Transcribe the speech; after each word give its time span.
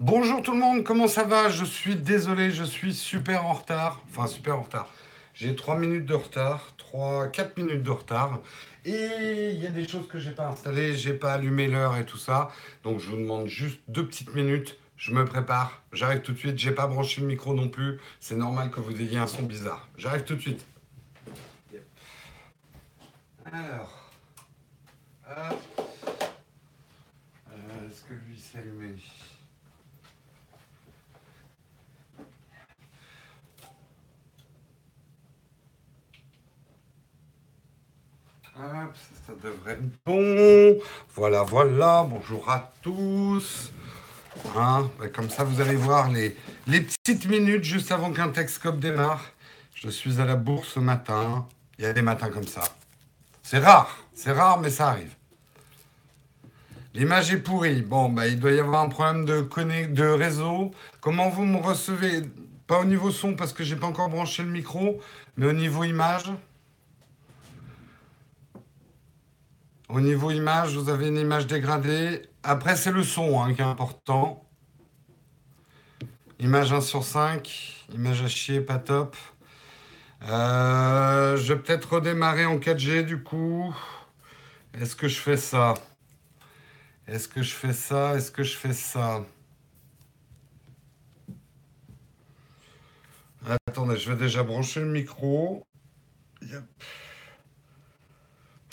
Bonjour 0.00 0.42
tout 0.42 0.52
le 0.52 0.58
monde, 0.58 0.84
comment 0.84 1.08
ça 1.08 1.24
va? 1.24 1.48
Je 1.48 1.64
suis 1.64 1.96
désolé, 1.96 2.52
je 2.52 2.62
suis 2.62 2.94
super 2.94 3.44
en 3.46 3.54
retard. 3.54 4.00
Enfin, 4.08 4.28
super 4.28 4.56
en 4.56 4.62
retard. 4.62 4.88
J'ai 5.34 5.56
3 5.56 5.76
minutes 5.76 6.06
de 6.06 6.14
retard, 6.14 6.72
3, 6.76 7.26
4 7.28 7.56
minutes 7.56 7.82
de 7.82 7.90
retard. 7.90 8.38
Et 8.84 9.50
il 9.54 9.60
y 9.60 9.66
a 9.66 9.70
des 9.70 9.88
choses 9.88 10.06
que 10.06 10.20
j'ai 10.20 10.30
pas 10.30 10.46
installées, 10.46 10.96
j'ai 10.96 11.14
pas 11.14 11.32
allumé 11.32 11.66
l'heure 11.66 11.96
et 11.96 12.06
tout 12.06 12.16
ça. 12.16 12.50
Donc 12.84 13.00
je 13.00 13.08
vous 13.08 13.16
demande 13.16 13.48
juste 13.48 13.80
deux 13.88 14.06
petites 14.06 14.32
minutes. 14.36 14.78
Je 14.96 15.12
me 15.12 15.24
prépare, 15.24 15.82
j'arrive 15.92 16.20
tout 16.22 16.32
de 16.32 16.38
suite. 16.38 16.58
J'ai 16.58 16.72
pas 16.72 16.86
branché 16.86 17.20
le 17.20 17.26
micro 17.26 17.52
non 17.52 17.68
plus. 17.68 17.98
C'est 18.20 18.36
normal 18.36 18.70
que 18.70 18.78
vous 18.78 18.92
ayez 19.00 19.18
un 19.18 19.26
son 19.26 19.42
bizarre. 19.42 19.88
J'arrive 19.96 20.22
tout 20.22 20.36
de 20.36 20.40
suite. 20.40 20.64
Alors. 23.52 24.10
hop. 25.28 25.86
Euh, 27.50 27.88
Est-ce 27.90 28.02
que 28.02 28.14
lui 28.14 28.38
s'est 28.38 28.58
allumé? 28.58 28.94
Hop, 38.60 38.92
ça, 39.24 39.32
devrait 39.40 39.74
être 39.74 40.04
bon. 40.04 40.80
Voilà, 41.14 41.44
voilà. 41.44 42.04
Bonjour 42.08 42.50
à 42.50 42.72
tous. 42.82 43.70
Hein, 44.56 44.90
bah, 44.98 45.06
comme 45.08 45.30
ça, 45.30 45.44
vous 45.44 45.60
allez 45.60 45.76
voir 45.76 46.10
les, 46.10 46.34
petites 46.66 47.28
minutes 47.28 47.62
juste 47.62 47.92
avant 47.92 48.10
qu'un 48.10 48.30
Texcope 48.30 48.80
démarre. 48.80 49.22
Je 49.74 49.88
suis 49.88 50.20
à 50.20 50.24
la 50.24 50.34
bourse 50.34 50.70
ce 50.70 50.80
matin. 50.80 51.46
Il 51.78 51.84
y 51.84 51.86
a 51.86 51.92
des 51.92 52.02
matins 52.02 52.30
comme 52.30 52.48
ça. 52.48 52.62
C'est 53.44 53.60
rare. 53.60 53.96
C'est 54.12 54.32
rare, 54.32 54.58
mais 54.58 54.70
ça 54.70 54.88
arrive. 54.88 55.14
L'image 56.94 57.32
est 57.32 57.38
pourrie. 57.38 57.82
Bon, 57.82 58.08
bah, 58.08 58.26
il 58.26 58.40
doit 58.40 58.50
y 58.50 58.58
avoir 58.58 58.82
un 58.82 58.88
problème 58.88 59.24
de, 59.24 59.46
de 59.86 60.04
réseau. 60.04 60.72
Comment 61.00 61.28
vous 61.28 61.44
me 61.44 61.58
recevez? 61.58 62.22
Pas 62.66 62.80
au 62.80 62.84
niveau 62.84 63.12
son 63.12 63.36
parce 63.36 63.52
que 63.52 63.62
j'ai 63.62 63.76
pas 63.76 63.86
encore 63.86 64.08
branché 64.08 64.42
le 64.42 64.50
micro, 64.50 65.00
mais 65.36 65.46
au 65.46 65.52
niveau 65.52 65.84
image? 65.84 66.32
Au 69.88 70.00
niveau 70.02 70.30
image, 70.30 70.76
vous 70.76 70.90
avez 70.90 71.08
une 71.08 71.16
image 71.16 71.46
dégradée. 71.46 72.22
Après, 72.42 72.76
c'est 72.76 72.92
le 72.92 73.02
son 73.02 73.40
hein, 73.40 73.54
qui 73.54 73.62
est 73.62 73.64
important. 73.64 74.44
Image 76.40 76.72
1 76.72 76.82
sur 76.82 77.04
5. 77.04 77.86
Image 77.94 78.22
à 78.22 78.28
chier, 78.28 78.60
pas 78.60 78.78
top. 78.78 79.16
Euh, 80.24 81.36
je 81.38 81.54
vais 81.54 81.58
peut-être 81.60 81.94
redémarrer 81.94 82.44
en 82.44 82.58
4G 82.58 83.02
du 83.04 83.22
coup. 83.22 83.74
Est-ce 84.74 84.94
que 84.94 85.08
je 85.08 85.18
fais 85.18 85.38
ça? 85.38 85.74
Est-ce 87.06 87.26
que 87.26 87.40
je 87.40 87.54
fais 87.54 87.72
ça? 87.72 88.14
Est-ce 88.14 88.30
que 88.30 88.42
je 88.42 88.56
fais 88.56 88.74
ça? 88.74 89.24
Attendez, 93.66 93.96
je 93.96 94.10
vais 94.12 94.18
déjà 94.18 94.42
brancher 94.42 94.80
le 94.80 94.88
micro. 94.88 95.64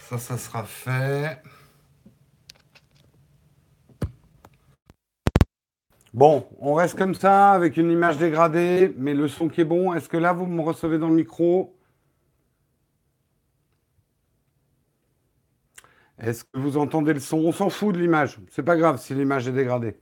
Ça, 0.09 0.19
ça 0.19 0.37
sera 0.37 0.63
fait. 0.63 1.41
Bon, 6.13 6.47
on 6.59 6.75
reste 6.75 6.95
comme 6.95 7.15
ça 7.15 7.51
avec 7.51 7.75
une 7.77 7.89
image 7.91 8.17
dégradée, 8.17 8.93
mais 8.97 9.15
le 9.15 9.27
son 9.27 9.49
qui 9.49 9.61
est 9.61 9.65
bon. 9.65 9.93
Est-ce 9.93 10.07
que 10.07 10.17
là, 10.17 10.31
vous 10.31 10.45
me 10.45 10.61
recevez 10.61 10.99
dans 10.99 11.09
le 11.09 11.15
micro? 11.15 11.75
Est-ce 16.19 16.43
que 16.43 16.59
vous 16.59 16.77
entendez 16.77 17.13
le 17.13 17.19
son? 17.19 17.37
On 17.37 17.51
s'en 17.51 17.69
fout 17.69 17.95
de 17.95 17.99
l'image. 17.99 18.39
C'est 18.51 18.63
pas 18.63 18.77
grave 18.77 18.99
si 18.99 19.15
l'image 19.15 19.47
est 19.47 19.51
dégradée. 19.53 19.97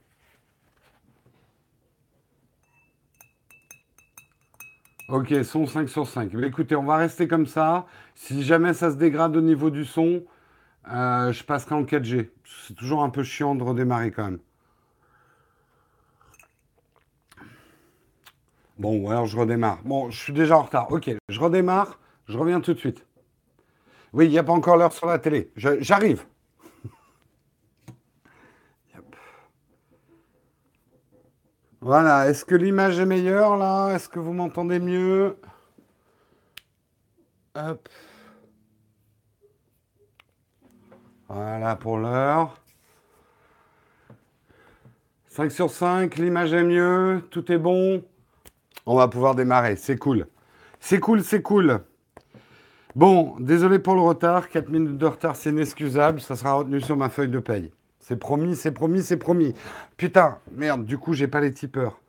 Ok, 5.14 5.32
son 5.44 5.68
5 5.68 5.90
sur 5.90 6.08
5. 6.08 6.34
Mais 6.34 6.48
écoutez, 6.48 6.76
on 6.76 6.86
va 6.86 6.96
rester 6.96 7.28
comme 7.28 7.46
ça. 7.46 7.86
Si 8.16 8.42
jamais 8.42 8.74
ça 8.74 8.90
se 8.90 8.96
dégrade 8.96 9.38
au 9.38 9.42
niveau 9.42 9.70
du 9.70 9.86
son, 9.86 10.24
euh, 10.92 11.32
je 11.32 11.44
passerai 11.44 11.76
en 11.76 11.84
4G. 11.84 12.32
C'est 12.66 12.74
toujours 12.74 13.04
un 13.04 13.12
peu 13.12 13.22
chiant 13.22 13.54
de 13.54 13.62
redémarrer 13.62 14.10
quand 14.10 14.24
même. 14.24 14.40
Bon, 18.80 19.08
alors 19.08 19.28
je 19.28 19.38
redémarre. 19.38 19.84
Bon, 19.86 20.10
je 20.10 20.20
suis 20.20 20.34
déjà 20.34 20.58
en 20.58 20.64
retard. 20.64 20.92
Ok, 20.92 21.12
je 21.30 21.40
redémarre. 21.40 22.00
Je 22.28 22.36
reviens 22.36 22.60
tout 22.60 22.74
de 22.74 22.80
suite. 22.80 23.06
Oui, 24.14 24.26
il 24.26 24.32
n'y 24.32 24.40
a 24.40 24.44
pas 24.44 24.54
encore 24.54 24.78
l'heure 24.78 24.94
sur 24.94 25.06
la 25.06 25.20
télé. 25.20 25.52
J'arrive. 25.56 26.26
Voilà, 31.86 32.30
est-ce 32.30 32.46
que 32.46 32.56
l'image 32.56 32.98
est 32.98 33.06
meilleure 33.06 33.58
là? 33.58 33.94
Est-ce 33.94 34.08
que 34.08 34.18
vous 34.18 34.32
m'entendez 34.32 34.80
mieux? 34.80 35.36
Hop. 37.56 37.90
Voilà 41.28 41.76
pour 41.76 41.98
l'heure. 41.98 42.58
5 45.28 45.52
sur 45.52 45.70
5, 45.70 46.16
l'image 46.16 46.54
est 46.54 46.64
mieux, 46.64 47.22
tout 47.30 47.52
est 47.52 47.58
bon. 47.58 48.02
On 48.86 48.96
va 48.96 49.10
pouvoir 49.10 49.36
démarrer, 49.36 49.76
c'est 49.76 49.98
cool. 49.98 50.28
C'est 50.80 51.02
cool, 51.02 51.22
c'est 51.22 51.42
cool. 51.42 51.82
Bon, 52.96 53.36
désolé 53.40 53.78
pour 53.78 53.96
le 53.96 54.02
retard, 54.02 54.48
4 54.48 54.70
minutes 54.70 54.98
de 54.98 55.06
retard, 55.06 55.36
c'est 55.36 55.50
inexcusable, 55.50 56.22
ça 56.22 56.38
sera 56.38 56.54
retenu 56.54 56.80
sur 56.80 56.96
ma 56.96 57.10
feuille 57.10 57.28
de 57.28 57.40
paye. 57.40 57.74
C'est 58.04 58.18
promis, 58.18 58.58
c'est 58.58 58.74
promis, 58.74 59.02
c'est 59.02 59.16
promis. 59.16 59.56
Putain, 59.96 60.38
merde, 60.52 60.86
du 60.86 60.98
coup, 60.98 61.14
j'ai 61.14 61.28
pas 61.28 61.40
les 61.40 61.54
tipeurs. 61.54 62.02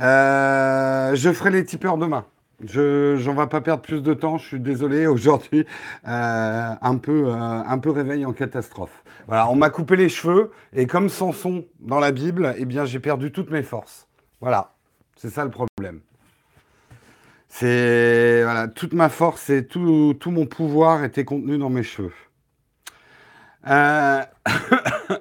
Euh, 0.00 1.16
je 1.16 1.32
ferai 1.32 1.50
les 1.50 1.64
tipeurs 1.64 1.98
demain. 1.98 2.26
Je, 2.64 3.16
j'en 3.16 3.34
vais 3.34 3.48
pas 3.48 3.60
perdre 3.60 3.82
plus 3.82 4.02
de 4.02 4.14
temps, 4.14 4.38
je 4.38 4.46
suis 4.46 4.60
désolé 4.60 5.06
aujourd'hui, 5.08 5.66
euh, 6.06 6.70
un 6.80 6.96
peu, 6.96 7.26
euh, 7.26 7.34
un 7.34 7.78
peu 7.78 7.90
réveil 7.90 8.24
en 8.24 8.32
catastrophe. 8.32 9.02
Voilà, 9.26 9.50
on 9.50 9.56
m'a 9.56 9.68
coupé 9.68 9.96
les 9.96 10.08
cheveux 10.08 10.52
et 10.72 10.86
comme 10.86 11.08
Samson 11.08 11.64
dans 11.80 11.98
la 11.98 12.12
Bible, 12.12 12.54
eh 12.56 12.64
bien 12.64 12.84
j'ai 12.84 13.00
perdu 13.00 13.32
toutes 13.32 13.50
mes 13.50 13.64
forces. 13.64 14.06
Voilà, 14.40 14.74
c'est 15.16 15.30
ça 15.30 15.44
le 15.44 15.50
problème. 15.50 16.00
C'est 17.48 18.44
voilà, 18.44 18.68
toute 18.68 18.92
ma 18.92 19.08
force 19.08 19.50
et 19.50 19.66
tout, 19.66 20.14
tout 20.20 20.30
mon 20.30 20.46
pouvoir 20.46 21.02
était 21.02 21.24
contenu 21.24 21.58
dans 21.58 21.70
mes 21.70 21.82
cheveux. 21.82 22.12
Euh, 23.66 24.22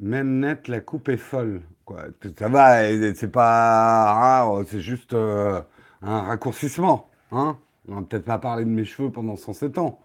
Même 0.00 0.40
net, 0.40 0.68
la 0.68 0.80
coupe 0.80 1.08
est 1.10 1.16
folle. 1.18 1.62
Quoi. 1.84 2.04
Ça 2.38 2.48
va, 2.48 2.84
c'est 3.14 3.30
pas 3.30 4.14
rare, 4.14 4.62
c'est 4.66 4.80
juste 4.80 5.12
euh, 5.12 5.60
un 6.02 6.22
raccourcissement. 6.22 7.10
Hein 7.32 7.58
On 7.88 7.96
va 7.96 8.02
peut-être 8.02 8.24
pas 8.24 8.38
parler 8.38 8.64
de 8.64 8.70
mes 8.70 8.84
cheveux 8.84 9.10
pendant 9.10 9.36
107 9.36 9.76
ans. 9.78 10.00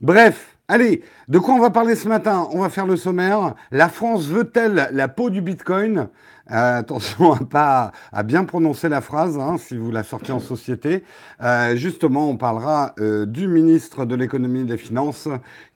Bref, 0.00 0.51
allez, 0.68 1.02
de 1.28 1.38
quoi 1.38 1.54
on 1.54 1.60
va 1.60 1.70
parler 1.70 1.94
ce 1.94 2.08
matin? 2.08 2.48
On 2.52 2.60
va 2.60 2.70
faire 2.70 2.86
le 2.86 2.96
sommaire. 2.96 3.54
La 3.70 3.88
France 3.88 4.26
veut-elle 4.26 4.88
la 4.92 5.08
peau 5.08 5.30
du 5.30 5.40
Bitcoin? 5.42 6.08
Euh, 6.50 6.78
Attention 6.78 7.32
à 7.34 7.44
pas 7.44 7.92
bien 8.24 8.44
prononcer 8.44 8.88
la 8.88 9.00
phrase 9.00 9.38
hein, 9.38 9.56
si 9.58 9.76
vous 9.76 9.90
la 9.90 10.02
sortez 10.02 10.32
en 10.32 10.40
société. 10.40 11.04
Euh, 11.42 11.76
justement, 11.76 12.28
on 12.28 12.36
parlera 12.36 12.94
euh, 12.98 13.26
du 13.26 13.46
ministre 13.48 14.04
de 14.04 14.14
l'économie 14.14 14.60
et 14.60 14.64
des 14.64 14.76
finances 14.76 15.28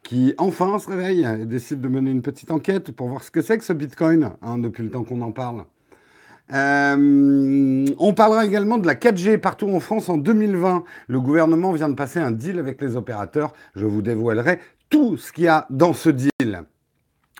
qui 0.03 0.35
enfin 0.39 0.79
se 0.79 0.89
réveille 0.89 1.27
et 1.41 1.47
décide 1.47 1.81
de 1.81 1.89
mener 1.89 2.11
une 2.11 2.23
petite 2.23 2.51
enquête 2.51 2.93
pour 2.93 3.09
voir 3.09 3.23
ce 3.23 3.31
que 3.31 3.43
c'est 3.43 3.59
que 3.59 3.65
ce 3.65 3.73
Bitcoin 3.73 4.31
hein, 4.43 4.59
depuis 4.59 4.83
le 4.83 4.91
temps 4.91 5.05
qu'on 5.05 5.23
en 5.23 5.33
parle. 5.33 5.65
On 6.49 8.15
parlera 8.15 8.47
également 8.47 8.79
de 8.79 8.87
la 8.87 8.95
4G 8.95 9.39
partout 9.39 9.69
en 9.69 9.81
France 9.81 10.09
en 10.09 10.17
2020. 10.17 10.85
Le 11.09 11.21
gouvernement 11.21 11.73
vient 11.73 11.89
de 11.89 11.95
passer 11.95 12.21
un 12.21 12.31
deal 12.31 12.61
avec 12.61 12.81
les 12.81 12.95
opérateurs. 12.95 13.53
Je 13.75 13.85
vous 13.85 14.01
dévoilerai 14.01 14.61
tout 14.89 15.17
ce 15.17 15.33
qu'il 15.33 15.45
y 15.45 15.49
a 15.49 15.67
dans 15.71 15.93
ce 15.93 16.11
deal. 16.11 16.65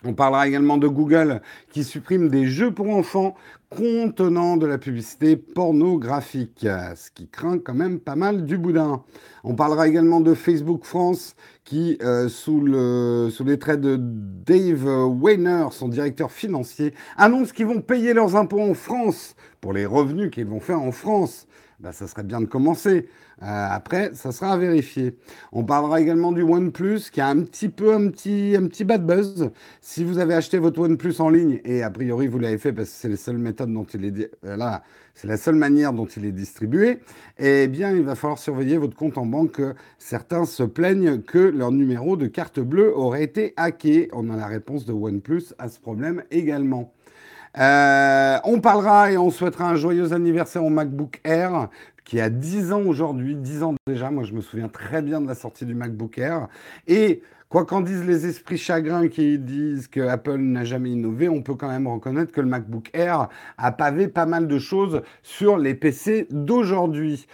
On 0.03 0.13
parlera 0.13 0.47
également 0.47 0.77
de 0.77 0.87
Google 0.87 1.41
qui 1.71 1.83
supprime 1.83 2.29
des 2.29 2.45
jeux 2.45 2.71
pour 2.71 2.89
enfants 2.91 3.35
contenant 3.71 4.55
de 4.55 4.67
la 4.67 4.77
publicité 4.77 5.35
pornographique, 5.35 6.67
ce 6.95 7.09
qui 7.09 7.27
craint 7.27 7.57
quand 7.57 7.73
même 7.73 7.99
pas 7.99 8.15
mal 8.15 8.45
du 8.45 8.59
boudin. 8.59 9.03
On 9.43 9.55
parlera 9.55 9.87
également 9.87 10.21
de 10.21 10.35
Facebook 10.35 10.85
France 10.85 11.35
qui, 11.63 11.97
euh, 12.03 12.29
sous, 12.29 12.61
le, 12.61 13.29
sous 13.31 13.43
les 13.43 13.57
traits 13.57 13.81
de 13.81 13.97
Dave 13.99 14.87
Weiner, 15.19 15.65
son 15.71 15.87
directeur 15.87 16.31
financier, 16.31 16.93
annonce 17.17 17.51
qu'ils 17.51 17.65
vont 17.65 17.81
payer 17.81 18.13
leurs 18.13 18.35
impôts 18.35 18.61
en 18.61 18.75
France 18.75 19.35
pour 19.61 19.73
les 19.73 19.87
revenus 19.87 20.29
qu'ils 20.29 20.45
vont 20.45 20.59
faire 20.59 20.79
en 20.79 20.91
France. 20.91 21.47
bah, 21.79 21.91
ça 21.91 22.07
serait 22.07 22.23
bien 22.23 22.39
de 22.39 22.45
commencer. 22.45 23.09
Euh, 23.43 23.67
après, 23.69 24.11
ça 24.13 24.31
sera 24.31 24.53
à 24.53 24.57
vérifier. 24.57 25.15
On 25.51 25.63
parlera 25.63 26.01
également 26.01 26.31
du 26.31 26.41
OnePlus 26.41 27.11
qui 27.11 27.21
a 27.21 27.27
un 27.27 27.43
petit 27.43 27.69
peu 27.69 27.93
un 27.93 28.09
petit, 28.09 28.55
un 28.57 28.67
petit 28.67 28.83
bad 28.83 29.05
buzz. 29.05 29.51
Si 29.79 30.03
vous 30.03 30.17
avez 30.17 30.33
acheté 30.33 30.57
votre 30.57 30.79
OnePlus 30.79 31.19
en 31.19 31.29
ligne, 31.29 31.61
et 31.63 31.83
a 31.83 31.91
priori 31.91 32.27
vous 32.27 32.39
l'avez 32.39 32.57
fait 32.57 32.73
parce 32.73 32.89
que 32.89 32.95
c'est 32.95 33.09
la 33.09 33.17
seule 33.17 33.37
méthode 33.37 33.71
dont 33.71 33.85
il 33.85 34.05
est 34.05 34.31
euh, 34.43 34.57
là, 34.57 34.81
c'est 35.13 35.27
la 35.27 35.37
seule 35.37 35.55
manière 35.55 35.93
dont 35.93 36.05
il 36.05 36.25
est 36.25 36.31
distribué, 36.31 36.99
eh 37.37 37.67
bien 37.67 37.91
il 37.91 38.03
va 38.03 38.15
falloir 38.15 38.39
surveiller 38.39 38.77
votre 38.77 38.95
compte 38.95 39.17
en 39.17 39.25
banque. 39.25 39.61
Certains 39.99 40.45
se 40.45 40.63
plaignent 40.63 41.21
que 41.21 41.39
leur 41.39 41.71
numéro 41.71 42.17
de 42.17 42.27
carte 42.27 42.59
bleue 42.59 42.95
aurait 42.95 43.23
été 43.23 43.53
hacké. 43.55 44.09
On 44.13 44.29
a 44.29 44.35
la 44.35 44.47
réponse 44.47 44.85
de 44.85 44.93
OnePlus 44.93 45.53
à 45.59 45.69
ce 45.69 45.79
problème 45.79 46.23
également. 46.31 46.93
Euh, 47.59 48.37
on 48.43 48.59
parlera 48.59 49.11
et 49.11 49.17
on 49.17 49.31
souhaitera 49.31 49.69
un 49.69 49.75
joyeux 49.75 50.13
anniversaire 50.13 50.63
au 50.63 50.69
MacBook 50.69 51.19
Air 51.23 51.69
qui 52.07 52.21
a 52.21 52.29
10 52.29 52.71
ans 52.71 52.83
aujourd'hui, 52.83 53.35
10 53.35 53.63
ans 53.63 53.75
déjà. 53.85 54.09
Moi, 54.09 54.23
je 54.23 54.33
me 54.33 54.39
souviens 54.39 54.69
très 54.69 55.01
bien 55.01 55.19
de 55.19 55.27
la 55.27 55.35
sortie 55.35 55.65
du 55.65 55.75
MacBook 55.75 56.17
Air. 56.17 56.47
Et 56.87 57.21
quoi 57.49 57.65
qu'en 57.65 57.81
disent 57.81 58.05
les 58.05 58.25
esprits 58.25 58.57
chagrins 58.57 59.09
qui 59.09 59.37
disent 59.37 59.89
que 59.89 59.99
Apple 59.99 60.37
n'a 60.37 60.63
jamais 60.63 60.91
innové, 60.91 61.27
on 61.27 61.41
peut 61.41 61.55
quand 61.55 61.67
même 61.67 61.85
reconnaître 61.85 62.31
que 62.31 62.39
le 62.39 62.47
MacBook 62.47 62.89
Air 62.93 63.27
a 63.57 63.71
pavé 63.73 64.07
pas 64.07 64.25
mal 64.25 64.47
de 64.47 64.57
choses 64.57 65.01
sur 65.21 65.57
les 65.57 65.75
PC 65.75 66.27
d'aujourd'hui. 66.31 67.27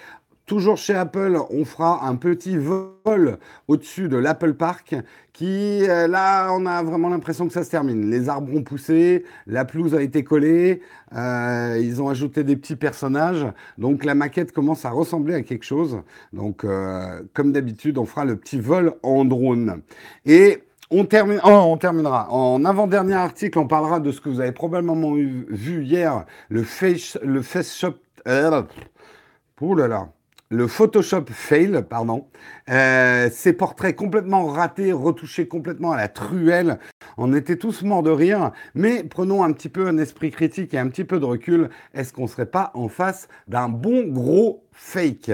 Toujours 0.54 0.78
chez 0.78 0.94
Apple, 0.94 1.36
on 1.50 1.66
fera 1.66 2.08
un 2.08 2.16
petit 2.16 2.58
vol 2.58 3.40
au-dessus 3.68 4.08
de 4.08 4.18
l'Apple 4.18 4.54
Park 4.54 4.94
qui, 5.34 5.90
euh, 5.90 6.08
là, 6.08 6.54
on 6.54 6.68
a 6.68 6.84
vraiment 6.84 7.10
l'impression 7.10 7.48
que 7.48 7.54
ça 7.54 7.64
se 7.64 7.72
termine. 7.72 8.12
Les 8.12 8.30
arbres 8.30 8.56
ont 8.56 8.62
poussé, 8.62 9.26
la 9.48 9.66
pelouse 9.66 9.96
a 9.96 10.04
été 10.04 10.24
collée, 10.24 10.84
euh, 11.16 11.80
ils 11.82 12.04
ont 12.04 12.10
ajouté 12.10 12.44
des 12.44 12.56
petits 12.56 12.76
personnages, 12.76 13.48
donc 13.80 14.06
la 14.06 14.14
maquette 14.14 14.52
commence 14.52 14.86
à 14.86 14.92
ressembler 14.92 15.34
à 15.34 15.42
quelque 15.42 15.66
chose. 15.66 16.04
Donc, 16.34 16.64
euh, 16.66 17.24
comme 17.34 17.52
d'habitude, 17.52 17.98
on 17.98 18.06
fera 18.06 18.24
le 18.24 18.36
petit 18.36 18.60
vol 18.60 18.94
en 19.02 19.26
drone. 19.26 19.82
Et 20.28 20.62
on, 20.92 21.06
termine, 21.06 21.42
oh, 21.44 21.50
on 21.50 21.78
terminera. 21.78 22.32
En 22.32 22.64
avant-dernier 22.64 23.16
article, 23.16 23.58
on 23.58 23.66
parlera 23.66 24.00
de 24.00 24.12
ce 24.12 24.22
que 24.22 24.30
vous 24.30 24.40
avez 24.40 24.52
probablement 24.52 25.16
vu 25.16 25.84
hier, 25.84 26.28
le 26.50 26.62
Face, 26.62 27.18
le 27.24 27.42
face 27.42 27.76
Shop... 27.76 27.96
Là 28.26 29.88
là 29.88 30.10
le 30.54 30.68
Photoshop 30.68 31.26
fail, 31.32 31.84
pardon. 31.90 32.28
Euh, 32.70 33.28
ces 33.32 33.54
portraits 33.54 33.96
complètement 33.96 34.46
ratés, 34.46 34.94
retouchés 34.94 35.48
complètement 35.48 35.92
à 35.94 35.98
la 35.98 36.08
truelle. 36.08 36.78
On 37.18 37.34
était 37.34 37.58
tous 37.58 37.82
morts 37.82 38.04
de 38.04 38.12
rire, 38.12 38.52
mais 38.76 39.04
prenons 39.04 39.44
un 39.44 39.52
petit 39.52 39.68
peu 39.68 39.88
un 39.88 39.98
esprit 39.98 40.30
critique 40.30 40.76
et 40.76 40.78
un 40.78 40.88
petit 40.90 41.06
peu 41.06 41.20
de 41.20 41.26
recul. 41.26 41.70
Est-ce 41.96 42.14
qu'on 42.14 42.28
serait 42.28 42.46
pas 42.46 42.70
en 42.76 42.88
face 42.88 43.28
d'un 43.48 43.68
bon 43.68 44.06
gros 44.08 44.64
fake? 44.72 45.32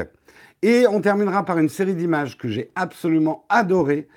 Et 0.61 0.87
on 0.87 1.01
terminera 1.01 1.43
par 1.43 1.57
une 1.57 1.69
série 1.69 1.95
d'images 1.95 2.37
que 2.37 2.47
j'ai 2.47 2.71
absolument 2.75 3.45
adorées 3.49 4.07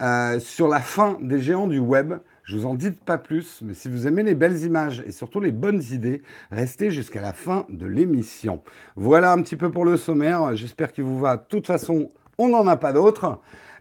euh, 0.00 0.38
sur 0.38 0.68
la 0.68 0.80
fin 0.80 1.18
des 1.20 1.40
géants 1.40 1.66
du 1.66 1.80
web. 1.80 2.14
Je 2.44 2.56
vous 2.56 2.66
en 2.66 2.74
dis 2.74 2.90
pas 2.90 3.18
plus, 3.18 3.60
mais 3.62 3.74
si 3.74 3.88
vous 3.88 4.08
aimez 4.08 4.24
les 4.24 4.34
belles 4.34 4.64
images 4.64 5.02
et 5.06 5.12
surtout 5.12 5.40
les 5.40 5.52
bonnes 5.52 5.82
idées, 5.92 6.22
restez 6.50 6.90
jusqu'à 6.90 7.20
la 7.20 7.32
fin 7.32 7.66
de 7.68 7.86
l'émission. 7.86 8.62
Voilà 8.96 9.32
un 9.32 9.42
petit 9.42 9.56
peu 9.56 9.70
pour 9.70 9.84
le 9.84 9.96
sommaire. 9.96 10.56
J'espère 10.56 10.92
qu'il 10.92 11.04
vous 11.04 11.20
va. 11.20 11.36
De 11.36 11.44
toute 11.48 11.66
façon, 11.66 12.10
on 12.38 12.48
n'en 12.48 12.66
a 12.66 12.76
pas 12.76 12.92
d'autres. 12.92 13.38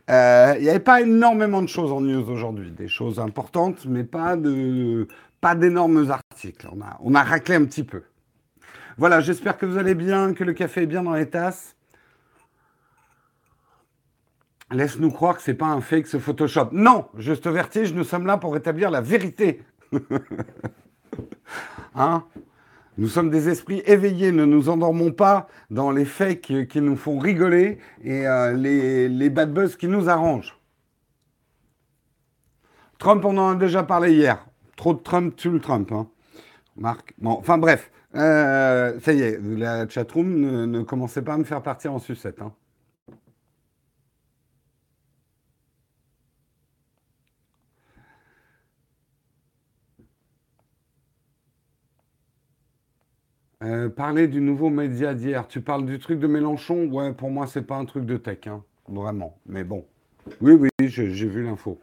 Euh, 0.10 0.54
il 0.58 0.64
n'y 0.64 0.70
avait 0.70 0.80
pas 0.80 1.02
énormément 1.02 1.62
de 1.62 1.68
choses 1.68 1.92
en 1.92 2.02
news 2.02 2.30
aujourd'hui, 2.30 2.72
des 2.72 2.88
choses 2.88 3.20
importantes, 3.20 3.86
mais 3.86 4.04
pas 4.04 4.36
d'énormes 4.36 6.12
articles. 6.12 6.68
On 6.72 6.82
a, 6.82 6.98
on 7.02 7.16
a 7.16 7.24
raclé 7.24 7.56
un 7.56 7.66
petit 7.66 7.84
peu. 7.84 8.04
Voilà, 8.98 9.22
j'espère 9.22 9.58
que 9.58 9.66
vous 9.66 9.78
allez 9.78 9.96
bien, 9.96 10.34
que 10.34 10.44
le 10.44 10.54
café 10.54 10.84
est 10.84 10.88
bien 10.88 11.02
dans 11.02 11.14
les 11.14 11.30
tasses. 11.30 11.76
Laisse-nous 14.72 15.12
croire 15.12 15.36
que 15.36 15.42
c'est 15.42 15.54
pas 15.54 15.68
un 15.68 15.82
fake 15.82 16.08
ce 16.08 16.18
Photoshop. 16.18 16.70
Non, 16.72 17.08
Juste 17.18 17.48
Vertige, 17.48 17.94
nous 17.94 18.06
sommes 18.06 18.26
là 18.26 18.38
pour 18.38 18.54
rétablir 18.54 18.90
la 18.90 19.02
vérité. 19.02 19.62
hein? 21.96 22.24
Nous 22.98 23.08
sommes 23.08 23.30
des 23.30 23.50
esprits 23.50 23.82
éveillés, 23.86 24.32
ne 24.32 24.46
nous 24.46 24.70
endormons 24.70 25.12
pas 25.12 25.48
dans 25.70 25.92
les 25.92 26.06
fakes 26.06 26.68
qui 26.68 26.82
nous 26.82 26.96
font 26.96 27.20
rigoler 27.20 27.80
et 28.04 28.28
euh, 28.28 28.54
les, 28.54 29.10
les, 29.10 29.30
bad 29.30 29.54
buzz 29.54 29.76
qui 29.76 29.88
nous 29.88 30.10
arrangent. 30.10 30.58
Trump, 32.98 33.26
on 33.26 33.38
en 33.38 33.50
a 33.52 33.56
déjà 33.56 33.84
parlé 33.84 34.14
hier. 34.14 34.46
Trop 34.78 34.94
de 34.94 35.00
Trump 35.00 35.36
tue 35.36 35.50
le 35.50 35.60
Trump. 35.60 35.92
Hein. 35.92 36.08
Marc. 36.76 37.14
Bon, 37.18 37.32
enfin 37.32 37.58
bref. 37.58 37.92
Euh, 38.16 39.00
ça 39.00 39.14
y 39.14 39.22
est, 39.22 39.40
la 39.42 39.88
chatroom 39.88 40.40
ne, 40.40 40.66
ne 40.66 40.82
commencez 40.84 41.22
pas 41.22 41.34
à 41.34 41.38
me 41.38 41.44
faire 41.44 41.62
partir 41.62 41.94
en 41.94 42.00
sucette. 42.00 42.42
Hein. 42.42 42.54
Euh, 53.64 53.90
parler 53.90 54.28
du 54.28 54.42
nouveau 54.42 54.70
média 54.70 55.14
d'hier. 55.14 55.48
Tu 55.48 55.62
parles 55.62 55.86
du 55.86 56.00
truc 56.00 56.20
de 56.20 56.28
Mélenchon? 56.28 56.86
Ouais, 56.86 57.14
pour 57.14 57.30
moi, 57.30 57.46
c'est 57.46 57.62
pas 57.62 57.76
un 57.76 57.86
truc 57.86 58.06
de 58.06 58.18
tech, 58.18 58.48
hein, 58.48 58.64
vraiment. 58.88 59.38
Mais 59.46 59.64
bon. 59.64 59.86
Oui, 60.42 60.54
oui, 60.54 60.70
j'ai 60.80 61.28
vu 61.28 61.44
l'info. 61.44 61.80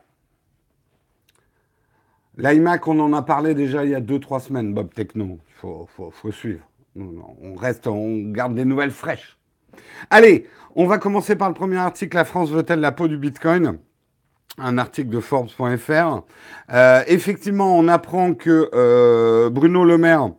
L'iMac, 2.37 2.87
on 2.87 2.99
en 3.01 3.13
a 3.13 3.23
parlé 3.23 3.55
déjà 3.55 3.85
il 3.85 3.91
y 3.91 3.95
a 3.95 4.01
2-3 4.01 4.41
semaines, 4.41 4.75
Bob 4.75 4.93
Techno. 4.93 5.39
Il 5.49 5.87
faut, 5.89 6.33
suivre. 6.33 6.65
On 6.97 7.55
reste, 7.55 7.87
on 7.87 8.31
garde 8.31 8.55
des 8.55 8.65
nouvelles 8.65 8.91
fraîches. 8.91 9.39
Allez, 10.11 10.47
on 10.75 10.87
va 10.87 10.99
commencer 10.99 11.37
par 11.37 11.49
le 11.49 11.55
premier 11.55 11.77
article. 11.77 12.17
La 12.17 12.25
France 12.25 12.51
veut-elle 12.51 12.81
la 12.81 12.93
peau 12.93 13.07
du 13.07 13.19
Bitcoin? 13.19 13.79
Un 14.57 14.79
article 14.79 15.11
de 15.11 15.21
Forbes.fr. 15.21 16.23
Euh, 16.73 17.03
effectivement, 17.07 17.77
on 17.77 17.87
apprend 17.87 18.35
que 18.35 18.71
euh, 18.73 19.51
Bruno 19.51 19.85
Le 19.85 19.99
Maire 19.99 20.31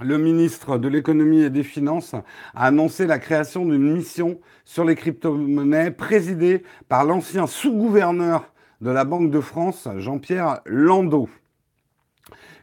le 0.00 0.18
ministre 0.18 0.78
de 0.78 0.88
l'économie 0.88 1.42
et 1.42 1.50
des 1.50 1.62
finances 1.62 2.14
a 2.14 2.24
annoncé 2.54 3.06
la 3.06 3.18
création 3.18 3.64
d'une 3.64 3.92
mission 3.92 4.38
sur 4.64 4.84
les 4.84 4.94
crypto-monnaies 4.94 5.90
présidée 5.90 6.62
par 6.88 7.04
l'ancien 7.04 7.46
sous-gouverneur 7.46 8.52
de 8.80 8.90
la 8.90 9.04
Banque 9.04 9.30
de 9.30 9.40
France, 9.40 9.88
Jean-Pierre 9.96 10.60
Landau. 10.66 11.28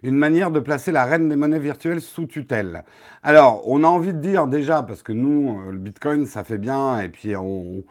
Une 0.03 0.15
manière 0.15 0.51
de 0.51 0.59
placer 0.59 0.91
la 0.91 1.05
reine 1.05 1.29
des 1.29 1.35
monnaies 1.35 1.59
virtuelles 1.59 2.01
sous 2.01 2.25
tutelle. 2.25 2.83
Alors, 3.23 3.63
on 3.67 3.83
a 3.83 3.87
envie 3.87 4.13
de 4.13 4.19
dire 4.19 4.47
déjà, 4.47 4.83
parce 4.83 5.01
que 5.01 5.11
nous, 5.11 5.59
le 5.71 5.77
Bitcoin, 5.77 6.25
ça 6.25 6.43
fait 6.43 6.59
bien, 6.59 6.99
et 6.99 7.09
puis 7.09 7.35
on, 7.35 7.83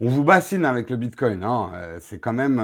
vous 0.00 0.24
bassine 0.24 0.64
avec 0.64 0.90
le 0.90 0.96
Bitcoin. 0.96 1.44
Hein. 1.44 1.70
C'est 2.00 2.18
quand 2.18 2.32
même 2.32 2.60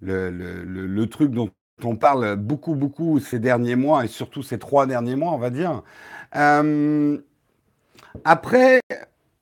le 0.00 1.04
truc 1.06 1.30
dont 1.30 1.48
on 1.84 1.96
parle 1.96 2.36
beaucoup, 2.36 2.74
beaucoup 2.74 3.18
ces 3.20 3.38
derniers 3.38 3.76
mois, 3.76 4.04
et 4.04 4.08
surtout 4.08 4.42
ces 4.42 4.58
trois 4.58 4.86
derniers 4.86 5.16
mois, 5.16 5.32
on 5.32 5.38
va 5.38 5.50
dire. 5.50 5.82
Euh, 6.36 7.18
après, 8.24 8.80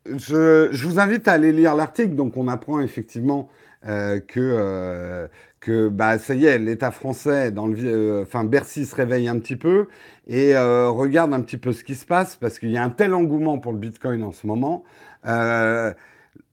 je, 0.07 0.87
vous 0.87 0.99
invite 0.99 1.29
à 1.29 1.33
aller 1.33 1.53
lire 1.53 1.75
l'article. 1.75 2.15
Donc, 2.15 2.37
on 2.37 2.49
apprend 2.49 2.81
effectivement 2.81 3.49
euh, 3.87 4.21
que, 4.21 4.41
euh, 4.41 5.29
que 5.61 5.89
bah, 5.89 6.19
ça 6.19 6.35
y 6.35 6.47
est, 6.47 6.59
l'État 6.59 6.91
français, 6.91 7.51
dans 7.51 7.67
le, 7.67 8.23
enfin, 8.23 8.45
Bercy 8.45 8.87
se 8.87 8.95
réveille 8.95 9.29
un 9.29 9.39
petit 9.39 9.57
peu 9.57 9.89
et 10.27 10.57
regarde 10.57 11.35
un 11.35 11.41
petit 11.41 11.59
peu 11.59 11.73
ce 11.73 11.83
qui 11.83 11.97
se 11.97 12.07
passe 12.07 12.37
parce 12.37 12.61
qu'il 12.61 12.71
y 12.71 12.79
a 12.79 12.85
un 12.85 12.91
tel 12.91 13.15
engouement 13.15 13.59
pour 13.59 13.73
le 13.73 13.79
Bitcoin 13.79 14.23
en 14.23 14.33
ce 14.33 14.47
moment. 14.47 14.85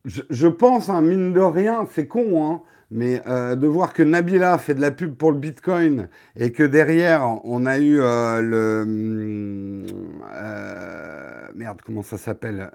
Je, 0.07 0.47
pense, 0.47 0.89
hein, 0.89 1.01
mine 1.01 1.33
de 1.33 1.41
rien, 1.41 1.85
c'est 1.93 2.07
con, 2.07 2.43
hein, 2.43 2.61
mais 2.89 3.21
euh, 3.27 3.55
de 3.55 3.67
voir 3.67 3.93
que 3.93 4.03
Nabila 4.03 4.57
fait 4.57 4.73
de 4.73 4.81
la 4.81 4.91
pub 4.91 5.15
pour 5.15 5.31
le 5.31 5.37
Bitcoin 5.37 6.07
et 6.35 6.51
que 6.51 6.63
derrière, 6.63 7.39
on 7.43 7.65
a 7.65 7.77
eu 7.79 7.99
euh, 7.99 8.41
le... 8.41 9.85
Euh, 10.33 11.47
merde, 11.55 11.81
comment 11.85 12.03
ça 12.03 12.17
s'appelle 12.17 12.71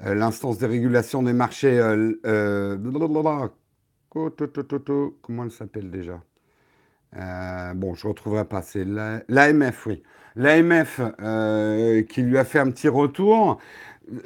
L'instance 0.00 0.58
de 0.58 0.66
régulation 0.66 1.22
des 1.22 1.32
marchés... 1.32 1.78
comment 5.22 5.44
elle 5.44 5.50
s'appelle 5.50 5.90
déjà 5.90 6.20
Bon, 7.74 7.94
je 7.94 8.06
ne 8.06 8.08
retrouverai 8.10 8.44
pas. 8.44 8.62
C'est 8.62 8.84
l'AMF, 8.84 9.86
oui. 9.86 10.02
L'AMF 10.36 11.00
qui 12.08 12.22
lui 12.22 12.38
a 12.38 12.44
fait 12.44 12.58
un 12.58 12.70
petit 12.70 12.88
retour 12.88 13.58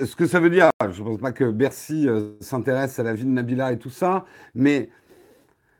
ce 0.05 0.17
que 0.17 0.27
ça 0.27 0.41
veut 0.41 0.51
dire, 0.51 0.71
je 0.91 1.03
ne 1.03 1.09
pense 1.09 1.21
pas 1.21 1.33
que 1.33 1.51
Bercy 1.51 2.09
euh, 2.09 2.33
s'intéresse 2.41 2.99
à 2.99 3.03
la 3.03 3.15
vie 3.15 3.25
de 3.25 3.31
Nabila 3.31 3.73
et 3.73 3.79
tout 3.79 3.91
ça, 3.91 4.25
mais 4.55 4.91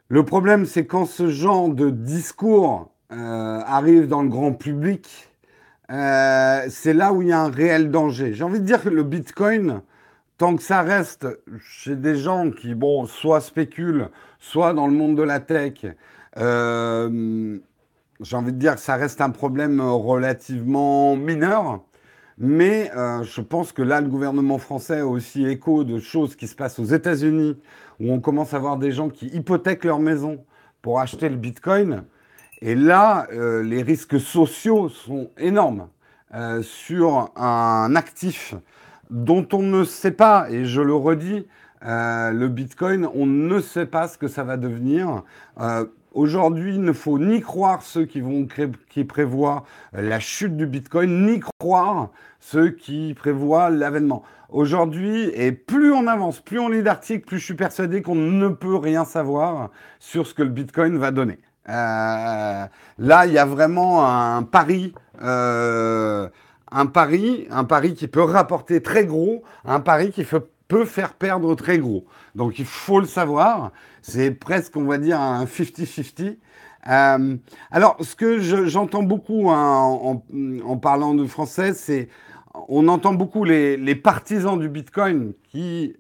le 0.09 0.25
problème, 0.25 0.67
c'est 0.67 0.87
quand 0.87 1.07
ce 1.07 1.29
genre 1.29 1.69
de 1.69 1.91
discours 1.91 2.91
euh, 3.13 3.61
arrive 3.65 4.09
dans 4.09 4.23
le 4.23 4.29
grand 4.29 4.53
public, 4.53 5.29
euh, 5.91 6.67
c'est 6.69 6.95
là 6.95 7.13
où 7.13 7.23
il 7.23 7.29
y 7.29 7.33
a 7.33 7.41
un 7.41 7.51
réel 7.51 7.91
danger. 7.91 8.33
J'ai 8.33 8.45
envie 8.45 8.61
de 8.61 8.65
dire 8.65 8.83
que 8.83 8.89
le 8.89 9.03
Bitcoin, 9.03 9.83
tant 10.39 10.57
que 10.57 10.63
ça 10.63 10.83
reste 10.83 11.27
chez 11.61 11.97
des 11.97 12.17
gens 12.17 12.51
qui, 12.51 12.75
bon, 12.75 13.07
soit 13.07 13.41
spéculent, 13.41 14.09
soit 14.39 14.73
dans 14.73 14.87
le 14.87 14.95
monde 14.95 15.17
de 15.17 15.23
la 15.23 15.41
tech, 15.41 15.85
j'ai 16.37 18.37
envie 18.37 18.53
de 18.53 18.59
dire 18.59 18.77
que 18.77 18.81
ça 18.81 18.97
reste 18.97 19.21
un 19.21 19.31
problème 19.31 19.81
relativement 19.81 21.17
mineur. 21.17 21.81
Mais 22.43 22.91
euh, 22.97 23.23
je 23.23 23.43
pense 23.43 23.71
que 23.71 23.83
là, 23.83 24.01
le 24.01 24.09
gouvernement 24.09 24.57
français 24.57 25.01
a 25.01 25.07
aussi 25.07 25.47
écho 25.47 25.85
de 25.85 25.99
choses 25.99 26.35
qui 26.35 26.49
se 26.49 26.55
passent 26.57 26.79
aux 26.79 26.85
États-Unis, 26.85 27.59
où 28.01 28.11
on 28.11 28.19
commence 28.19 28.55
à 28.55 28.59
voir 28.59 28.79
des 28.79 28.93
gens 28.93 29.11
qui 29.11 29.27
hypothèquent 29.27 29.85
leur 29.85 29.99
maison 29.99 30.43
pour 30.81 31.01
acheter 31.01 31.29
le 31.29 31.37
Bitcoin. 31.37 32.05
Et 32.63 32.75
là, 32.75 33.27
euh, 33.31 33.63
les 33.63 33.83
risques 33.83 34.19
sociaux 34.19 34.89
sont 34.89 35.31
énormes 35.37 35.89
euh, 36.35 36.63
sur 36.63 37.31
un 37.37 37.95
actif 37.95 38.55
dont 39.11 39.47
on 39.53 39.61
ne 39.63 39.85
sait 39.85 40.13
pas, 40.13 40.51
et 40.51 40.65
je 40.65 40.81
le 40.81 40.95
redis, 40.95 41.47
le 41.83 42.47
Bitcoin, 42.47 43.07
on 43.15 43.27
ne 43.27 43.61
sait 43.61 43.87
pas 43.87 44.09
ce 44.09 44.17
que 44.17 44.29
ça 44.29 44.45
va 44.45 44.57
devenir. 44.57 45.25
Aujourd'hui, 46.13 46.75
il 46.75 46.83
ne 46.83 46.93
faut 46.93 47.19
ni 47.19 47.41
croire 47.41 47.83
ceux 47.83 48.05
qui, 48.05 48.21
vont 48.21 48.49
qui 48.89 49.05
prévoient 49.05 49.65
la 49.93 50.19
chute 50.19 50.57
du 50.57 50.67
Bitcoin, 50.67 51.27
ni 51.27 51.41
croire 51.61 52.09
ceux 52.41 52.71
qui 52.71 53.15
prévoient 53.15 53.71
l'avènement. 53.71 54.25
Aujourd'hui, 54.49 55.31
et 55.35 55.53
plus 55.53 55.93
on 55.93 56.09
avance, 56.09 56.41
plus 56.41 56.59
on 56.59 56.69
lit 56.69 56.83
d'articles, 56.83 57.25
plus 57.25 57.39
je 57.39 57.45
suis 57.45 57.55
persuadé 57.55 58.03
qu'on 58.03 58.17
ne 58.17 58.49
peut 58.49 58.75
rien 58.75 59.05
savoir 59.05 59.71
sur 60.01 60.27
ce 60.27 60.35
que 60.35 60.43
le 60.43 60.49
Bitcoin 60.49 60.99
va 60.99 61.13
donner. 61.13 61.39
Euh, 61.69 62.67
là, 62.99 63.27
il 63.27 63.33
y 63.33 63.39
a 63.39 63.45
vraiment 63.45 64.05
un 64.05 64.43
pari, 64.43 64.93
euh, 65.23 66.29
un 66.73 66.87
pari, 66.87 67.47
un 67.51 67.63
pari 67.63 67.95
qui 67.95 68.09
peut 68.09 68.25
rapporter 68.25 68.83
très 68.83 69.07
gros, 69.07 69.45
un 69.65 69.79
pari 69.79 70.11
qui 70.11 70.25
fait 70.25 70.43
peut 70.71 70.85
faire 70.85 71.15
perdre 71.15 71.55
très 71.57 71.79
gros. 71.79 72.07
Donc 72.37 72.61
il 72.61 72.65
faut 72.65 73.01
le 73.01 73.07
savoir. 73.07 73.73
C'est 74.03 74.31
presque, 74.31 74.77
on 74.77 74.85
va 74.85 74.99
dire, 74.99 75.21
un 75.21 75.45
50-50. 75.45 76.39
Euh, 76.89 77.37
alors, 77.73 77.97
ce 78.01 78.15
que 78.15 78.39
j'entends 78.39 79.03
beaucoup 79.03 79.51
hein, 79.51 80.23
en, 80.65 80.77
parlant 80.79 81.15
de 81.15 81.27
français, 81.27 81.75
c'est 81.75 82.09
on 82.69 82.87
entend 82.89 83.13
beaucoup 83.13 83.45
les, 83.45 83.95
partisans 83.97 84.59
du 84.59 84.69
Bitcoin 84.69 85.35
qui, 85.51 85.97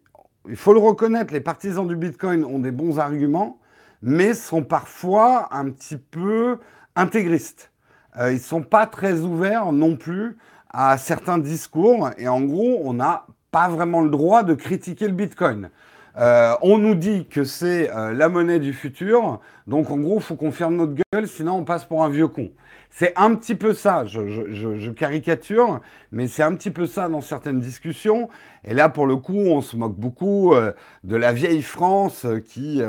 il 0.48 0.56
faut 0.56 0.72
le 0.72 0.78
reconnaître, 0.78 1.34
les 1.34 1.40
partisans 1.40 1.86
du 1.86 1.96
Bitcoin 1.96 2.44
ont 2.44 2.60
des 2.60 2.70
bons 2.70 3.00
arguments, 3.00 3.58
mais 4.02 4.34
sont 4.34 4.62
parfois 4.62 5.48
un 5.52 5.68
petit 5.70 5.96
peu 5.96 6.58
intégristes. 6.94 7.72
Euh, 8.18 8.32
ils 8.32 8.40
sont 8.40 8.62
pas 8.62 8.86
très 8.86 9.20
ouverts 9.20 9.72
non 9.72 9.96
plus 9.96 10.38
à 10.70 10.96
certains 10.96 11.38
discours. 11.38 12.10
Et 12.18 12.28
en 12.28 12.40
gros, 12.40 12.80
on 12.84 13.00
a 13.00 13.26
pas 13.50 13.69
vraiment 13.69 14.00
le 14.00 14.11
droit 14.11 14.42
de 14.42 14.54
critiquer 14.54 15.07
le 15.07 15.14
Bitcoin. 15.14 15.71
Euh, 16.16 16.54
on 16.62 16.78
nous 16.78 16.95
dit 16.95 17.26
que 17.26 17.45
c'est 17.45 17.90
euh, 17.95 18.12
la 18.12 18.28
monnaie 18.28 18.59
du 18.59 18.73
futur, 18.73 19.40
donc 19.66 19.90
en 19.90 19.97
gros, 19.99 20.16
il 20.16 20.23
faut 20.23 20.35
qu'on 20.35 20.50
ferme 20.50 20.76
notre 20.76 20.95
gueule, 21.12 21.28
sinon 21.28 21.54
on 21.54 21.64
passe 21.64 21.85
pour 21.85 22.02
un 22.02 22.09
vieux 22.09 22.28
con. 22.28 22.50
C'est 22.90 23.12
un 23.16 23.37
petit 23.37 23.54
peu 23.54 23.73
ça, 23.73 24.04
je, 24.04 24.90
caricature, 24.90 25.80
mais 26.11 26.26
c'est 26.26 26.42
un 26.42 26.54
petit 26.57 26.73
peu 26.73 26.87
ça 26.87 27.09
dans 27.09 27.21
certaines 27.21 27.61
discussions. 27.61 28.28
Et 28.64 28.75
là, 28.75 28.88
pour 28.88 29.07
le 29.07 29.16
coup, 29.16 29.38
on 29.38 29.61
se 29.62 29.76
moque 29.76 29.95
beaucoup 29.95 30.52
euh, 30.54 30.73
de 31.04 31.14
la 31.14 31.33
vieille 31.33 31.62
France 31.62 32.26
qui, 32.47 32.83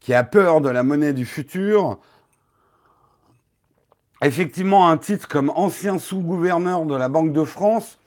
qui 0.00 0.12
a 0.12 0.24
peur 0.24 0.60
de 0.60 0.68
la 0.68 0.82
monnaie 0.82 1.14
du 1.14 1.24
futur. 1.24 1.98
Effectivement, 4.20 4.90
un 4.90 4.98
titre 4.98 5.28
comme 5.28 5.50
ancien 5.54 5.98
sous-gouverneur 5.98 6.84
de 6.84 6.94
la 6.94 7.08
Banque 7.08 7.32
de 7.32 7.44
France, 7.44 7.98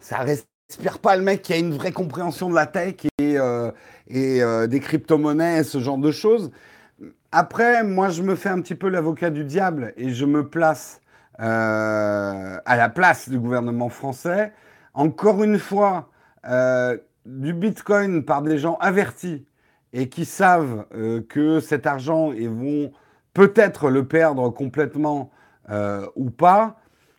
ça 0.00 0.18
reste 0.18 0.49
J'espère 0.70 1.00
pas 1.00 1.16
le 1.16 1.22
mec 1.22 1.42
qui 1.42 1.52
a 1.52 1.56
une 1.56 1.74
vraie 1.74 1.90
compréhension 1.90 2.48
de 2.48 2.54
la 2.54 2.64
tech 2.64 2.94
et, 3.18 3.36
euh, 3.40 3.72
et 4.06 4.40
euh, 4.40 4.68
des 4.68 4.78
crypto-monnaies, 4.78 5.64
ce 5.64 5.80
genre 5.80 5.98
de 5.98 6.12
choses. 6.12 6.52
Après, 7.32 7.82
moi, 7.82 8.08
je 8.08 8.22
me 8.22 8.36
fais 8.36 8.50
un 8.50 8.60
petit 8.60 8.76
peu 8.76 8.88
l'avocat 8.88 9.30
du 9.30 9.42
diable 9.42 9.92
et 9.96 10.10
je 10.10 10.24
me 10.24 10.48
place 10.48 11.00
euh, 11.40 12.56
à 12.64 12.76
la 12.76 12.88
place 12.88 13.28
du 13.28 13.40
gouvernement 13.40 13.88
français. 13.88 14.52
Encore 14.94 15.42
une 15.42 15.58
fois, 15.58 16.08
du 17.26 17.52
Bitcoin 17.52 18.24
par 18.24 18.42
des 18.42 18.56
gens 18.56 18.76
avertis 18.80 19.44
et 19.92 20.08
qui 20.08 20.24
savent 20.24 20.86
que 21.28 21.58
cet 21.58 21.84
argent, 21.88 22.30
ils 22.32 22.48
vont 22.48 22.92
peut-être 23.34 23.90
le 23.90 24.06
perdre 24.06 24.50
complètement 24.50 25.32
ou 26.14 26.30
pas. 26.30 26.76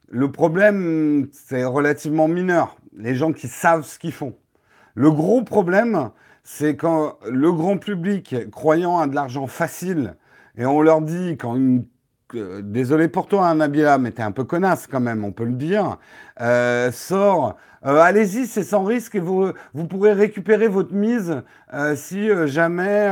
Le 0.08 0.32
problème, 0.32 1.28
c'est 1.34 1.66
relativement 1.66 2.30
mineur 2.30 2.78
les 2.96 3.16
gens 3.16 3.34
qui 3.34 3.48
savent 3.48 3.86
ce 3.86 4.00
qu'ils 4.00 4.12
font. 4.12 4.36
Le 4.96 5.12
gros 5.12 5.44
problème, 5.44 6.12
c'est 6.44 6.76
quand 6.76 7.18
le 7.30 7.52
grand 7.52 7.78
public, 7.78 8.36
croyant 8.52 9.00
à 9.00 9.08
de 9.08 9.16
l'argent 9.16 9.48
facile, 9.48 10.16
et 10.58 10.66
on 10.66 10.82
leur 10.82 11.02
dit, 11.02 11.38
quand 11.38 11.58
désolé 12.34 13.08
pour 13.08 13.28
toi, 13.28 13.48
hein, 13.48 13.56
Nabila, 13.56 13.98
mais 13.98 14.12
t'es 14.12 14.24
un 14.24 14.32
peu 14.32 14.44
connasse 14.44 14.88
quand 14.88 15.00
même, 15.00 15.24
on 15.24 15.32
peut 15.32 15.46
le 15.46 15.54
dire, 15.54 15.98
euh, 16.40 16.92
sort, 16.92 17.58
euh, 17.86 18.00
allez-y, 18.00 18.48
c'est 18.48 18.64
sans 18.64 18.84
risque 18.84 19.16
et 19.16 19.20
vous, 19.20 19.52
vous 19.74 19.86
pourrez 19.86 20.14
récupérer 20.14 20.68
votre 20.68 20.94
mise 20.94 21.42
euh, 21.74 21.96
si 21.96 22.30
jamais 22.48 23.12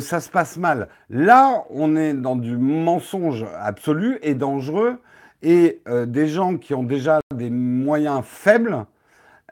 ça 0.00 0.20
se 0.20 0.28
passe 0.28 0.56
mal. 0.56 0.88
Là, 1.10 1.64
on 1.70 1.96
est 1.96 2.14
dans 2.14 2.36
du 2.36 2.56
mensonge 2.56 3.44
absolu 3.60 4.18
et 4.22 4.34
dangereux 4.34 5.00
et 5.44 5.82
euh, 5.88 6.06
des 6.06 6.26
gens 6.26 6.56
qui 6.56 6.74
ont 6.74 6.82
déjà 6.82 7.20
des 7.32 7.50
moyens 7.50 8.22
faibles 8.24 8.86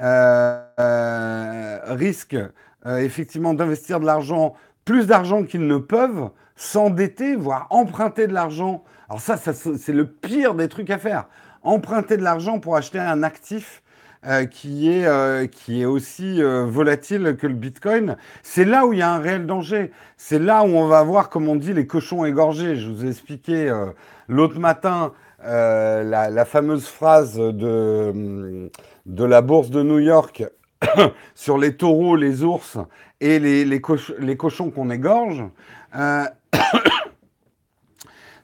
euh, 0.00 0.64
euh, 0.80 1.78
risquent 1.84 2.38
effectivement 2.84 3.54
d'investir 3.54 4.00
de 4.00 4.06
l'argent, 4.06 4.54
plus 4.84 5.06
d'argent 5.06 5.44
qu'ils 5.44 5.68
ne 5.68 5.76
peuvent, 5.76 6.30
s'endetter, 6.56 7.36
voire 7.36 7.68
emprunter 7.70 8.26
de 8.26 8.32
l'argent. 8.32 8.82
Alors 9.08 9.20
ça, 9.20 9.36
c'est 9.36 9.92
le 9.92 10.04
pire 10.04 10.56
des 10.56 10.66
trucs 10.66 10.90
à 10.90 10.98
faire. 10.98 11.28
Emprunter 11.62 12.16
de 12.16 12.24
l'argent 12.24 12.58
pour 12.58 12.74
acheter 12.74 12.98
un 12.98 13.22
actif 13.22 13.84
qui, 14.50 14.90
est, 14.90 15.48
qui 15.52 15.82
est 15.82 15.84
aussi 15.84 16.42
volatile 16.42 17.36
que 17.38 17.46
le 17.46 17.54
Bitcoin. 17.54 18.16
C'est 18.42 18.64
là 18.64 18.84
où 18.84 18.92
il 18.92 18.98
y 18.98 19.02
a 19.02 19.12
un 19.12 19.20
réel 19.20 19.46
danger. 19.46 19.92
C'est 20.16 20.40
là 20.40 20.64
où 20.64 20.70
on 20.70 20.88
va 20.88 21.04
voir, 21.04 21.28
comme 21.28 21.46
on 21.46 21.54
dit, 21.54 21.74
les 21.74 21.86
cochons 21.86 22.24
égorgés. 22.24 22.74
Je 22.74 22.90
vous 22.90 23.04
ai 23.04 23.10
expliqué 23.10 23.72
l'autre 24.26 24.58
matin 24.58 25.12
euh, 25.44 26.02
la, 26.04 26.44
fameuse 26.44 26.86
phrase 26.86 27.36
de, 27.36 28.70
de 29.06 29.24
la 29.24 29.42
bourse 29.42 29.70
de 29.70 29.82
New 29.82 29.98
York 29.98 30.44
sur 31.34 31.58
les 31.58 31.76
taureaux, 31.76 32.16
les 32.16 32.44
ours 32.44 32.78
et 33.20 33.38
les, 33.38 33.80
cochons 33.80 34.70
qu'on 34.70 34.90
égorge. 34.90 35.44
Euh, 35.96 36.24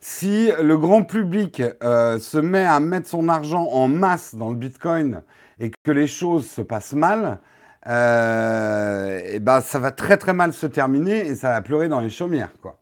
si 0.01 0.51
le 0.61 0.77
grand 0.77 1.05
public 1.05 1.63
euh, 1.83 2.19
se 2.19 2.39
met 2.39 2.65
à 2.65 2.81
mettre 2.81 3.09
son 3.09 3.29
argent 3.29 3.65
en 3.65 3.89
masse 3.89 4.35
dans 4.35 4.51
le 4.51 4.57
Bitcoin 4.57 5.23
et 5.61 5.71
que 5.71 5.91
les 5.91 6.07
choses 6.07 6.49
se 6.49 6.63
passent 6.63 6.95
mal, 6.95 7.39
et 7.87 9.39
ben 9.41 9.61
ça 9.63 9.79
va 9.79 9.93
très 9.93 10.19
très 10.19 10.35
mal 10.35 10.53
se 10.53 10.67
terminer 10.67 11.27
et 11.27 11.35
ça 11.35 11.51
va 11.51 11.63
pleurer 11.63 11.89
dans 11.89 12.01
les 12.01 12.11
chaumières. 12.11 12.53
Quoi. 12.61 12.78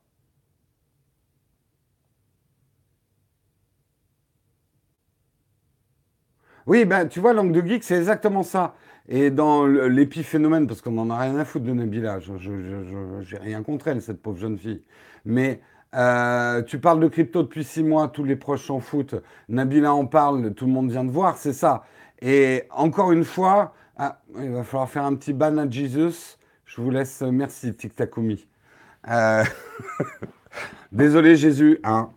Oui, 6.67 6.85
ben, 6.85 7.07
tu 7.07 7.21
vois, 7.21 7.33
Langue 7.33 7.53
de 7.53 7.65
Geek, 7.65 7.85
c'est 7.85 7.97
exactement 7.97 8.43
ça. 8.43 8.75
Et 9.09 9.31
dans 9.31 9.67
l'épiphénomène, 9.67 10.67
parce 10.67 10.81
qu'on 10.83 10.91
n'en 10.91 11.11
a 11.11 11.19
rien 11.19 11.39
à 11.39 11.45
foutre 11.45 11.65
de 11.65 11.73
Nabila, 11.73 12.19
je 12.19 12.33
n'ai 12.33 13.39
rien 13.39 13.63
contre 13.63 13.87
elle, 13.87 14.03
cette 14.03 14.21
pauvre 14.21 14.39
jeune 14.39 14.59
fille. 14.59 14.83
Mais 15.25 15.61
euh, 15.95 16.63
tu 16.63 16.81
parles 16.81 16.99
de 16.99 17.07
crypto 17.07 17.45
depuis 17.45 17.63
six 17.63 17.85
mois, 17.85 18.09
tous 18.09 18.25
les 18.25 18.35
proches 18.35 18.67
s'en 18.67 18.81
foutent. 18.81 19.15
Nabila 19.49 19.95
en 19.95 20.07
parle, 20.07 20.55
tout 20.55 20.67
le 20.67 20.73
monde 20.73 20.91
vient 20.91 21.05
de 21.05 21.11
voir, 21.11 21.37
c'est 21.37 21.53
ça. 21.53 21.85
Et 22.21 22.65
encore 22.71 23.13
une 23.13 23.25
fois, 23.25 23.73
ah, 23.97 24.21
il 24.37 24.51
va 24.51 24.65
falloir 24.65 24.89
faire 24.91 25.05
un 25.05 25.15
petit 25.15 25.33
ban 25.33 25.57
à 25.59 25.71
Jesus. 25.71 26.37
Je 26.65 26.81
vous 26.81 26.91
laisse, 26.91 27.23
merci, 27.23 27.75
Tic 27.77 27.95
Takumi. 27.95 28.45
Euh, 29.09 29.45
désolé 30.93 31.37
Jésus, 31.37 31.79
hein. 31.85 32.11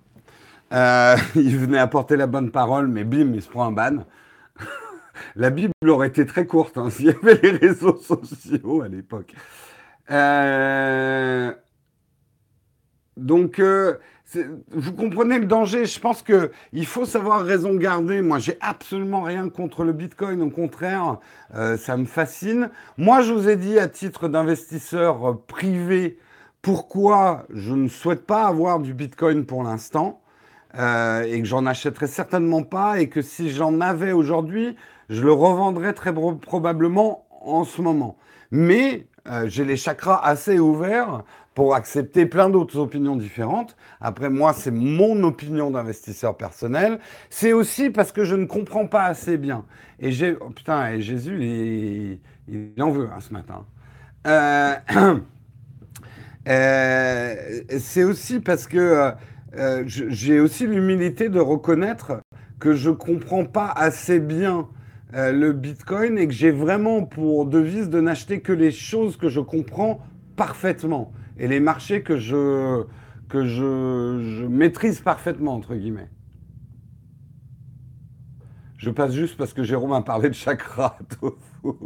Euh, 0.73 1.15
il 1.35 1.55
venait 1.55 1.77
apporter 1.77 2.15
la 2.15 2.25
bonne 2.25 2.49
parole, 2.49 2.87
mais 2.87 3.03
bim, 3.03 3.31
il 3.35 3.43
se 3.43 3.49
prend 3.49 3.65
un 3.65 3.71
ban 3.71 4.05
la 5.35 5.49
Bible 5.49 5.73
aurait 5.87 6.07
été 6.07 6.25
très 6.25 6.45
courte 6.45 6.77
hein, 6.77 6.89
s'il 6.91 7.07
y 7.07 7.09
avait 7.09 7.39
les 7.41 7.51
réseaux 7.51 7.97
sociaux 7.97 8.81
à 8.81 8.87
l'époque. 8.87 9.33
Euh, 10.11 11.53
donc, 13.17 13.59
euh, 13.59 13.97
vous 14.71 14.93
comprenez 14.93 15.39
le 15.39 15.45
danger. 15.45 15.85
Je 15.85 15.99
pense 15.99 16.21
qu'il 16.21 16.85
faut 16.85 17.05
savoir 17.05 17.43
raison 17.43 17.75
garder. 17.75 18.21
Moi, 18.21 18.39
j'ai 18.39 18.57
absolument 18.61 19.21
rien 19.21 19.49
contre 19.49 19.83
le 19.83 19.93
Bitcoin. 19.93 20.41
Au 20.41 20.49
contraire, 20.49 21.19
euh, 21.55 21.77
ça 21.77 21.97
me 21.97 22.05
fascine. 22.05 22.69
Moi, 22.97 23.21
je 23.21 23.33
vous 23.33 23.49
ai 23.49 23.55
dit 23.55 23.79
à 23.79 23.87
titre 23.87 24.27
d'investisseur 24.27 25.41
privé 25.47 26.17
pourquoi 26.61 27.45
je 27.49 27.73
ne 27.73 27.87
souhaite 27.87 28.25
pas 28.25 28.45
avoir 28.45 28.79
du 28.79 28.93
Bitcoin 28.93 29.45
pour 29.45 29.63
l'instant. 29.63 30.21
et 30.75 31.39
que 31.41 31.45
j'en 31.45 31.65
achèterai 31.65 32.05
certainement 32.05 32.61
pas, 32.61 32.99
et 32.99 33.09
que 33.09 33.23
si 33.23 33.49
j'en 33.49 33.81
avais 33.81 34.11
aujourd'hui, 34.11 34.75
je 35.09 35.21
le 35.23 35.33
revendrai 35.33 35.93
très 35.93 36.13
probablement 36.13 37.27
en 37.41 37.63
ce 37.63 37.81
moment. 37.81 38.17
Mais 38.51 39.07
Euh, 39.29 39.47
j'ai 39.47 39.65
les 39.65 39.77
chakras 39.77 40.19
assez 40.23 40.59
ouverts 40.59 41.23
pour 41.53 41.75
accepter 41.75 42.25
plein 42.25 42.49
d'autres 42.49 42.77
opinions 42.77 43.15
différentes. 43.15 43.75
Après, 44.01 44.29
moi, 44.29 44.53
c'est 44.53 44.71
mon 44.71 45.21
opinion 45.23 45.71
d'investisseur 45.71 46.37
personnel. 46.37 46.99
C'est 47.29 47.53
aussi 47.53 47.89
parce 47.89 48.11
que 48.11 48.23
je 48.23 48.35
ne 48.35 48.45
comprends 48.45 48.87
pas 48.87 49.03
assez 49.03 49.37
bien. 49.37 49.65
Et 49.99 50.11
j'ai, 50.11 50.35
oh, 50.39 50.49
putain, 50.49 50.93
et 50.93 51.01
Jésus, 51.01 52.19
il, 52.47 52.81
en 52.81 52.89
veut 52.91 53.09
hein, 53.13 53.19
ce 53.19 53.33
matin. 53.33 53.65
Euh, 54.25 54.75
euh, 56.47 57.35
c'est 57.77 58.03
aussi 58.03 58.39
parce 58.39 58.67
que 58.67 59.11
j'ai 59.85 60.39
aussi 60.39 60.65
l'humilité 60.65 61.29
de 61.29 61.39
reconnaître 61.39 62.21
que 62.59 62.73
je 62.73 62.89
comprends 62.89 63.45
pas 63.45 63.67
assez 63.67 64.19
bien 64.19 64.67
euh, 65.15 65.31
le 65.31 65.53
Bitcoin 65.53 66.19
et 66.19 66.27
que 66.27 66.33
j'ai 66.33 66.51
vraiment 66.51 67.03
pour 67.03 67.45
devise 67.45 67.89
de 67.89 67.99
n'acheter 67.99 68.41
que 68.41 68.53
les 68.53 68.71
choses 68.71 69.17
que 69.17 69.27
je 69.27 69.39
comprends 69.39 70.01
parfaitement 70.35 71.11
et 71.39 71.47
les 71.47 71.59
marchés 71.59 72.03
que 72.03 72.17
je, 72.17 72.85
maîtrise 74.47 74.99
parfaitement, 75.01 75.55
entre 75.55 75.73
guillemets. 75.73 76.09
Je 78.77 78.91
passe 78.91 79.13
juste 79.13 79.35
parce 79.35 79.53
que 79.53 79.63
Jérôme 79.63 79.93
a 79.93 80.01
parlé 80.01 80.29
de 80.29 80.35
chakra. 80.35 80.97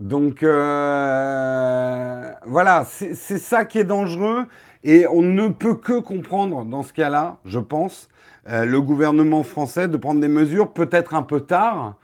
Donc 0.00 0.42
euh, 0.42 2.32
voilà, 2.46 2.84
c'est 2.84 3.14
ça 3.14 3.64
qui 3.64 3.78
est 3.78 3.84
dangereux 3.84 4.46
et 4.84 5.06
on 5.06 5.22
ne 5.22 5.48
peut 5.48 5.74
que 5.74 5.98
comprendre 6.00 6.64
dans 6.64 6.82
ce 6.82 6.92
cas-là, 6.92 7.38
je 7.44 7.58
pense, 7.58 8.08
euh, 8.48 8.64
le 8.64 8.80
gouvernement 8.80 9.42
français 9.42 9.88
de 9.88 9.96
prendre 9.96 10.20
des 10.20 10.28
mesures 10.28 10.72
peut-être 10.72 11.14
un 11.14 11.22
peu 11.22 11.40
tard. 11.40 11.96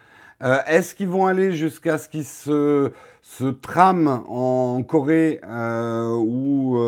Euh, 0.43 0.59
est-ce 0.67 0.95
qu'ils 0.95 1.09
vont 1.09 1.27
aller 1.27 1.53
jusqu'à 1.53 1.97
ce 1.97 2.09
qu'ils 2.09 2.25
se, 2.25 2.93
se 3.23 3.45
trament 3.45 4.25
en 4.29 4.83
Corée 4.83 5.41
euh, 5.47 6.15
où 6.17 6.79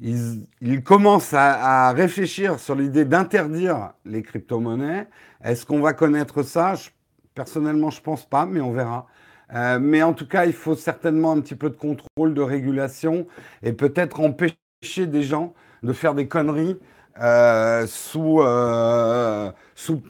ils, 0.00 0.82
commencent 0.82 1.34
à, 1.34 1.92
réfléchir 1.92 2.58
sur 2.58 2.74
l'idée 2.74 3.04
d'interdire 3.04 3.92
les 4.04 4.22
crypto-monnaies? 4.22 5.06
Est-ce 5.42 5.66
qu'on 5.66 5.80
va 5.80 5.92
connaître 5.92 6.42
ça? 6.42 6.74
Personnellement, 7.34 7.90
je 7.90 8.00
pense 8.00 8.24
pas, 8.24 8.46
mais 8.46 8.60
on 8.60 8.72
verra. 8.72 9.06
mais 9.80 10.02
en 10.02 10.14
tout 10.14 10.26
cas, 10.26 10.46
il 10.46 10.52
faut 10.52 10.74
certainement 10.74 11.32
un 11.32 11.40
petit 11.40 11.54
peu 11.54 11.70
de 11.70 11.76
contrôle, 11.76 12.34
de 12.34 12.42
régulation 12.42 13.26
et 13.62 13.72
peut-être 13.72 14.20
empêcher 14.20 15.06
des 15.06 15.22
gens 15.22 15.54
de 15.82 15.92
faire 15.92 16.14
des 16.14 16.26
conneries 16.26 16.78
sous, 17.16 18.40
euh, 18.40 19.50
sous, 19.74 20.02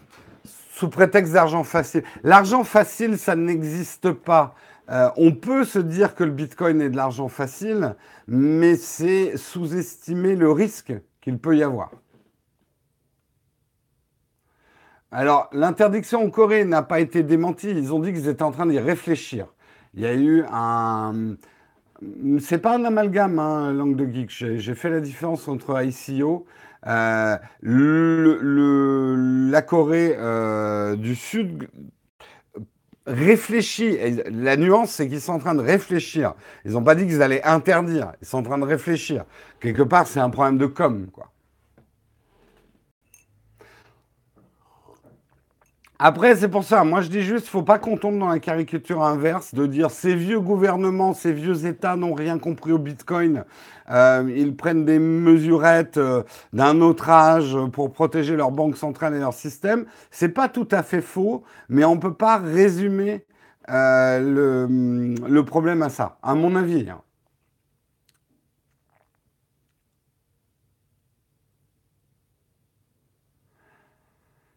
sous 0.45 0.89
prétexte 0.89 1.33
d'argent 1.33 1.65
facile. 1.65 2.03
L'argent 2.23 2.65
facile, 2.65 3.19
ça 3.19 3.37
n'existe 3.37 4.13
pas. 4.13 4.55
Euh, 4.91 5.09
on 5.17 5.33
peut 5.33 5.65
se 5.65 5.79
dire 5.79 6.15
que 6.15 6.25
le 6.25 6.31
Bitcoin 6.31 6.81
est 6.81 6.91
de 6.91 6.97
l'argent 6.97 7.29
facile, 7.29 7.97
mais 8.29 8.77
c'est 8.77 9.37
sous-estimer 9.37 10.37
le 10.37 10.51
risque 10.51 10.93
qu'il 11.23 11.39
peut 11.39 11.57
y 11.57 11.63
avoir. 11.63 11.91
Alors, 15.11 15.49
l'interdiction 15.53 16.25
en 16.25 16.31
Corée 16.31 16.65
n'a 16.65 16.83
pas 16.83 17.01
été 17.01 17.23
démentie. 17.23 17.71
Ils 17.71 17.95
ont 17.95 18.01
dit 18.01 18.13
qu'ils 18.13 18.29
étaient 18.29 18.43
en 18.43 18.51
train 18.51 18.67
d'y 18.67 18.81
réfléchir. 18.81 19.47
Il 19.95 20.03
y 20.03 20.07
a 20.07 20.15
eu 20.15 20.45
un. 20.51 21.37
C'est 22.41 22.59
pas 22.59 22.75
un 22.75 22.85
amalgame, 22.85 23.39
hein, 23.39 23.73
langue 23.73 23.97
de 23.97 24.13
geek. 24.13 24.29
J'ai 24.31 24.75
fait 24.75 24.91
la 24.91 25.01
différence 25.01 25.47
entre 25.47 25.81
ICO 25.83 26.45
euh, 26.87 27.37
la 29.51 29.63
Corée 29.63 30.15
euh, 30.19 30.97
du 30.97 31.15
Sud 31.15 31.69
réfléchit. 33.07 33.99
la 34.31 34.57
nuance, 34.57 34.93
c'est 34.93 35.09
qu'ils 35.09 35.21
sont 35.21 35.35
en 35.35 35.39
train 35.39 35.55
de 35.55 35.63
réfléchir. 35.63 36.35
Ils 36.65 36.73
n'ont 36.73 36.83
pas 36.83 36.95
dit 36.95 37.07
qu'ils 37.07 37.23
allaient 37.23 37.45
interdire. 37.45 38.13
Ils 38.23 38.27
sont 38.27 38.39
en 38.39 38.43
train 38.43 38.59
de 38.59 38.65
réfléchir. 38.65 39.25
Quelque 39.61 39.83
part, 39.83 40.07
c'est 40.07 40.21
un 40.21 40.31
problème 40.31 40.59
de 40.59 40.67
com, 40.67 41.09
quoi. 41.13 41.34
Après, 46.07 46.37
c'est 46.37 46.51
pour 46.51 46.65
ça. 46.65 46.85
Moi, 46.85 47.01
je 47.01 47.09
dis 47.09 47.23
juste, 47.23 47.47
faut 47.49 47.63
pas 47.63 47.79
qu'on 47.79 47.97
tombe 47.97 48.19
dans 48.19 48.29
la 48.29 48.39
caricature 48.39 49.03
inverse 49.03 49.55
de 49.55 49.65
dire 49.65 49.91
ces 49.91 50.15
vieux 50.15 50.39
gouvernements, 50.39 51.15
ces 51.15 51.33
vieux 51.33 51.65
États 51.65 51.97
n'ont 51.97 52.13
rien 52.13 52.39
compris 52.39 52.73
au 52.73 52.79
Bitcoin. 52.79 53.45
Euh, 53.91 54.31
ils 54.37 54.55
prennent 54.55 54.85
des 54.85 54.99
mesurettes 54.99 55.97
euh, 55.97 56.23
d'un 56.53 56.83
autre 56.83 57.09
âge 57.09 57.57
pour 57.73 57.91
protéger 57.91 58.37
leur 58.37 58.51
banque 58.51 58.77
centrale 58.77 59.15
et 59.15 59.19
leur 59.19 59.33
système. 59.33 59.87
C'est 60.11 60.29
pas 60.29 60.51
tout 60.51 60.69
à 60.73 60.83
fait 60.83 61.01
faux, 61.01 61.43
mais 61.71 61.87
on 61.87 61.97
peut 61.99 62.13
pas 62.13 62.37
résumer 62.37 63.25
euh, 63.71 64.21
le, 64.21 65.15
le, 65.27 65.45
problème 65.47 65.81
à 65.81 65.89
ça, 65.89 66.19
à 66.23 66.35
mon 66.35 66.55
avis. 66.55 66.87
Hein. 66.91 67.01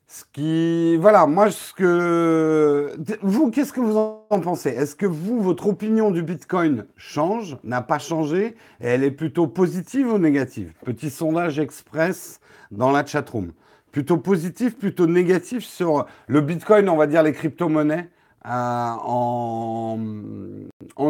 Ce 0.08 0.24
voilà, 0.38 1.26
moi, 1.26 1.50
ce 1.50 1.73
que, 1.73 2.95
vous, 3.23 3.50
qu'est-ce 3.50 3.73
que 3.73 3.80
vous 3.80 3.97
en 3.97 4.39
pensez? 4.39 4.69
Est-ce 4.69 4.95
que 4.95 5.08
vous, 5.08 5.41
votre 5.41 5.67
opinion 5.67 6.12
du 6.12 6.21
Bitcoin 6.21 6.86
change, 6.95 7.58
n'a 7.63 7.82
pas 7.82 7.97
changé, 7.97 8.56
et 8.80 8.88
elle 8.88 9.04
est 9.04 9.12
plutôt 9.12 9.47
positive 9.47 10.13
ou 10.13 10.19
négative? 10.19 10.73
Petit 10.86 11.10
sondage 11.10 11.58
express 11.60 12.39
dans 12.69 12.91
la 12.91 13.04
chatroom. 13.06 13.52
Plutôt 13.91 14.17
positif, 14.17 14.78
plutôt 14.78 15.08
négatif 15.08 15.65
sur 15.65 16.06
le 16.28 16.41
Bitcoin, 16.41 16.88
on 16.89 16.97
va 16.97 17.08
dire 17.08 17.23
les 17.23 17.34
crypto-monnaies 17.34 18.10
euh, 18.45 18.50
en 18.50 19.97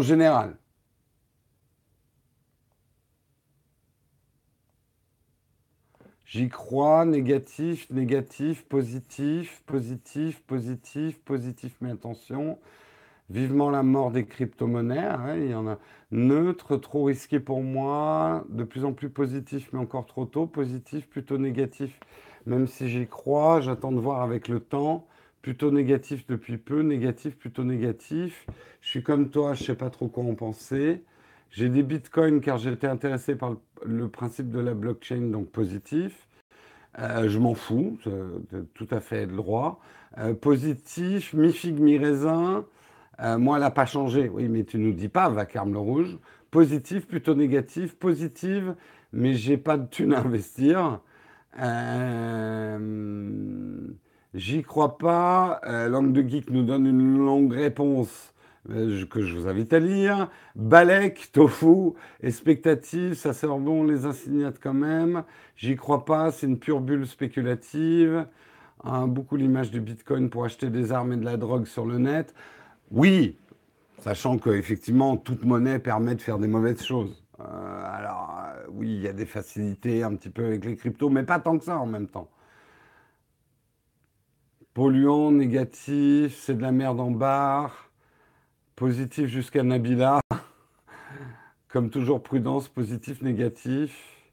général. 0.01 0.55
J'y 6.27 6.49
crois, 6.49 7.05
négatif, 7.05 7.89
négatif, 7.89 8.65
positif, 8.65 9.63
positif, 9.65 10.41
positif, 10.45 11.19
positif, 11.23 11.77
mais 11.79 11.91
attention. 11.91 12.59
Vivement 13.29 13.69
la 13.69 13.81
mort 13.81 14.11
des 14.11 14.25
crypto-monnaies. 14.25 14.97
Hein, 14.99 15.37
il 15.37 15.51
y 15.51 15.55
en 15.55 15.69
a 15.69 15.79
neutre, 16.11 16.75
trop 16.75 17.05
risqué 17.05 17.39
pour 17.39 17.63
moi, 17.63 18.45
de 18.49 18.65
plus 18.65 18.83
en 18.83 18.91
plus 18.91 19.09
positif, 19.09 19.69
mais 19.71 19.79
encore 19.79 20.05
trop 20.05 20.25
tôt. 20.25 20.47
Positif, 20.47 21.07
plutôt 21.07 21.37
négatif, 21.37 21.97
même 22.45 22.67
si 22.67 22.89
j'y 22.89 23.07
crois. 23.07 23.61
J'attends 23.61 23.93
de 23.93 23.99
voir 24.01 24.21
avec 24.21 24.49
le 24.49 24.59
temps. 24.59 25.07
Plutôt 25.41 25.71
négatif 25.71 26.27
depuis 26.27 26.57
peu, 26.57 26.81
négatif, 26.81 27.37
plutôt 27.37 27.63
négatif. 27.63 28.45
Je 28.81 28.89
suis 28.89 29.03
comme 29.03 29.29
toi, 29.29 29.53
je 29.53 29.61
ne 29.61 29.67
sais 29.67 29.75
pas 29.75 29.89
trop 29.89 30.09
quoi 30.09 30.25
en 30.25 30.35
penser. 30.35 31.05
J'ai 31.51 31.69
des 31.69 31.83
bitcoins 31.83 32.41
car 32.41 32.57
j'étais 32.57 32.87
intéressé 32.87 33.35
par 33.35 33.55
le, 33.85 34.07
principe 34.09 34.49
de 34.49 34.59
la 34.59 34.73
blockchain, 34.73 35.31
donc 35.31 35.49
positif. 35.49 36.27
Euh, 36.99 37.29
je 37.29 37.39
m'en 37.39 37.53
fous, 37.53 37.97
tout 38.73 38.87
à 38.91 38.99
fait 38.99 39.27
droit. 39.27 39.79
Euh, 40.17 40.33
positif, 40.33 41.33
mi 41.33 41.51
figue, 41.53 41.79
mi 41.79 41.97
raisin. 41.97 42.65
Euh, 43.19 43.37
moi, 43.37 43.57
elle 43.57 43.63
n'a 43.63 43.71
pas 43.71 43.85
changé. 43.85 44.29
Oui, 44.29 44.47
mais 44.49 44.63
tu 44.63 44.77
nous 44.79 44.93
dis 44.93 45.09
pas, 45.09 45.29
vacarme 45.29 45.73
le 45.73 45.79
rouge. 45.79 46.17
Positif, 46.51 47.07
plutôt 47.07 47.35
négatif. 47.35 47.95
Positive, 47.95 48.75
mais 49.13 49.33
j'ai 49.33 49.57
pas 49.57 49.77
de 49.77 49.87
thune 49.87 50.13
à 50.13 50.21
investir. 50.21 51.01
J'y 54.33 54.63
crois 54.63 54.97
pas. 54.97 55.61
Langue 55.89 56.13
de 56.13 56.27
Geek 56.27 56.49
nous 56.49 56.63
donne 56.63 56.85
une 56.87 57.17
longue 57.17 57.53
réponse. 57.53 58.33
Euh, 58.69 59.05
que 59.05 59.21
je 59.21 59.35
vous 59.35 59.47
invite 59.47 59.71
à 59.73 59.79
lire. 59.79 60.29
Balek, 60.55 61.31
Tofu, 61.31 61.93
expectative, 62.21 63.13
ça 63.13 63.33
sert 63.33 63.57
bon, 63.57 63.83
les 63.83 64.05
insignates 64.05 64.59
quand 64.61 64.73
même. 64.73 65.23
J'y 65.55 65.75
crois 65.75 66.05
pas, 66.05 66.31
c'est 66.31 66.47
une 66.47 66.59
pure 66.59 66.81
bulle 66.81 67.07
spéculative. 67.07 68.27
Beaucoup 69.07 69.37
l'image 69.37 69.71
du 69.71 69.81
Bitcoin 69.81 70.29
pour 70.29 70.45
acheter 70.45 70.69
des 70.69 70.91
armes 70.91 71.13
et 71.13 71.17
de 71.17 71.25
la 71.25 71.37
drogue 71.37 71.65
sur 71.65 71.85
le 71.85 71.97
net. 71.97 72.33
Oui, 72.91 73.37
sachant 73.99 74.37
qu'effectivement, 74.37 75.17
toute 75.17 75.43
monnaie 75.43 75.79
permet 75.79 76.15
de 76.15 76.21
faire 76.21 76.37
des 76.37 76.47
mauvaises 76.47 76.83
choses. 76.83 77.23
Euh, 77.39 77.43
alors, 77.85 78.39
euh, 78.45 78.65
oui, 78.71 78.95
il 78.95 79.01
y 79.01 79.07
a 79.07 79.13
des 79.13 79.25
facilités 79.25 80.03
un 80.03 80.15
petit 80.15 80.29
peu 80.29 80.45
avec 80.45 80.65
les 80.65 80.75
cryptos, 80.75 81.09
mais 81.09 81.23
pas 81.23 81.39
tant 81.39 81.57
que 81.57 81.65
ça 81.65 81.77
en 81.77 81.85
même 81.85 82.07
temps. 82.07 82.29
Polluant, 84.73 85.31
négatif, 85.31 86.39
c'est 86.39 86.55
de 86.55 86.61
la 86.61 86.71
merde 86.71 86.99
en 86.99 87.11
barre. 87.11 87.86
Positif 88.77 89.25
jusqu'à 89.25 89.63
Nabila. 89.63 90.19
Comme 91.67 91.89
toujours, 91.89 92.21
prudence, 92.21 92.69
positif, 92.69 93.23
négatif. 93.23 94.29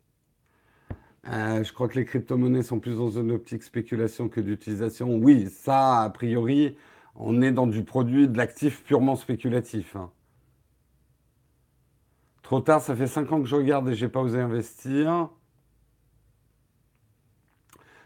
Euh, 1.26 1.64
je 1.64 1.72
crois 1.72 1.88
que 1.88 1.94
les 1.94 2.04
crypto-monnaies 2.04 2.62
sont 2.62 2.78
plus 2.78 2.98
dans 2.98 3.08
une 3.08 3.32
optique 3.32 3.62
spéculation 3.62 4.28
que 4.28 4.42
d'utilisation. 4.42 5.14
Oui, 5.14 5.48
ça, 5.48 6.02
a 6.02 6.10
priori, 6.10 6.76
on 7.14 7.40
est 7.40 7.52
dans 7.52 7.66
du 7.66 7.84
produit, 7.84 8.28
de 8.28 8.36
l'actif 8.36 8.84
purement 8.84 9.16
spéculatif. 9.16 9.96
Hein. 9.96 10.10
Trop 12.42 12.60
tard, 12.60 12.82
ça 12.82 12.94
fait 12.94 13.06
5 13.06 13.32
ans 13.32 13.40
que 13.40 13.48
je 13.48 13.56
regarde 13.56 13.88
et 13.88 13.94
j'ai 13.94 14.10
pas 14.10 14.20
osé 14.20 14.38
investir. 14.38 15.30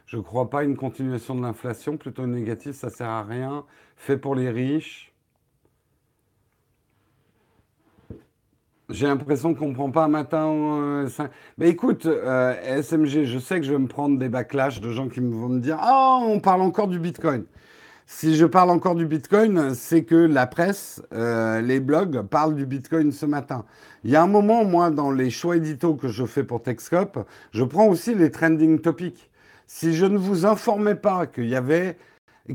Je 0.06 0.16
ne 0.16 0.22
crois 0.22 0.48
pas 0.48 0.60
à 0.60 0.62
une 0.62 0.76
continuation 0.76 1.34
de 1.34 1.42
l'inflation, 1.42 1.96
plutôt 1.96 2.28
négative, 2.28 2.74
ça 2.74 2.90
sert 2.90 3.08
à 3.08 3.24
rien. 3.24 3.66
Fait 3.96 4.18
pour 4.18 4.36
les 4.36 4.50
riches. 4.50 5.12
J'ai 8.90 9.06
l'impression 9.06 9.54
qu'on 9.54 9.68
ne 9.68 9.74
prend 9.74 9.90
pas 9.90 10.04
un 10.04 10.08
matin. 10.08 10.50
Euh, 10.50 11.08
Mais 11.58 11.68
écoute, 11.68 12.06
euh, 12.06 12.54
SMG, 12.80 13.24
je 13.24 13.38
sais 13.38 13.60
que 13.60 13.66
je 13.66 13.72
vais 13.72 13.78
me 13.78 13.86
prendre 13.86 14.18
des 14.18 14.30
backlash 14.30 14.80
de 14.80 14.90
gens 14.92 15.08
qui 15.08 15.20
vont 15.20 15.50
me 15.50 15.60
dire 15.60 15.76
Ah, 15.78 16.18
on 16.22 16.40
parle 16.40 16.62
encore 16.62 16.88
du 16.88 16.98
Bitcoin. 16.98 17.44
Si 18.06 18.34
je 18.36 18.46
parle 18.46 18.70
encore 18.70 18.94
du 18.94 19.04
Bitcoin, 19.04 19.74
c'est 19.74 20.04
que 20.04 20.14
la 20.14 20.46
presse, 20.46 21.02
euh, 21.12 21.60
les 21.60 21.80
blogs 21.80 22.22
parlent 22.22 22.54
du 22.54 22.64
Bitcoin 22.64 23.12
ce 23.12 23.26
matin. 23.26 23.66
Il 24.04 24.10
y 24.10 24.16
a 24.16 24.22
un 24.22 24.26
moment, 24.26 24.64
moi, 24.64 24.88
dans 24.90 25.10
les 25.10 25.28
choix 25.28 25.58
éditos 25.58 25.94
que 25.94 26.08
je 26.08 26.24
fais 26.24 26.42
pour 26.42 26.62
Techscope, 26.62 27.18
je 27.52 27.64
prends 27.64 27.88
aussi 27.88 28.14
les 28.14 28.30
trending 28.30 28.80
topics. 28.80 29.28
Si 29.66 29.94
je 29.94 30.06
ne 30.06 30.16
vous 30.16 30.46
informais 30.46 30.94
pas 30.94 31.26
qu'il 31.26 31.50
y 31.50 31.56
avait 31.56 31.98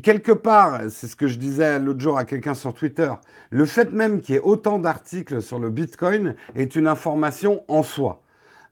quelque 0.01 0.31
part, 0.31 0.81
c'est 0.89 1.07
ce 1.07 1.15
que 1.15 1.27
je 1.27 1.37
disais 1.37 1.79
l'autre 1.79 1.99
jour 1.99 2.17
à 2.17 2.25
quelqu'un 2.25 2.53
sur 2.53 2.73
Twitter, 2.73 3.11
le 3.51 3.65
fait 3.65 3.91
même 3.91 4.21
qu'il 4.21 4.35
y 4.35 4.37
ait 4.37 4.41
autant 4.41 4.79
d'articles 4.79 5.41
sur 5.41 5.59
le 5.59 5.69
Bitcoin 5.69 6.35
est 6.55 6.75
une 6.75 6.87
information 6.87 7.63
en 7.67 7.83
soi. 7.83 8.23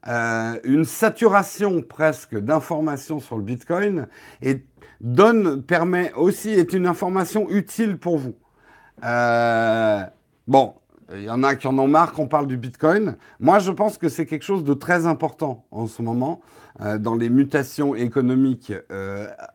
Euh, 0.08 0.60
une 0.64 0.84
saturation 0.84 1.84
presque 1.84 2.36
d'informations 2.36 3.20
sur 3.20 3.38
le 3.38 3.44
Bitcoin 3.44 4.08
et 4.42 4.66
donne, 5.00 5.62
permet 5.62 6.12
aussi, 6.14 6.50
est 6.50 6.74
une 6.74 6.88
information 6.88 7.48
utile 7.52 8.00
pour 8.00 8.18
vous. 8.18 8.34
Euh, 9.04 10.04
bon, 10.48 10.74
il 11.14 11.24
y 11.24 11.30
en 11.30 11.44
a 11.44 11.56
qui 11.56 11.68
en 11.68 11.78
ont 11.78 11.88
marre 11.88 12.14
qu'on 12.14 12.28
parle 12.28 12.48
du 12.48 12.58
Bitcoin. 12.58 13.16
Moi, 13.40 13.60
je 13.60 13.72
pense 13.72 14.00
que 14.00 14.10
c'est 14.10 14.26
quelque 14.26 14.46
chose 14.46 14.64
de 14.64 14.74
très 14.74 15.06
important 15.06 15.66
en 15.70 15.86
ce 15.86 16.02
moment 16.02 16.42
euh, 16.80 16.98
dans 16.98 17.14
les 17.14 17.30
mutations 17.30 17.94
économiques 17.94 18.74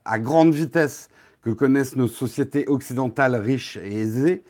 à 0.05 0.19
grande 0.21 0.55
vitesse 0.55 1.09
que 1.47 1.53
connaissent 1.53 1.95
nos 1.95 2.09
sociétés 2.09 2.65
occidentales 2.67 3.37
riches 3.37 3.77
et 3.77 4.01
aisées, 4.01 4.43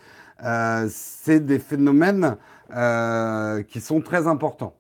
euh, 0.43 0.87
c'est 0.91 1.41
des 1.41 1.59
phénomènes 1.59 2.39
euh, 2.75 3.63
qui 3.65 3.83
sont 3.83 4.01
très 4.01 4.27
importants. 4.27 4.75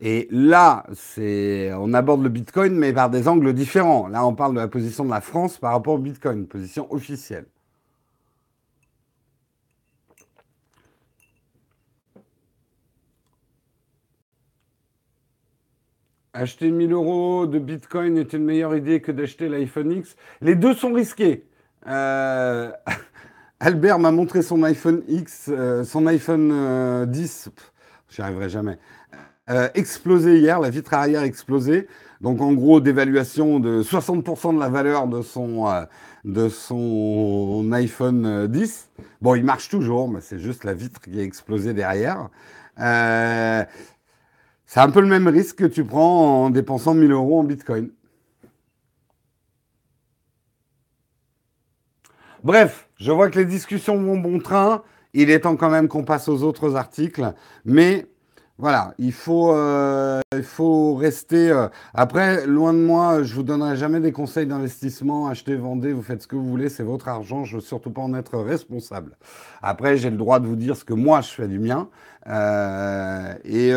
Et 0.00 0.26
là, 0.32 0.84
on 1.18 1.94
aborde 1.94 2.24
le 2.24 2.28
Bitcoin, 2.28 2.74
mais 2.74 2.92
par 2.92 3.08
des 3.08 3.28
angles 3.28 3.52
différents. 3.52 4.08
Là, 4.08 4.26
on 4.26 4.34
parle 4.34 4.54
de 4.54 4.58
la 4.58 4.66
position 4.66 5.04
de 5.04 5.10
la 5.10 5.20
France 5.20 5.58
par 5.58 5.72
rapport 5.72 5.94
au 5.94 5.98
Bitcoin, 5.98 6.48
position 6.48 6.92
officielle. 6.92 7.46
Acheter 16.32 16.70
1000 16.72 16.92
euros 16.92 17.46
de 17.46 17.60
Bitcoin 17.60 18.16
est 18.16 18.32
une 18.32 18.44
meilleure 18.44 18.74
idée 18.74 19.00
que 19.00 19.12
d'acheter 19.12 19.48
l'iPhone 19.48 19.92
X. 19.92 20.16
Les 20.40 20.56
deux 20.56 20.74
sont 20.74 20.92
risqués. 20.92 21.44
Euh, 21.86 22.70
Albert 23.60 23.98
m'a 23.98 24.10
montré 24.10 24.42
son 24.42 24.62
iPhone 24.62 25.02
X, 25.08 25.46
euh, 25.48 25.84
son 25.84 26.06
iPhone 26.06 27.06
10, 27.06 27.48
euh, 27.48 27.50
j'y 28.08 28.22
arriverai 28.22 28.48
jamais, 28.48 28.78
explosé 29.74 30.38
hier, 30.38 30.60
la 30.60 30.70
vitre 30.70 30.94
arrière 30.94 31.22
explosée. 31.22 31.88
Donc 32.20 32.40
en 32.40 32.52
gros, 32.52 32.80
dévaluation 32.80 33.60
de 33.60 33.82
60% 33.82 34.54
de 34.54 34.60
la 34.60 34.68
valeur 34.68 35.08
de 35.08 35.22
son, 35.22 35.64
iPhone 37.72 38.46
10. 38.46 38.88
Bon, 39.20 39.34
il 39.34 39.44
marche 39.44 39.68
toujours, 39.68 40.08
mais 40.08 40.20
c'est 40.20 40.38
juste 40.38 40.64
la 40.64 40.74
vitre 40.74 41.00
qui 41.00 41.18
a 41.18 41.22
explosé 41.22 41.74
derrière. 41.74 42.28
c'est 42.76 43.66
un 44.80 44.90
peu 44.90 45.00
le 45.00 45.08
même 45.08 45.26
risque 45.28 45.56
que 45.56 45.64
tu 45.64 45.84
prends 45.84 46.44
en 46.44 46.50
dépensant 46.50 46.94
1000 46.94 47.10
euros 47.10 47.40
en 47.40 47.44
Bitcoin. 47.44 47.90
Bref, 52.42 52.88
je 52.96 53.12
vois 53.12 53.28
que 53.28 53.38
les 53.38 53.44
discussions 53.44 54.00
vont 54.00 54.16
bon 54.16 54.38
train. 54.38 54.82
Il 55.12 55.30
est 55.30 55.40
temps 55.40 55.56
quand 55.56 55.68
même 55.68 55.88
qu'on 55.88 56.04
passe 56.04 56.28
aux 56.28 56.42
autres 56.42 56.74
articles. 56.74 57.34
Mais 57.66 58.06
voilà, 58.56 58.94
il 58.98 59.12
faut, 59.12 59.54
euh, 59.54 60.20
rester. 60.96 61.50
Euh, 61.50 61.68
après, 61.92 62.46
loin 62.46 62.72
de 62.72 62.78
moi, 62.78 63.22
je 63.22 63.34
vous 63.34 63.42
donnerai 63.42 63.76
jamais 63.76 64.00
des 64.00 64.12
conseils 64.12 64.46
d'investissement. 64.46 65.28
Achetez, 65.28 65.54
vendez, 65.54 65.92
vous 65.92 66.02
faites 66.02 66.22
ce 66.22 66.26
que 66.26 66.36
vous 66.36 66.48
voulez, 66.48 66.70
c'est 66.70 66.82
votre 66.82 67.08
argent. 67.08 67.44
Je 67.44 67.56
veux 67.56 67.62
surtout 67.62 67.90
pas 67.90 68.00
en 68.00 68.14
être 68.14 68.38
responsable. 68.38 69.18
Après, 69.60 69.98
j'ai 69.98 70.08
le 70.08 70.16
droit 70.16 70.40
de 70.40 70.46
vous 70.46 70.56
dire 70.56 70.76
ce 70.76 70.84
que 70.84 70.94
moi 70.94 71.20
je 71.20 71.28
fais 71.28 71.48
du 71.48 71.58
mien. 71.58 71.88
Euh, 72.26 73.34
et, 73.44 73.72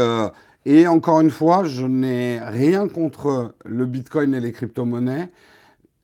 et 0.66 0.88
encore 0.88 1.20
une 1.20 1.32
fois, 1.32 1.66
je 1.66 1.86
n'ai 1.86 2.40
rien 2.40 2.88
contre 2.88 3.56
le 3.66 3.86
Bitcoin 3.86 4.34
et 4.34 4.40
les 4.40 4.54
crypto-monnaies. 4.54 5.30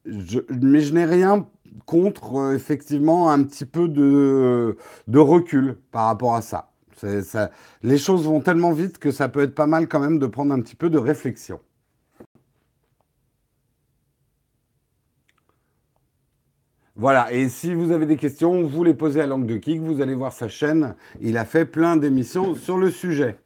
mais 0.06 0.82
je 0.82 0.94
n'ai 0.94 1.06
rien 1.06 1.46
contre 1.86 2.36
euh, 2.36 2.56
effectivement 2.56 3.30
un 3.30 3.44
petit 3.44 3.66
peu 3.66 3.88
de, 3.88 4.78
de 5.08 5.20
recul 5.20 5.78
par 5.92 6.06
rapport 6.08 6.36
à 6.36 6.42
ça. 6.42 6.72
ça. 6.96 7.52
Les 7.84 7.98
choses 7.98 8.26
vont 8.26 8.42
tellement 8.42 8.72
vite 8.72 8.98
que 8.98 9.12
ça 9.12 9.30
peut 9.30 9.42
être 9.42 9.56
pas 9.56 9.68
mal 9.68 9.88
quand 9.88 10.00
même 10.00 10.20
de 10.20 10.28
prendre 10.28 10.54
un 10.54 10.62
petit 10.62 10.76
peu 10.76 10.90
de 10.90 10.98
réflexion. 10.98 11.60
Voilà, 16.96 17.32
et 17.32 17.48
si 17.48 17.74
vous 17.74 17.92
avez 17.94 18.06
des 18.06 18.18
questions, 18.18 18.68
vous 18.68 18.84
les 18.84 18.94
posez 18.94 19.22
à 19.22 19.26
Langue 19.26 19.46
de 19.46 19.56
Kik, 19.56 19.80
vous 19.80 20.02
allez 20.02 20.16
voir 20.16 20.34
sa 20.34 20.50
chaîne, 20.50 20.96
il 21.22 21.38
a 21.38 21.46
fait 21.46 21.64
plein 21.64 21.96
d'émissions 21.96 22.56
sur 22.56 22.78
le 22.78 22.92
sujet. 22.92 23.38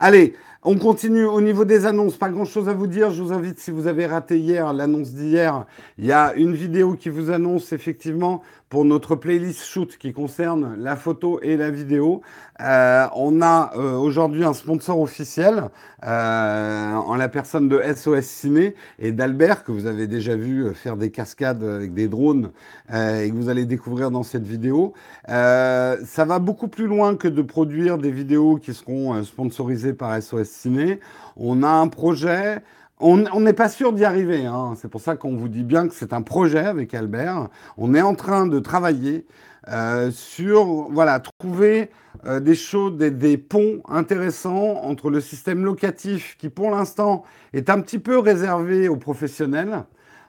Allez, 0.00 0.34
on 0.62 0.78
continue 0.78 1.24
au 1.24 1.40
niveau 1.40 1.64
des 1.64 1.86
annonces. 1.86 2.16
Pas 2.16 2.28
grand-chose 2.28 2.68
à 2.68 2.72
vous 2.72 2.86
dire. 2.86 3.10
Je 3.10 3.22
vous 3.22 3.32
invite, 3.32 3.58
si 3.60 3.70
vous 3.70 3.86
avez 3.86 4.06
raté 4.06 4.38
hier 4.38 4.72
l'annonce 4.72 5.12
d'hier, 5.12 5.64
il 5.96 6.06
y 6.06 6.12
a 6.12 6.34
une 6.34 6.54
vidéo 6.54 6.94
qui 6.94 7.08
vous 7.08 7.30
annonce 7.30 7.72
effectivement 7.72 8.42
pour 8.68 8.84
notre 8.84 9.14
playlist 9.14 9.64
shoot 9.64 9.96
qui 9.96 10.12
concerne 10.12 10.76
la 10.78 10.96
photo 10.96 11.38
et 11.42 11.56
la 11.56 11.70
vidéo. 11.70 12.22
Euh, 12.60 13.06
on 13.14 13.40
a 13.40 13.72
euh, 13.76 13.96
aujourd'hui 13.96 14.44
un 14.44 14.54
sponsor 14.54 14.98
officiel 15.00 15.64
euh, 16.04 16.94
en 16.94 17.14
la 17.14 17.28
personne 17.28 17.68
de 17.68 17.80
SOS 17.94 18.24
Ciné 18.24 18.74
et 18.98 19.12
d'Albert 19.12 19.62
que 19.62 19.70
vous 19.70 19.86
avez 19.86 20.06
déjà 20.06 20.34
vu 20.34 20.74
faire 20.74 20.96
des 20.96 21.10
cascades 21.10 21.62
avec 21.62 21.94
des 21.94 22.08
drones 22.08 22.50
et 22.88 23.30
que 23.30 23.34
vous 23.34 23.48
allez 23.48 23.66
découvrir 23.66 24.10
dans 24.10 24.22
cette 24.22 24.46
vidéo. 24.46 24.94
ça 25.26 26.24
va 26.26 26.38
beaucoup 26.38 26.68
plus 26.68 26.86
loin 26.86 27.16
que 27.16 27.28
de 27.28 27.42
produire 27.42 27.98
des 27.98 28.10
vidéos 28.10 28.56
qui 28.56 28.74
seront 28.74 29.22
sponsorisées 29.22 29.92
par 29.92 30.20
SOS 30.20 30.48
Ciné. 30.48 31.00
On 31.36 31.62
a 31.62 31.68
un 31.68 31.88
projet 31.88 32.62
on 32.98 33.40
n'est 33.40 33.52
pas 33.52 33.68
sûr 33.68 33.92
d'y 33.92 34.04
arriver. 34.04 34.46
Hein. 34.46 34.74
C'est 34.76 34.88
pour 34.88 35.00
ça 35.00 35.16
qu'on 35.16 35.36
vous 35.36 35.48
dit 35.48 35.64
bien 35.64 35.88
que 35.88 35.94
c'est 35.94 36.12
un 36.12 36.22
projet 36.22 36.64
avec 36.66 36.94
Albert. 36.94 37.48
On 37.76 37.94
est 37.94 38.02
en 38.02 38.14
train 38.14 38.46
de 38.46 38.58
travailler 38.58 39.26
euh, 39.68 40.12
sur 40.12 40.88
voilà 40.90 41.20
trouver 41.40 41.90
euh, 42.24 42.38
des 42.38 42.54
choses, 42.54 42.96
des, 42.96 43.36
ponts 43.36 43.82
intéressants 43.88 44.76
entre 44.84 45.10
le 45.10 45.20
système 45.20 45.64
locatif 45.64 46.36
qui 46.38 46.50
pour 46.50 46.70
l'instant 46.70 47.24
est 47.52 47.68
un 47.68 47.80
petit 47.80 47.98
peu 47.98 48.18
réservé 48.18 48.88
aux 48.88 48.96
professionnels. 48.96 49.82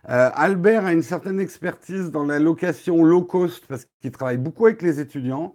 Euh, 0.09 0.29
Albert 0.33 0.85
a 0.85 0.93
une 0.93 1.03
certaine 1.03 1.39
expertise 1.39 2.09
dans 2.11 2.23
la 2.25 2.39
location 2.39 3.03
low 3.03 3.21
cost 3.21 3.65
parce 3.67 3.85
qu'il 4.01 4.11
travaille 4.11 4.37
beaucoup 4.37 4.65
avec 4.65 4.81
les 4.81 4.99
étudiants. 4.99 5.53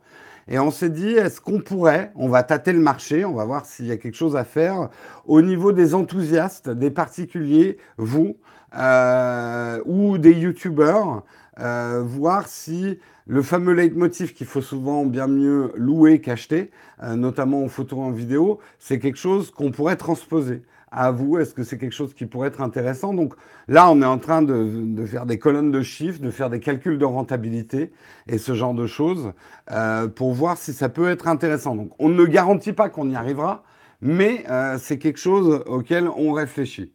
Et 0.49 0.59
on 0.59 0.71
s'est 0.71 0.91
dit, 0.91 1.13
est-ce 1.13 1.41
qu'on 1.41 1.61
pourrait, 1.61 2.13
on 2.17 2.29
va 2.29 2.43
tâter 2.43 2.73
le 2.73 2.81
marché, 2.81 3.25
on 3.25 3.35
va 3.35 3.45
voir 3.45 3.65
s'il 3.65 3.87
y 3.87 3.93
a 3.93 3.97
quelque 3.97 4.17
chose 4.17 4.37
à 4.37 4.45
faire 4.45 4.89
au 5.27 5.41
niveau 5.41 5.73
des 5.73 5.95
enthousiastes, 5.95 6.69
des 6.69 6.91
particuliers, 6.91 7.79
vous, 7.97 8.37
euh, 8.77 9.81
ou 9.85 10.19
des 10.19 10.33
youtubeurs, 10.33 11.23
euh, 11.61 12.03
voir 12.05 12.49
si 12.49 12.99
le 13.27 13.43
fameux 13.43 13.73
leitmotiv 13.73 14.35
qu'il 14.35 14.47
faut 14.47 14.63
souvent 14.63 15.05
bien 15.05 15.29
mieux 15.29 15.73
louer 15.77 16.21
qu'acheter, 16.21 16.71
euh, 17.03 17.15
notamment 17.15 17.63
en 17.63 17.69
photo 17.69 17.97
et 17.99 18.01
en 18.01 18.11
vidéo, 18.11 18.59
c'est 18.79 18.99
quelque 18.99 19.19
chose 19.19 19.51
qu'on 19.51 19.71
pourrait 19.71 19.97
transposer 19.97 20.63
à 20.93 21.11
vous 21.11 21.39
Est-ce 21.39 21.55
que 21.55 21.65
c'est 21.65 21.79
quelque 21.79 21.95
chose 21.95 22.15
qui 22.15 22.27
pourrait 22.27 22.49
être 22.49 22.61
intéressant? 22.61 23.15
Donc 23.15 23.35
là, 23.67 23.91
on 23.91 24.01
est 24.03 24.07
en 24.07 24.19
train 24.19 24.43
de, 24.43 25.05
faire 25.07 25.27
des 25.27 25.39
colonnes 25.39 25.73
de 25.73 25.83
chiffres, 25.83 26.21
de 26.21 26.31
faire 26.31 26.51
des 26.51 26.61
calculs 26.61 26.99
de 26.99 27.05
rentabilité 27.05 27.93
et 28.29 28.39
ce 28.39 28.55
genre 28.55 28.75
de 28.75 28.87
choses 28.87 29.33
euh, 29.71 30.07
pour 30.07 30.33
voir 30.33 30.59
si 30.59 30.73
ça 30.73 30.89
peut 30.89 31.09
être 31.09 31.27
intéressant. 31.27 31.75
Donc 31.75 31.91
on 31.99 32.09
ne 32.09 32.25
garantit 32.25 32.73
pas 32.73 32.89
qu'on 32.89 33.11
y 33.11 33.17
arrivera, 33.17 33.65
mais 34.01 34.45
euh, 34.51 34.77
c'est 34.79 34.99
quelque 34.99 35.19
chose 35.19 35.65
auquel 35.67 36.09
on 36.09 36.33
réfléchit. 36.33 36.93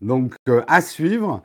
Donc 0.00 0.34
euh, 0.48 0.62
à 0.66 0.80
suivre. 0.80 1.42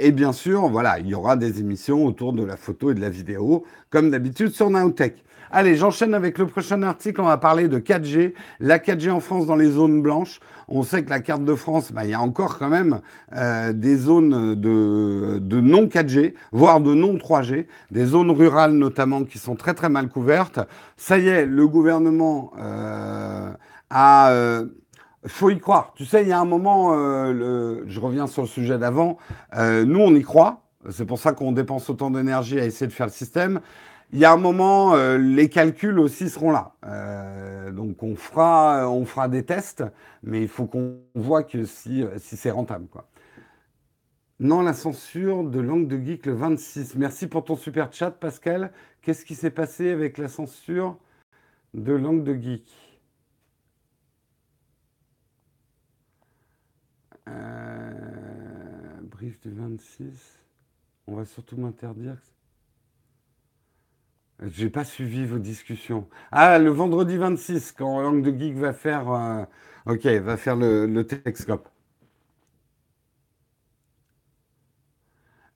et 0.00 0.12
bien 0.12 0.32
sûr, 0.32 0.68
voilà, 0.68 0.98
il 0.98 1.08
y 1.08 1.14
aura 1.14 1.36
des 1.36 1.60
émissions 1.60 2.06
autour 2.06 2.32
de 2.32 2.42
la 2.42 2.56
photo 2.56 2.90
et 2.90 2.94
de 2.94 3.00
la 3.00 3.10
vidéo, 3.10 3.64
comme 3.90 4.10
d'habitude 4.10 4.48
sur 4.48 4.70
Nowtech. 4.70 5.22
Allez, 5.50 5.76
j'enchaîne 5.76 6.12
avec 6.12 6.36
le 6.36 6.46
prochain 6.46 6.82
article. 6.82 7.22
On 7.22 7.26
va 7.26 7.38
parler 7.38 7.68
de 7.68 7.78
4G, 7.78 8.34
la 8.60 8.78
4G 8.78 9.10
en 9.10 9.20
France 9.20 9.46
dans 9.46 9.56
les 9.56 9.70
zones 9.70 10.02
blanches. 10.02 10.40
On 10.68 10.82
sait 10.82 11.02
que 11.02 11.10
la 11.10 11.20
carte 11.20 11.44
de 11.44 11.54
France, 11.54 11.92
bah, 11.92 12.04
il 12.04 12.10
y 12.10 12.14
a 12.14 12.20
encore 12.20 12.58
quand 12.58 12.68
même 12.68 13.00
euh, 13.34 13.72
des 13.72 13.96
zones 13.96 14.54
de, 14.54 15.60
non 15.60 15.86
4G, 15.86 16.34
voire 16.52 16.80
de 16.80 16.92
non 16.92 17.14
3G, 17.14 17.66
des 17.90 18.04
zones 18.04 18.30
rurales 18.30 18.72
notamment 18.72 19.24
qui 19.24 19.38
sont 19.38 19.56
très 19.56 19.72
très 19.72 19.88
mal 19.88 20.08
couvertes. 20.08 20.60
Ça 20.96 21.18
y 21.18 21.28
est, 21.28 21.46
le 21.46 21.66
gouvernement 21.66 22.52
euh, 22.58 23.50
a... 23.90 24.30
Euh, 24.32 24.66
faut 25.26 25.50
y 25.50 25.58
croire. 25.58 25.92
Tu 25.96 26.04
sais, 26.04 26.22
il 26.22 26.28
y 26.28 26.32
a 26.32 26.38
un 26.38 26.44
moment, 26.44 26.94
euh, 26.94 27.82
je 27.86 28.00
reviens 28.00 28.26
sur 28.26 28.42
le 28.42 28.48
sujet 28.48 28.78
d'avant, 28.78 29.18
nous 29.56 29.98
on 29.98 30.14
y 30.14 30.22
croit, 30.22 30.62
c'est 30.90 31.04
pour 31.04 31.18
ça 31.18 31.32
qu'on 31.32 31.52
dépense 31.52 31.90
autant 31.90 32.10
d'énergie 32.10 32.58
à 32.60 32.64
essayer 32.64 32.86
de 32.86 32.92
faire 32.92 33.06
le 33.06 33.12
système. 33.12 33.60
Il 34.12 34.18
y 34.18 34.24
a 34.24 34.32
un 34.32 34.36
moment, 34.38 34.94
euh, 34.94 35.18
les 35.18 35.48
calculs 35.48 35.98
aussi 35.98 36.30
seront 36.30 36.50
là. 36.50 36.74
donc 37.72 38.02
on 38.02 38.16
fera, 38.16 38.88
on 38.90 39.04
fera 39.04 39.28
des 39.28 39.44
tests, 39.44 39.84
mais 40.22 40.42
il 40.42 40.48
faut 40.48 40.66
qu'on 40.66 41.00
voit 41.14 41.42
que 41.44 41.64
si, 41.64 42.04
si 42.18 42.36
c'est 42.36 42.50
rentable. 42.50 42.86
Quoi. 42.88 43.08
Non, 44.40 44.62
la 44.62 44.72
censure 44.72 45.42
de 45.44 45.58
Langue 45.58 45.88
de 45.88 45.98
Geek 45.98 46.26
le 46.26 46.32
26. 46.32 46.94
Merci 46.94 47.26
pour 47.26 47.44
ton 47.44 47.56
super 47.56 47.92
chat, 47.92 48.12
Pascal. 48.12 48.72
Qu'est-ce 49.02 49.24
qui 49.24 49.34
s'est 49.34 49.50
passé 49.50 49.90
avec 49.90 50.16
la 50.16 50.28
censure 50.28 50.96
de 51.74 51.92
Langue 51.92 52.22
de 52.24 52.34
Geek? 52.34 52.70
Euh, 57.28 59.00
brief 59.02 59.40
du 59.40 59.50
26. 59.50 60.40
On 61.08 61.16
va 61.16 61.24
surtout 61.24 61.56
m'interdire. 61.56 62.16
J'ai 64.46 64.70
pas 64.70 64.84
suivi 64.84 65.26
vos 65.26 65.38
discussions. 65.38 66.06
Ah, 66.30 66.58
le 66.58 66.70
vendredi 66.70 67.16
26, 67.16 67.72
quand 67.72 68.00
Langue 68.00 68.22
de 68.22 68.30
Geek 68.38 68.56
va 68.56 68.72
faire. 68.72 69.10
Euh, 69.10 69.44
ok, 69.86 70.06
va 70.06 70.36
faire 70.36 70.56
le, 70.56 70.86
le. 70.86 71.04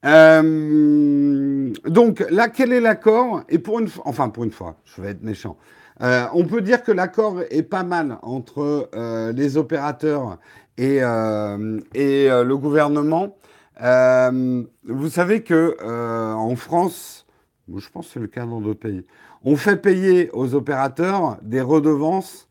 Euh, 0.05 1.73
donc 1.85 2.25
là, 2.29 2.49
quel 2.49 2.73
est 2.73 2.81
l'accord? 2.81 3.43
Et 3.49 3.59
pour 3.59 3.79
une 3.79 3.87
fois, 3.87 4.03
enfin 4.05 4.29
pour 4.29 4.43
une 4.43 4.51
fois, 4.51 4.75
je 4.85 5.01
vais 5.01 5.09
être 5.11 5.23
méchant. 5.23 5.57
on 6.01 6.45
peut 6.45 6.61
dire 6.61 6.83
que 6.83 6.91
l'accord 6.91 7.41
est 7.49 7.63
pas 7.63 7.83
mal 7.83 8.17
entre 8.21 8.89
les 9.33 9.57
opérateurs 9.57 10.39
et, 10.77 10.99
euh, 11.01 11.79
et 11.93 12.29
euh, 12.29 12.43
le 12.43 12.57
gouvernement. 12.57 13.37
Euh, 13.81 14.63
vous 14.87 15.09
savez 15.09 15.43
que 15.43 15.77
en 15.83 16.55
France, 16.55 17.22
je 17.67 17.89
pense 17.89 18.07
que 18.07 18.13
c'est 18.13 18.19
le 18.19 18.27
cas 18.27 18.45
dans 18.45 18.61
d'autres 18.61 18.79
pays, 18.79 19.05
on 19.43 19.55
fait 19.55 19.77
payer 19.77 20.29
aux 20.33 20.53
opérateurs 20.55 21.37
des 21.41 21.61
redevances 21.61 22.47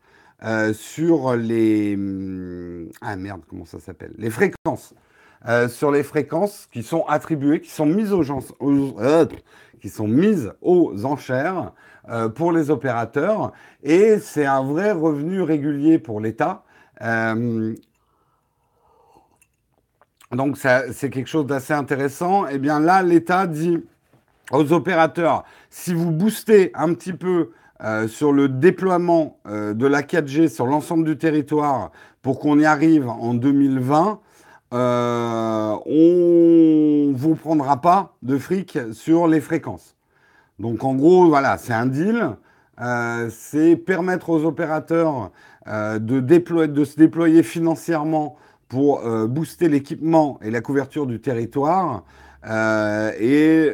sur 0.73 1.35
les 1.35 1.97
ah 3.01 3.15
merde 3.15 3.41
comment 3.47 3.65
ça 3.65 3.79
s'appelle? 3.79 4.13
Les 4.17 4.29
fréquences. 4.29 4.93
Sur 5.69 5.91
les 5.91 6.03
fréquences 6.03 6.67
qui 6.71 6.83
sont 6.83 7.05
attribuées 7.05 7.61
qui 7.61 7.69
sont 7.69 7.85
mises 7.85 8.13
aux, 8.13 8.23
gens, 8.23 8.39
qui 9.81 9.89
sont 9.89 10.07
mises 10.07 10.53
aux 10.61 11.05
enchères 11.05 11.73
pour 12.35 12.51
les 12.51 12.69
opérateurs. 12.69 13.51
Et 13.83 14.19
c'est 14.19 14.45
un 14.45 14.63
vrai 14.63 14.91
revenu 14.91 15.41
régulier 15.41 15.99
pour 15.99 16.19
l'État. 16.19 16.63
Donc 20.31 20.57
c'est 20.57 21.09
quelque 21.09 21.27
chose 21.27 21.45
d'assez 21.45 21.73
intéressant. 21.73 22.47
Et 22.47 22.55
eh 22.55 22.57
bien 22.57 22.79
là, 22.79 23.03
l'État 23.03 23.47
dit 23.47 23.83
aux 24.51 24.73
opérateurs, 24.73 25.43
si 25.69 25.93
vous 25.93 26.11
boostez 26.11 26.71
un 26.75 26.93
petit 26.93 27.13
peu 27.13 27.51
euh, 27.83 28.07
sur 28.07 28.31
le 28.31 28.47
déploiement 28.47 29.39
euh, 29.47 29.73
de 29.73 29.87
la 29.87 30.03
4G 30.03 30.47
sur 30.47 30.65
l'ensemble 30.65 31.03
du 31.03 31.17
territoire 31.17 31.91
pour 32.21 32.39
qu'on 32.39 32.59
y 32.59 32.65
arrive 32.65 33.09
en 33.09 33.33
2020, 33.33 34.19
euh, 34.73 35.75
on 35.85 37.11
ne 37.11 37.13
vous 37.13 37.35
prendra 37.35 37.81
pas 37.81 38.15
de 38.21 38.37
fric 38.37 38.77
sur 38.93 39.27
les 39.27 39.41
fréquences. 39.41 39.95
Donc 40.59 40.83
en 40.83 40.95
gros, 40.95 41.27
voilà, 41.27 41.57
c'est 41.57 41.73
un 41.73 41.85
deal. 41.85 42.29
c'est 43.29 43.75
permettre 43.75 44.29
aux 44.29 44.45
opérateurs 44.45 45.31
de, 45.67 46.19
de 46.19 46.83
se 46.85 46.95
déployer 46.95 47.43
financièrement 47.43 48.37
pour 48.69 49.01
booster 49.27 49.67
l'équipement 49.67 50.39
et 50.41 50.51
la 50.51 50.61
couverture 50.61 51.05
du 51.05 51.19
territoire 51.19 52.03
et 52.45 53.73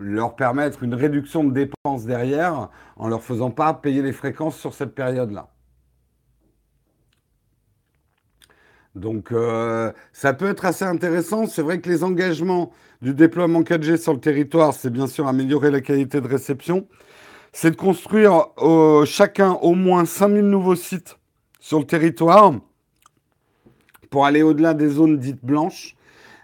leur 0.00 0.34
permettre 0.34 0.82
une 0.82 0.94
réduction 0.94 1.44
de 1.44 1.52
dépenses 1.52 2.06
derrière 2.06 2.70
en 2.96 3.08
leur 3.08 3.22
faisant 3.22 3.50
pas 3.50 3.74
payer 3.74 4.02
les 4.02 4.12
fréquences 4.12 4.56
sur 4.56 4.74
cette 4.74 4.94
période-là. 4.94 5.50
Donc 8.94 9.30
euh, 9.30 9.92
ça 10.12 10.32
peut 10.32 10.48
être 10.48 10.64
assez 10.64 10.84
intéressant. 10.84 11.46
C'est 11.46 11.62
vrai 11.62 11.80
que 11.80 11.88
les 11.88 12.02
engagements 12.02 12.72
du 13.02 13.14
déploiement 13.14 13.60
4G 13.60 13.98
sur 13.98 14.14
le 14.14 14.20
territoire, 14.20 14.74
c'est 14.74 14.90
bien 14.90 15.06
sûr 15.06 15.28
améliorer 15.28 15.70
la 15.70 15.80
qualité 15.80 16.20
de 16.20 16.26
réception. 16.26 16.88
C'est 17.52 17.70
de 17.70 17.76
construire 17.76 18.46
chacun 19.06 19.52
au 19.52 19.74
moins 19.74 20.04
5000 20.04 20.42
nouveaux 20.44 20.76
sites 20.76 21.18
sur 21.58 21.78
le 21.78 21.84
territoire 21.84 22.54
pour 24.08 24.26
aller 24.26 24.42
au-delà 24.42 24.74
des 24.74 24.88
zones 24.88 25.18
dites 25.18 25.44
blanches. 25.44 25.96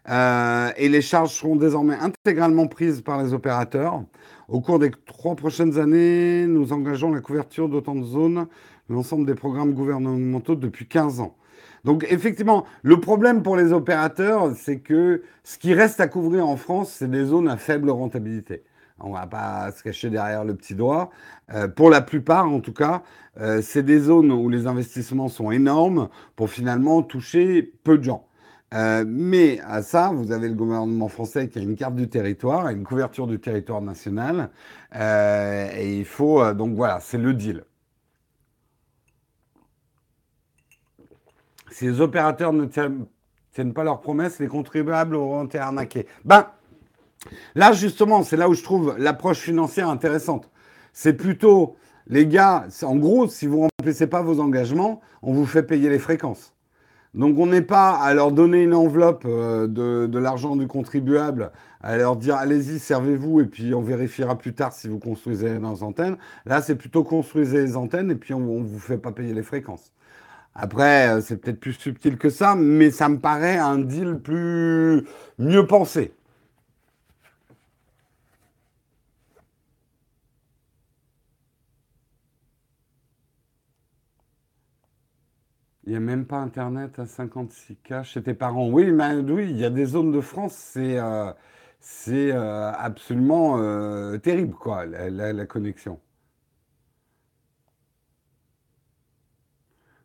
Euh, 0.09 0.71
et 0.77 0.89
les 0.89 1.03
charges 1.03 1.33
seront 1.33 1.57
désormais 1.57 1.97
intégralement 1.97 2.67
prises 2.67 3.01
par 3.01 3.23
les 3.23 3.35
opérateurs. 3.35 4.03
Au 4.49 4.61
cours 4.61 4.79
des 4.79 4.91
trois 5.07 5.35
prochaines 5.35 5.79
années, 5.79 6.47
nous 6.47 6.73
engageons 6.73 7.13
la 7.13 7.21
couverture 7.21 7.69
d'autant 7.69 7.97
de 7.97 8.05
zones, 8.05 8.47
l'ensemble 8.89 9.27
des 9.27 9.35
programmes 9.35 9.73
gouvernementaux 9.73 10.55
depuis 10.55 10.87
15 10.87 11.21
ans. 11.21 11.37
Donc 11.85 12.07
effectivement, 12.11 12.65
le 12.83 13.01
problème 13.01 13.43
pour 13.43 13.57
les 13.57 13.73
opérateurs, 13.73 14.53
c'est 14.57 14.79
que 14.79 15.23
ce 15.45 15.59
qui 15.59 15.75
reste 15.75 16.01
à 16.01 16.09
couvrir 16.09 16.47
en 16.47 16.57
France, 16.57 16.91
c'est 16.91 17.11
des 17.11 17.25
zones 17.25 17.49
à 17.49 17.57
faible 17.57 17.91
rentabilité. 17.91 18.63
On 18.99 19.11
ne 19.11 19.15
va 19.15 19.27
pas 19.27 19.71
se 19.73 19.83
cacher 19.83 20.09
derrière 20.09 20.45
le 20.45 20.55
petit 20.55 20.75
doigt. 20.75 21.11
Euh, 21.53 21.69
pour 21.69 21.91
la 21.91 22.01
plupart, 22.01 22.47
en 22.47 22.61
tout 22.61 22.73
cas, 22.73 23.03
euh, 23.41 23.61
c'est 23.63 23.83
des 23.83 23.99
zones 23.99 24.33
où 24.33 24.49
les 24.49 24.67
investissements 24.67 25.29
sont 25.29 25.51
énormes 25.51 26.09
pour 26.35 26.49
finalement 26.49 27.03
toucher 27.03 27.75
peu 27.85 27.99
de 27.99 28.05
gens. 28.05 28.26
Euh, 28.75 29.05
mais 29.07 29.61
à 29.61 29.83
ça, 29.83 30.11
vous 30.13 30.33
avez 30.33 30.49
le 30.49 30.55
gouvernement 30.55 31.09
français 31.09 31.49
qui 31.49 31.59
a 31.59 31.63
une 31.63 31.77
carte 31.77 31.95
du 31.95 32.09
territoire, 32.09 32.69
une 32.69 32.85
couverture 32.85 33.27
du 33.27 33.39
territoire 33.39 33.81
national. 33.81 34.51
et 34.95 35.99
il 35.99 36.05
faut, 36.05 36.53
donc 36.53 36.75
voilà, 36.75 36.99
c'est 37.01 37.19
le 37.19 37.33
deal. 37.35 37.65
Si 41.71 41.87
les 41.87 42.01
opérateurs 42.01 42.53
ne 42.53 42.65
tiennent, 42.65 43.07
tiennent 43.53 43.75
pas 43.75 43.85
leurs 43.85 44.01
promesses, 44.01 44.39
les 44.41 44.49
contribuables 44.49 45.15
auront 45.15 45.45
été 45.45 45.59
arnaqués. 45.59 46.07
Ben, 46.25 46.47
Là, 47.55 47.73
justement, 47.73 48.23
c'est 48.23 48.37
là 48.37 48.49
où 48.49 48.55
je 48.55 48.63
trouve 48.63 48.97
l'approche 48.99 49.39
financière 49.39 49.89
intéressante. 49.89 50.51
C'est 50.93 51.15
plutôt, 51.15 51.77
les 52.07 52.27
gars, 52.27 52.67
en 52.83 52.97
gros, 52.97 53.29
si 53.29 53.47
vous 53.47 53.65
ne 53.65 53.69
remplissez 53.79 54.07
pas 54.07 54.23
vos 54.23 54.41
engagements, 54.41 55.01
on 55.23 55.33
vous 55.33 55.47
fait 55.47 55.63
payer 55.63 55.89
les 55.89 55.99
fréquences. 55.99 56.56
Donc 57.15 57.39
on 57.39 57.47
n'est 57.47 57.63
pas 57.63 57.93
à 57.93 58.13
leur 58.15 58.33
donner 58.33 58.63
une 58.63 58.75
enveloppe 58.75 59.25
euh, 59.27 59.67
de, 59.67 60.19
l'argent 60.19 60.57
du 60.57 60.67
contribuable, 60.67 61.51
à 61.83 61.97
leur 61.97 62.17
dire 62.17 62.37
allez-y, 62.37 62.79
servez-vous, 62.79 63.41
et 63.41 63.47
puis 63.47 63.75
on 63.75 63.83
vérifiera 63.83 64.37
plus 64.37 64.55
tard 64.55 64.73
si 64.73 64.89
vous 64.89 64.99
construisez 64.99 65.59
nos 65.59 65.83
antennes. 65.83 66.17
Là, 66.45 66.61
c'est 66.61 66.75
plutôt 66.75 67.05
construisez 67.05 67.63
les 67.63 67.77
antennes, 67.77 68.11
et 68.11 68.17
puis 68.17 68.35
on 68.35 68.41
ne 68.41 68.67
vous 68.67 68.79
fait 68.79 68.99
pas 68.99 69.13
payer 69.13 69.33
les 69.35 69.43
fréquences. 69.43 69.93
Après, 70.55 71.09
euh, 71.09 71.21
c'est 71.21 71.37
peut-être 71.37 71.61
plus 71.61 71.75
subtil 71.75 72.17
que 72.17 72.31
ça, 72.31 72.55
mais 72.55 72.91
ça 72.91 73.09
me 73.09 73.19
paraît 73.19 73.59
un 73.59 73.79
deal 73.79 74.19
plus 74.19 75.05
mieux 75.39 75.67
pensé. 75.67 76.13
Il 85.87 85.91
n'y 85.91 85.97
a 85.97 86.01
même 86.01 86.27
pas 86.27 86.39
Internet 86.39 86.99
à 86.99 87.05
56K 87.05 88.03
chez 88.03 88.21
tes 88.21 88.35
parents. 88.35 88.69
Oui, 88.69 88.91
mais 88.91 89.15
oui, 89.15 89.47
il 89.51 89.57
y 89.57 89.65
a 89.65 89.71
des 89.71 89.85
zones 89.85 90.11
de 90.11 90.21
France, 90.21 90.55
c'est 90.55 90.99
euh, 90.99 91.31
euh, 92.09 92.73
absolument 92.77 93.59
euh, 93.61 94.19
terrible, 94.19 94.55
quoi, 94.55 94.85
la, 94.85 95.47
connexion. 95.47 96.01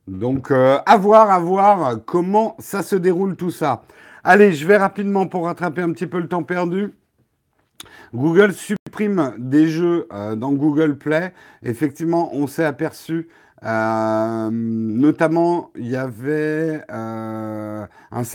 Donc, 0.08 0.52
à 0.52 0.98
voir, 0.98 1.32
à 1.32 1.40
voir 1.40 2.06
comment 2.06 2.56
ça 2.60 2.84
se 2.84 2.96
déroule 2.96 3.36
tout 3.36 3.50
ça. 3.50 3.82
Allez, 4.24 4.54
je 4.54 4.68
vais 4.68 4.78
rapidement 4.78 5.26
pour 5.28 5.46
rattraper 5.46 5.82
un 5.82 5.92
petit 5.94 6.06
peu 6.06 6.20
le 6.20 6.28
temps 6.28 6.44
perdu. 6.44 6.94
Google 8.14 8.54
supprime 8.54 9.34
des 9.40 9.68
jeux 9.68 10.08
dans 10.12 10.52
Google 10.54 10.98
Play. 10.98 11.34
Effectivement, 11.64 12.36
on 12.36 12.46
s'est 12.46 12.66
aperçu 12.66 13.30
euh, 13.64 14.50
notamment, 14.52 15.70
il 15.76 15.88
y 15.88 15.96
avait 15.96 16.82
euh, 16.92 17.86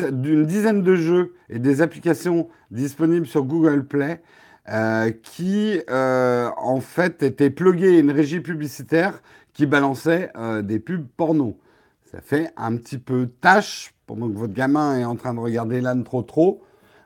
une 0.01 0.47
dizaine 0.47 0.83
de 0.83 0.95
jeux 0.95 1.35
et 1.49 1.59
des 1.59 1.83
applications 1.83 2.49
disponibles 2.71 3.27
sur 3.27 3.45
Google 3.45 3.85
Play 3.85 4.23
euh, 4.69 5.11
qui, 5.23 5.81
en 5.89 6.81
fait, 6.81 7.23
étaient 7.23 7.51
plugués 7.51 7.97
à 7.97 8.01
une 8.01 8.11
régie 8.11 8.41
publicitaire 8.41 9.21
qui 9.53 9.67
balançait 9.67 10.31
des 10.63 10.79
pubs 10.79 11.07
porno. 11.17 11.59
Ça 12.05 12.21
fait 12.21 12.53
un 12.57 12.77
petit 12.77 12.99
peu 12.99 13.29
tâche 13.41 13.95
pendant 14.07 14.29
que 14.29 14.37
votre 14.37 14.53
gamin 14.53 14.99
est 14.99 15.05
en 15.05 15.17
train 15.17 15.35
de 15.35 15.41
regarder 15.41 15.81
l'âne 15.81 16.05
trop 16.05 16.23
trop, 16.23 16.63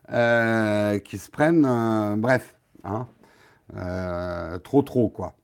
qui 0.09 1.19
se 1.19 1.31
prennent, 1.31 2.17
bref, 2.19 2.57
hein, 2.85 3.07
trop 4.63 4.83
trop 4.83 5.09
quoi. 5.09 5.35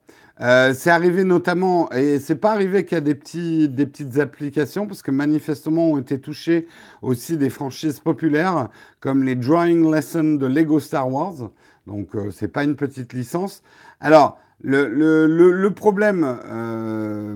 Euh, 0.43 0.75
c'est 0.75 0.91
arrivé 0.91 1.25
notamment, 1.25 1.91
et 1.93 2.19
c'est 2.19 2.37
pas 2.37 2.53
arrivé 2.53 2.85
qu'il 2.85 2.97
y 2.97 2.99
a 2.99 3.01
des, 3.01 3.15
petits, 3.15 3.71
des 3.71 3.87
petites 3.87 4.19
applications, 4.19 4.87
parce 4.87 5.01
que 5.01 5.11
manifestement 5.11 5.93
ont 5.93 5.99
été 5.99 6.21
touchées 6.21 6.69
aussi 7.01 7.39
des 7.39 7.49
franchises 7.49 8.01
populaires, 8.01 8.69
comme 9.01 9.23
les 9.23 9.35
Drawing 9.35 9.91
Lessons 9.91 10.35
de 10.35 10.47
Lego 10.47 10.79
Star 10.79 11.11
Wars. 11.11 11.51
Donc, 11.87 12.15
euh, 12.15 12.31
c'est 12.31 12.49
pas 12.49 12.65
une 12.65 12.77
petite 12.77 13.15
licence. 13.15 13.63
Alors, 14.01 14.39
le, 14.63 15.69
problème, 15.69 16.39
euh, 16.47 17.35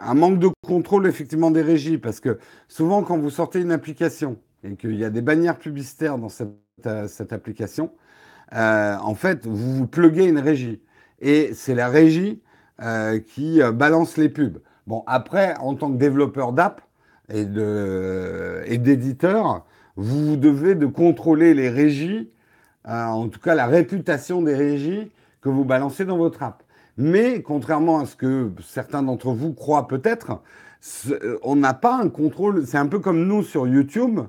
un 0.00 0.14
manque 0.14 0.40
de 0.40 0.48
contrôle 0.66 1.06
effectivement 1.06 1.52
des 1.52 1.62
régies, 1.62 1.98
parce 1.98 2.18
que 2.18 2.38
souvent 2.68 3.02
quand 3.02 3.18
vous 3.18 3.30
sortez 3.30 3.60
une 3.60 3.72
application 3.72 4.38
et 4.64 4.74
qu'il 4.76 4.96
y 4.96 5.04
a 5.04 5.10
des 5.10 5.22
bannières 5.22 5.58
publicitaires 5.58 6.18
dans 6.18 6.28
cette, 6.28 6.48
cette 7.08 7.32
application, 7.32 7.92
en 8.52 9.14
fait, 9.14 9.46
vous 9.46 9.76
vous 9.76 9.86
pluguez 9.86 10.24
une 10.26 10.38
régie 10.38 10.80
et 11.20 11.52
c'est 11.54 11.74
la 11.74 11.88
régie 11.88 12.40
euh, 12.82 13.20
qui 13.20 13.62
euh, 13.62 13.70
balance 13.70 14.16
les 14.16 14.28
pubs. 14.28 14.58
Bon, 14.88 15.04
après, 15.06 15.54
en 15.60 15.74
tant 15.74 15.92
que 15.92 15.96
développeur 15.96 16.52
d'app 16.52 16.80
et 17.32 17.46
d'éditeur, 18.76 19.64
vous 19.96 20.36
devez 20.36 20.74
de 20.74 20.86
contrôler 20.86 21.54
les 21.54 21.70
régies, 21.70 22.30
euh, 22.88 23.04
en 23.04 23.28
tout 23.28 23.38
cas 23.38 23.54
la 23.54 23.66
réputation 23.66 24.42
des 24.42 24.54
régies 24.54 25.10
que 25.40 25.48
vous 25.48 25.64
balancez 25.64 26.04
dans 26.04 26.18
votre 26.18 26.42
app. 26.42 26.64
Mais 26.98 27.42
contrairement 27.42 28.00
à 28.00 28.06
ce 28.06 28.16
que 28.16 28.50
certains 28.62 29.02
d'entre 29.02 29.32
vous 29.32 29.54
croient 29.54 29.86
peut-être, 29.86 30.42
on 31.42 31.56
n'a 31.56 31.74
pas 31.74 31.94
un 31.94 32.08
contrôle. 32.08 32.66
C'est 32.66 32.76
un 32.76 32.86
peu 32.88 32.98
comme 32.98 33.24
nous 33.24 33.42
sur 33.42 33.66
YouTube. 33.66 34.20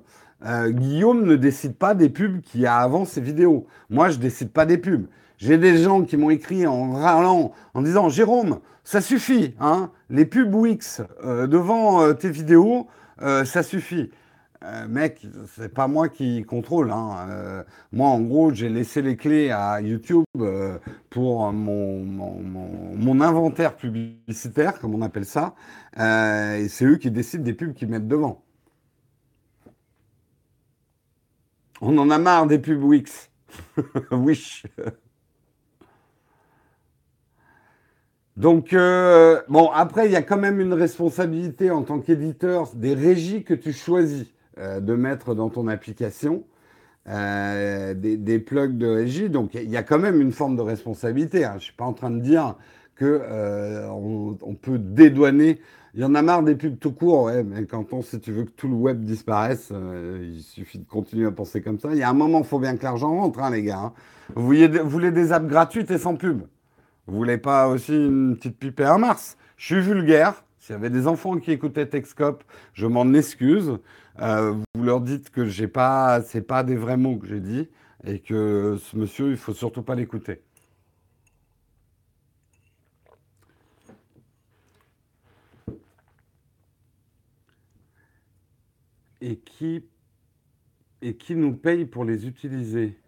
Guillaume 0.43 1.25
ne 1.25 1.35
décide 1.35 1.75
pas 1.75 1.95
des 1.95 2.09
pubs 2.09 2.41
qu'il 2.41 2.61
y 2.61 2.65
a 2.65 2.77
avant 2.77 3.05
ses 3.05 3.21
vidéos. 3.21 3.67
Moi, 3.89 4.09
je 4.09 4.19
décide 4.19 4.51
pas 4.51 4.65
des 4.65 4.77
pubs. 4.77 5.07
J'ai 5.45 5.59
des 5.59 5.77
gens 5.77 6.01
qui 6.01 6.17
m'ont 6.17 6.31
écrit 6.31 6.65
en 6.65 6.93
râlant, 6.93 7.51
en 7.75 7.83
disant 7.83 8.09
Jérôme, 8.09 8.61
ça 8.83 8.99
suffit, 8.99 9.53
hein, 9.59 9.91
les 10.09 10.25
pubs 10.25 10.55
Wix 10.55 11.03
euh, 11.23 11.45
devant 11.45 12.01
euh, 12.01 12.13
tes 12.13 12.31
vidéos, 12.31 12.87
euh, 13.21 13.45
ça 13.45 13.61
suffit. 13.61 14.09
mec, 14.89 15.21
c'est 15.55 15.71
pas 15.71 15.87
moi 15.87 16.09
qui 16.09 16.43
contrôle. 16.45 16.89
Hein. 16.89 17.63
moi, 17.91 18.09
en 18.09 18.21
gros, 18.21 18.51
j'ai 18.51 18.69
laissé 18.69 19.03
les 19.03 19.17
clés 19.17 19.51
à 19.51 19.81
YouTube 19.81 20.25
pour 21.11 21.53
mon, 21.53 22.03
mon, 22.03 23.21
inventaire 23.21 23.75
publicitaire, 23.75 24.79
comme 24.79 24.95
on 24.95 25.03
appelle 25.03 25.25
ça. 25.25 25.53
et 25.95 26.67
c'est 26.69 26.85
eux 26.85 26.97
qui 26.97 27.11
décident 27.11 27.43
des 27.43 27.53
pubs 27.53 27.75
qu'ils 27.75 27.89
mettent 27.89 28.07
devant. 28.07 28.43
On 31.81 31.95
en 31.99 32.09
a 32.09 32.17
marre 32.17 32.47
des 32.47 32.57
pubs 32.57 32.81
Wix. 32.81 33.29
Wish. 34.11 34.65
Donc, 38.37 38.73
euh, 38.73 39.41
bon, 39.47 39.69
après, 39.73 40.07
il 40.07 40.11
y 40.11 40.17
a 40.17 40.21
quand 40.21 40.37
même 40.37 40.59
une 40.59 40.73
responsabilité 40.73 41.71
en 41.71 41.83
tant 41.83 41.99
qu'éditeur 41.99 42.69
des 42.75 42.93
régies 42.93 43.43
que 43.43 43.53
tu 43.53 43.71
choisis 43.71 44.25
euh, 44.57 44.81
de 44.81 44.93
mettre 44.93 45.35
dans 45.35 45.49
ton 45.49 45.69
application, 45.69 46.43
euh, 47.07 47.93
des, 47.93 48.39
plugs 48.39 48.77
de 48.77 48.87
régie. 48.87 49.29
Donc, 49.29 49.53
il 49.53 49.69
y 49.69 49.77
a 49.77 49.83
quand 49.83 49.99
même 49.99 50.19
une 50.19 50.33
forme 50.33 50.57
de 50.57 50.61
responsabilité. 50.61 51.45
Hein. 51.45 51.51
Je 51.51 51.55
ne 51.55 51.61
suis 51.61 51.73
pas 51.73 51.85
en 51.85 51.93
train 51.93 52.11
de 52.11 52.19
dire 52.19 52.55
que 52.95 53.21
on, 53.89 54.55
peut 54.55 54.79
dédouaner. 54.79 55.61
Il 55.93 56.01
y 56.01 56.03
en 56.03 56.13
a 56.13 56.21
marre 56.21 56.43
des 56.43 56.55
pubs 56.55 56.77
tout 56.77 56.91
court, 56.91 57.23
ouais, 57.23 57.43
mais 57.43 57.65
quand 57.65 57.93
on, 57.93 58.01
si 58.01 58.19
tu 58.19 58.33
veux 58.33 58.43
que 58.43 58.51
tout 58.51 58.67
le 58.67 58.75
web 58.75 59.01
disparaisse, 59.01 59.71
il 59.71 60.41
suffit 60.41 60.79
de 60.79 60.85
continuer 60.85 61.27
à 61.27 61.31
penser 61.31 61.61
comme 61.61 61.79
ça. 61.79 61.89
Il 61.91 61.97
y 61.97 62.03
a 62.03 62.09
un 62.09 62.13
moment, 62.13 62.39
il 62.39 62.45
faut 62.45 62.59
bien 62.59 62.75
que 62.75 62.83
l'argent 62.83 63.15
rentre, 63.15 63.39
hein, 63.39 63.49
les 63.49 63.63
gars. 63.63 63.79
Hein. 63.79 63.93
Vous, 64.35 64.53
vous 64.53 64.89
voulez 64.89 65.11
des 65.11 65.31
apps 65.31 65.47
gratuites 65.47 65.91
et 65.91 65.97
sans 65.97 66.15
pub 66.15 66.41
vous 67.07 67.15
voulez 67.17 67.37
pas 67.37 67.67
aussi 67.67 67.93
une 67.95 68.35
petite 68.35 68.57
pipe 68.57 68.79
en 68.81 68.99
Mars? 68.99 69.37
Je 69.57 69.65
suis 69.65 69.81
vulgaire. 69.81 70.43
S'il 70.59 70.73
y 70.73 70.75
avait 70.75 70.89
des 70.89 71.05
enfants 71.07 71.37
qui 71.37 71.51
écoutaient 71.51 71.87
Texcop, 71.87 72.43
je 72.73 72.87
m'en 72.87 73.13
excuse. 73.13 73.77
Euh, 74.19 74.55
vous 74.73 74.83
leur 74.83 75.01
dites 75.01 75.29
que 75.29 75.45
j'ai 75.45 75.67
pas, 75.67 76.21
c'est 76.21 76.41
pas 76.41 76.63
des 76.63 76.75
vrais 76.75 76.97
mots 76.97 77.17
que 77.17 77.27
j'ai 77.27 77.39
dit 77.39 77.69
et 78.03 78.19
que 78.19 78.77
ce 78.81 78.97
monsieur, 78.97 79.31
il 79.31 79.37
faut 79.37 79.53
surtout 79.53 79.83
pas 79.83 79.95
l'écouter. 79.95 80.41
Qui, 89.43 89.83
et 91.01 91.15
qui 91.15 91.35
nous 91.35 91.53
paye 91.53 91.85
pour 91.85 92.05
les 92.05 92.27
utiliser? 92.27 92.99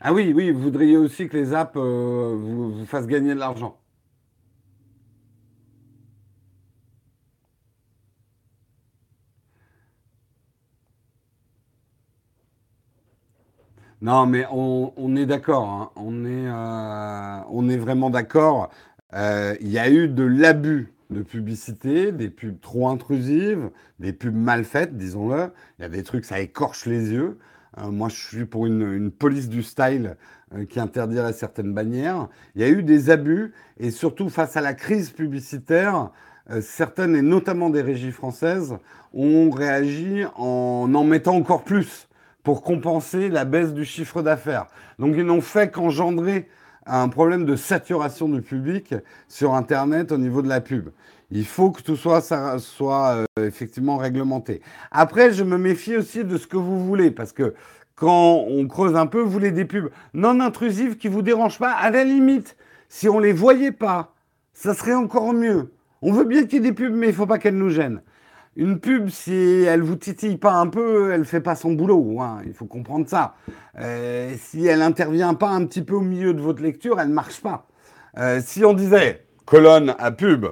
Ah 0.00 0.12
oui, 0.12 0.32
oui, 0.34 0.50
vous 0.50 0.60
voudriez 0.60 0.96
aussi 0.96 1.28
que 1.28 1.36
les 1.36 1.52
apps 1.54 1.76
euh, 1.76 2.34
vous, 2.36 2.86
fassent 2.86 3.06
gagner 3.06 3.34
de 3.34 3.38
l'argent. 3.40 3.78
Non, 14.02 14.26
mais 14.26 14.44
on, 14.50 15.16
est 15.16 15.26
d'accord, 15.26 15.68
hein. 15.68 15.90
on, 15.96 16.24
est, 16.24 16.46
euh, 16.48 17.40
on 17.50 17.68
est 17.68 17.78
vraiment 17.78 18.10
d'accord. 18.10 18.68
Euh, 19.14 19.56
il 19.60 19.68
y 19.68 19.78
a 19.78 19.90
eu 19.90 20.08
de 20.08 20.22
l'abus 20.22 20.92
de 21.10 21.22
publicité, 21.22 22.12
des 22.12 22.28
pubs 22.30 22.60
trop 22.60 22.88
intrusives, 22.88 23.70
des 23.98 24.12
pubs 24.12 24.34
mal 24.34 24.64
faites, 24.64 24.96
disons-le. 24.96 25.52
Il 25.78 25.82
y 25.82 25.84
a 25.84 25.88
des 25.88 26.02
trucs, 26.02 26.24
ça 26.24 26.40
écorche 26.40 26.86
les 26.86 27.12
yeux. 27.12 27.38
Euh, 27.78 27.90
moi, 27.90 28.08
je 28.08 28.16
suis 28.16 28.44
pour 28.44 28.66
une, 28.66 29.10
police 29.10 29.48
du 29.48 29.62
style 29.62 30.16
euh, 30.54 30.64
qui 30.64 30.80
interdirait 30.80 31.32
certaines 31.32 31.72
bannières. 31.72 32.28
Il 32.54 32.62
y 32.62 32.64
a 32.64 32.68
eu 32.68 32.82
des 32.82 33.10
abus 33.10 33.52
et 33.78 33.90
surtout 33.90 34.28
face 34.28 34.56
à 34.56 34.60
la 34.60 34.74
crise 34.74 35.10
publicitaire, 35.10 36.10
euh, 36.50 36.60
certaines 36.60 37.16
et 37.16 37.22
notamment 37.22 37.70
des 37.70 37.82
régies 37.82 38.12
françaises 38.12 38.76
ont 39.12 39.50
réagi 39.50 40.24
en 40.36 40.90
en 40.94 41.04
mettant 41.04 41.36
encore 41.36 41.64
plus 41.64 42.08
pour 42.42 42.62
compenser 42.62 43.28
la 43.28 43.44
baisse 43.44 43.74
du 43.74 43.84
chiffre 43.84 44.22
d'affaires. 44.22 44.66
Donc 44.98 45.14
ils 45.16 45.24
n'ont 45.24 45.40
fait 45.40 45.70
qu'engendrer 45.70 46.48
un 46.86 47.08
problème 47.08 47.44
de 47.44 47.56
saturation 47.56 48.28
du 48.28 48.42
public 48.42 48.94
sur 49.28 49.54
Internet 49.54 50.12
au 50.12 50.18
niveau 50.18 50.42
de 50.42 50.48
la 50.48 50.60
pub. 50.60 50.90
Il 51.30 51.44
faut 51.44 51.70
que 51.70 51.82
tout 51.82 51.96
soit, 51.96 52.32
euh, 52.32 53.24
effectivement 53.40 53.96
réglementé. 53.96 54.62
Après, 54.90 55.32
je 55.32 55.42
me 55.42 55.58
méfie 55.58 55.96
aussi 55.96 56.24
de 56.24 56.36
ce 56.38 56.46
que 56.46 56.56
vous 56.56 56.84
voulez, 56.84 57.10
parce 57.10 57.32
que 57.32 57.54
quand 57.96 58.44
on 58.48 58.66
creuse 58.68 58.94
un 58.94 59.06
peu, 59.06 59.20
vous 59.20 59.30
voulez 59.30 59.50
des 59.50 59.64
pubs 59.64 59.90
non 60.14 60.40
intrusives 60.40 60.96
qui 60.96 61.08
vous 61.08 61.22
dérangent 61.22 61.58
pas. 61.58 61.72
À 61.72 61.90
la 61.90 62.04
limite, 62.04 62.56
si 62.88 63.08
on 63.08 63.18
les 63.18 63.32
voyait 63.32 63.72
pas, 63.72 64.14
ça 64.52 64.74
serait 64.74 64.94
encore 64.94 65.32
mieux. 65.32 65.72
On 66.02 66.12
veut 66.12 66.24
bien 66.24 66.44
qu'il 66.44 66.54
y 66.54 66.56
ait 66.58 66.70
des 66.70 66.72
pubs, 66.72 66.94
mais 66.94 67.08
il 67.08 67.14
faut 67.14 67.26
pas 67.26 67.38
qu'elles 67.38 67.56
nous 67.56 67.70
gênent. 67.70 68.02
Une 68.54 68.80
pub, 68.80 69.08
si 69.08 69.34
elle 69.34 69.82
vous 69.82 69.96
titille 69.96 70.38
pas 70.38 70.54
un 70.54 70.68
peu, 70.68 71.12
elle 71.12 71.24
fait 71.24 71.42
pas 71.42 71.56
son 71.56 71.72
boulot. 71.72 72.20
Hein. 72.20 72.40
Il 72.46 72.54
faut 72.54 72.64
comprendre 72.64 73.06
ça. 73.06 73.34
Euh, 73.78 74.34
si 74.38 74.66
elle 74.66 74.80
intervient 74.80 75.34
pas 75.34 75.50
un 75.50 75.66
petit 75.66 75.82
peu 75.82 75.94
au 75.94 76.00
milieu 76.00 76.32
de 76.32 76.40
votre 76.40 76.62
lecture, 76.62 76.98
elle 77.00 77.08
ne 77.08 77.14
marche 77.14 77.42
pas. 77.42 77.66
Euh, 78.16 78.40
si 78.42 78.64
on 78.64 78.72
disait 78.72 79.26
colonne 79.44 79.94
à 79.98 80.10
pub, 80.10 80.46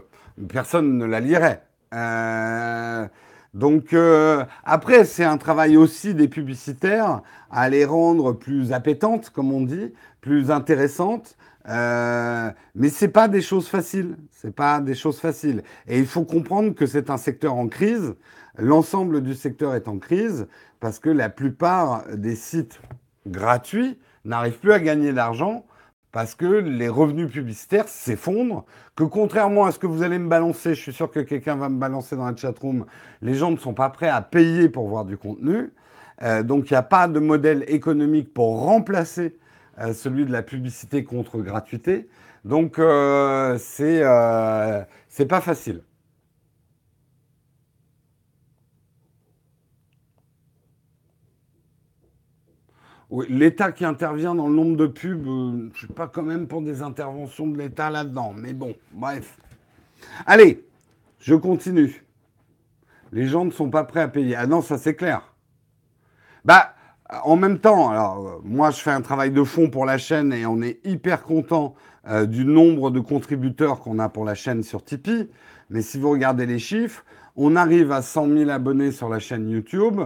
personne 0.48 0.98
ne 0.98 1.04
la 1.04 1.20
lirait. 1.20 1.62
Euh, 1.94 3.06
donc 3.54 3.92
euh, 3.92 4.44
après, 4.64 5.04
c'est 5.04 5.24
un 5.24 5.38
travail 5.38 5.76
aussi 5.76 6.14
des 6.14 6.28
publicitaires 6.28 7.22
à 7.50 7.68
les 7.68 7.84
rendre 7.84 8.32
plus 8.32 8.72
appétantes, 8.72 9.30
comme 9.30 9.52
on 9.52 9.62
dit, 9.62 9.92
plus 10.20 10.50
intéressantes. 10.50 11.36
Euh, 11.68 12.50
mais 12.74 12.88
c'est 12.88 13.08
pas 13.08 13.28
des 13.28 13.40
choses 13.40 13.68
faciles. 13.68 14.16
C'est 14.30 14.54
pas 14.54 14.80
des 14.80 14.94
choses 14.94 15.20
faciles. 15.20 15.62
Et 15.86 15.98
il 15.98 16.06
faut 16.06 16.24
comprendre 16.24 16.74
que 16.74 16.86
c'est 16.86 17.10
un 17.10 17.16
secteur 17.16 17.54
en 17.54 17.68
crise. 17.68 18.14
L'ensemble 18.58 19.22
du 19.22 19.34
secteur 19.34 19.74
est 19.74 19.88
en 19.88 19.98
crise 19.98 20.46
parce 20.80 20.98
que 20.98 21.10
la 21.10 21.28
plupart 21.28 22.04
des 22.12 22.36
sites 22.36 22.80
gratuits 23.26 23.98
n'arrivent 24.24 24.58
plus 24.58 24.72
à 24.72 24.80
gagner 24.80 25.12
d'argent 25.12 25.64
parce 26.14 26.36
que 26.36 26.46
les 26.46 26.88
revenus 26.88 27.28
publicitaires 27.28 27.88
s'effondrent, 27.88 28.64
que 28.94 29.02
contrairement 29.02 29.64
à 29.64 29.72
ce 29.72 29.80
que 29.80 29.88
vous 29.88 30.04
allez 30.04 30.20
me 30.20 30.28
balancer, 30.28 30.76
je 30.76 30.80
suis 30.80 30.92
sûr 30.92 31.10
que 31.10 31.18
quelqu'un 31.18 31.56
va 31.56 31.68
me 31.68 31.76
balancer 31.76 32.14
dans 32.14 32.24
la 32.24 32.36
chatroom, 32.36 32.86
les 33.20 33.34
gens 33.34 33.50
ne 33.50 33.56
sont 33.56 33.74
pas 33.74 33.90
prêts 33.90 34.08
à 34.08 34.22
payer 34.22 34.68
pour 34.68 34.86
voir 34.86 35.04
du 35.04 35.16
contenu. 35.16 35.72
Euh, 36.22 36.44
donc 36.44 36.70
il 36.70 36.74
n'y 36.74 36.76
a 36.76 36.84
pas 36.84 37.08
de 37.08 37.18
modèle 37.18 37.64
économique 37.66 38.32
pour 38.32 38.60
remplacer 38.60 39.36
euh, 39.80 39.92
celui 39.92 40.24
de 40.24 40.30
la 40.30 40.44
publicité 40.44 41.02
contre 41.02 41.38
gratuité. 41.38 42.08
Donc 42.44 42.78
euh, 42.78 43.58
c'est 43.58 44.04
c'est 45.08 45.26
pas 45.26 45.40
facile. 45.40 45.82
L'État 53.28 53.72
qui 53.72 53.84
intervient 53.84 54.34
dans 54.34 54.48
le 54.48 54.54
nombre 54.54 54.76
de 54.76 54.86
pubs, 54.86 55.26
euh, 55.26 55.50
je 55.52 55.64
ne 55.64 55.70
suis 55.74 55.86
pas 55.88 56.08
quand 56.08 56.22
même 56.22 56.46
pour 56.46 56.62
des 56.62 56.82
interventions 56.82 57.46
de 57.46 57.56
l'État 57.58 57.90
là-dedans. 57.90 58.34
Mais 58.36 58.52
bon, 58.52 58.74
bref. 58.92 59.38
Allez, 60.26 60.64
je 61.20 61.34
continue. 61.34 62.04
Les 63.12 63.26
gens 63.26 63.44
ne 63.44 63.50
sont 63.50 63.70
pas 63.70 63.84
prêts 63.84 64.00
à 64.00 64.08
payer. 64.08 64.34
Ah 64.36 64.46
non, 64.46 64.60
ça 64.60 64.78
c'est 64.78 64.94
clair. 64.94 65.34
Bah, 66.44 66.74
en 67.22 67.36
même 67.36 67.58
temps, 67.58 67.90
alors 67.90 68.40
moi 68.44 68.70
je 68.70 68.80
fais 68.80 68.90
un 68.90 69.00
travail 69.00 69.30
de 69.30 69.44
fond 69.44 69.70
pour 69.70 69.84
la 69.84 69.98
chaîne 69.98 70.32
et 70.32 70.46
on 70.46 70.60
est 70.62 70.80
hyper 70.84 71.22
content 71.22 71.74
euh, 72.08 72.26
du 72.26 72.44
nombre 72.44 72.90
de 72.90 73.00
contributeurs 73.00 73.80
qu'on 73.80 73.98
a 73.98 74.08
pour 74.08 74.24
la 74.24 74.34
chaîne 74.34 74.62
sur 74.62 74.84
Tipeee. 74.84 75.30
Mais 75.70 75.82
si 75.82 75.98
vous 75.98 76.10
regardez 76.10 76.46
les 76.46 76.58
chiffres, 76.58 77.04
on 77.36 77.56
arrive 77.56 77.92
à 77.92 78.02
100 78.02 78.28
000 78.28 78.50
abonnés 78.50 78.92
sur 78.92 79.08
la 79.08 79.18
chaîne 79.18 79.48
YouTube 79.48 80.00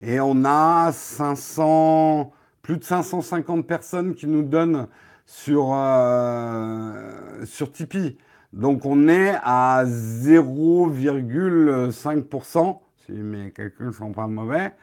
et 0.00 0.20
on 0.20 0.44
a 0.44 0.90
500, 0.92 2.32
plus 2.68 2.76
de 2.76 2.84
550 2.84 3.66
personnes 3.66 4.14
qui 4.14 4.26
nous 4.26 4.42
donnent 4.42 4.88
sur, 5.24 5.70
euh, 5.72 7.46
sur 7.46 7.72
Tipeee. 7.72 8.18
Donc 8.52 8.84
on 8.84 9.08
est 9.08 9.34
à 9.42 9.86
0,5%, 9.86 12.80
si 13.06 13.12
mes 13.12 13.52
calculs 13.52 13.94
sont 13.94 14.12
pas 14.12 14.26
mauvais. 14.26 14.74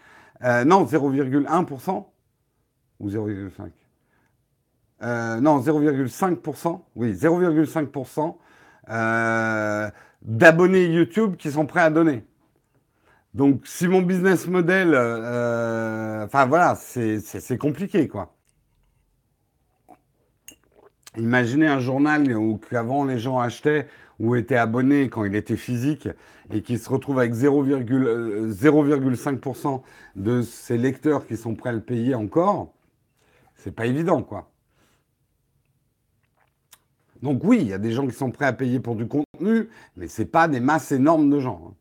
Euh, 0.44 0.66
non, 0.66 0.84
0,1% 0.84 2.08
ou 3.02 3.08
0,5 3.08 3.70
euh, 5.04 5.40
Non, 5.40 5.60
0,5%. 5.60 6.82
Oui, 6.96 7.14
0,5% 7.14 8.36
euh, 8.90 9.92
d'abonnés 10.24 10.88
YouTube 10.88 11.36
qui 11.36 11.52
sont 11.52 11.68
prêts 11.68 11.82
à 11.82 11.92
donner. 11.92 12.26
Donc, 13.36 13.68
si 13.68 13.88
mon 13.90 14.02
business 14.02 14.48
model, 14.48 14.96
enfin 16.26 16.46
voilà, 16.46 16.76
c'est 16.76 17.58
compliqué, 17.58 18.08
quoi. 18.08 18.34
Imaginez 21.18 21.68
un 21.68 21.80
journal 21.80 22.38
où 22.38 22.58
qu'avant 22.58 23.04
les 23.04 23.20
gens 23.20 23.40
achetaient 23.40 23.90
ou 24.20 24.38
étaient 24.38 24.56
abonnés 24.56 25.10
quand 25.10 25.26
il 25.26 25.36
était 25.36 25.58
physique 25.58 26.08
et 26.50 26.62
qui 26.62 26.78
se 26.78 26.90
retrouve 26.90 27.20
avec 27.20 27.34
0,5% 27.34 29.82
de 30.16 30.42
ces 30.42 30.78
lecteurs 30.78 31.28
qui 31.28 31.36
sont 31.36 31.56
prêts 31.56 31.72
à 31.72 31.74
le 31.74 31.82
payer 31.82 32.16
encore, 32.16 32.74
c'est 33.56 33.76
pas 33.76 33.86
évident, 33.86 34.24
quoi. 34.24 34.50
Donc 37.22 37.44
oui, 37.44 37.58
il 37.60 37.68
y 37.68 37.74
a 37.74 37.80
des 37.80 37.92
gens 37.92 38.08
qui 38.08 38.16
sont 38.16 38.32
prêts 38.32 38.46
à 38.46 38.54
payer 38.54 38.80
pour 38.80 38.96
du 38.96 39.10
contenu, 39.10 39.68
mais 39.98 40.08
c'est 40.08 40.26
pas 40.26 40.48
des 40.48 40.62
masses 40.62 40.94
énormes 40.94 41.30
de 41.30 41.42
gens. 41.42 41.62
Hein. 41.68 41.74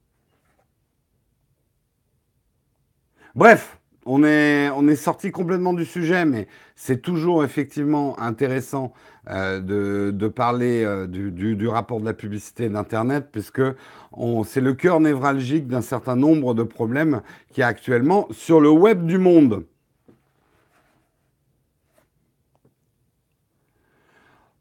Bref, 3.34 3.80
on 4.06 4.22
est, 4.22 4.70
on 4.70 4.86
est 4.86 4.94
sorti 4.94 5.32
complètement 5.32 5.72
du 5.72 5.84
sujet, 5.84 6.24
mais 6.24 6.46
c'est 6.76 7.02
toujours 7.02 7.42
effectivement 7.42 8.16
intéressant 8.20 8.92
euh, 9.28 10.12
de, 10.12 10.28
parler 10.28 10.84
euh, 10.84 11.08
du, 11.08 11.66
rapport 11.66 11.98
de 11.98 12.04
la 12.04 12.12
publicité 12.12 12.68
d'Internet, 12.68 13.30
puisque 13.32 13.62
c'est 14.44 14.60
le 14.60 14.74
cœur 14.74 15.00
névralgique 15.00 15.66
d'un 15.66 15.80
certain 15.80 16.14
nombre 16.14 16.54
de 16.54 16.62
problèmes 16.62 17.22
qu'il 17.50 17.62
y 17.62 17.64
a 17.64 17.66
actuellement 17.66 18.28
sur 18.30 18.60
le 18.60 18.70
web 18.70 19.04
du 19.04 19.18
monde. 19.18 19.64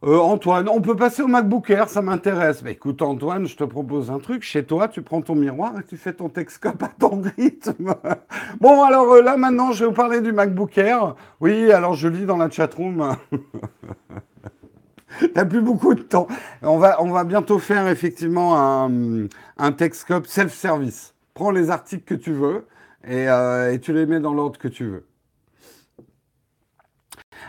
Euh, 0.06 0.20
Antoine, 0.20 0.68
on 0.68 0.82
peut 0.82 0.98
passer 0.98 1.22
au 1.22 1.28
MacBook 1.28 1.70
Air, 1.70 1.88
ça 1.88 2.02
m'intéresse. 2.02 2.62
Mais 2.62 2.74
écoute, 2.74 3.02
Antoine, 3.02 3.48
je 3.48 3.56
te 3.56 3.64
propose 3.64 4.12
un 4.12 4.20
truc. 4.20 4.44
Chez 4.44 4.66
toi, 4.66 4.90
tu 4.90 5.02
prends 5.02 5.22
ton 5.22 5.34
miroir 5.34 5.80
et 5.80 5.84
tu 5.84 5.96
fais 5.96 6.12
ton 6.12 6.28
Texcope 6.28 6.84
à 6.84 6.90
ton 6.90 7.22
rythme. 7.38 7.96
bon, 8.60 8.84
alors 8.84 9.10
euh, 9.14 9.22
là, 9.22 9.38
maintenant, 9.38 9.72
je 9.72 9.86
vais 9.86 9.90
vous 9.90 9.96
parler 9.96 10.20
du 10.20 10.34
MacBook 10.34 10.78
Air. 10.78 11.16
Oui, 11.40 11.72
alors 11.72 11.94
je 11.94 12.10
lis 12.10 12.26
dans 12.26 12.36
la 12.36 12.50
chatroom. 12.50 13.16
T'as 15.34 15.46
plus 15.46 15.62
beaucoup 15.62 15.94
de 15.94 16.02
temps. 16.02 16.28
On 16.64 16.80
va, 16.80 17.02
on 17.02 17.12
va 17.12 17.24
bientôt 17.24 17.60
faire 17.60 17.88
effectivement 17.88 18.60
un, 18.60 19.28
un 19.58 19.72
Texcope 19.72 20.28
self-service. 20.28 21.14
Prends 21.34 21.52
les 21.52 21.70
articles 21.70 22.04
que 22.04 22.16
tu 22.16 22.34
veux 22.34 22.66
et, 23.08 23.30
euh, 23.30 23.72
et 23.72 23.80
tu 23.80 23.94
les 23.94 24.06
mets 24.06 24.20
dans 24.20 24.34
l'ordre 24.34 24.60
que 24.60 24.68
tu 24.68 24.86
veux. 24.86 25.06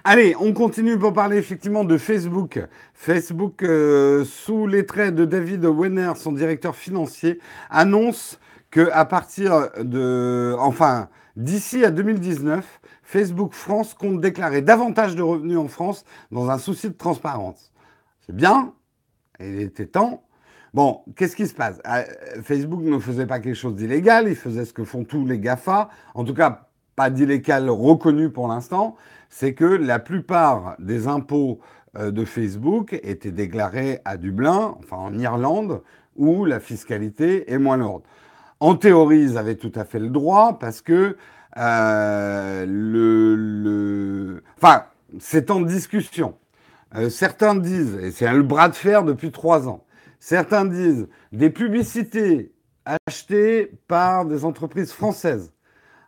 Allez, 0.07 0.37
on 0.39 0.53
continue 0.53 0.99
pour 0.99 1.15
parler 1.15 1.39
effectivement 1.39 1.83
de 1.83 1.97
Facebook. 1.97 2.61
Facebook, 2.93 3.63
euh, 3.63 4.23
sous 4.27 4.67
les 4.67 4.85
traits 4.85 5.15
de 5.15 5.25
David 5.25 5.65
Wenner, 5.65 6.13
son 6.17 6.33
directeur 6.33 6.77
financier, 6.77 7.41
annonce 7.71 8.39
que 8.71 8.91
à 8.93 9.07
partir 9.07 9.71
de, 9.81 10.55
enfin, 10.59 11.09
d'ici 11.37 11.87
à 11.87 11.91
2019, 11.91 12.83
Facebook 13.03 13.55
France 13.55 13.95
compte 13.95 14.21
déclarer 14.21 14.61
davantage 14.61 15.17
de 15.17 15.23
revenus 15.23 15.57
en 15.57 15.69
France 15.69 16.05
dans 16.31 16.51
un 16.51 16.59
souci 16.59 16.91
de 16.91 16.95
transparence. 16.95 17.73
C'est 18.27 18.37
bien, 18.37 18.75
il 19.41 19.63
était 19.63 19.87
temps. 19.87 20.23
Bon, 20.75 21.01
qu'est-ce 21.17 21.35
qui 21.35 21.47
se 21.47 21.55
passe? 21.55 21.81
Euh, 21.87 22.03
Facebook 22.43 22.83
ne 22.83 22.99
faisait 22.99 23.27
pas 23.27 23.41
quelque 23.41 23.55
chose 23.55 23.75
d'illégal, 23.75 24.27
il 24.29 24.37
faisait 24.37 24.67
ce 24.67 24.75
que 24.75 24.85
font 24.85 25.05
tous 25.05 25.25
les 25.25 25.39
GAFA, 25.39 25.89
en 26.15 26.25
tout 26.25 26.35
cas 26.35 26.64
pas 26.97 27.11
d'illégal 27.11 27.69
reconnu 27.71 28.31
pour 28.31 28.49
l'instant, 28.49 28.97
c'est 29.29 29.55
que 29.55 29.65
la 29.65 29.99
plupart 29.99 30.77
des 30.79 31.09
impôts 31.09 31.61
euh, 31.97 32.11
de 32.11 32.25
Facebook 32.25 32.99
étaient 33.03 33.33
déclarés 33.33 34.01
à 34.05 34.17
Dublin, 34.17 34.77
enfin 34.79 34.97
en 34.97 35.19
Irlande, 35.19 35.83
où 36.17 36.45
la 36.45 36.61
fiscalité 36.61 37.53
est 37.53 37.59
moins 37.59 37.77
lourde. 37.77 38.03
En 38.61 38.77
théorie, 38.77 39.23
ils 39.23 39.39
avaient 39.39 39.57
tout 39.57 39.73
à 39.75 39.85
fait 39.85 39.99
le 39.99 40.09
droit 40.09 40.59
parce 40.59 40.81
que 40.81 41.17
euh, 41.57 42.65
le, 42.67 44.43
Enfin, 44.57 44.85
c'est 45.19 45.51
en 45.51 45.61
discussion. 45.61 46.35
Euh, 46.95 47.11
certains 47.11 47.55
disent, 47.55 47.99
et 48.01 48.11
c'est 48.11 48.33
le 48.33 48.43
bras 48.43 48.69
de 48.69 48.75
fer 48.75 49.05
depuis 49.05 49.31
trois 49.31 49.69
ans, 49.69 49.85
certains 50.21 50.65
disent 50.65 51.09
des 51.33 51.51
publicités 51.51 52.53
achetées 52.85 53.73
par 53.89 54.25
des 54.25 54.45
entreprises 54.45 54.93
françaises 54.93 55.54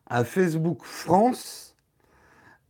à 0.09 0.25
Facebook 0.25 0.79
France 0.83 1.67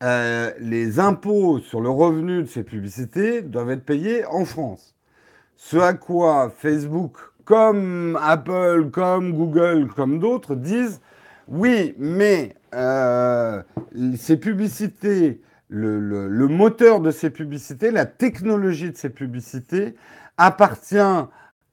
euh, 0.02 0.52
les 0.60 1.00
impôts 1.00 1.58
sur 1.58 1.80
le 1.80 1.88
revenu 1.88 2.42
de 2.42 2.46
ces 2.46 2.62
publicités 2.62 3.40
doivent 3.40 3.70
être 3.70 3.84
payés 3.84 4.26
en 4.26 4.44
France. 4.44 4.94
Ce 5.56 5.78
à 5.78 5.94
quoi 5.94 6.52
Facebook, 6.54 7.16
comme 7.46 8.18
Apple, 8.22 8.90
comme 8.92 9.32
Google, 9.32 9.88
comme 9.88 10.18
d'autres, 10.18 10.54
disent 10.54 11.00
oui, 11.48 11.94
mais 11.96 12.56
euh, 12.74 13.62
ces 14.18 14.36
publicités, 14.36 15.40
le, 15.68 15.98
le, 15.98 16.48
moteur 16.48 17.00
de 17.00 17.10
ces 17.10 17.30
publicités, 17.30 17.90
la 17.90 18.04
technologie 18.04 18.90
de 18.90 18.96
ces 18.96 19.10
publicités 19.10 19.94
appartient 20.36 21.24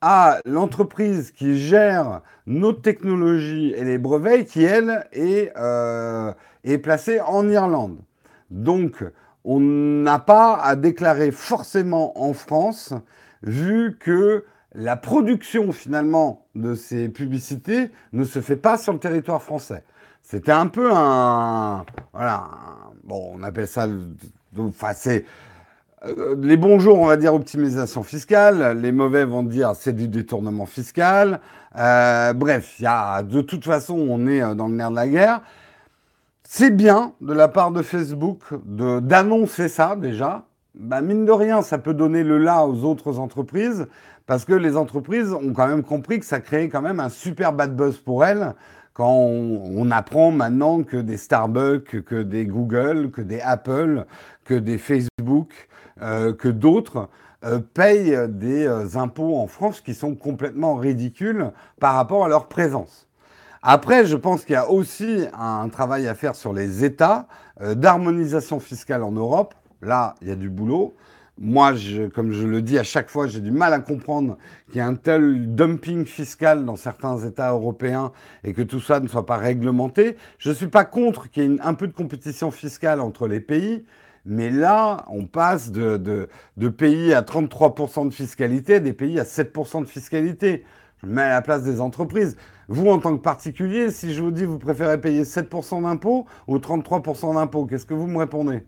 à 0.06 0.42
l'entreprise 0.44 1.32
qui 1.32 1.58
gère 1.58 2.20
nos 2.46 2.74
technologies 2.74 3.74
et 3.74 3.86
les 3.86 3.98
brevets, 3.98 4.44
qui 4.44 4.62
elle 4.62 5.08
est, 5.14 5.54
euh, 5.56 6.34
est 6.66 6.78
placée 6.78 7.22
en 7.22 7.48
Irlande. 7.48 8.00
Donc, 8.52 9.06
on 9.46 9.62
n'a 9.62 10.20
pas 10.20 10.56
à 10.56 10.76
déclarer 10.76 11.32
forcément 11.32 12.22
en 12.22 12.34
France, 12.34 12.94
vu 13.44 13.98
que 13.98 14.44
la 14.76 14.98
production 14.98 15.72
finalement 15.72 16.48
de 16.54 16.76
ces 16.76 17.08
publicités 17.08 17.90
ne 18.12 18.26
se 18.26 18.42
fait 18.42 18.58
pas 18.58 18.78
sur 18.78 18.92
le 18.92 19.00
territoire 19.00 19.42
français. 19.42 19.86
C'était 20.22 20.52
un 20.52 20.68
peu 20.68 20.92
un... 20.94 21.86
Voilà, 22.12 22.50
bon, 23.06 23.36
on 23.36 23.44
appelle 23.44 23.70
ça... 23.70 23.88
Enfin, 24.58 24.92
c'est... 24.94 25.24
Euh, 26.06 26.36
les 26.42 26.58
bons 26.58 26.80
jours, 26.80 27.00
on 27.00 27.06
va 27.06 27.18
dire 27.18 27.34
optimisation 27.34 28.04
fiscale. 28.04 28.80
Les 28.80 28.92
mauvais 28.92 29.26
vont 29.26 29.44
dire 29.44 29.74
c'est 29.76 29.94
du 29.94 30.08
détournement 30.08 30.66
fiscal. 30.66 31.40
Euh, 31.78 32.34
bref, 32.34 32.80
y 32.80 32.86
a, 32.86 33.24
de 33.24 33.42
toute 33.42 33.66
façon, 33.66 33.96
on 33.96 34.28
est 34.28 34.42
dans 34.56 34.68
le 34.68 34.76
nerf 34.76 34.92
de 34.92 34.96
la 34.96 35.08
guerre. 35.08 35.42
C'est 36.44 36.72
bien 36.72 37.14
de 37.22 37.34
la 37.34 37.48
part 37.48 37.72
de 37.72 37.82
Facebook 37.82 38.42
d'annoncer 38.66 39.70
ça 39.70 39.96
déjà. 39.96 40.44
Bah, 40.76 41.02
mine 41.02 41.26
de 41.26 41.32
rien, 41.32 41.62
ça 41.62 41.78
peut 41.78 41.94
donner 41.94 42.24
le 42.24 42.38
là 42.38 42.66
aux 42.66 42.84
autres 42.84 43.20
entreprises 43.20 43.88
parce 44.26 44.46
que 44.46 44.54
les 44.54 44.76
entreprises 44.76 45.32
ont 45.34 45.54
quand 45.54 45.68
même 45.68 45.84
compris 45.84 46.20
que 46.20 46.26
ça 46.26 46.40
créait 46.40 46.70
quand 46.70 46.82
même 46.82 47.00
un 47.00 47.10
super 47.10 47.54
bad 47.54 47.76
buzz 47.76 47.98
pour 47.98 48.26
elles 48.26 48.54
quand 48.94 49.12
on, 49.12 49.90
apprend 49.90 50.32
maintenant 50.32 50.84
que 50.84 50.98
des 50.98 51.18
Starbucks, 51.18 52.04
que 52.04 52.22
des 52.22 52.46
Google, 52.46 53.10
que 53.10 53.22
des 53.22 53.42
Apple, 53.42 54.06
que 54.46 54.54
des 54.54 54.78
Facebook, 54.78 55.50
euh, 55.50 55.73
que 56.00 56.48
d'autres 56.48 57.10
euh, 57.46 57.60
payent 57.60 58.18
des 58.30 58.66
euh, 58.66 58.96
impôts 58.96 59.36
en 59.36 59.48
France 59.48 59.82
qui 59.82 59.94
sont 59.94 60.16
complètement 60.16 60.76
ridicules 60.76 61.52
par 61.78 61.96
rapport 61.96 62.24
à 62.24 62.30
leur 62.30 62.48
présence. 62.48 63.10
Après, 63.62 64.06
je 64.06 64.16
pense 64.16 64.46
qu'il 64.46 64.54
y 64.54 64.58
a 64.58 64.70
aussi 64.70 65.26
un 65.38 65.68
travail 65.68 66.08
à 66.08 66.16
faire 66.16 66.36
sur 66.36 66.54
les 66.54 66.86
États 66.86 67.28
euh, 67.60 67.76
d'harmonisation 67.76 68.62
fiscale 68.62 69.04
en 69.04 69.12
Europe. 69.12 69.56
Là, 69.82 70.16
il 70.22 70.30
y 70.30 70.32
a 70.32 70.38
du 70.38 70.50
boulot. 70.50 70.96
Moi, 71.38 71.74
comme 72.16 72.32
je 72.32 72.48
le 72.48 72.62
dis 72.62 72.80
à 72.80 72.84
chaque 72.84 73.10
fois, 73.10 73.28
j'ai 73.28 73.42
du 73.42 73.52
mal 73.52 73.74
à 73.74 73.80
comprendre 73.80 74.38
qu'il 74.68 74.78
y 74.78 74.80
ait 74.80 74.84
un 74.84 74.96
tel 74.96 75.54
dumping 75.54 76.06
fiscal 76.06 76.64
dans 76.64 76.78
certains 76.78 77.18
États 77.26 77.52
européens 77.52 78.14
et 78.46 78.54
que 78.54 78.62
tout 78.62 78.80
ça 78.80 79.02
ne 79.02 79.08
soit 79.10 79.26
pas 79.26 79.38
réglementé. 79.38 80.16
Je 80.38 80.52
ne 80.52 80.56
suis 80.56 80.68
pas 80.68 80.86
contre 80.86 81.30
qu'il 81.30 81.44
y 81.44 81.56
ait 81.56 81.62
un 81.62 81.74
peu 81.74 81.88
de 81.88 81.94
compétition 81.94 82.52
fiscale 82.52 83.02
entre 83.02 83.28
les 83.28 83.42
pays, 83.42 83.84
mais 84.26 84.50
là, 84.50 85.06
on 85.10 85.26
passe 85.26 85.72
de, 85.72 86.30
pays 86.78 87.14
à 87.14 87.22
33% 87.22 88.08
de 88.08 88.14
fiscalité 88.14 88.76
à 88.76 88.80
des 88.80 88.94
pays 88.94 89.20
à 89.20 89.24
7% 89.24 89.82
de 89.82 89.86
fiscalité. 89.86 90.66
Je 90.98 91.08
me 91.08 91.14
mets 91.14 91.22
à 91.24 91.30
la 91.30 91.42
place 91.42 91.64
des 91.64 91.82
entreprises. 91.82 92.38
Vous, 92.70 92.88
en 92.88 93.00
tant 93.00 93.18
que 93.18 93.22
particulier, 93.22 93.92
si 93.92 94.14
je 94.14 94.22
vous 94.22 94.32
dis 94.32 94.46
vous 94.46 94.60
préférez 94.60 95.00
payer 95.02 95.24
7% 95.24 95.84
d'impôts 95.84 96.26
ou 96.48 96.58
33% 96.58 97.34
d'impôts, 97.34 97.66
qu'est-ce 97.66 97.86
que 97.86 97.94
vous 97.94 98.08
me 98.08 98.18
répondez? 98.18 98.64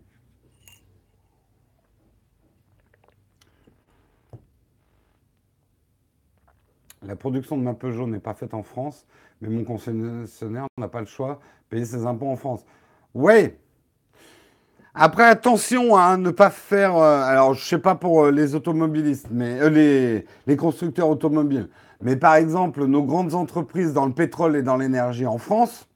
La 7.02 7.16
production 7.16 7.56
de 7.56 7.62
ma 7.62 7.72
Peugeot 7.72 8.06
n'est 8.06 8.18
pas 8.18 8.34
faite 8.34 8.52
en 8.52 8.62
France, 8.62 9.06
mais 9.40 9.48
mon 9.48 9.64
concessionnaire 9.64 10.66
n'a 10.76 10.88
pas 10.88 11.00
le 11.00 11.06
choix 11.06 11.34
de 11.34 11.68
payer 11.70 11.84
ses 11.84 12.04
impôts 12.04 12.28
en 12.28 12.36
France. 12.36 12.66
Oui. 13.14 13.52
Après, 14.98 15.24
attention 15.24 15.94
à 15.94 16.16
ne 16.16 16.30
pas 16.30 16.48
faire. 16.48 16.96
Euh, 16.96 17.22
alors, 17.22 17.52
je 17.52 17.60
ne 17.60 17.64
sais 17.64 17.78
pas 17.78 17.96
pour 17.96 18.24
euh, 18.24 18.30
les 18.30 18.54
automobilistes, 18.54 19.28
mais 19.30 19.60
euh, 19.60 20.22
les, 20.46 20.56
constructeurs 20.56 21.10
automobiles. 21.10 21.68
Mais 22.00 22.16
par 22.16 22.36
exemple, 22.36 22.86
nos 22.86 23.02
grandes 23.02 23.34
entreprises 23.34 23.92
dans 23.92 24.06
le 24.06 24.12
pétrole 24.12 24.56
et 24.56 24.62
dans 24.62 24.78
l'énergie 24.78 25.26
en 25.26 25.36
France, 25.36 25.86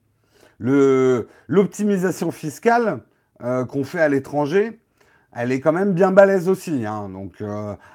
l'optimisation 0.59 2.31
fiscale 2.31 3.01
qu'on 3.69 3.85
fait 3.85 4.01
à 4.01 4.11
l'étranger, 4.11 4.79
elle 5.33 5.53
est 5.53 5.61
quand 5.61 5.73
même 5.73 5.93
bien 5.93 6.11
balèze 6.13 6.49
aussi. 6.49 6.85
Hein. 6.85 7.09
Donc 7.11 7.43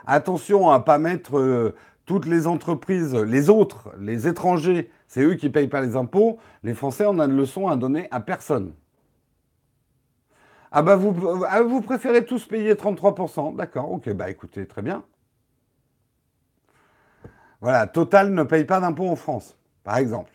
attention 0.07 0.71
à 0.71 0.79
ne 0.79 0.83
pas 0.83 0.97
mettre 0.97 1.73
toutes 2.05 2.25
les 2.25 2.47
entreprises, 2.47 3.15
les 3.15 3.49
autres, 3.49 3.89
les 3.99 4.27
étrangers, 4.27 4.89
c'est 5.07 5.21
eux 5.21 5.35
qui 5.35 5.47
ne 5.47 5.51
payent 5.51 5.67
pas 5.67 5.81
les 5.81 5.95
impôts. 5.95 6.37
Les 6.63 6.73
Français, 6.73 7.05
on 7.07 7.19
a 7.19 7.25
une 7.25 7.37
leçon 7.37 7.67
à 7.67 7.75
donner 7.75 8.07
à 8.11 8.19
personne. 8.19 8.71
Ah 10.77 10.81
bah 10.81 10.97
vous, 10.97 11.45
ah, 11.47 11.61
vous 11.63 11.79
préférez 11.81 12.25
tous 12.25 12.45
payer 12.47 12.75
33%. 12.75 13.55
D'accord, 13.55 13.89
ok, 13.93 14.09
bah 14.11 14.29
écoutez, 14.29 14.67
très 14.67 14.81
bien. 14.81 15.05
Voilà, 17.61 17.87
Total 17.87 18.33
ne 18.33 18.43
paye 18.43 18.65
pas 18.65 18.81
d'impôts 18.81 19.07
en 19.07 19.15
France, 19.15 19.55
par 19.85 19.95
exemple. 19.97 20.33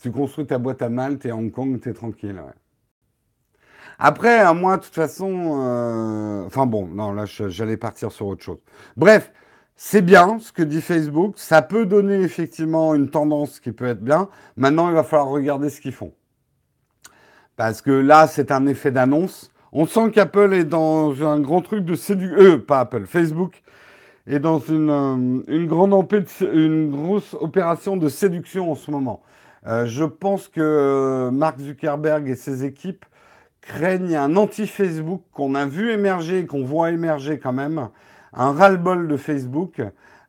Tu 0.00 0.10
construis 0.10 0.46
ta 0.46 0.58
boîte 0.58 0.82
à 0.82 0.88
Malte 0.88 1.24
et 1.26 1.32
Hong 1.32 1.52
Kong, 1.52 1.80
tu 1.80 1.88
es 1.88 1.92
tranquille. 1.92 2.42
Après, 4.00 4.40
à 4.40 4.52
moi, 4.52 4.78
de 4.78 4.82
toute 4.82 4.94
façon, 4.94 5.60
euh, 5.62 6.44
enfin 6.44 6.66
bon, 6.66 6.86
non, 6.88 7.12
là, 7.12 7.24
j'allais 7.24 7.76
partir 7.76 8.10
sur 8.10 8.26
autre 8.26 8.42
chose. 8.42 8.58
Bref, 8.96 9.32
c'est 9.76 10.02
bien 10.02 10.38
ce 10.40 10.52
que 10.52 10.62
dit 10.62 10.80
Facebook. 10.80 11.34
Ça 11.36 11.62
peut 11.62 11.86
donner 11.86 12.20
effectivement 12.20 12.94
une 12.94 13.10
tendance 13.10 13.60
qui 13.60 13.72
peut 13.72 13.86
être 13.86 14.02
bien. 14.02 14.28
Maintenant, 14.56 14.88
il 14.88 14.94
va 14.94 15.02
falloir 15.02 15.28
regarder 15.28 15.68
ce 15.68 15.80
qu'ils 15.80 15.92
font. 15.92 16.12
Parce 17.56 17.82
que 17.82 17.90
là, 17.90 18.26
c'est 18.26 18.52
un 18.52 18.66
effet 18.66 18.90
d'annonce. 18.90 19.50
On 19.72 19.86
sent 19.86 20.10
qu'Apple 20.12 20.54
est 20.54 20.64
dans 20.64 21.22
un 21.22 21.40
grand 21.40 21.60
truc 21.60 21.84
de 21.84 21.94
séduction. 21.94 22.38
Euh, 22.38 22.58
pas 22.58 22.80
Apple, 22.80 23.04
Facebook 23.06 23.62
est 24.26 24.38
dans 24.38 24.58
une, 24.58 24.90
euh, 24.90 25.42
une, 25.48 25.66
grande 25.66 25.92
une 26.40 26.90
grosse 26.90 27.34
opération 27.34 27.96
de 27.96 28.08
séduction 28.08 28.72
en 28.72 28.74
ce 28.74 28.90
moment. 28.90 29.22
Euh, 29.66 29.86
je 29.86 30.04
pense 30.04 30.48
que 30.48 31.28
Mark 31.32 31.58
Zuckerberg 31.58 32.28
et 32.28 32.36
ses 32.36 32.64
équipes 32.64 33.04
craignent 33.60 34.16
un 34.16 34.36
anti-Facebook 34.36 35.22
qu'on 35.32 35.54
a 35.54 35.66
vu 35.66 35.90
émerger, 35.90 36.46
qu'on 36.46 36.64
voit 36.64 36.90
émerger 36.90 37.38
quand 37.38 37.52
même, 37.52 37.88
un 38.36 38.52
ras-le-bol 38.52 39.08
de 39.08 39.16
Facebook. 39.16 39.82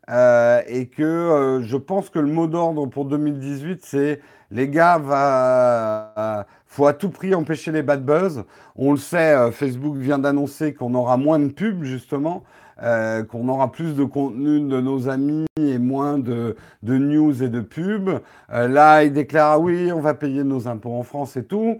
Euh, 0.09 0.61
et 0.67 0.87
que 0.87 1.03
euh, 1.03 1.61
je 1.63 1.75
pense 1.75 2.09
que 2.09 2.19
le 2.19 2.27
mot 2.27 2.47
d'ordre 2.47 2.85
pour 2.85 3.05
2018, 3.05 3.81
c'est 3.83 4.21
les 4.51 4.69
gars, 4.69 4.97
va, 4.97 6.13
euh, 6.17 6.43
faut 6.65 6.87
à 6.87 6.93
tout 6.93 7.09
prix 7.09 7.35
empêcher 7.35 7.73
les 7.73 7.83
bad 7.83 8.05
buzz. 8.05 8.45
On 8.77 8.91
le 8.91 8.97
sait, 8.97 9.51
Facebook 9.51 9.97
vient 9.97 10.17
d'annoncer 10.17 10.73
qu'on 10.73 10.93
aura 10.93 11.17
moins 11.17 11.39
de 11.39 11.49
pubs 11.49 11.83
justement, 11.83 12.43
qu'on 12.79 13.49
aura 13.49 13.71
plus 13.71 13.95
de 13.95 14.05
contenu 14.05 14.61
de 14.61 14.79
nos 14.79 15.09
amis 15.09 15.45
et 15.59 15.77
moins 15.79 16.19
de, 16.19 16.55
de 16.83 16.97
news 16.97 17.43
et 17.43 17.49
de 17.49 17.59
pubs. 17.59 18.21
là, 18.49 19.03
il 19.03 19.11
déclare 19.11 19.53
ah 19.53 19.59
oui, 19.59 19.91
on 19.91 19.99
va 19.99 20.13
payer 20.13 20.43
nos 20.45 20.69
impôts 20.69 20.93
en 20.93 21.03
France 21.03 21.35
et 21.35 21.43
tout. 21.43 21.79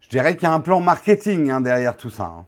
Je 0.00 0.08
dirais 0.10 0.34
qu'il 0.34 0.48
y 0.48 0.50
a 0.50 0.54
un 0.54 0.60
plan 0.60 0.80
marketing 0.80 1.50
hein, 1.50 1.60
derrière 1.62 1.96
tout 1.96 2.10
ça. 2.10 2.24
Hein. 2.24 2.46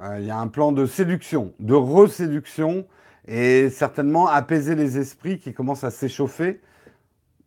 Euh, 0.00 0.18
il 0.20 0.26
y 0.26 0.30
a 0.30 0.38
un 0.38 0.48
plan 0.48 0.72
de 0.72 0.86
séduction, 0.86 1.54
de 1.60 1.74
reséduction, 1.74 2.86
et 3.26 3.70
certainement 3.70 4.28
apaiser 4.28 4.74
les 4.74 4.98
esprits 4.98 5.38
qui 5.38 5.54
commencent 5.54 5.84
à 5.84 5.90
s'échauffer, 5.90 6.60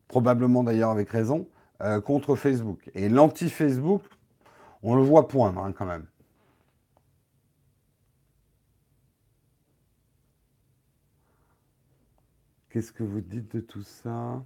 probablement 0.07 0.63
d'ailleurs 0.63 0.91
avec 0.91 1.09
raison, 1.09 1.47
euh, 1.81 2.01
contre 2.01 2.35
Facebook. 2.35 2.89
Et 2.95 3.09
l'anti-Facebook, 3.09 4.01
on 4.81 4.95
le 4.95 5.03
voit 5.03 5.27
poindre 5.27 5.61
hein, 5.63 5.73
quand 5.77 5.85
même. 5.85 6.05
Qu'est-ce 12.69 12.91
que 12.91 13.03
vous 13.03 13.21
dites 13.21 13.55
de 13.55 13.59
tout 13.59 13.83
ça? 13.83 14.43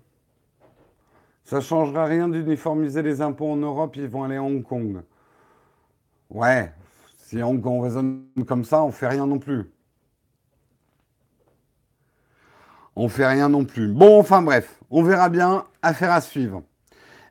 Ça 1.43 1.57
ne 1.57 1.61
changera 1.61 2.05
rien 2.05 2.29
d'uniformiser 2.29 3.01
les 3.01 3.21
impôts 3.21 3.51
en 3.51 3.57
Europe, 3.57 3.95
ils 3.95 4.07
vont 4.07 4.23
aller 4.23 4.37
à 4.37 4.43
Hong 4.43 4.63
Kong. 4.63 5.01
Ouais, 6.29 6.71
si 7.31 7.39
Kong 7.39 7.81
raisonne 7.81 8.25
comme 8.45 8.65
ça, 8.65 8.83
on 8.83 8.91
fait 8.91 9.07
rien 9.07 9.25
non 9.25 9.39
plus. 9.39 9.71
On 12.97 13.07
fait 13.07 13.25
rien 13.25 13.47
non 13.47 13.63
plus. 13.63 13.87
Bon, 13.87 14.19
enfin 14.19 14.41
bref, 14.41 14.81
on 14.89 15.01
verra 15.01 15.29
bien. 15.29 15.65
Affaire 15.81 16.11
à 16.11 16.19
suivre. 16.19 16.61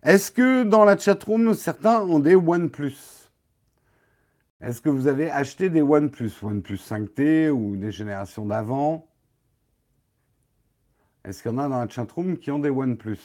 Est-ce 0.03 0.32
que 0.32 0.64
dans 0.64 0.86
la 0.86 0.96
chatroom, 0.96 1.53
certains 1.53 2.01
ont 2.01 2.18
des 2.18 2.34
OnePlus? 2.34 2.96
Est-ce 4.62 4.80
que 4.80 4.88
vous 4.88 5.07
avez 5.07 5.30
acheté 5.30 5.68
des 5.68 5.82
OnePlus? 5.82 6.32
OnePlus 6.42 6.76
5T 6.76 7.51
ou 7.51 7.76
des 7.76 7.92
générations 7.92 8.46
d'avant? 8.46 9.07
Est-ce 11.24 11.42
qu'il 11.42 11.51
y 11.51 11.55
en 11.55 11.59
a 11.59 11.68
dans 11.68 11.78
la 11.78 11.88
chatroom 11.88 12.38
qui 12.38 12.51
ont 12.51 12.59
des 12.59 12.70
OnePlus? 12.70 13.20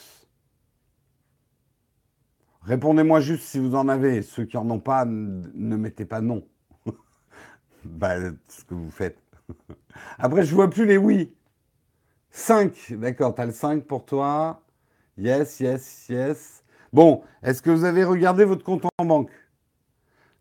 Répondez-moi 2.63 3.21
juste 3.21 3.43
si 3.43 3.59
vous 3.59 3.75
en 3.75 3.87
avez. 3.87 4.21
Ceux 4.21 4.43
qui 4.43 4.57
n'en 4.57 4.69
ont 4.69 4.79
pas, 4.81 5.05
ne 5.05 5.77
mettez 5.77 6.03
pas 6.03 6.19
non. 6.19 6.45
Bah, 7.85 8.15
ce 8.47 8.63
que 8.65 8.73
vous 8.73 8.91
faites. 8.91 9.17
Après, 10.17 10.43
je 10.43 10.53
vois 10.53 10.69
plus 10.69 10.85
les 10.85 10.97
oui. 10.97 11.33
5, 12.31 12.93
d'accord, 12.97 13.33
tu 13.33 13.41
as 13.41 13.45
le 13.45 13.51
5 13.51 13.83
pour 13.85 14.05
toi. 14.05 14.61
Yes, 15.17 15.59
yes, 15.61 16.05
yes. 16.09 16.63
Bon, 16.91 17.23
est-ce 17.41 17.61
que 17.61 17.69
vous 17.69 17.85
avez 17.85 18.03
regardé 18.03 18.43
votre 18.43 18.63
compte 18.63 18.83
en 18.97 19.05
banque? 19.05 19.31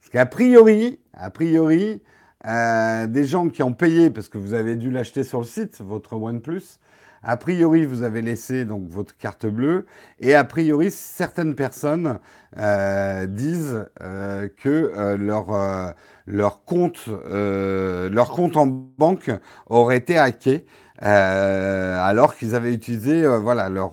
Parce 0.00 0.10
qu'a 0.10 0.26
priori, 0.26 0.98
a 1.12 1.30
priori, 1.30 2.02
euh, 2.46 3.06
des 3.06 3.24
gens 3.24 3.48
qui 3.48 3.62
ont 3.62 3.72
payé, 3.72 4.10
parce 4.10 4.28
que 4.28 4.38
vous 4.38 4.54
avez 4.54 4.76
dû 4.76 4.90
l'acheter 4.90 5.22
sur 5.24 5.38
le 5.38 5.46
site, 5.46 5.80
votre 5.80 6.14
OnePlus, 6.14 6.78
a 7.22 7.36
priori, 7.36 7.86
vous 7.86 8.02
avez 8.02 8.20
laissé 8.20 8.64
donc 8.64 8.88
votre 8.88 9.16
carte 9.16 9.46
bleue 9.46 9.86
et 10.20 10.34
a 10.34 10.44
priori, 10.44 10.90
certaines 10.90 11.54
personnes 11.54 12.18
euh, 12.58 13.26
disent 13.26 13.86
euh, 14.02 14.48
que 14.58 15.16
leur, 15.16 15.94
leur, 16.26 16.64
compte, 16.64 17.08
leur 17.30 18.30
compte 18.30 18.56
en 18.56 18.66
banque 18.66 19.30
aurait 19.66 19.98
été 19.98 20.18
hacké. 20.18 20.64
alors 20.98 22.36
qu'ils 22.36 22.54
avaient 22.54 22.72
utilisé 22.72 23.26
voilà, 23.38 23.68
leur, 23.68 23.92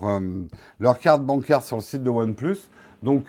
leur 0.80 0.98
carte 0.98 1.22
bancaire 1.22 1.62
sur 1.62 1.76
le 1.76 1.82
site 1.82 2.02
de 2.02 2.10
OnePlus. 2.10 2.58
Donc, 3.02 3.24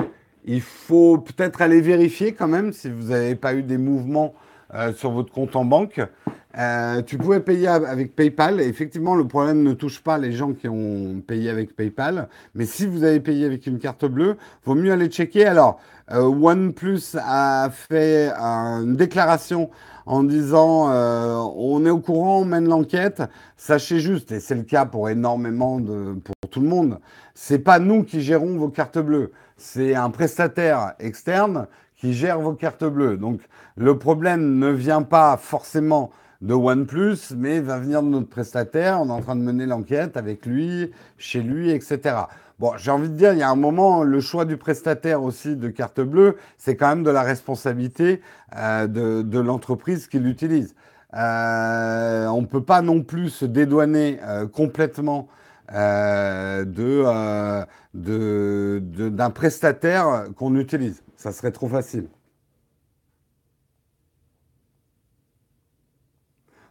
il 0.45 0.61
faut 0.61 1.17
peut-être 1.17 1.61
aller 1.61 1.81
vérifier 1.81 2.33
quand 2.33 2.47
même 2.47 2.73
si 2.73 2.89
vous 2.89 3.09
n'avez 3.09 3.35
pas 3.35 3.53
eu 3.53 3.63
des 3.63 3.77
mouvements 3.77 4.33
sur 4.95 5.11
votre 5.11 5.31
compte 5.31 5.55
en 5.55 5.65
banque. 5.65 6.01
Euh, 6.55 7.01
tu 7.01 7.17
pouvais 7.17 7.39
payer 7.39 7.67
avec 7.67 8.15
PayPal. 8.15 8.61
effectivement, 8.61 9.15
le 9.15 9.27
problème 9.27 9.63
ne 9.63 9.73
touche 9.73 10.01
pas 10.01 10.19
les 10.19 10.31
gens 10.31 10.53
qui 10.53 10.67
ont 10.67 11.21
payé 11.25 11.49
avec 11.49 11.75
PayPal. 11.75 12.29
Mais 12.53 12.65
si 12.65 12.85
vous 12.85 13.03
avez 13.03 13.19
payé 13.19 13.45
avec 13.45 13.65
une 13.65 13.79
carte 13.79 14.05
bleue, 14.05 14.37
vaut 14.63 14.75
mieux 14.75 14.91
aller 14.91 15.07
checker. 15.07 15.45
Alors, 15.45 15.79
euh, 16.11 16.21
OnePlus 16.21 17.15
a 17.17 17.69
fait 17.71 18.29
une 18.29 18.95
déclaration 18.95 19.71
en 20.05 20.23
disant 20.23 20.91
euh, 20.91 21.37
on 21.55 21.85
est 21.85 21.89
au 21.89 21.99
courant, 21.99 22.41
on 22.41 22.45
mène 22.45 22.67
l'enquête. 22.67 23.23
Sachez 23.57 23.99
juste, 23.99 24.31
et 24.31 24.39
c'est 24.39 24.55
le 24.55 24.63
cas 24.63 24.85
pour 24.85 25.09
énormément 25.09 25.79
de 25.79 26.19
pour 26.23 26.35
tout 26.51 26.59
le 26.59 26.67
monde, 26.67 26.99
c'est 27.33 27.59
pas 27.59 27.79
nous 27.79 28.03
qui 28.03 28.21
gérons 28.21 28.57
vos 28.57 28.69
cartes 28.69 28.99
bleues, 28.99 29.31
c'est 29.55 29.95
un 29.95 30.09
prestataire 30.09 30.93
externe 30.99 31.67
qui 32.03 32.13
gère 32.13 32.37
vos 32.37 32.51
cartes 32.51 32.83
bleues. 32.83 33.15
Donc 33.15 33.39
le 33.77 33.97
problème 33.97 34.59
ne 34.59 34.67
vient 34.67 35.03
pas 35.03 35.37
forcément 35.37 36.11
de 36.41 36.53
OnePlus, 36.53 37.33
mais 37.33 37.61
va 37.61 37.79
venir 37.79 38.03
de 38.03 38.09
notre 38.09 38.27
prestataire. 38.27 38.99
On 38.99 39.07
est 39.07 39.13
en 39.13 39.21
train 39.21 39.37
de 39.37 39.41
mener 39.41 39.65
l'enquête 39.65 40.17
avec 40.17 40.45
lui, 40.45 40.91
chez 41.17 41.41
lui, 41.41 41.71
etc. 41.71 42.15
Bon, 42.59 42.73
j'ai 42.75 42.91
envie 42.91 43.07
de 43.07 43.15
dire, 43.15 43.31
il 43.31 43.39
y 43.39 43.41
a 43.41 43.49
un 43.49 43.55
moment, 43.55 44.03
le 44.03 44.19
choix 44.19 44.43
du 44.43 44.57
prestataire 44.57 45.23
aussi 45.23 45.55
de 45.55 45.69
carte 45.69 46.01
bleue, 46.01 46.35
c'est 46.57 46.75
quand 46.75 46.89
même 46.89 47.03
de 47.03 47.09
la 47.09 47.21
responsabilité 47.21 48.19
euh, 48.57 48.85
de, 48.87 49.39
l'entreprise 49.39 50.07
qui 50.07 50.19
l'utilise. 50.19 50.75
Euh, 51.13 52.27
on 52.27 52.41
ne 52.41 52.47
peut 52.47 52.63
pas 52.63 52.81
non 52.81 53.01
plus 53.01 53.29
se 53.29 53.45
dédouaner 53.45 54.19
euh, 54.23 54.45
complètement 54.45 55.29
de, 55.71 57.63
d'un 57.93 59.29
prestataire 59.29 60.25
qu'on 60.35 60.57
utilise. 60.57 61.02
Ça 61.23 61.31
serait 61.31 61.53
trop 61.53 61.69
facile. 61.69 62.09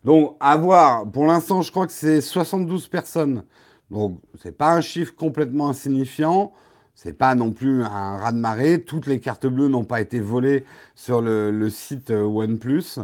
Donc, 0.05 0.36
à 0.40 0.59
voir. 0.59 1.11
Pour 1.11 1.24
l'instant, 1.24 1.62
je 1.62 1.70
crois 1.70 1.86
que 1.86 1.92
c'est 1.94 2.20
72 2.20 2.86
personnes. 2.88 3.44
Donc, 3.90 4.20
c'est 4.42 4.53
pas 4.53 4.74
un 4.74 4.82
chiffre 4.82 5.14
complètement 5.14 5.70
insignifiant. 5.70 6.53
C'est 6.94 7.14
pas 7.14 7.34
non 7.34 7.53
plus 7.53 7.82
un 7.82 8.18
raz-de-marée. 8.18 8.82
Toutes 8.84 9.07
les 9.07 9.20
cartes 9.20 9.46
bleues 9.46 9.68
n'ont 9.68 9.84
pas 9.84 10.03
été 10.03 10.20
volées 10.20 10.66
sur 10.94 11.22
le, 11.22 11.70
site 11.70 12.11
euh, 12.11 12.22
OnePlus. 12.22 12.98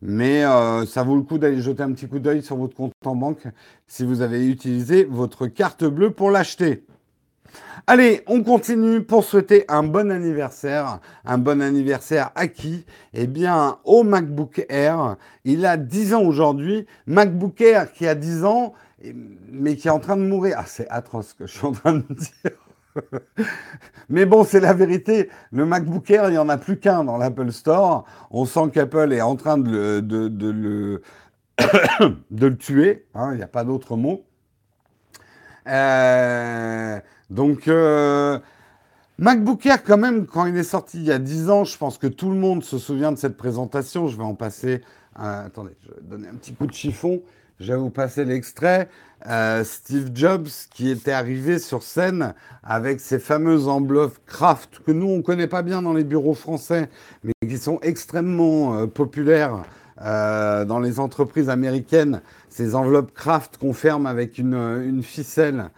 Mais 0.00 0.42
euh, 0.46 0.86
ça 0.86 1.02
vaut 1.02 1.16
le 1.16 1.22
coup 1.22 1.36
d'aller 1.36 1.60
jeter 1.60 1.82
un 1.82 1.92
petit 1.92 2.08
coup 2.08 2.18
d'œil 2.18 2.42
sur 2.42 2.56
votre 2.56 2.74
compte 2.74 2.94
en 3.04 3.14
banque 3.14 3.46
si 3.86 4.06
vous 4.06 4.22
avez 4.22 4.46
utilisé 4.46 5.04
votre 5.04 5.48
carte 5.48 5.84
bleue 5.84 6.12
pour 6.12 6.30
l'acheter. 6.30 6.86
Allez, 7.86 8.22
on 8.26 8.42
continue 8.42 9.02
pour 9.02 9.24
souhaiter 9.24 9.64
un 9.68 9.82
bon 9.82 10.10
anniversaire. 10.10 11.00
Un 11.24 11.38
bon 11.38 11.60
anniversaire 11.60 12.30
à 12.34 12.48
qui? 12.48 12.86
Eh 13.12 13.26
bien, 13.26 13.78
au 13.84 14.04
MacBook 14.04 14.64
Air. 14.68 15.16
Il 15.44 15.66
a 15.66 15.76
10 15.76 16.14
ans 16.14 16.22
aujourd'hui. 16.22 16.86
MacBook 17.06 17.60
Air 17.60 17.92
qui 17.92 18.06
a 18.06 18.14
10 18.14 18.44
ans, 18.44 18.72
mais 19.52 19.76
qui 19.76 19.88
est 19.88 19.90
en 19.90 20.00
train 20.00 20.16
de 20.16 20.22
mourir. 20.22 20.56
Ah, 20.58 20.64
c'est 20.66 20.88
atroce 20.88 21.28
ce 21.28 21.34
que 21.34 21.46
je 21.46 21.52
suis 21.58 21.66
en 21.66 21.72
train 21.72 21.94
de 21.94 22.02
dire. 22.08 22.52
Mais 24.08 24.24
bon, 24.24 24.44
c'est 24.44 24.60
la 24.60 24.72
vérité. 24.72 25.28
Le 25.52 25.66
MacBook 25.66 26.10
Air, 26.10 26.28
il 26.28 26.32
n'y 26.32 26.38
en 26.38 26.48
a 26.48 26.56
plus 26.56 26.78
qu'un 26.78 27.04
dans 27.04 27.18
l'Apple 27.18 27.52
Store. 27.52 28.04
On 28.30 28.46
sent 28.46 28.70
qu'Apple 28.72 29.12
est 29.12 29.20
en 29.20 29.36
train 29.36 29.58
de 29.58 30.00
le, 32.30 32.56
tuer. 32.58 33.06
Hein, 33.14 33.32
il 33.32 33.36
n'y 33.36 33.42
a 33.42 33.48
pas 33.48 33.64
d'autre 33.64 33.96
mot. 33.96 34.24
Euh, 35.66 37.00
donc, 37.30 37.68
euh, 37.68 38.38
MacBook 39.18 39.64
Air, 39.66 39.82
quand 39.82 39.96
même, 39.96 40.26
quand 40.26 40.46
il 40.46 40.56
est 40.56 40.62
sorti 40.62 40.98
il 40.98 41.04
y 41.04 41.12
a 41.12 41.18
10 41.18 41.50
ans, 41.50 41.64
je 41.64 41.76
pense 41.78 41.98
que 41.98 42.06
tout 42.06 42.28
le 42.28 42.36
monde 42.36 42.64
se 42.64 42.78
souvient 42.78 43.12
de 43.12 43.18
cette 43.18 43.36
présentation. 43.36 44.08
Je 44.08 44.16
vais 44.16 44.24
en 44.24 44.34
passer. 44.34 44.82
attendez, 45.14 45.72
je 45.82 45.88
vais 45.88 46.02
donner 46.02 46.28
un 46.28 46.34
petit 46.34 46.52
coup 46.52 46.66
de 46.66 46.72
chiffon. 46.72 47.22
Je 47.60 47.72
vais 47.72 47.78
vous 47.78 47.90
passer 47.90 48.24
l'extrait. 48.24 48.88
Euh, 49.26 49.62
Steve 49.64 50.10
Jobs 50.12 50.48
qui 50.74 50.90
était 50.90 51.12
arrivé 51.12 51.58
sur 51.58 51.82
scène 51.82 52.34
avec 52.62 53.00
ces 53.00 53.18
fameuses 53.18 53.68
enveloppes 53.68 54.18
Kraft 54.26 54.80
que 54.84 54.90
nous 54.90 55.08
on 55.08 55.22
connaît 55.22 55.46
pas 55.46 55.62
bien 55.62 55.80
dans 55.80 55.94
les 55.94 56.04
bureaux 56.04 56.34
français, 56.34 56.90
mais 57.22 57.32
qui 57.48 57.56
sont 57.56 57.78
extrêmement 57.80 58.76
euh, 58.76 58.86
populaires 58.86 59.64
dans 59.96 60.80
les 60.80 60.98
entreprises 60.98 61.48
américaines. 61.48 62.20
Ces 62.50 62.74
enveloppes 62.74 63.14
Kraft 63.14 63.56
qu'on 63.58 63.72
ferme 63.72 64.06
avec 64.06 64.38
une 64.38 65.02
ficelle 65.04 65.70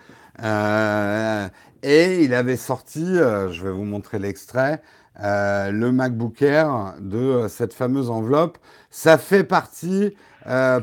euh, 0.42 1.48
et 1.82 2.22
il 2.24 2.34
avait 2.34 2.56
sorti, 2.56 3.04
euh, 3.04 3.50
je 3.50 3.62
vais 3.62 3.70
vous 3.70 3.84
montrer 3.84 4.18
l'extrait, 4.18 4.82
euh, 5.22 5.70
le 5.70 5.92
MacBook 5.92 6.42
Air 6.42 6.94
de 7.00 7.46
cette 7.48 7.72
fameuse 7.72 8.10
enveloppe. 8.10 8.58
Ça 8.90 9.18
fait 9.18 9.44
partie. 9.44 10.14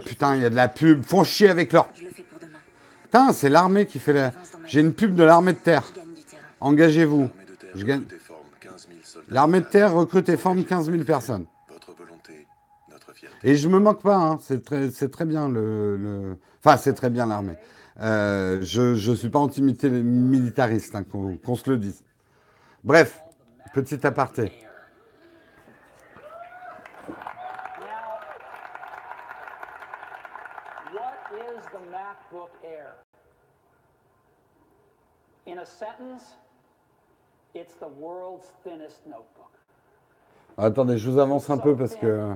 putain, 0.05 0.35
il 0.35 0.41
y 0.41 0.45
a 0.45 0.49
de 0.49 0.55
la 0.55 0.67
pub. 0.67 1.03
Font 1.03 1.23
chier 1.23 1.49
avec 1.49 1.73
leur. 1.73 1.87
Putain, 3.03 3.33
c'est 3.33 3.49
l'armée 3.49 3.85
qui 3.85 3.99
fait 3.99 4.13
la. 4.13 4.31
J'ai 4.65 4.81
une 4.81 4.93
pub 4.93 5.15
de 5.15 5.23
l'armée 5.23 5.53
de 5.53 5.59
terre. 5.59 5.83
Engagez-vous. 6.59 7.29
Je 7.75 7.85
gagne. 7.85 8.03
L'armée 9.29 9.61
de 9.61 9.65
terre 9.65 9.93
recrute 9.93 10.29
et 10.29 10.37
forme 10.37 10.63
15 10.63 10.91
000 10.91 11.03
personnes. 11.03 11.45
Et 13.43 13.55
je 13.55 13.67
me 13.67 13.77
moque 13.77 14.01
pas, 14.01 14.15
hein. 14.15 14.39
c'est 14.41 14.63
très, 14.63 14.89
très 14.89 15.25
bien 15.25 15.49
le... 15.49 16.37
Enfin, 16.63 16.77
c'est 16.77 16.93
très 16.93 17.09
bien 17.09 17.25
l'armée. 17.25 17.55
Euh, 18.03 18.59
je 18.61 19.09
ne 19.09 19.15
suis 19.15 19.29
pas 19.29 19.39
anti-militariste, 19.39 20.93
hein, 20.95 21.03
qu'on 21.03 21.55
se 21.55 21.69
le 21.69 21.77
dise. 21.77 22.03
Bref, 22.83 23.23
petit 23.73 24.05
aparté. 24.05 24.51
In 35.45 35.59
a 35.59 35.65
sentence, 35.65 36.37
it's 37.53 37.75
the 37.75 37.87
world's 37.99 38.47
thinnest 38.63 39.05
notebook. 39.05 39.51
Attendez, 40.57 40.97
je 40.97 41.09
vous 41.09 41.19
avance 41.19 41.49
un 41.49 41.57
peu 41.57 41.75
parce 41.75 41.95
que. 41.95 42.35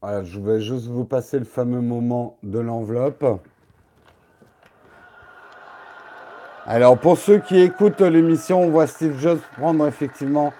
Voilà, 0.00 0.22
je 0.22 0.38
vais 0.38 0.60
juste 0.60 0.86
vous 0.86 1.04
passer 1.04 1.38
le 1.38 1.44
fameux 1.44 1.80
moment 1.80 2.36
de 2.44 2.60
l'enveloppe. 2.60 3.24
Alors, 6.66 6.98
pour 6.98 7.18
ceux 7.18 7.38
qui 7.38 7.58
écoutent 7.58 8.00
l'émission, 8.00 8.62
on 8.62 8.70
voit 8.70 8.86
Steve 8.86 9.18
Jobs 9.18 9.40
prendre 9.56 9.86
effectivement 9.88 10.52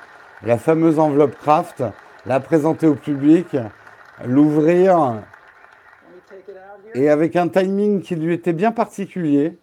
la 0.42 0.58
fameuse 0.58 0.98
enveloppe 0.98 1.36
Craft, 1.36 1.84
la 2.26 2.40
présenter 2.40 2.86
au 2.86 2.94
public, 2.94 3.56
l'ouvrir, 4.24 5.22
et 6.94 7.08
avec 7.08 7.36
un 7.36 7.48
timing 7.48 8.00
qui 8.00 8.16
lui 8.16 8.32
était 8.34 8.52
bien 8.52 8.72
particulier, 8.72 9.58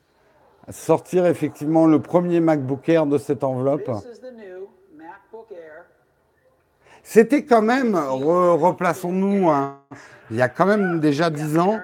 sortir 0.70 1.26
effectivement 1.26 1.86
le 1.86 2.02
premier 2.02 2.40
MacBook 2.40 2.88
Air 2.88 3.08
de 3.08 3.18
cette 3.18 3.44
enveloppe. 3.44 3.90
C'était 7.08 7.46
quand 7.46 7.62
même, 7.62 7.96
replaçons-nous, 7.96 9.48
hein, 9.48 9.78
il 10.32 10.38
y 10.38 10.42
a 10.42 10.50
quand 10.50 10.66
même 10.66 11.00
déjà 11.00 11.30
dix 11.30 11.60
ans, 11.60 11.80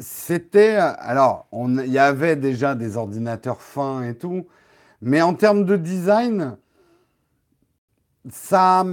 c'était, 0.00 0.76
alors, 0.76 1.48
il 1.52 1.90
y 1.90 1.98
avait 1.98 2.36
déjà 2.36 2.76
des 2.76 2.96
ordinateurs 2.96 3.60
fins 3.60 4.04
et 4.04 4.14
tout, 4.14 4.46
mais 5.02 5.20
en 5.20 5.34
termes 5.34 5.64
de 5.64 5.76
design, 5.76 6.56
ça, 8.30 8.86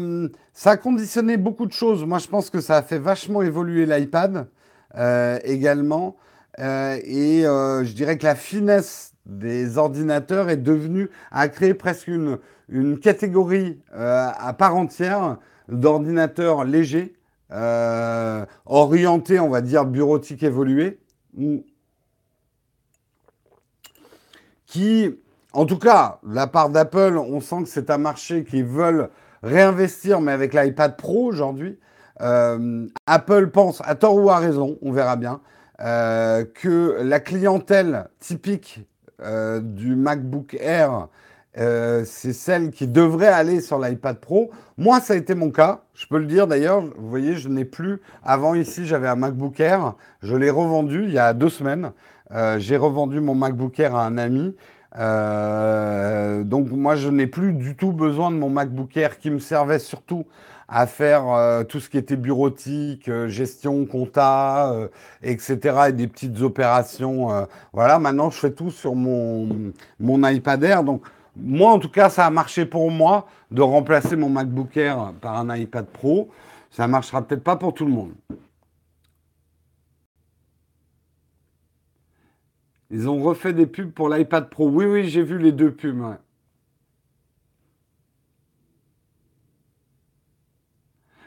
ça 0.52 0.72
a 0.72 0.78
conditionné 0.78 1.38
beaucoup 1.38 1.68
de 1.68 1.74
choses. 1.74 2.06
Moi, 2.06 2.18
je 2.18 2.28
pense 2.28 2.50
que 2.50 2.60
ça 2.60 2.78
a 2.78 2.82
fait 2.82 2.98
vachement 2.98 3.44
évoluer 3.44 3.86
l'iPad 3.86 4.48
euh, 4.98 5.38
également. 5.44 6.18
Euh, 6.58 6.98
et 7.04 7.46
euh, 7.46 7.86
je 7.86 7.94
dirais 7.94 8.18
que 8.18 8.26
la 8.26 8.36
finesse 8.36 9.14
des 9.28 9.78
ordinateurs 9.78 10.50
est 10.50 10.58
devenue, 10.58 11.12
a 11.30 11.48
créé 11.50 11.76
presque 11.76 12.08
une, 12.08 12.40
une 12.72 13.00
catégorie 13.00 13.80
à 13.94 14.54
part 14.58 14.76
entière 14.76 15.38
d'ordinateurs 15.72 16.64
légers, 16.64 17.14
euh, 17.52 18.46
orientés, 18.66 19.40
on 19.40 19.50
va 19.50 19.62
dire, 19.62 19.86
bureautique 19.86 20.44
évolué, 20.44 21.00
qui, 24.66 25.20
en 25.52 25.66
tout 25.66 25.78
cas, 25.78 26.20
la 26.26 26.48
part 26.48 26.70
d'Apple, 26.70 27.18
on 27.18 27.42
sent 27.42 27.64
que 27.64 27.70
c'est 27.70 27.90
un 27.90 27.98
marché 27.98 28.46
qui 28.46 28.62
veulent 28.62 29.10
réinvestir, 29.44 30.22
mais 30.22 30.32
avec 30.32 30.54
l'iPad 30.54 30.96
Pro 30.96 31.26
aujourd'hui. 31.26 31.78
Euh, 32.22 32.88
Apple 33.06 33.50
pense, 33.50 33.82
à 33.84 33.96
tort 33.96 34.16
ou 34.16 34.30
à 34.30 34.38
raison, 34.38 34.78
on 34.82 34.92
verra 34.92 35.18
bien, 35.18 35.42
euh, 35.82 36.46
que 36.46 37.00
la 37.02 37.20
clientèle 37.20 38.08
typique 38.20 38.82
du 39.62 39.96
MacBook 39.96 40.58
Air 40.60 41.08
euh, 41.58 42.04
c'est 42.06 42.32
celle 42.34 42.72
qui 42.72 42.88
devrait 42.88 43.28
aller 43.28 43.60
sur 43.62 43.78
l'iPad 43.80 44.18
Pro. 44.20 44.52
Moi, 44.78 45.00
ça 45.02 45.14
a 45.14 45.18
été 45.18 45.36
mon 45.36 45.52
cas. 45.52 45.82
Je 45.94 46.08
peux 46.08 46.18
le 46.18 46.26
dire 46.26 46.48
d'ailleurs. 46.48 46.82
Vous 46.82 47.10
voyez, 47.10 47.36
je 47.36 47.50
n'ai 47.50 47.66
plus. 47.66 48.02
Avant 48.24 48.56
ici, 48.56 48.86
j'avais 48.86 49.08
un 49.08 49.16
MacBook 49.16 49.60
Air. 49.60 49.96
Je 50.22 50.36
l'ai 50.36 50.50
revendu 50.50 51.04
il 51.04 51.12
y 51.12 51.20
a 51.20 51.34
deux 51.34 51.50
semaines. 51.50 51.92
Euh, 52.32 52.58
j'ai 52.60 52.78
revendu 52.78 53.20
mon 53.20 53.36
MacBook 53.36 53.78
Air 53.80 53.96
à 53.96 54.06
un 54.06 54.18
ami. 54.18 54.56
Euh, 54.98 56.44
donc 56.44 56.72
moi, 56.72 56.96
je 56.96 57.10
n'ai 57.10 57.28
plus 57.28 57.54
du 57.54 57.76
tout 57.76 57.92
besoin 57.92 58.32
de 58.32 58.38
mon 58.38 58.50
MacBook 58.50 58.96
Air 58.96 59.20
qui 59.20 59.30
me 59.30 59.40
servait 59.40 59.80
surtout 59.80 60.26
à 60.74 60.88
faire 60.88 61.66
tout 61.68 61.82
ce 61.82 61.90
qui 61.90 61.98
était 61.98 62.16
bureautique, 62.16 63.12
gestion, 63.28 63.86
compta, 63.86 64.74
etc. 65.22 65.58
et 65.90 65.92
des 65.92 66.08
petites 66.08 66.40
opérations. 66.40 67.46
voilà, 67.74 68.00
maintenant 68.00 68.30
je 68.30 68.38
fais 68.38 68.52
tout 68.52 68.72
sur 68.72 68.96
mon, 68.96 69.74
mon 70.00 70.26
iPad 70.26 70.64
Air. 70.64 70.86
Donc 70.86 71.04
moi, 71.36 71.72
en 71.72 71.80
tout 71.80 71.90
cas, 71.90 72.10
ça 72.10 72.26
a 72.26 72.30
marché 72.30 72.66
pour 72.66 72.92
moi 72.92 73.28
de 73.52 73.62
remplacer 73.62 74.16
mon 74.16 74.30
MacBook 74.30 74.76
Air 74.78 75.14
par 75.22 75.38
un 75.38 75.56
iPad 75.56 75.86
Pro. 75.86 76.30
Ça 76.72 76.88
ne 76.88 76.92
marchera 76.92 77.22
peut-être 77.22 77.44
pas 77.44 77.56
pour 77.56 77.74
tout 77.74 77.86
le 77.86 77.92
monde. 77.92 78.14
Ils 82.90 83.08
ont 83.08 83.22
refait 83.22 83.54
des 83.54 83.68
pubs 83.68 83.92
pour 83.92 84.10
l'iPad 84.10 84.50
Pro. 84.50 84.70
Oui, 84.70 84.86
oui, 84.86 85.10
j'ai 85.10 85.24
vu 85.24 85.38
les 85.38 85.54
deux 85.54 85.72
pubs. 85.72 86.04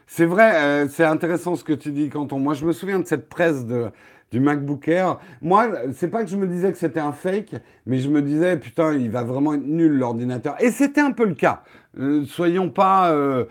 C'est 0.07 0.27
vrai, 0.27 0.55
euh, 0.63 0.89
c'est 0.89 1.05
intéressant 1.05 1.57
ce 1.57 1.65
que 1.65 1.73
tu 1.73 1.91
dis, 1.91 2.09
Quentin. 2.11 2.39
Moi, 2.39 2.55
je 2.55 2.65
me 2.67 2.73
souviens 2.73 3.01
de 3.01 3.07
cette 3.07 3.29
presse 3.29 3.65
de, 3.67 3.91
du 4.35 4.41
MacBook 4.41 4.89
Air. 4.89 5.19
Moi, 5.43 5.71
c'est 5.95 6.09
pas 6.09 6.25
que 6.25 6.29
je 6.29 6.37
me 6.37 6.49
disais 6.49 6.73
que 6.73 6.79
c'était 6.79 6.99
un 6.99 7.13
fake, 7.13 7.55
mais 7.87 8.01
je 8.01 8.09
me 8.09 8.21
disais, 8.21 8.57
putain, 8.57 8.93
il 8.95 9.09
va 9.09 9.23
vraiment 9.23 9.55
être 9.55 9.65
nul 9.65 9.93
l'ordinateur. 9.97 10.57
Et 10.61 10.73
c'était 10.73 11.01
un 11.01 11.13
peu 11.13 11.25
le 11.25 11.35
cas. 11.35 11.63
Euh, 12.01 12.25
soyons 12.27 12.69
pas 12.69 13.13
euh, 13.13 13.45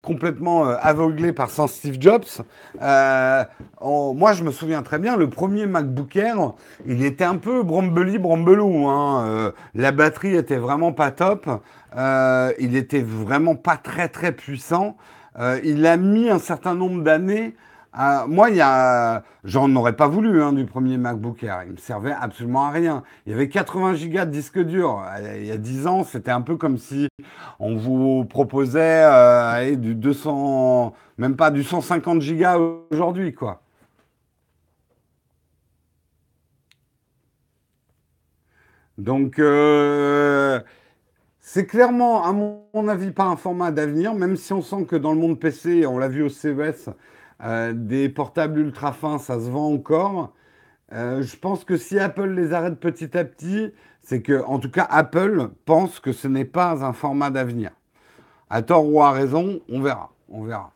complètement 0.00 0.66
euh, 0.66 0.76
aveuglés 0.80 1.34
par 1.34 1.50
sans 1.50 1.66
Steve 1.66 1.98
Jobs. 2.00 2.24
moi, 2.80 4.32
je 4.32 4.42
me 4.42 4.50
souviens 4.50 4.82
très 4.82 4.98
bien, 4.98 5.18
le 5.18 5.28
premier 5.28 5.66
MacBook 5.66 6.16
Air, 6.16 6.54
il 6.86 7.04
était 7.04 7.24
un 7.24 7.36
peu 7.36 7.62
brombeli, 7.62 8.18
brombelou. 8.18 8.88
Hein. 8.88 9.52
la 9.74 9.92
batterie 9.92 10.34
était 10.34 10.56
vraiment 10.56 10.92
pas 10.92 11.10
top. 11.10 11.46
il 12.58 12.74
était 12.74 13.02
vraiment 13.02 13.54
pas 13.54 13.76
très 13.76 14.08
très 14.08 14.32
puissant. 14.32 14.96
il 15.62 15.84
a 15.84 15.98
mis 15.98 16.30
un 16.30 16.38
certain 16.38 16.74
nombre 16.74 17.02
d'années. 17.02 17.54
Moi, 17.94 18.50
il 18.50 18.56
y 18.56 18.60
a, 18.62 19.22
j'en 19.44 19.74
aurais 19.76 19.94
pas 19.96 20.08
voulu 20.08 20.42
hein, 20.42 20.52
du 20.52 20.64
premier 20.64 20.96
MacBook 20.96 21.42
Air. 21.42 21.64
Il 21.66 21.72
me 21.72 21.76
servait 21.76 22.12
absolument 22.12 22.64
à 22.66 22.70
rien. 22.70 23.02
Il 23.26 23.32
y 23.32 23.34
avait 23.34 23.48
80 23.48 23.92
Go 24.08 24.24
de 24.24 24.24
disque 24.30 24.58
dur. 24.58 25.02
Il 25.36 25.44
y 25.46 25.50
a 25.50 25.58
10 25.58 25.86
ans, 25.86 26.04
c'était 26.04 26.30
un 26.30 26.40
peu 26.40 26.56
comme 26.56 26.78
si 26.78 27.08
on 27.58 27.76
vous 27.76 28.24
proposait 28.24 29.04
euh, 29.04 29.76
du 29.76 29.94
200, 29.94 30.94
même 31.18 31.36
pas 31.36 31.50
du 31.50 31.62
150 31.62 32.20
Go 32.20 32.86
aujourd'hui, 32.90 33.34
quoi. 33.34 33.62
Donc, 38.98 39.38
euh, 39.38 40.60
c'est 41.40 41.66
clairement, 41.66 42.24
à 42.24 42.32
mon 42.32 42.88
avis, 42.88 43.10
pas 43.10 43.24
un 43.24 43.36
format 43.36 43.70
d'avenir, 43.70 44.14
même 44.14 44.36
si 44.36 44.52
on 44.52 44.62
sent 44.62 44.86
que 44.86 44.96
dans 44.96 45.12
le 45.12 45.18
monde 45.18 45.38
PC, 45.40 45.86
on 45.86 45.98
l'a 45.98 46.08
vu 46.08 46.22
au 46.22 46.28
CES, 46.28 46.88
euh, 47.42 47.72
des 47.72 48.08
portables 48.08 48.60
ultra 48.60 48.92
fins, 48.92 49.18
ça 49.18 49.40
se 49.40 49.50
vend 49.50 49.72
encore. 49.72 50.32
Euh, 50.92 51.22
je 51.22 51.36
pense 51.36 51.64
que 51.64 51.76
si 51.76 51.98
Apple 51.98 52.28
les 52.28 52.52
arrête 52.52 52.78
petit 52.78 53.16
à 53.16 53.24
petit, 53.24 53.72
c'est 54.02 54.22
que, 54.22 54.42
en 54.44 54.58
tout 54.58 54.70
cas, 54.70 54.86
Apple 54.90 55.50
pense 55.64 56.00
que 56.00 56.12
ce 56.12 56.28
n'est 56.28 56.44
pas 56.44 56.84
un 56.84 56.92
format 56.92 57.30
d'avenir. 57.30 57.70
À 58.50 58.62
tort 58.62 58.86
ou 58.86 59.02
à 59.02 59.12
raison, 59.12 59.60
on 59.68 59.80
verra. 59.80 60.12
On 60.28 60.44
verra. 60.44 60.72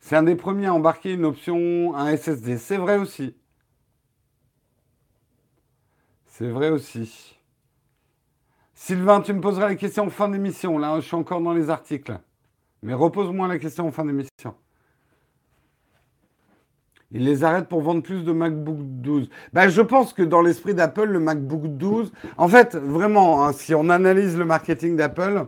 C'est 0.00 0.16
un 0.16 0.22
des 0.22 0.36
premiers 0.36 0.66
à 0.66 0.74
embarquer 0.74 1.14
une 1.14 1.24
option, 1.24 1.94
un 1.96 2.14
SSD. 2.14 2.58
C'est 2.58 2.76
vrai 2.76 2.98
aussi. 2.98 3.34
C'est 6.26 6.50
vrai 6.50 6.68
aussi. 6.68 7.33
Sylvain, 8.86 9.22
tu 9.22 9.32
me 9.32 9.40
poseras 9.40 9.68
la 9.68 9.76
question 9.76 10.04
en 10.04 10.10
fin 10.10 10.28
d'émission. 10.28 10.76
Là, 10.76 10.96
je 11.00 11.06
suis 11.06 11.16
encore 11.16 11.40
dans 11.40 11.54
les 11.54 11.70
articles. 11.70 12.18
Mais 12.82 12.92
repose-moi 12.92 13.48
la 13.48 13.58
question 13.58 13.88
en 13.88 13.90
fin 13.90 14.04
d'émission. 14.04 14.54
Ils 17.10 17.24
les 17.24 17.44
arrêtent 17.44 17.68
pour 17.68 17.80
vendre 17.80 18.02
plus 18.02 18.24
de 18.24 18.32
MacBook 18.32 18.76
12. 18.78 19.30
Ben, 19.54 19.70
je 19.70 19.80
pense 19.80 20.12
que 20.12 20.22
dans 20.22 20.42
l'esprit 20.42 20.74
d'Apple, 20.74 21.06
le 21.06 21.18
MacBook 21.18 21.78
12, 21.78 22.12
en 22.36 22.46
fait, 22.46 22.76
vraiment, 22.76 23.46
hein, 23.46 23.54
si 23.54 23.74
on 23.74 23.88
analyse 23.88 24.36
le 24.36 24.44
marketing 24.44 24.96
d'Apple, 24.96 25.46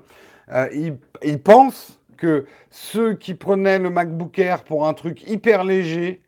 euh, 0.54 0.94
ils 1.22 1.42
pensent 1.42 2.00
que 2.16 2.46
ceux 2.70 3.12
qui 3.16 3.34
prenaient 3.34 3.78
le 3.78 3.90
MacBook 3.90 4.38
Air 4.38 4.64
pour 4.64 4.88
un 4.88 4.94
truc 4.94 5.28
hyper 5.28 5.62
léger 5.62 6.22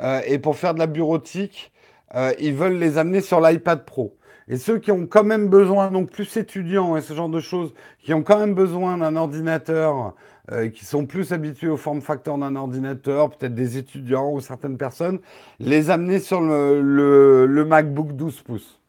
euh, 0.00 0.22
et 0.26 0.38
pour 0.38 0.56
faire 0.56 0.72
de 0.72 0.78
la 0.78 0.86
bureautique, 0.86 1.74
euh, 2.14 2.32
ils 2.38 2.54
veulent 2.54 2.78
les 2.78 2.96
amener 2.96 3.20
sur 3.20 3.42
l'iPad 3.42 3.84
Pro. 3.84 4.16
Et 4.48 4.56
ceux 4.58 4.78
qui 4.78 4.92
ont 4.92 5.06
quand 5.06 5.24
même 5.24 5.48
besoin, 5.48 5.90
donc 5.90 6.10
plus 6.10 6.36
étudiants 6.36 6.96
et 6.96 7.00
ce 7.00 7.14
genre 7.14 7.28
de 7.28 7.40
choses, 7.40 7.72
qui 8.02 8.12
ont 8.12 8.22
quand 8.22 8.38
même 8.38 8.54
besoin 8.54 8.98
d'un 8.98 9.16
ordinateur, 9.16 10.14
euh, 10.52 10.68
qui 10.68 10.84
sont 10.84 11.06
plus 11.06 11.32
habitués 11.32 11.68
au 11.68 11.78
form 11.78 12.02
factor 12.02 12.36
d'un 12.36 12.54
ordinateur, 12.54 13.30
peut-être 13.30 13.54
des 13.54 13.78
étudiants 13.78 14.30
ou 14.30 14.40
certaines 14.40 14.76
personnes, 14.76 15.20
les 15.58 15.88
amener 15.88 16.18
sur 16.18 16.42
le, 16.42 17.64
MacBook 17.66 18.12
12 18.12 18.42
pouces. 18.42 18.80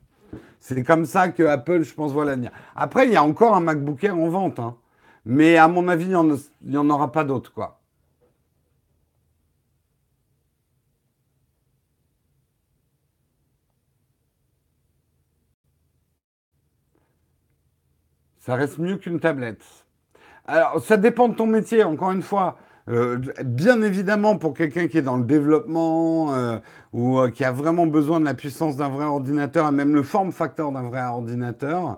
C'est 0.60 0.84
comme 0.84 1.06
ça 1.06 1.30
que 1.30 1.44
Apple, 1.44 1.84
je 1.84 1.94
pense, 1.94 2.12
voit 2.12 2.26
l'avenir. 2.26 2.52
Après, 2.76 3.06
il 3.06 3.14
y 3.14 3.16
a 3.16 3.24
encore 3.24 3.56
un 3.56 3.62
MacBook 3.62 4.04
Air 4.04 4.18
en 4.18 4.28
vente. 4.28 4.60
Hein. 4.60 4.76
Mais 5.26 5.58
à 5.58 5.68
mon 5.68 5.88
avis, 5.88 6.06
il 6.06 6.70
n'y 6.70 6.78
en, 6.78 6.90
aura 6.90 7.12
pas 7.12 7.24
d'autres, 7.24 7.54
quoi. 7.54 7.80
Ça 18.46 18.54
reste 18.54 18.78
mieux 18.78 18.98
qu'une 18.98 19.20
tablette. 19.20 19.64
Alors, 20.46 20.80
ça 20.80 20.98
dépend 20.98 21.30
de 21.30 21.34
ton 21.34 21.48
métier, 21.48 21.84
encore 21.84 22.12
une 22.12 22.22
fois. 22.22 22.58
Euh, 22.88 23.18
bien 23.44 23.82
évidemment, 23.82 24.38
pour 24.38 24.54
quelqu'un 24.54 24.88
qui 24.88 25.00
est 25.00 25.02
dans 25.02 25.18
le 25.18 25.24
développement 25.24 26.32
euh, 26.36 26.60
ou 26.94 27.18
euh, 27.18 27.32
qui 27.32 27.44
a 27.44 27.52
vraiment 27.52 27.88
besoin 27.88 28.20
de 28.20 28.26
la 28.26 28.36
puissance 28.36 28.78
d'un 28.78 28.90
vrai 28.90 29.06
ordinateur, 29.06 29.68
et 29.68 29.72
même 29.72 29.96
le 29.96 30.04
form 30.04 30.32
factor 30.32 30.72
d'un 30.72 30.84
vrai 30.84 31.02
ordinateur, 31.02 31.98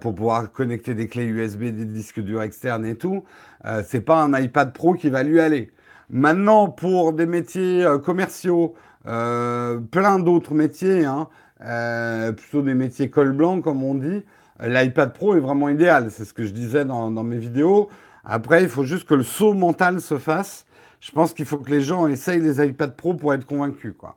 pour 0.00 0.16
pouvoir 0.16 0.50
connecter 0.50 0.94
des 0.94 1.06
clés 1.06 1.26
USB, 1.26 1.66
des 1.66 1.84
disques 1.84 2.18
durs 2.18 2.42
externes 2.42 2.84
et 2.84 2.96
tout. 2.96 3.22
C'est 3.84 4.00
pas 4.00 4.20
un 4.20 4.36
iPad 4.36 4.72
Pro 4.72 4.94
qui 4.94 5.08
va 5.08 5.22
lui 5.22 5.38
aller. 5.38 5.70
Maintenant, 6.10 6.68
pour 6.68 7.12
des 7.12 7.26
métiers 7.26 7.86
commerciaux, 8.02 8.74
plein 9.04 10.18
d'autres 10.18 10.54
métiers, 10.54 11.04
hein, 11.04 11.28
plutôt 12.32 12.62
des 12.62 12.74
métiers 12.74 13.08
col 13.08 13.30
blanc 13.30 13.60
comme 13.60 13.84
on 13.84 13.94
dit, 13.94 14.24
l'iPad 14.60 15.12
Pro 15.12 15.36
est 15.36 15.40
vraiment 15.40 15.68
idéal. 15.68 16.10
C'est 16.10 16.24
ce 16.24 16.34
que 16.34 16.44
je 16.44 16.52
disais 16.52 16.84
dans, 16.84 17.10
mes 17.10 17.38
vidéos. 17.38 17.88
Après, 18.24 18.62
il 18.62 18.68
faut 18.68 18.84
juste 18.84 19.08
que 19.08 19.14
le 19.14 19.24
saut 19.24 19.54
mental 19.54 20.00
se 20.00 20.18
fasse. 20.18 20.66
Je 21.00 21.10
pense 21.10 21.34
qu'il 21.34 21.46
faut 21.46 21.58
que 21.58 21.70
les 21.70 21.80
gens 21.80 22.06
essayent 22.06 22.40
les 22.40 22.64
iPad 22.64 22.94
Pro 22.96 23.14
pour 23.14 23.34
être 23.34 23.44
convaincus, 23.44 23.94
quoi. 23.98 24.16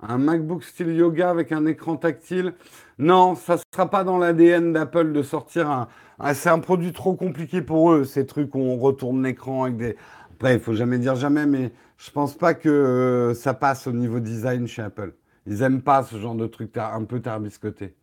Un 0.00 0.18
MacBook 0.18 0.62
style 0.62 0.94
yoga 0.94 1.28
avec 1.28 1.50
un 1.50 1.66
écran 1.66 1.96
tactile? 1.96 2.54
Non, 2.98 3.34
ça 3.34 3.56
ne 3.56 3.60
sera 3.74 3.90
pas 3.90 4.04
dans 4.04 4.16
l'ADN 4.16 4.72
d'Apple 4.72 5.12
de 5.12 5.22
sortir 5.22 5.68
un. 5.68 5.88
c'est 6.34 6.50
un 6.50 6.60
produit 6.60 6.92
trop 6.92 7.14
compliqué 7.16 7.62
pour 7.62 7.92
eux, 7.92 8.04
ces 8.04 8.24
trucs 8.24 8.54
où 8.54 8.60
on 8.60 8.76
retourne 8.78 9.24
l'écran 9.24 9.64
avec 9.64 9.76
des. 9.76 9.96
Après, 10.38 10.54
il 10.54 10.60
faut 10.60 10.74
jamais 10.74 10.98
dire 10.98 11.16
jamais, 11.16 11.46
mais 11.46 11.72
je 11.96 12.12
pense 12.12 12.38
pas 12.38 12.54
que 12.54 12.68
euh, 12.68 13.34
ça 13.34 13.54
passe 13.54 13.88
au 13.88 13.92
niveau 13.92 14.20
design 14.20 14.68
chez 14.68 14.82
Apple. 14.82 15.14
Ils 15.46 15.62
aiment 15.62 15.82
pas 15.82 16.04
ce 16.04 16.16
genre 16.16 16.36
de 16.36 16.46
truc 16.46 16.76
un 16.76 17.02
peu 17.02 17.18
tarbiscoté. 17.18 17.96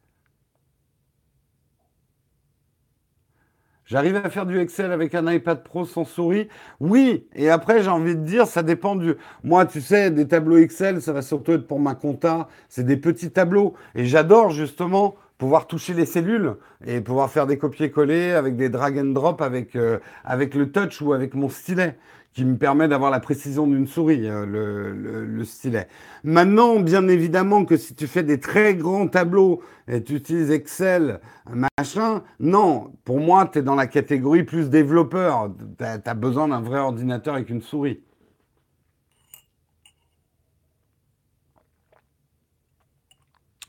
J'arrive 3.86 4.17
à 4.17 4.29
faire 4.29 4.45
du 4.45 4.59
Excel 4.59 4.91
avec 4.91 5.15
un 5.15 5.31
iPad 5.31 5.63
Pro 5.63 5.86
sans 5.86 6.03
souris? 6.03 6.49
Oui, 6.81 7.25
et 7.36 7.49
après 7.49 7.81
j'ai 7.81 7.89
envie 7.89 8.17
de 8.17 8.23
dire, 8.23 8.47
ça 8.47 8.63
dépend 8.63 8.97
du... 8.97 9.15
Moi, 9.45 9.65
tu 9.65 9.79
sais, 9.79 10.11
des 10.11 10.27
tableaux 10.27 10.57
Excel, 10.57 11.01
ça 11.01 11.13
va 11.13 11.21
surtout 11.21 11.53
être 11.53 11.67
pour 11.67 11.79
ma 11.79 11.95
compta, 11.95 12.49
c'est 12.67 12.83
des 12.83 12.97
petits 12.97 13.31
tableaux. 13.31 13.75
Et 13.93 14.03
j'adore 14.03 14.49
justement 14.49 15.15
pouvoir 15.38 15.67
toucher 15.67 15.93
les 15.93 16.05
cellules 16.05 16.55
et 16.86 16.99
pouvoir 16.99 17.29
faire 17.29 17.47
des 17.47 17.57
copier-coller 17.57 18.31
avec 18.31 18.57
des 18.57 18.67
drag 18.67 18.97
and 18.97 19.13
drop 19.13 19.41
avec, 19.41 19.77
euh, 19.77 19.99
avec 20.25 20.53
le 20.53 20.69
touch 20.71 21.01
ou 21.01 21.13
avec 21.13 21.33
mon 21.33 21.47
stylet 21.47 21.97
qui 22.36 22.43
me 22.43 22.57
permet 22.57 22.89
d'avoir 22.89 23.11
la 23.11 23.21
précision 23.21 23.65
d'une 23.65 23.88
souris, 23.88 24.27
euh, 24.27 24.45
le, 24.45 25.43
stylet. 25.45 25.88
Maintenant, 26.25 26.81
bien 26.81 27.07
évidemment 27.07 27.63
que 27.63 27.77
si 27.77 27.95
tu 27.95 28.07
fais 28.07 28.23
des 28.23 28.41
très 28.41 28.75
grands 28.75 29.07
tableaux 29.07 29.63
et 29.88 30.03
tu 30.03 30.15
utilises 30.15 30.51
Excel, 30.51 31.21
machin, 31.49 32.23
non, 32.41 32.91
pour 33.05 33.21
moi, 33.21 33.49
tu 33.51 33.59
es 33.59 33.61
dans 33.61 33.75
la 33.75 33.88
catégorie 33.88 34.43
plus 34.43 34.69
développeur. 34.69 35.49
Tu 35.77 35.86
as, 35.86 36.13
besoin 36.13 36.49
d'un 36.49 36.59
vrai 36.59 36.79
ordinateur 36.79 37.36
avec 37.36 37.49
une 37.49 37.61
souris. 37.61 38.01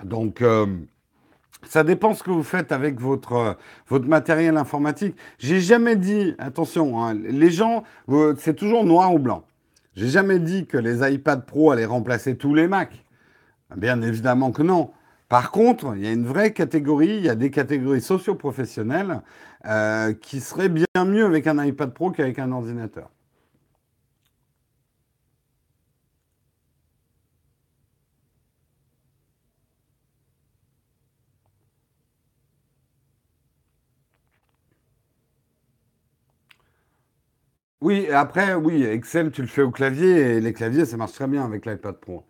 Donc, 0.02 0.42
euh, 0.42 0.66
ça 1.68 1.84
dépend 1.84 2.14
ce 2.14 2.22
que 2.22 2.30
vous 2.30 2.42
faites 2.42 2.72
avec 2.72 3.00
votre, 3.00 3.32
euh, 3.32 3.52
votre 3.88 4.06
matériel 4.06 4.56
informatique. 4.56 5.16
J'ai 5.38 5.60
jamais 5.60 5.96
dit, 5.96 6.34
attention, 6.38 7.02
hein, 7.02 7.14
les 7.14 7.50
gens, 7.50 7.84
c'est 8.38 8.54
toujours 8.54 8.84
noir 8.84 9.14
ou 9.14 9.18
blanc. 9.18 9.44
J'ai 9.94 10.08
jamais 10.08 10.38
dit 10.38 10.66
que 10.66 10.76
les 10.76 11.10
iPad 11.14 11.46
Pro 11.46 11.70
allaient 11.70 11.86
remplacer 11.86 12.36
tous 12.36 12.54
les 12.54 12.68
Macs. 12.68 13.04
Bien 13.76 14.02
évidemment 14.02 14.52
que 14.52 14.62
non. 14.62 14.90
Par 15.28 15.50
contre, 15.50 15.94
il 15.96 16.04
y 16.04 16.06
a 16.06 16.12
une 16.12 16.26
vraie 16.26 16.52
catégorie, 16.52 17.16
il 17.16 17.24
y 17.24 17.28
a 17.28 17.34
des 17.34 17.50
catégories 17.50 18.00
socio-professionnelles 18.00 19.22
euh, 19.66 20.12
qui 20.12 20.40
seraient 20.40 20.68
bien 20.68 20.86
mieux 21.04 21.24
avec 21.24 21.46
un 21.46 21.64
iPad 21.64 21.92
Pro 21.92 22.10
qu'avec 22.10 22.38
un 22.38 22.52
ordinateur. 22.52 23.10
Oui, 37.80 38.10
après, 38.10 38.52
oui, 38.54 38.84
Excel, 38.84 39.30
tu 39.30 39.40
le 39.40 39.48
fais 39.48 39.62
au 39.62 39.70
clavier 39.70 40.10
et 40.36 40.40
les 40.42 40.52
claviers, 40.52 40.84
ça 40.84 40.98
marche 40.98 41.12
très 41.12 41.26
bien 41.26 41.42
avec 41.42 41.64
l'iPad 41.64 41.96
Pro. 41.96 42.26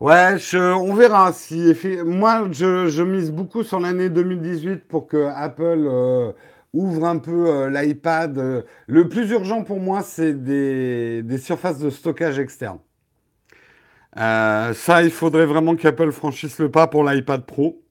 Ouais, 0.00 0.36
on 0.54 0.94
verra 0.94 1.32
si. 1.32 1.72
Moi, 2.04 2.48
je, 2.52 3.02
mise 3.02 3.30
beaucoup 3.32 3.62
sur 3.62 3.80
l'année 3.80 4.10
2018 4.10 4.86
pour 4.88 5.06
que 5.06 5.26
Apple 5.34 5.86
euh, 5.88 6.32
ouvre 6.74 7.06
un 7.06 7.18
peu 7.18 7.48
euh, 7.48 7.70
l'iPad. 7.70 8.66
Le 8.86 9.08
plus 9.08 9.30
urgent 9.30 9.64
pour 9.64 9.80
moi, 9.80 10.02
c'est 10.02 10.34
des, 10.34 11.22
des 11.22 11.38
surfaces 11.38 11.78
de 11.78 11.88
stockage 11.90 12.38
externes. 12.38 12.78
Euh, 14.18 14.72
ça, 14.74 15.02
il 15.02 15.10
faudrait 15.10 15.46
vraiment 15.46 15.76
qu'Apple 15.76 16.10
franchisse 16.12 16.58
le 16.58 16.70
pas 16.70 16.86
pour 16.86 17.04
l'iPad 17.04 17.44
Pro. 17.44 17.82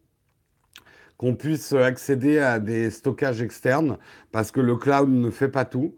qu'on 1.17 1.35
puisse 1.35 1.71
accéder 1.73 2.39
à 2.39 2.59
des 2.59 2.89
stockages 2.91 3.41
externes, 3.41 3.97
parce 4.31 4.51
que 4.51 4.59
le 4.59 4.75
cloud 4.75 5.09
ne 5.09 5.29
fait 5.29 5.47
pas 5.47 5.65
tout. 5.65 5.95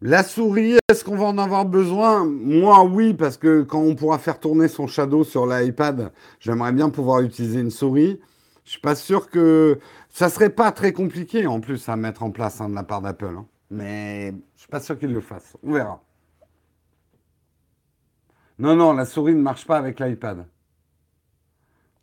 La 0.00 0.22
souris, 0.22 0.76
est-ce 0.88 1.02
qu'on 1.04 1.16
va 1.16 1.24
en 1.24 1.38
avoir 1.38 1.64
besoin? 1.66 2.24
Moi, 2.24 2.84
oui, 2.84 3.14
parce 3.14 3.36
que 3.36 3.62
quand 3.62 3.80
on 3.80 3.96
pourra 3.96 4.18
faire 4.18 4.38
tourner 4.38 4.68
son 4.68 4.86
Shadow 4.86 5.24
sur 5.24 5.44
l'iPad, 5.44 6.12
j'aimerais 6.38 6.72
bien 6.72 6.88
pouvoir 6.88 7.20
utiliser 7.20 7.60
une 7.60 7.72
souris. 7.72 8.20
Je 8.64 8.72
suis 8.72 8.80
pas 8.80 8.94
sûr 8.94 9.28
que 9.28 9.80
ça 10.08 10.28
serait 10.28 10.50
pas 10.50 10.70
très 10.70 10.92
compliqué 10.92 11.46
en 11.48 11.60
plus 11.60 11.88
à 11.88 11.96
mettre 11.96 12.22
en 12.22 12.30
place 12.30 12.60
hein, 12.60 12.68
de 12.68 12.74
la 12.76 12.84
part 12.84 13.00
d'Apple. 13.02 13.34
Hein. 13.38 13.46
Mais 13.70 14.32
je 14.54 14.60
suis 14.60 14.68
pas 14.68 14.80
sûr 14.80 14.96
qu'ils 14.98 15.12
le 15.12 15.20
fassent. 15.20 15.56
On 15.64 15.72
verra. 15.72 16.00
Non, 18.58 18.74
non, 18.74 18.92
la 18.92 19.04
souris 19.04 19.34
ne 19.34 19.42
marche 19.42 19.66
pas 19.66 19.76
avec 19.78 20.00
l'iPad. 20.00 20.46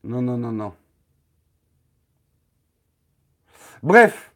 Non, 0.04 0.22
non, 0.22 0.38
non, 0.38 0.52
non. 0.52 0.74
Bref. 3.84 4.32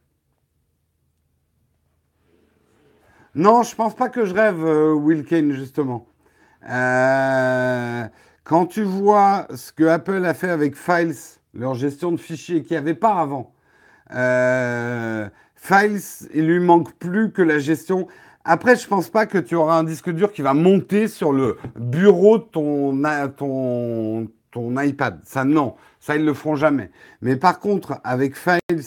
Non, 3.34 3.62
je 3.62 3.74
pense 3.74 3.94
pas 3.94 4.08
que 4.08 4.24
je 4.24 4.34
rêve, 4.34 4.64
euh, 4.64 4.92
Will 4.92 5.24
Kane, 5.24 5.52
justement. 5.52 6.06
Euh, 6.68 8.04
quand 8.44 8.66
tu 8.66 8.82
vois 8.82 9.46
ce 9.54 9.72
que 9.72 9.84
Apple 9.84 10.24
a 10.24 10.34
fait 10.34 10.50
avec 10.50 10.76
Files, 10.76 11.14
leur 11.54 11.74
gestion 11.74 12.12
de 12.12 12.18
fichiers 12.18 12.62
qu'il 12.62 12.72
n'y 12.72 12.78
avait 12.78 12.94
pas 12.94 13.14
avant, 13.14 13.54
euh, 14.12 15.28
Files, 15.54 16.28
il 16.34 16.46
lui 16.46 16.60
manque 16.60 16.92
plus 16.94 17.32
que 17.32 17.42
la 17.42 17.58
gestion. 17.58 18.08
Après, 18.44 18.76
je 18.76 18.86
pense 18.86 19.10
pas 19.10 19.26
que 19.26 19.38
tu 19.38 19.54
auras 19.54 19.78
un 19.78 19.84
disque 19.84 20.10
dur 20.10 20.32
qui 20.32 20.40
va 20.40 20.54
monter 20.54 21.08
sur 21.08 21.32
le 21.32 21.58
bureau 21.78 22.38
de 22.38 22.44
ton, 22.44 23.02
ton, 23.36 24.28
ton 24.50 24.80
iPad. 24.80 25.20
Ça, 25.24 25.44
non. 25.44 25.74
Ça, 26.00 26.16
ils 26.16 26.24
le 26.24 26.32
feront 26.32 26.56
jamais. 26.56 26.90
Mais 27.20 27.36
par 27.36 27.60
contre, 27.60 28.00
avec 28.02 28.34
Files, 28.36 28.84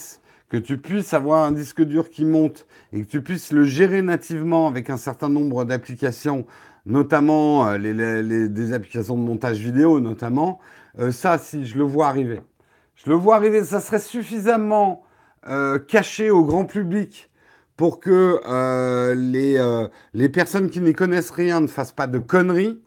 que 0.50 0.58
tu 0.58 0.78
puisses 0.78 1.14
avoir 1.14 1.46
un 1.46 1.52
disque 1.52 1.82
dur 1.82 2.10
qui 2.10 2.26
monte 2.26 2.68
et 2.92 3.04
que 3.04 3.08
tu 3.10 3.22
puisses 3.22 3.52
le 3.52 3.64
gérer 3.64 4.02
nativement 4.02 4.68
avec 4.68 4.90
un 4.90 4.98
certain 4.98 5.30
nombre 5.30 5.66
d'applications, 5.66 6.46
notamment 6.86 7.68
euh, 7.68 7.78
les, 7.78 8.50
des 8.50 8.74
applications 8.74 9.18
de 9.18 9.24
montage 9.24 9.58
vidéo, 9.58 10.00
notamment, 10.00 10.60
euh, 11.00 11.12
ça, 11.12 11.38
si 11.38 11.66
je 11.66 11.78
le 11.78 11.84
vois 11.84 12.08
arriver. 12.08 12.42
Je 12.96 13.10
le 13.10 13.16
vois 13.16 13.36
arriver, 13.36 13.64
ça 13.64 13.80
serait 13.80 14.00
suffisamment 14.00 15.04
euh, 15.48 15.80
caché 15.80 16.30
au 16.30 16.44
grand 16.44 16.66
public 16.66 17.32
pour 17.84 18.00
que 18.00 18.40
les, 19.14 19.62
les 20.14 20.30
personnes 20.30 20.70
qui 20.70 20.80
n'y 20.80 20.94
connaissent 20.94 21.32
rien 21.32 21.60
ne 21.60 21.68
fassent 21.68 21.92
pas 21.92 22.08
de 22.08 22.18
conneries. 22.18 22.82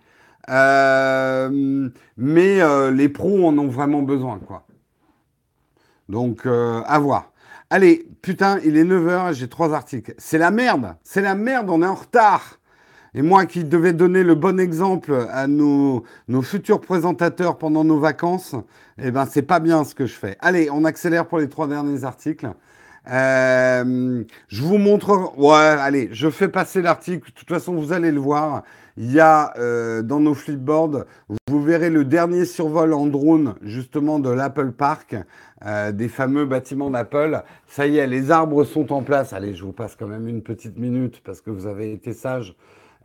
mais 2.16 2.62
les 2.92 3.09
pros 3.11 3.47
en 3.47 3.59
ont 3.59 3.68
vraiment 3.68 4.01
besoin, 4.01 4.38
quoi. 4.38 4.66
Donc, 6.09 6.47
à 6.47 6.99
voir. 6.99 7.30
Allez, 7.68 8.09
putain, 8.22 8.59
il 8.64 8.78
est 8.78 8.84
9h, 8.84 9.34
j'ai 9.34 9.49
trois 9.49 9.74
articles. 9.74 10.14
C'est 10.16 10.38
la 10.38 10.51
merde, 10.51 10.97
c'est 11.03 11.20
la 11.20 11.34
merde, 11.34 11.68
on 11.68 11.82
est 11.82 11.86
en 11.86 11.94
retard. 11.94 12.59
Et 13.12 13.20
moi 13.20 13.44
qui 13.44 13.64
devais 13.64 13.92
donner 13.92 14.22
le 14.22 14.34
bon 14.34 14.59
exemple 14.59 15.26
à 15.30 15.47
nos, 15.47 16.05
nos 16.28 16.40
futurs 16.40 16.80
présentateurs 16.80 17.59
pendant 17.59 17.84
nos 17.84 18.01
vacances, 18.01 18.55
eh 18.97 19.11
ben 19.11 19.26
c'est 19.26 19.42
pas 19.42 19.61
bien 19.61 19.84
ce 19.84 19.94
que 19.94 20.07
je 20.07 20.14
fais. 20.14 20.38
Allez, 20.40 20.70
on 20.70 20.86
accélère 20.86 21.28
pour 21.28 21.36
les 21.36 21.51
trois 21.51 21.68
derniers 21.68 22.05
articles. 22.05 22.49
Euh, 23.11 24.25
je 24.49 24.63
vous 24.63 24.79
montre. 24.79 25.39
Ouais, 25.39 25.55
allez, 25.55 26.09
je 26.13 26.29
fais 26.31 26.49
passer 26.49 26.83
l'article. 26.83 27.31
De 27.31 27.35
toute 27.35 27.49
façon, 27.49 27.75
vous 27.75 27.93
allez 27.93 28.11
le 28.11 28.21
voir. 28.21 28.63
Il 28.99 29.13
y 29.13 29.21
a 29.21 29.53
euh, 29.59 30.01
dans 30.01 30.21
nos 30.21 30.33
flipboards, 30.33 31.05
vous 31.49 31.63
verrez 31.63 31.91
le 31.91 32.05
dernier 32.05 32.47
survol 32.47 32.95
en 32.95 33.07
drone 33.07 33.55
justement 33.61 34.19
de 34.19 34.31
l'Apple 34.31 34.73
Park, 34.73 35.17
euh, 35.67 35.93
des 35.93 36.09
fameux 36.09 36.47
bâtiments 36.47 36.89
d'Apple. 36.89 37.43
Ça 37.67 37.87
y 37.87 37.99
est, 37.99 38.07
les 38.07 38.31
arbres 38.31 38.65
sont 38.65 38.95
en 38.95 39.03
place. 39.03 39.35
Allez, 39.35 39.55
je 39.55 39.65
vous 39.65 39.73
passe 39.73 39.97
quand 39.97 40.07
même 40.07 40.27
une 40.29 40.43
petite 40.43 40.79
minute 40.79 41.21
parce 41.23 41.43
que 41.43 41.51
vous 41.51 41.67
avez 41.67 41.93
été 41.93 42.15
sage. 42.15 42.57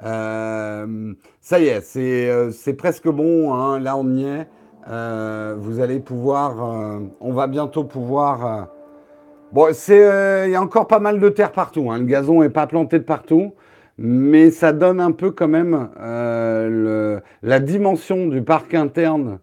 Euh, 0.03 1.13
ça 1.41 1.59
y 1.59 1.67
est, 1.67 1.81
c'est 1.81 2.73
presque 2.73 3.09
bon. 3.09 3.53
Hein. 3.53 3.79
Là, 3.79 3.97
on 3.97 4.07
y 4.15 4.23
est. 4.23 4.47
vous 5.57 5.79
allez 5.81 5.99
pouvoir, 5.99 6.55
on 7.19 7.33
va 7.33 7.47
bientôt 7.47 7.83
pouvoir. 7.83 8.69
Bon, 9.51 9.67
il 9.87 10.51
y 10.51 10.55
a 10.55 10.61
encore 10.61 10.87
pas 10.87 10.99
mal 10.99 11.19
de 11.19 11.29
terre 11.29 11.51
partout. 11.51 11.91
Hein. 11.91 11.99
Le 11.99 12.05
gazon 12.05 12.41
n'est 12.41 12.49
pas 12.49 12.67
planté 12.67 12.99
de 12.99 13.03
partout 13.03 13.53
mais 14.03 14.49
ça 14.49 14.73
donne 14.73 14.99
un 14.99 15.11
peu 15.11 15.29
quand 15.29 15.47
même 15.47 15.89
euh, 15.99 17.19
la 17.43 17.59
dimension 17.59 18.27
du 18.27 18.41
parc 18.41 18.73
interne 18.73 19.39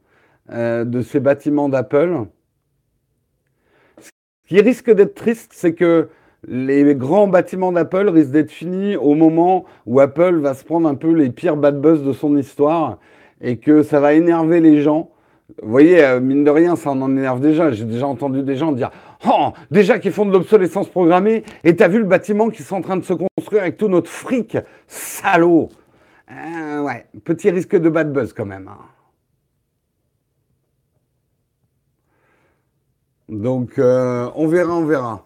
euh, 0.51 0.85
de 0.85 1.01
ces 1.01 1.21
bâtiments 1.21 1.69
d'Apple. 1.69 2.25
Ce 4.01 4.11
qui 4.49 4.61
risque 4.61 4.91
d'être 4.91 5.15
triste, 5.15 5.53
c'est 5.55 5.75
que 5.75 6.09
les 6.49 6.95
grands 6.97 7.29
bâtiments 7.29 7.71
d'Apple 7.71 8.09
risquent 8.09 8.33
d'être 8.33 8.51
finis 8.51 8.97
au 8.97 9.15
moment 9.15 9.65
où 9.87 10.01
Apple 10.01 10.41
va 10.41 10.55
se 10.55 10.65
prendre 10.65 10.89
un 10.89 10.97
peu 10.97 11.13
les 11.13 11.31
pires 11.31 11.57
bad 11.57 11.81
buzz 11.81 12.03
de 12.03 12.13
son 12.13 12.37
histoire 12.37 12.99
et 13.41 13.59
que 13.59 13.85
ça 13.85 14.01
va 14.01 14.15
énerver 14.15 14.61
les 14.61 14.83
gens. 14.83 15.11
Vous 15.63 15.71
voyez, 15.71 16.05
euh, 16.05 16.19
mine 16.21 16.43
de 16.43 16.51
rien, 16.51 16.75
ça 16.75 16.91
en 16.91 17.11
énerve 17.11 17.41
déjà. 17.41 17.71
J'ai 17.71 17.85
déjà 17.85 18.09
entendu 18.09 18.43
des 18.43 18.57
gens 18.57 18.73
dire 18.73 18.91
Oh, 19.27 19.53
déjà 19.71 19.99
qu'ils 19.99 20.12
font 20.12 20.27
de 20.27 20.33
l'obsolescence 20.33 20.89
programmée, 20.89 21.45
et 21.64 21.75
t'as 21.75 21.89
vu 21.89 21.99
le 21.99 22.05
bâtiment 22.05 22.51
qui 22.51 22.62
sont 22.62 22.77
en 22.77 22.83
train 22.83 22.97
de 22.97 23.05
se 23.05 23.14
construire 23.14 23.62
avec 23.62 23.77
tout 23.77 23.89
notre 23.89 24.11
fric 24.11 24.57
Salaud 24.87 25.71
euh, 26.31 26.81
Ouais, 26.81 27.07
petit 27.25 27.51
risque 27.51 27.77
de 27.77 27.89
bad 27.89 28.12
buzz 28.12 28.33
quand 28.33 28.47
même. 28.47 28.69
Hein. 28.69 28.79
Donc, 33.29 33.79
euh, 33.79 34.31
on 34.37 34.47
verra, 34.47 34.75
on 34.75 34.85
verra. 34.85 35.23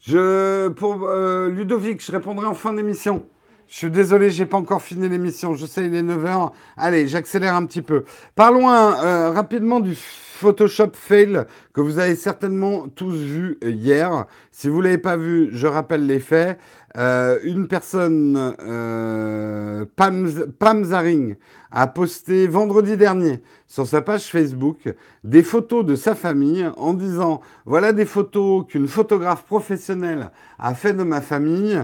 Je, 0.00 0.68
pour 0.68 1.04
euh, 1.04 1.48
Ludovic, 1.48 2.04
je 2.04 2.10
répondrai 2.10 2.46
en 2.46 2.54
fin 2.54 2.72
d'émission. 2.74 3.24
Je 3.72 3.78
suis 3.78 3.90
désolé, 3.90 4.28
j'ai 4.28 4.44
pas 4.44 4.58
encore 4.58 4.82
fini 4.82 5.08
l'émission. 5.08 5.54
Je 5.54 5.64
sais, 5.64 5.86
il 5.86 5.94
est 5.94 6.02
9h. 6.02 6.50
Allez, 6.76 7.08
j'accélère 7.08 7.54
un 7.54 7.64
petit 7.64 7.80
peu. 7.80 8.04
Parlons 8.34 8.68
euh, 8.68 9.30
rapidement 9.30 9.80
du 9.80 9.96
Photoshop 9.96 10.90
fail 10.92 11.46
que 11.72 11.80
vous 11.80 11.98
avez 11.98 12.14
certainement 12.14 12.86
tous 12.88 13.14
vu 13.14 13.56
hier. 13.62 14.26
Si 14.50 14.68
vous 14.68 14.82
l'avez 14.82 14.98
pas 14.98 15.16
vu, 15.16 15.48
je 15.52 15.66
rappelle 15.66 16.04
les 16.04 16.20
faits. 16.20 16.58
Euh, 16.98 17.38
une 17.44 17.66
personne, 17.66 18.54
euh, 18.60 19.86
Pam, 19.96 20.84
Zaring, 20.84 21.36
a 21.70 21.86
posté 21.86 22.46
vendredi 22.48 22.98
dernier 22.98 23.42
sur 23.66 23.86
sa 23.86 24.02
page 24.02 24.24
Facebook 24.24 24.94
des 25.24 25.42
photos 25.42 25.86
de 25.86 25.96
sa 25.96 26.14
famille 26.14 26.68
en 26.76 26.92
disant 26.92 27.40
voilà 27.64 27.94
des 27.94 28.04
photos 28.04 28.66
qu'une 28.68 28.86
photographe 28.86 29.44
professionnelle 29.44 30.30
a 30.58 30.74
fait 30.74 30.92
de 30.92 31.04
ma 31.04 31.22
famille 31.22 31.80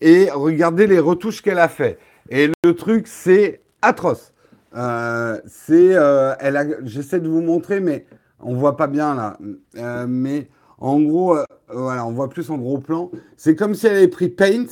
et 0.00 0.30
regardez 0.30 0.86
les 0.86 0.98
retouches 0.98 1.42
qu'elle 1.42 1.58
a 1.58 1.68
fait. 1.68 1.98
Et 2.30 2.50
le 2.64 2.74
truc, 2.74 3.06
c'est 3.06 3.60
atroce. 3.82 4.32
Euh, 4.76 5.38
c'est, 5.46 5.96
euh, 5.96 6.34
elle 6.38 6.56
a, 6.56 6.64
j'essaie 6.84 7.20
de 7.20 7.28
vous 7.28 7.40
montrer, 7.40 7.80
mais 7.80 8.06
on 8.40 8.54
voit 8.54 8.76
pas 8.76 8.86
bien 8.86 9.14
là. 9.14 9.38
Euh, 9.76 10.06
mais 10.08 10.48
en 10.78 11.00
gros, 11.00 11.36
voilà, 11.72 12.06
on 12.06 12.12
voit 12.12 12.28
plus 12.28 12.50
en 12.50 12.58
gros 12.58 12.78
plan. 12.78 13.10
C'est 13.36 13.56
comme 13.56 13.74
si 13.74 13.86
elle 13.86 13.96
avait 13.96 14.08
pris 14.08 14.28
Paint 14.28 14.66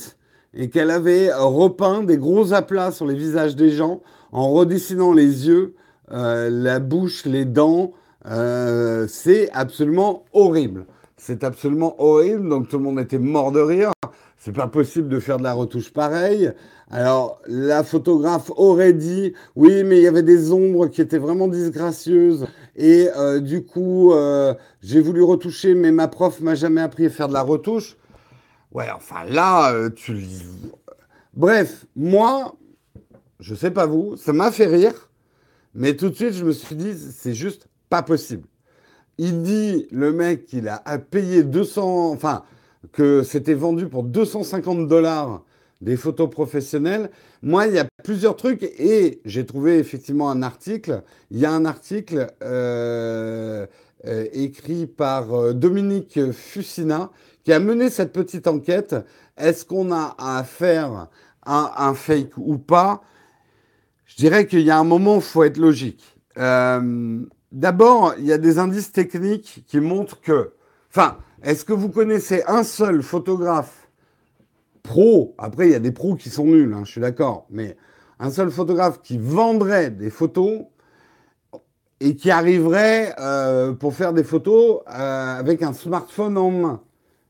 et 0.53 0.69
qu'elle 0.69 0.89
avait 0.89 1.31
repeint 1.33 2.03
des 2.03 2.17
gros 2.17 2.53
aplats 2.53 2.91
sur 2.91 3.05
les 3.05 3.15
visages 3.15 3.55
des 3.55 3.69
gens 3.69 4.01
en 4.31 4.49
redessinant 4.51 5.13
les 5.13 5.47
yeux, 5.47 5.75
la 6.09 6.79
bouche, 6.79 7.25
les 7.25 7.45
dents. 7.45 7.91
c'est 8.25 9.49
absolument 9.51 10.25
horrible. 10.33 10.85
C'est 11.17 11.43
absolument 11.43 12.01
horrible. 12.01 12.49
Donc 12.49 12.69
tout 12.69 12.77
le 12.79 12.83
monde 12.85 12.99
était 12.99 13.19
mort 13.19 13.51
de 13.51 13.59
rire. 13.59 13.91
C'est 14.39 14.53
pas 14.53 14.67
possible 14.67 15.09
de 15.09 15.19
faire 15.19 15.37
de 15.37 15.43
la 15.43 15.51
retouche 15.51 15.91
pareille. 15.91 16.53
Alors, 16.89 17.41
la 17.45 17.83
photographe 17.83 18.49
aurait 18.55 18.93
dit, 18.93 19.33
oui, 19.57 19.83
mais 19.83 19.97
il 19.97 20.03
y 20.03 20.07
avait 20.07 20.23
des 20.23 20.53
ombres 20.53 20.87
qui 20.87 21.01
étaient 21.01 21.17
vraiment 21.17 21.49
disgracieuses. 21.49 22.47
Et 22.77 23.09
euh, 23.17 23.41
du 23.41 23.65
coup, 23.65 24.13
euh, 24.13 24.53
j'ai 24.81 25.01
voulu 25.01 25.21
retoucher, 25.21 25.75
mais 25.75 25.91
ma 25.91 26.07
prof 26.07 26.39
m'a 26.39 26.55
jamais 26.55 26.79
appris 26.79 27.07
à 27.07 27.09
faire 27.09 27.27
de 27.27 27.33
la 27.33 27.41
retouche. 27.41 27.97
Ouais, 28.71 28.87
enfin 28.95 29.25
là, 29.25 29.73
euh, 29.73 29.89
tu... 29.89 30.25
Bref, 31.33 31.85
moi, 31.97 32.55
je 33.41 33.53
sais 33.53 33.71
pas 33.71 33.87
vous, 33.87 34.15
ça 34.15 34.31
m'a 34.31 34.51
fait 34.51 34.67
rire. 34.67 35.09
Mais 35.75 35.97
tout 35.97 36.09
de 36.09 36.15
suite, 36.15 36.33
je 36.33 36.45
me 36.45 36.53
suis 36.53 36.77
dit, 36.77 36.93
c'est 36.95 37.33
juste 37.33 37.67
pas 37.89 38.03
possible. 38.03 38.47
Il 39.17 39.41
dit, 39.41 39.85
le 39.91 40.13
mec, 40.13 40.45
qu'il 40.45 40.69
a 40.69 40.79
payé 40.97 41.43
200... 41.43 42.11
Enfin, 42.11 42.43
que 42.91 43.23
c'était 43.23 43.53
vendu 43.53 43.87
pour 43.87 44.03
250 44.03 44.87
dollars 44.87 45.43
des 45.81 45.95
photos 45.95 46.29
professionnelles. 46.29 47.09
Moi, 47.41 47.67
il 47.67 47.73
y 47.73 47.79
a 47.79 47.87
plusieurs 48.03 48.35
trucs 48.35 48.63
et 48.63 49.21
j'ai 49.25 49.45
trouvé 49.45 49.79
effectivement 49.79 50.29
un 50.29 50.41
article. 50.43 51.03
Il 51.31 51.39
y 51.39 51.45
a 51.45 51.51
un 51.51 51.65
article 51.65 52.27
euh, 52.43 53.65
euh, 54.05 54.27
écrit 54.33 54.87
par 54.87 55.33
euh, 55.33 55.53
Dominique 55.53 56.31
Fucina 56.31 57.11
qui 57.43 57.53
a 57.53 57.59
mené 57.59 57.89
cette 57.89 58.11
petite 58.11 58.47
enquête. 58.47 58.95
Est-ce 59.37 59.65
qu'on 59.65 59.91
a 59.91 60.15
à 60.17 60.43
faire 60.43 61.07
un, 61.45 61.93
fake 61.93 62.37
ou 62.37 62.57
pas? 62.57 63.01
Je 64.05 64.15
dirais 64.17 64.45
qu'il 64.45 64.61
y 64.61 64.71
a 64.71 64.77
un 64.77 64.83
moment 64.83 65.15
où 65.15 65.19
il 65.19 65.23
faut 65.23 65.43
être 65.43 65.57
logique. 65.57 66.03
D'abord, 67.51 68.13
il 68.19 68.25
y 68.25 68.33
a 68.33 68.37
des 68.37 68.59
indices 68.59 68.91
techniques 68.91 69.63
qui 69.65 69.79
montrent 69.79 70.19
que, 70.21 70.51
enfin, 70.91 71.17
est-ce 71.43 71.65
que 71.65 71.73
vous 71.73 71.89
connaissez 71.89 72.43
un 72.47 72.63
seul 72.63 73.01
photographe 73.01 73.89
pro? 74.83 75.35
Après, 75.37 75.67
il 75.67 75.71
y 75.71 75.75
a 75.75 75.79
des 75.79 75.91
pros 75.91 76.15
qui 76.15 76.29
sont 76.29 76.45
nuls, 76.45 76.73
hein, 76.73 76.83
je 76.85 76.91
suis 76.91 77.01
d'accord, 77.01 77.45
mais 77.49 77.77
un 78.19 78.29
seul 78.29 78.51
photographe 78.51 79.01
qui 79.01 79.17
vendrait 79.17 79.89
des 79.91 80.09
photos 80.09 80.63
et 82.01 82.15
qui 82.15 82.31
arriverait 82.31 83.13
euh, 83.19 83.73
pour 83.73 83.93
faire 83.93 84.13
des 84.13 84.23
photos 84.23 84.81
euh, 84.87 85.39
avec 85.39 85.61
un 85.61 85.73
smartphone 85.73 86.37
en 86.37 86.51
main. 86.51 86.81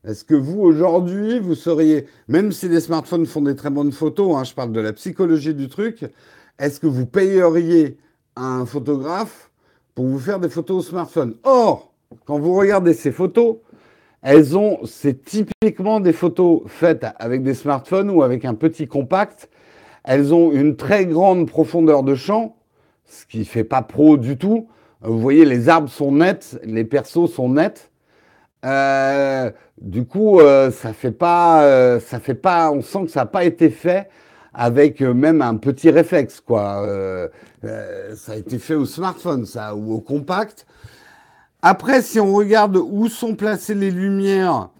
Est-ce 0.04 0.24
que 0.24 0.34
vous, 0.34 0.60
aujourd'hui, 0.60 1.38
vous 1.38 1.54
seriez, 1.54 2.06
même 2.26 2.52
si 2.52 2.68
les 2.68 2.80
smartphones 2.80 3.26
font 3.26 3.42
des 3.42 3.54
très 3.54 3.70
bonnes 3.70 3.92
photos, 3.92 4.36
hein, 4.36 4.44
je 4.44 4.54
parle 4.54 4.72
de 4.72 4.80
la 4.80 4.92
psychologie 4.92 5.54
du 5.54 5.68
truc, 5.68 6.06
est-ce 6.58 6.80
que 6.80 6.86
vous 6.86 7.06
payeriez 7.06 7.98
un 8.36 8.64
photographe 8.64 9.50
pour 9.94 10.06
vous 10.06 10.18
faire 10.18 10.40
des 10.40 10.48
photos 10.48 10.78
au 10.78 10.88
smartphone? 10.88 11.36
Or, 11.42 11.92
quand 12.24 12.38
vous 12.38 12.54
regardez 12.54 12.94
ces 12.94 13.12
photos, 13.12 13.56
elles 14.22 14.56
ont, 14.56 14.80
c'est 14.84 15.24
typiquement 15.24 16.00
des 16.00 16.12
photos 16.12 16.62
faites 16.66 17.06
avec 17.18 17.42
des 17.42 17.54
smartphones 17.54 18.10
ou 18.10 18.22
avec 18.22 18.44
un 18.44 18.54
petit 18.54 18.86
compact. 18.86 19.48
Elles 20.04 20.34
ont 20.34 20.52
une 20.52 20.76
très 20.76 21.06
grande 21.06 21.46
profondeur 21.48 22.02
de 22.02 22.14
champ, 22.14 22.56
ce 23.06 23.24
qui 23.26 23.44
fait 23.44 23.64
pas 23.64 23.82
pro 23.82 24.16
du 24.16 24.36
tout. 24.36 24.68
Vous 25.02 25.18
voyez, 25.18 25.46
les 25.46 25.68
arbres 25.70 25.88
sont 25.88 26.12
nets, 26.12 26.58
les 26.64 26.84
persos 26.84 27.32
sont 27.32 27.48
nets. 27.48 27.90
Euh, 28.66 29.50
du 29.80 30.04
coup, 30.04 30.40
euh, 30.40 30.70
ça 30.70 30.92
fait 30.92 31.12
pas, 31.12 31.64
euh, 31.64 31.98
ça 32.00 32.20
fait 32.20 32.34
pas, 32.34 32.70
on 32.70 32.82
sent 32.82 33.04
que 33.04 33.10
ça 33.10 33.20
n'a 33.20 33.26
pas 33.26 33.44
été 33.44 33.70
fait 33.70 34.10
avec 34.52 35.00
même 35.00 35.40
un 35.40 35.56
petit 35.56 35.90
réflexe, 35.90 36.40
quoi. 36.40 36.84
ça 37.62 38.32
a 38.32 38.36
été 38.36 38.58
fait 38.58 38.74
au 38.74 38.84
smartphone, 38.84 39.46
ça, 39.46 39.76
ou 39.76 39.94
au 39.94 40.00
compact. 40.00 40.66
Après, 41.62 42.02
si 42.02 42.20
on 42.20 42.34
regarde 42.34 42.76
où 42.76 43.08
sont 43.08 43.34
placées 43.34 43.74
les 43.74 43.90
lumières, 43.90 44.70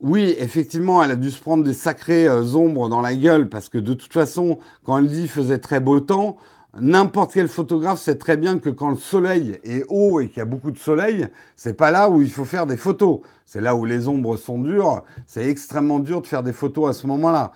oui, 0.00 0.34
effectivement, 0.38 1.02
elle 1.02 1.12
a 1.12 1.16
dû 1.16 1.30
se 1.30 1.40
prendre 1.40 1.64
des 1.64 1.74
sacrées 1.74 2.28
ombres 2.28 2.88
dans 2.88 3.00
la 3.00 3.14
gueule 3.14 3.48
parce 3.48 3.68
que 3.68 3.78
de 3.78 3.94
toute 3.94 4.12
façon, 4.12 4.58
quand 4.84 4.98
elle 4.98 5.08
dit 5.08 5.28
faisait 5.28 5.58
très 5.58 5.80
beau 5.80 6.00
temps, 6.00 6.36
N'importe 6.80 7.32
quel 7.32 7.48
photographe 7.48 7.98
sait 7.98 8.16
très 8.16 8.36
bien 8.36 8.58
que 8.58 8.68
quand 8.68 8.90
le 8.90 8.96
soleil 8.96 9.58
est 9.64 9.84
haut 9.88 10.20
et 10.20 10.28
qu'il 10.28 10.38
y 10.38 10.42
a 10.42 10.44
beaucoup 10.44 10.70
de 10.70 10.78
soleil, 10.78 11.26
c'est 11.56 11.74
pas 11.74 11.90
là 11.90 12.10
où 12.10 12.20
il 12.20 12.30
faut 12.30 12.44
faire 12.44 12.66
des 12.66 12.76
photos. 12.76 13.20
C'est 13.46 13.60
là 13.60 13.74
où 13.74 13.84
les 13.84 14.06
ombres 14.06 14.36
sont 14.36 14.58
dures. 14.58 15.02
C'est 15.26 15.48
extrêmement 15.48 15.98
dur 15.98 16.20
de 16.20 16.26
faire 16.26 16.42
des 16.42 16.52
photos 16.52 16.90
à 16.90 16.92
ce 16.92 17.06
moment-là. 17.06 17.52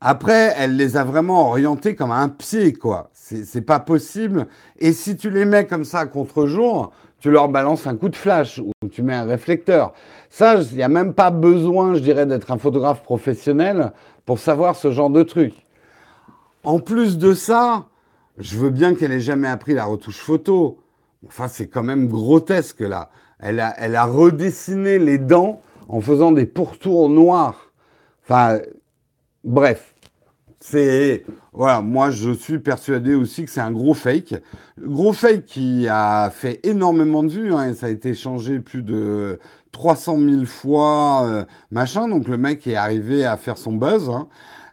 Après, 0.00 0.52
elle 0.56 0.76
les 0.76 0.96
a 0.96 1.04
vraiment 1.04 1.48
orientés 1.48 1.94
comme 1.94 2.10
un 2.10 2.28
pied, 2.28 2.72
quoi. 2.72 3.10
C'est 3.12 3.60
pas 3.60 3.78
possible. 3.78 4.48
Et 4.78 4.92
si 4.92 5.16
tu 5.16 5.30
les 5.30 5.44
mets 5.44 5.66
comme 5.66 5.84
ça 5.84 6.06
contre-jour, 6.06 6.90
tu 7.20 7.30
leur 7.30 7.48
balances 7.48 7.86
un 7.86 7.96
coup 7.96 8.08
de 8.08 8.16
flash 8.16 8.58
ou 8.58 8.72
tu 8.90 9.02
mets 9.02 9.14
un 9.14 9.24
réflecteur. 9.24 9.92
Ça, 10.30 10.56
il 10.56 10.76
n'y 10.76 10.82
a 10.82 10.88
même 10.88 11.14
pas 11.14 11.30
besoin, 11.30 11.94
je 11.94 12.00
dirais, 12.00 12.26
d'être 12.26 12.50
un 12.50 12.58
photographe 12.58 13.02
professionnel 13.02 13.92
pour 14.24 14.38
savoir 14.38 14.76
ce 14.76 14.90
genre 14.90 15.10
de 15.10 15.22
truc. 15.22 15.54
En 16.64 16.78
plus 16.78 17.18
de 17.18 17.34
ça, 17.34 17.86
je 18.38 18.56
veux 18.56 18.70
bien 18.70 18.94
qu'elle 18.94 19.12
ait 19.12 19.20
jamais 19.20 19.48
appris 19.48 19.74
la 19.74 19.84
retouche 19.84 20.18
photo. 20.18 20.78
Enfin, 21.26 21.48
c'est 21.48 21.68
quand 21.68 21.82
même 21.82 22.08
grotesque 22.08 22.80
là. 22.80 23.10
Elle 23.38 23.60
a, 23.60 23.74
elle 23.78 23.96
a 23.96 24.04
redessiné 24.04 24.98
les 24.98 25.18
dents 25.18 25.62
en 25.88 26.00
faisant 26.00 26.32
des 26.32 26.46
pourtours 26.46 27.08
noirs. 27.08 27.72
Enfin, 28.24 28.58
bref. 29.44 29.94
C'est 30.60 31.24
voilà, 31.52 31.80
moi 31.80 32.10
je 32.10 32.30
suis 32.30 32.58
persuadé 32.58 33.14
aussi 33.14 33.44
que 33.44 33.50
c'est 33.50 33.60
un 33.60 33.72
gros 33.72 33.94
fake, 33.94 34.34
gros 34.80 35.12
fake 35.12 35.44
qui 35.46 35.88
a 35.88 36.30
fait 36.30 36.60
énormément 36.64 37.22
de 37.22 37.30
vues. 37.30 37.52
Hein, 37.52 37.74
ça 37.74 37.86
a 37.86 37.88
été 37.90 38.14
changé 38.14 38.60
plus 38.60 38.82
de 38.82 39.38
300 39.72 40.18
000 40.18 40.44
fois, 40.44 41.24
euh, 41.26 41.44
machin. 41.70 42.08
Donc 42.08 42.28
le 42.28 42.36
mec 42.36 42.66
est 42.66 42.76
arrivé 42.76 43.24
à 43.24 43.36
faire 43.36 43.58
son 43.58 43.72
buzz. 43.72 44.08
Hein. 44.10 44.28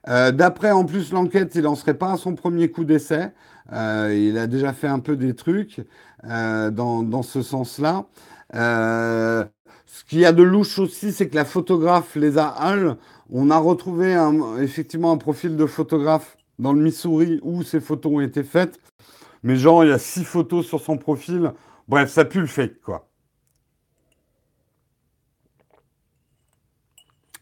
Euh, 0.07 0.31
d'après 0.31 0.71
en 0.71 0.85
plus 0.85 1.11
l'enquête, 1.11 1.55
il 1.55 1.63
n'en 1.63 1.75
serait 1.75 1.95
pas 1.95 2.13
à 2.13 2.17
son 2.17 2.35
premier 2.35 2.69
coup 2.69 2.85
d'essai. 2.85 3.31
Euh, 3.73 4.15
il 4.15 4.37
a 4.37 4.47
déjà 4.47 4.73
fait 4.73 4.87
un 4.87 4.99
peu 4.99 5.15
des 5.15 5.35
trucs 5.35 5.81
euh, 6.25 6.71
dans, 6.71 7.03
dans, 7.03 7.23
ce 7.23 7.41
sens-là. 7.41 8.05
Euh, 8.55 9.43
ce 9.85 10.05
qu'il 10.05 10.19
y 10.19 10.25
a 10.25 10.31
de 10.31 10.43
louche 10.43 10.79
aussi, 10.79 11.11
c'est 11.11 11.27
que 11.27 11.35
la 11.35 11.45
photographe 11.45 12.15
les 12.15 12.37
a 12.37 12.47
Hall, 12.47 12.97
on 13.29 13.49
a 13.51 13.57
retrouvé 13.57 14.13
un, 14.13 14.57
effectivement 14.57 15.11
un 15.11 15.17
profil 15.17 15.57
de 15.57 15.65
photographe 15.65 16.36
dans 16.59 16.73
le 16.73 16.81
Missouri 16.81 17.39
où 17.43 17.63
ces 17.63 17.79
photos 17.79 18.11
ont 18.13 18.21
été 18.21 18.43
faites. 18.43 18.79
Mais 19.43 19.55
genre, 19.55 19.83
il 19.83 19.89
y 19.89 19.93
a 19.93 19.99
six 19.99 20.23
photos 20.23 20.65
sur 20.65 20.81
son 20.81 20.97
profil. 20.97 21.53
Bref, 21.87 22.09
ça 22.11 22.25
pue 22.25 22.41
le 22.41 22.47
fake, 22.47 22.81
quoi. 22.81 23.07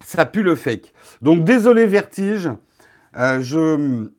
Ça 0.04 0.26
pue 0.26 0.44
le 0.44 0.56
fake. 0.56 0.94
Donc, 1.22 1.44
désolé, 1.44 1.88
Vertige. 1.88 2.50
Euh, 3.18 3.42
je, 3.42 4.10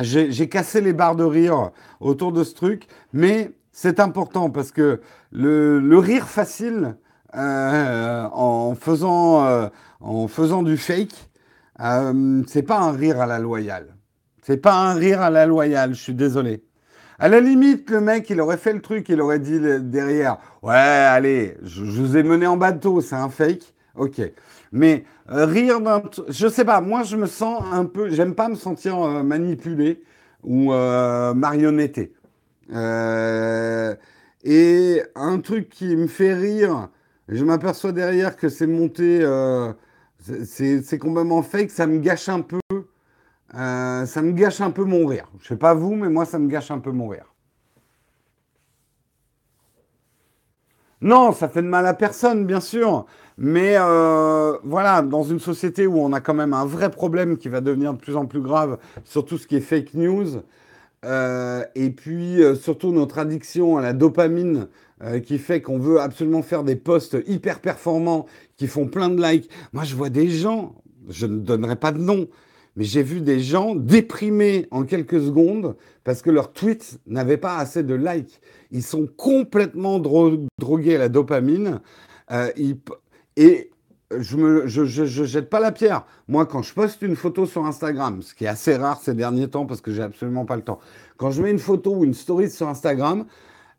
j'ai 0.00 0.48
cassé 0.48 0.80
les 0.80 0.92
barres 0.92 1.16
de 1.16 1.24
rire 1.24 1.70
autour 2.00 2.32
de 2.32 2.44
ce 2.44 2.54
truc, 2.54 2.86
mais 3.12 3.50
c'est 3.72 4.00
important 4.00 4.48
parce 4.48 4.70
que 4.70 5.00
le, 5.32 5.98
rire 5.98 6.28
facile 6.28 6.96
euh, 7.34 8.28
en, 8.32 8.74
faisant, 8.74 9.44
euh, 9.44 9.68
en 10.00 10.28
faisant 10.28 10.62
du 10.62 10.76
fake, 10.76 11.30
c'est 12.46 12.62
pas 12.62 12.80
un 12.80 12.92
rire 12.92 13.20
à 13.20 13.26
la 13.26 13.38
loyale. 13.38 13.97
C'est 14.48 14.56
pas 14.56 14.76
un 14.76 14.94
rire 14.94 15.20
à 15.20 15.28
la 15.28 15.44
loyale, 15.44 15.90
je 15.90 16.00
suis 16.00 16.14
désolé. 16.14 16.64
À 17.18 17.28
la 17.28 17.38
limite, 17.38 17.90
le 17.90 18.00
mec, 18.00 18.30
il 18.30 18.40
aurait 18.40 18.56
fait 18.56 18.72
le 18.72 18.80
truc, 18.80 19.10
il 19.10 19.20
aurait 19.20 19.40
dit 19.40 19.60
derrière, 19.82 20.38
ouais, 20.62 20.74
allez, 20.74 21.58
je, 21.62 21.84
vous 21.84 22.16
ai 22.16 22.22
mené 22.22 22.46
en 22.46 22.56
bateau, 22.56 23.02
c'est 23.02 23.14
un 23.14 23.28
fake. 23.28 23.74
Ok. 23.94 24.22
Mais 24.72 25.04
euh, 25.30 25.44
rire 25.44 25.82
d'un... 25.82 26.02
Je 26.28 26.48
sais 26.48 26.64
pas, 26.64 26.80
moi 26.80 27.02
je 27.02 27.18
me 27.18 27.26
sens 27.26 27.62
un 27.70 27.84
peu... 27.84 28.08
J'aime 28.08 28.34
pas 28.34 28.48
me 28.48 28.54
sentir 28.54 28.98
euh, 29.02 29.22
manipulé 29.22 30.02
ou 30.42 30.72
euh, 30.72 31.34
marionnetté. 31.34 32.14
et 32.72 33.92
un 35.14 35.40
truc 35.40 35.68
qui 35.68 35.94
me 35.94 36.06
fait 36.06 36.32
rire, 36.32 36.88
je 37.28 37.44
m'aperçois 37.44 37.92
derrière 37.92 38.34
que 38.34 38.48
c'est 38.48 38.66
monté... 38.66 39.20
c'est 40.46 40.98
complètement 40.98 41.42
fake, 41.42 41.70
ça 41.70 41.86
me 41.86 41.98
gâche 41.98 42.30
un 42.30 42.40
peu... 42.40 42.60
ça 43.52 44.22
me 44.22 44.32
gâche 44.32 44.60
un 44.60 44.70
peu 44.70 44.84
mon 44.84 45.06
rire. 45.06 45.30
Je 45.40 45.48
sais 45.48 45.56
pas 45.56 45.74
vous, 45.74 45.94
mais 45.94 46.08
moi 46.08 46.24
ça 46.24 46.38
me 46.38 46.48
gâche 46.48 46.70
un 46.70 46.78
peu 46.78 46.92
mon 46.92 47.08
rire. 47.08 47.34
Non, 51.00 51.32
ça 51.32 51.48
fait 51.48 51.62
de 51.62 51.68
mal 51.68 51.86
à 51.86 51.94
personne, 51.94 52.44
bien 52.44 52.60
sûr. 52.60 53.06
Mais 53.36 53.76
euh, 53.76 54.58
voilà, 54.64 55.00
dans 55.02 55.22
une 55.22 55.38
société 55.38 55.86
où 55.86 55.98
on 55.98 56.12
a 56.12 56.20
quand 56.20 56.34
même 56.34 56.52
un 56.52 56.64
vrai 56.64 56.90
problème 56.90 57.36
qui 57.38 57.48
va 57.48 57.60
devenir 57.60 57.94
de 57.94 57.98
plus 57.98 58.16
en 58.16 58.26
plus 58.26 58.40
grave 58.40 58.78
sur 59.04 59.24
tout 59.24 59.38
ce 59.38 59.46
qui 59.46 59.56
est 59.56 59.60
fake 59.60 59.94
news, 59.94 60.42
euh, 61.04 61.64
et 61.76 61.90
puis 61.90 62.42
euh, 62.42 62.56
surtout 62.56 62.90
notre 62.90 63.18
addiction 63.18 63.78
à 63.78 63.82
la 63.82 63.92
dopamine 63.92 64.68
qui 65.24 65.38
fait 65.38 65.62
qu'on 65.62 65.78
veut 65.78 66.00
absolument 66.00 66.42
faire 66.42 66.64
des 66.64 66.74
posts 66.74 67.16
hyper 67.28 67.60
performants 67.60 68.26
qui 68.56 68.66
font 68.66 68.88
plein 68.88 69.08
de 69.08 69.22
likes. 69.22 69.48
Moi, 69.72 69.84
je 69.84 69.94
vois 69.94 70.08
des 70.08 70.28
gens, 70.28 70.74
je 71.08 71.26
ne 71.26 71.38
donnerai 71.38 71.76
pas 71.76 71.92
de 71.92 71.98
nom, 71.98 72.26
mais 72.78 72.84
j'ai 72.84 73.02
vu 73.02 73.20
des 73.20 73.40
gens 73.40 73.74
déprimés 73.74 74.68
en 74.70 74.84
quelques 74.84 75.20
secondes 75.20 75.74
parce 76.04 76.22
que 76.22 76.30
leur 76.30 76.52
tweet 76.52 77.00
n'avait 77.08 77.36
pas 77.36 77.56
assez 77.56 77.82
de 77.82 77.94
likes. 77.94 78.40
Ils 78.70 78.84
sont 78.84 79.08
complètement 79.16 79.98
drogués 79.98 80.94
à 80.94 80.98
la 80.98 81.08
dopamine. 81.08 81.80
ils, 82.56 82.76
et 83.36 83.70
je 84.16 84.36
ne 84.36 84.66
je, 84.68 84.84
je, 84.84 85.24
jette 85.24 85.50
pas 85.50 85.58
la 85.58 85.72
pierre. 85.72 86.04
Moi, 86.28 86.46
quand 86.46 86.62
je 86.62 86.72
poste 86.72 87.02
une 87.02 87.16
photo 87.16 87.46
sur 87.46 87.66
Instagram, 87.66 88.22
ce 88.22 88.32
qui 88.32 88.44
est 88.44 88.48
assez 88.48 88.76
rare 88.76 89.00
ces 89.02 89.14
derniers 89.14 89.48
temps 89.48 89.66
parce 89.66 89.80
que 89.80 89.92
j'ai 89.92 90.02
absolument 90.02 90.44
pas 90.44 90.54
le 90.54 90.62
temps, 90.62 90.78
quand 91.16 91.32
je 91.32 91.42
mets 91.42 91.50
une 91.50 91.58
photo 91.58 91.96
ou 91.96 92.04
une 92.04 92.14
story 92.14 92.48
sur 92.48 92.68
Instagram, 92.68 93.26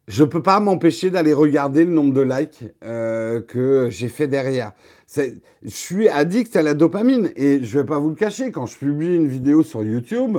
je 0.10 0.26
peux 0.26 0.42
pas 0.42 0.60
m'empêcher 0.60 1.10
d'aller 1.10 1.34
regarder 1.34 1.86
le 1.86 1.92
nombre 1.92 2.14
de 2.14 2.22
likes 2.22 2.66
euh, 2.84 3.40
que 3.42 3.88
j'ai 3.90 4.10
fait 4.10 4.28
derrière. 4.28 4.74
Je 5.16 5.32
suis 5.70 6.08
addict 6.08 6.56
à 6.56 6.62
la 6.62 6.74
dopamine 6.74 7.32
et 7.36 7.64
je 7.64 7.80
vais 7.80 7.86
pas 7.86 8.00
vous 8.00 8.10
le 8.10 8.16
cacher. 8.16 8.52
Quand 8.52 8.66
je 8.66 8.78
publie 8.78 9.16
une 9.16 9.28
vidéo 9.28 9.64
sur 9.64 9.84
YouTube, 9.84 10.38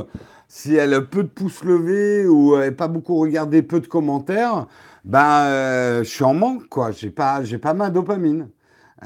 si 0.48 0.74
elle 0.74 0.94
a 0.94 1.00
peu 1.00 1.24
de 1.24 1.28
pouces 1.28 1.64
levés 1.64 2.26
ou 2.26 2.56
elle 2.56 2.76
pas 2.76 2.88
beaucoup 2.88 3.16
regardé, 3.16 3.62
peu 3.62 3.80
de 3.80 3.86
commentaires, 3.86 4.66
ben 5.04 5.44
euh, 5.46 6.04
je 6.04 6.08
suis 6.08 6.24
en 6.24 6.34
manque 6.34 6.68
quoi. 6.68 6.92
J'ai 6.92 7.10
pas, 7.10 7.42
j'ai 7.42 7.58
pas 7.58 7.74
ma 7.74 7.90
dopamine. 7.90 8.48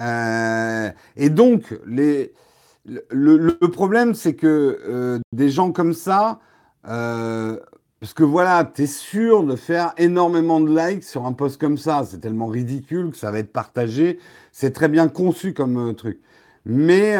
Euh, 0.00 0.90
et 1.16 1.30
donc, 1.30 1.78
le, 1.86 3.50
problème, 3.68 4.14
c'est 4.14 4.34
que 4.34 4.80
euh, 4.86 5.18
des 5.32 5.48
gens 5.48 5.72
comme 5.72 5.94
ça, 5.94 6.40
parce 6.82 8.12
que 8.14 8.22
voilà, 8.22 8.70
tu 8.74 8.82
es 8.82 8.86
sûr 8.86 9.44
de 9.44 9.56
faire 9.56 9.94
énormément 9.96 10.60
de 10.60 10.76
likes 10.76 11.04
sur 11.04 11.24
un 11.24 11.32
post 11.32 11.58
comme 11.58 11.78
ça. 11.78 12.02
C'est 12.04 12.18
tellement 12.18 12.48
ridicule 12.48 13.12
que 13.12 13.16
ça 13.16 13.30
va 13.30 13.38
être 13.38 13.52
partagé. 13.52 14.18
C'est 14.56 14.70
très 14.70 14.88
bien 14.88 15.08
conçu 15.08 15.52
comme 15.52 15.96
truc. 15.96 16.20
Mais, 16.64 17.18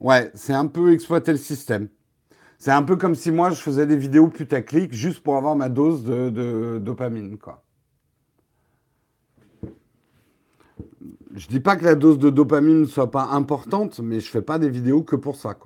ouais, 0.00 0.30
c'est 0.34 0.52
un 0.54 0.66
peu 0.66 0.92
exploiter 0.92 1.30
le 1.30 1.38
système. 1.38 1.88
C'est 2.58 2.72
un 2.72 2.82
peu 2.82 2.96
comme 2.96 3.14
si 3.14 3.30
moi 3.30 3.50
je 3.50 3.62
faisais 3.62 3.86
des 3.86 3.96
vidéos 3.96 4.26
putaclic 4.26 4.92
juste 4.92 5.22
pour 5.22 5.36
avoir 5.36 5.54
ma 5.54 5.68
dose 5.68 6.04
de, 6.04 6.80
dopamine, 6.82 7.38
quoi. 7.38 7.64
Je 11.36 11.46
dis 11.46 11.60
pas 11.60 11.76
que 11.76 11.84
la 11.84 11.94
dose 11.94 12.18
de 12.18 12.30
dopamine 12.30 12.80
ne 12.80 12.86
soit 12.86 13.12
pas 13.12 13.26
importante, 13.26 14.00
mais 14.00 14.18
je 14.18 14.28
fais 14.28 14.42
pas 14.42 14.58
des 14.58 14.68
vidéos 14.68 15.04
que 15.04 15.14
pour 15.14 15.36
ça. 15.36 15.56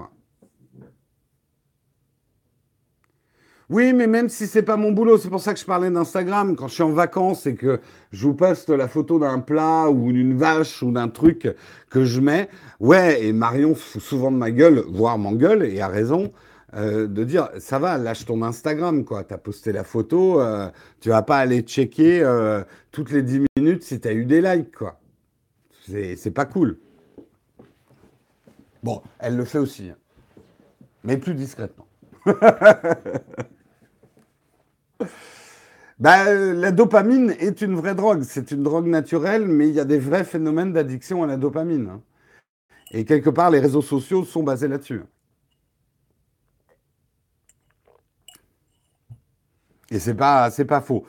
Oui, 3.68 3.92
mais 3.92 4.06
même 4.06 4.28
si 4.28 4.46
c'est 4.46 4.62
pas 4.62 4.76
mon 4.76 4.92
boulot, 4.92 5.18
c'est 5.18 5.28
pour 5.28 5.40
ça 5.40 5.52
que 5.52 5.58
je 5.58 5.64
parlais 5.64 5.90
d'Instagram. 5.90 6.54
Quand 6.54 6.68
je 6.68 6.74
suis 6.74 6.84
en 6.84 6.92
vacances 6.92 7.46
et 7.46 7.56
que 7.56 7.80
je 8.12 8.24
vous 8.24 8.34
poste 8.34 8.70
la 8.70 8.86
photo 8.86 9.18
d'un 9.18 9.40
plat 9.40 9.90
ou 9.90 10.12
d'une 10.12 10.36
vache 10.36 10.84
ou 10.84 10.92
d'un 10.92 11.08
truc 11.08 11.52
que 11.90 12.04
je 12.04 12.20
mets, 12.20 12.48
ouais, 12.78 13.24
et 13.24 13.32
Marion 13.32 13.74
fout 13.74 14.00
souvent 14.00 14.30
de 14.30 14.36
ma 14.36 14.52
gueule, 14.52 14.84
voire 14.88 15.18
m'engueule, 15.18 15.64
et 15.64 15.80
a 15.80 15.88
raison, 15.88 16.32
euh, 16.74 17.08
de 17.08 17.24
dire 17.24 17.50
ça 17.58 17.80
va, 17.80 17.98
lâche 17.98 18.24
ton 18.24 18.40
Instagram, 18.42 19.04
quoi. 19.04 19.24
T'as 19.24 19.38
posté 19.38 19.72
la 19.72 19.82
photo, 19.82 20.40
euh, 20.40 20.68
tu 21.00 21.08
vas 21.08 21.22
pas 21.22 21.38
aller 21.38 21.62
checker 21.62 22.22
euh, 22.22 22.62
toutes 22.92 23.10
les 23.10 23.22
10 23.22 23.46
minutes 23.58 23.82
si 23.82 23.98
t'as 23.98 24.12
eu 24.12 24.26
des 24.26 24.40
likes, 24.42 24.76
quoi. 24.76 25.00
C'est 25.88 26.32
pas 26.32 26.44
cool. 26.44 26.78
Bon, 28.84 29.02
elle 29.18 29.36
le 29.36 29.44
fait 29.44 29.58
aussi, 29.58 29.90
hein. 29.90 29.96
mais 31.02 31.16
plus 31.16 31.34
discrètement. 31.34 31.86
Bah, 35.98 36.32
la 36.34 36.72
dopamine 36.72 37.34
est 37.38 37.62
une 37.62 37.74
vraie 37.74 37.94
drogue. 37.94 38.22
C'est 38.22 38.50
une 38.50 38.62
drogue 38.62 38.86
naturelle, 38.86 39.46
mais 39.46 39.68
il 39.68 39.74
y 39.74 39.80
a 39.80 39.84
des 39.84 39.98
vrais 39.98 40.24
phénomènes 40.24 40.72
d'addiction 40.72 41.22
à 41.22 41.26
la 41.26 41.36
dopamine. 41.36 41.88
Hein. 41.88 42.02
Et 42.92 43.04
quelque 43.04 43.30
part, 43.30 43.50
les 43.50 43.60
réseaux 43.60 43.82
sociaux 43.82 44.24
sont 44.24 44.42
basés 44.42 44.68
là-dessus. 44.68 45.02
Et 49.90 49.98
c'est 49.98 50.14
pas, 50.14 50.50
c'est 50.50 50.64
pas 50.64 50.80
faux. 50.80 51.04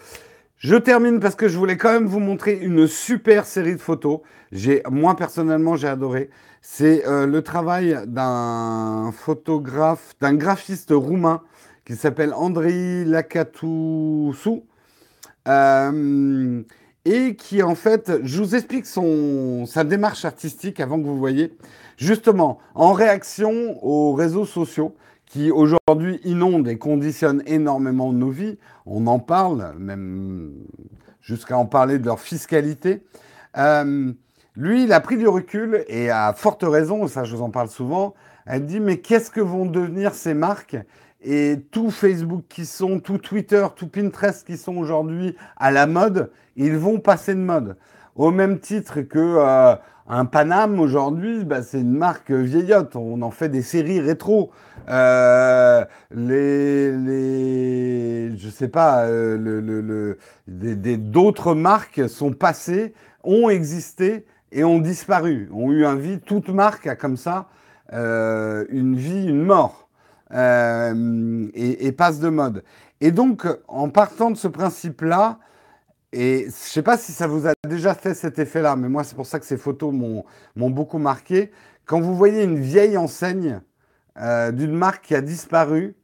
Je 0.57 0.75
termine 0.75 1.19
parce 1.19 1.35
que 1.35 1.47
je 1.47 1.57
voulais 1.57 1.77
quand 1.77 1.91
même 1.91 2.07
vous 2.07 2.19
montrer 2.19 2.53
une 2.53 2.87
super 2.87 3.45
série 3.45 3.75
de 3.75 3.81
photos. 3.81 4.21
J'ai, 4.51 4.81
moi 4.89 5.15
personnellement, 5.15 5.75
j'ai 5.75 5.87
adoré. 5.87 6.29
C'est 6.61 7.05
euh, 7.07 7.27
le 7.27 7.41
travail 7.43 7.99
d'un 8.07 9.11
photographe, 9.15 10.15
d'un 10.19 10.33
graphiste 10.33 10.91
roumain 10.91 11.43
qui 11.87 11.95
s'appelle 11.95 12.33
Andrei 12.33 13.05
Lakatoussou. 13.05 14.65
Euh, 15.47 16.61
et 17.05 17.35
qui 17.35 17.63
en 17.63 17.75
fait, 17.75 18.11
je 18.23 18.43
vous 18.43 18.55
explique 18.55 18.85
son, 18.85 19.65
sa 19.65 19.85
démarche 19.85 20.25
artistique 20.25 20.81
avant 20.81 20.99
que 20.99 21.05
vous 21.05 21.17
voyez. 21.17 21.55
Justement, 21.95 22.59
en 22.75 22.91
réaction 22.91 23.81
aux 23.81 24.11
réseaux 24.11 24.45
sociaux 24.45 24.97
qui 25.25 25.49
aujourd'hui 25.49 26.19
inondent 26.25 26.67
et 26.67 26.77
conditionnent 26.77 27.41
énormément 27.45 28.11
nos 28.11 28.31
vies, 28.31 28.57
on 28.85 29.07
en 29.07 29.19
parle, 29.19 29.73
même 29.79 30.51
jusqu'à 31.21 31.57
en 31.57 31.65
parler 31.65 31.99
de 31.99 32.05
leur 32.05 32.19
fiscalité. 32.19 33.05
Euh, 33.57 34.11
lui, 34.57 34.83
il 34.83 34.91
a 34.91 34.99
pris 34.99 35.15
du 35.15 35.29
recul 35.29 35.85
et 35.87 36.09
à 36.09 36.33
forte 36.33 36.63
raison, 36.63 37.07
ça 37.07 37.23
je 37.23 37.33
vous 37.33 37.43
en 37.43 37.49
parle 37.49 37.69
souvent, 37.69 38.13
elle 38.45 38.65
dit 38.65 38.81
mais 38.81 38.97
qu'est-ce 38.97 39.31
que 39.31 39.41
vont 39.41 39.65
devenir 39.65 40.13
ces 40.13 40.33
marques 40.33 40.75
et 41.29 41.59
tout 41.71 41.91
Facebook 41.91 42.45
qui 42.47 42.65
sont, 42.65 43.01
tout 43.01 43.17
Twitter, 43.17 43.67
tout 43.75 43.89
Pinterest 43.89 44.47
qui 44.47 44.55
sont 44.55 44.77
aujourd'hui 44.77 45.35
à 45.57 45.71
la 45.71 45.85
mode, 45.85 46.31
ils 46.55 46.77
vont 46.77 46.99
passer 46.99 47.35
de 47.35 47.41
mode. 47.41 47.75
Au 48.15 48.31
même 48.31 48.59
titre 48.59 49.01
que 49.01 49.19
euh, 49.19 49.75
un 50.07 50.23
Paname 50.23 50.79
aujourd'hui, 50.79 51.43
bah, 51.43 51.63
c'est 51.63 51.81
une 51.81 51.97
marque 51.97 52.31
vieillotte. 52.31 52.95
On 52.95 53.21
en 53.21 53.31
fait 53.31 53.49
des 53.49 53.61
séries 53.61 53.99
rétro. 53.99 54.51
Euh, 54.87 55.83
les, 56.11 56.93
les, 56.93 58.37
je 58.37 58.49
sais 58.49 58.69
pas, 58.69 59.03
euh, 59.03 59.37
le, 59.37 59.59
le, 59.59 60.17
des, 60.47 60.95
d'autres 60.95 61.55
marques 61.55 62.07
sont 62.07 62.31
passées, 62.31 62.93
ont 63.25 63.49
existé 63.49 64.25
et 64.53 64.63
ont 64.63 64.79
disparu. 64.79 65.49
Ont 65.53 65.73
eu 65.73 65.85
un 65.85 65.95
vie. 65.95 66.19
Toute 66.21 66.47
marque 66.47 66.87
a 66.87 66.95
comme 66.95 67.17
ça 67.17 67.49
une 67.91 68.95
vie, 68.95 69.27
une 69.27 69.43
mort. 69.43 69.86
Euh, 70.33 71.47
et, 71.53 71.91
passe 71.93 72.19
de 72.19 72.29
mode. 72.29 72.63
Et 72.99 73.11
donc, 73.11 73.47
en 73.67 73.89
partant 73.89 74.31
de 74.31 74.37
ce 74.37 74.47
principe-là, 74.47 75.39
et 76.11 76.41
je 76.41 76.45
ne 76.45 76.51
sais 76.51 76.81
pas 76.81 76.97
si 76.97 77.11
ça 77.11 77.27
vous 77.27 77.47
a 77.47 77.53
déjà 77.67 77.93
fait 77.93 78.13
cet 78.13 78.39
effet-là, 78.39 78.75
mais 78.75 78.89
moi, 78.89 79.03
c'est 79.03 79.15
pour 79.15 79.25
ça 79.25 79.39
que 79.39 79.45
ces 79.45 79.57
photos 79.57 79.93
m'ont 79.93 80.69
beaucoup 80.69 80.97
marqué. 80.97 81.51
Quand 81.85 82.01
vous 82.01 82.15
voyez 82.15 82.43
une 82.43 82.59
vieille 82.59 82.97
enseigne 82.97 83.61
euh, 84.19 84.51
d'une 84.51 84.73
marque 84.73 85.05
qui 85.05 85.15
a 85.15 85.21
disparu, 85.21 85.95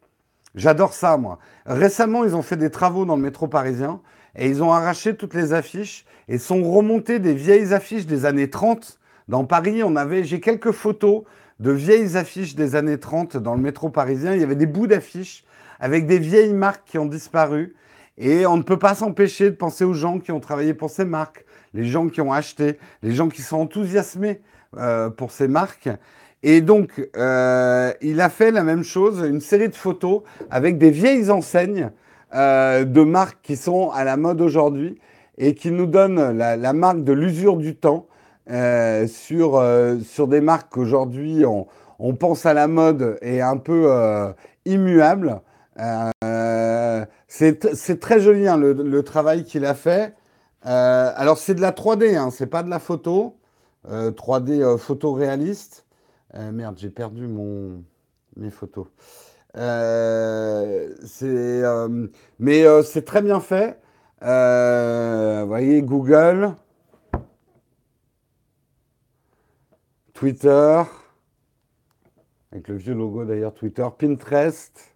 j'adore 0.55 0.93
ça, 0.93 1.17
moi. 1.17 1.39
Récemment, 1.65 2.23
ils 2.23 2.35
ont 2.35 2.41
fait 2.41 2.57
des 2.57 2.69
travaux 2.69 3.05
dans 3.05 3.15
le 3.15 3.21
métro 3.21 3.47
parisien 3.47 4.01
et 4.35 4.49
ils 4.49 4.63
ont 4.63 4.71
arraché 4.71 5.15
toutes 5.15 5.33
les 5.33 5.53
affiches 5.53 6.05
et 6.27 6.37
sont 6.37 6.63
remontés 6.63 7.19
des 7.19 7.33
vieilles 7.33 7.73
affiches 7.73 8.05
des 8.05 8.25
années 8.25 8.49
30. 8.49 8.99
Dans 9.27 9.45
Paris, 9.45 9.83
on 9.83 9.95
avait, 9.95 10.23
j'ai 10.23 10.39
quelques 10.39 10.71
photos 10.71 11.23
de 11.59 11.71
vieilles 11.71 12.17
affiches 12.17 12.55
des 12.55 12.75
années 12.75 12.99
30 12.99 13.37
dans 13.37 13.55
le 13.55 13.61
métro 13.61 13.89
parisien. 13.89 14.33
Il 14.33 14.41
y 14.41 14.43
avait 14.43 14.55
des 14.55 14.65
bouts 14.65 14.87
d'affiches 14.87 15.43
avec 15.79 16.05
des 16.07 16.19
vieilles 16.19 16.53
marques 16.53 16.83
qui 16.85 16.97
ont 16.97 17.05
disparu. 17.05 17.75
Et 18.17 18.45
on 18.45 18.57
ne 18.57 18.63
peut 18.63 18.77
pas 18.77 18.95
s'empêcher 18.95 19.49
de 19.49 19.55
penser 19.55 19.83
aux 19.83 19.93
gens 19.93 20.19
qui 20.19 20.31
ont 20.31 20.39
travaillé 20.39 20.73
pour 20.73 20.89
ces 20.89 21.05
marques, 21.05 21.45
les 21.73 21.85
gens 21.85 22.09
qui 22.09 22.21
ont 22.21 22.31
acheté, 22.31 22.77
les 23.01 23.11
gens 23.11 23.27
qui 23.27 23.41
sont 23.41 23.57
enthousiasmés 23.57 24.41
euh, 24.77 25.09
pour 25.09 25.31
ces 25.31 25.47
marques. 25.47 25.89
Et 26.43 26.61
donc, 26.61 27.01
euh, 27.15 27.91
il 28.01 28.21
a 28.21 28.29
fait 28.29 28.51
la 28.51 28.63
même 28.63 28.83
chose, 28.83 29.25
une 29.27 29.41
série 29.41 29.69
de 29.69 29.75
photos 29.75 30.21
avec 30.51 30.77
des 30.77 30.91
vieilles 30.91 31.31
enseignes 31.31 31.89
euh, 32.35 32.83
de 32.83 33.01
marques 33.01 33.39
qui 33.41 33.55
sont 33.55 33.89
à 33.89 34.03
la 34.03 34.17
mode 34.17 34.41
aujourd'hui 34.41 34.99
et 35.37 35.55
qui 35.55 35.71
nous 35.71 35.87
donnent 35.87 36.37
la 36.37 36.73
marque 36.73 37.03
de 37.03 37.13
l'usure 37.13 37.57
du 37.57 37.75
temps 37.75 38.07
euh, 38.49 39.07
sur, 39.07 39.55
euh, 39.55 39.99
sur 40.01 40.27
des 40.27 40.41
marques 40.41 40.73
qu'aujourd'hui 40.73 41.45
on, 41.45 41.65
on, 41.97 42.13
pense 42.13 42.45
à 42.45 42.53
la 42.53 42.67
mode 42.67 43.17
et 43.21 43.41
un 43.41 43.55
peu 43.55 43.85
euh, 43.89 44.33
immuable. 44.65 45.39
c'est 47.27 47.99
très 48.01 48.19
joli 48.19 48.45
hein, 48.45 48.57
le, 48.57 49.03
travail 49.03 49.45
qu'il 49.45 49.63
a 49.63 49.73
fait. 49.73 50.13
alors 50.61 51.37
c'est 51.37 51.55
de 51.55 51.61
la 51.61 51.71
3D, 51.71 52.17
hein, 52.17 52.31
c'est 52.31 52.47
pas 52.47 52.63
de 52.63 52.69
la 52.69 52.79
photo. 52.79 53.37
3D 53.87 54.77
photoréaliste. 54.77 55.85
merde, 56.33 56.75
j'ai 56.77 56.89
perdu 56.89 57.27
mon, 57.27 57.81
mes 58.35 58.49
photos. 58.49 58.87
c'est, 59.55 61.61
mais 62.39 62.65
c'est 62.83 63.05
très 63.05 63.21
bien 63.21 63.39
fait. 63.39 63.79
vous 64.21 65.47
voyez, 65.47 65.81
Google. 65.81 66.55
Twitter, 70.23 70.81
avec 72.53 72.69
le 72.69 72.77
vieux 72.77 72.93
logo 72.93 73.25
d'ailleurs 73.25 73.53
Twitter, 73.53 73.85
Pinterest. 73.99 74.95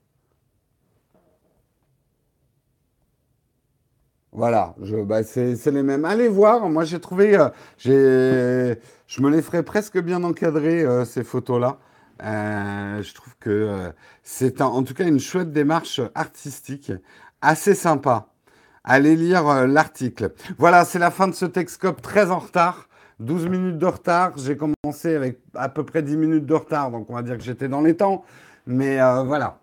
Voilà, 4.32 4.74
bah, 5.06 5.24
c'est 5.24 5.66
les 5.66 5.84
mêmes. 5.84 6.06
Allez 6.06 6.30
voir, 6.30 6.70
moi 6.70 6.86
j'ai 6.86 7.02
trouvé, 7.02 7.36
euh, 7.38 8.76
je 9.08 9.22
me 9.22 9.30
les 9.30 9.42
ferai 9.42 9.64
presque 9.64 10.00
bien 10.00 10.24
encadrer 10.24 10.86
euh, 10.86 11.04
ces 11.04 11.26
photos-là. 11.26 11.78
Euh, 12.24 13.04
je 13.04 13.14
trouve 13.14 13.36
que 13.42 13.92
c'est 14.24 14.62
en 14.62 14.82
tout 14.84 14.94
cas 14.94 15.06
une 15.06 15.20
chouette 15.20 15.52
démarche 15.52 16.00
artistique, 16.16 16.94
assez 17.42 17.76
sympa. 17.76 18.30
Allez 18.86 19.18
lire 19.18 19.68
l'article. 19.68 20.34
Voilà, 20.58 20.86
c'est 20.86 21.00
la 21.00 21.12
fin 21.12 21.28
de 21.28 21.34
ce 21.34 21.44
Texcope 21.44 22.02
très 22.02 22.32
en 22.32 22.40
retard. 22.40 22.87
12 23.20 23.48
minutes 23.48 23.78
de 23.78 23.86
retard. 23.86 24.38
J'ai 24.38 24.58
commencé 24.58 25.16
avec 25.16 25.40
à 25.54 25.70
peu 25.70 25.84
près 25.84 26.04
10 26.04 26.18
minutes 26.18 26.46
de 26.46 26.54
retard, 26.54 26.92
donc 26.92 27.10
on 27.10 27.16
va 27.16 27.24
dire 27.24 27.38
que 27.38 27.44
j'étais 27.44 27.68
dans 27.68 27.82
les 27.82 27.96
temps. 27.96 28.24
Mais 28.66 29.02
euh, 29.02 29.24
voilà. 29.24 29.60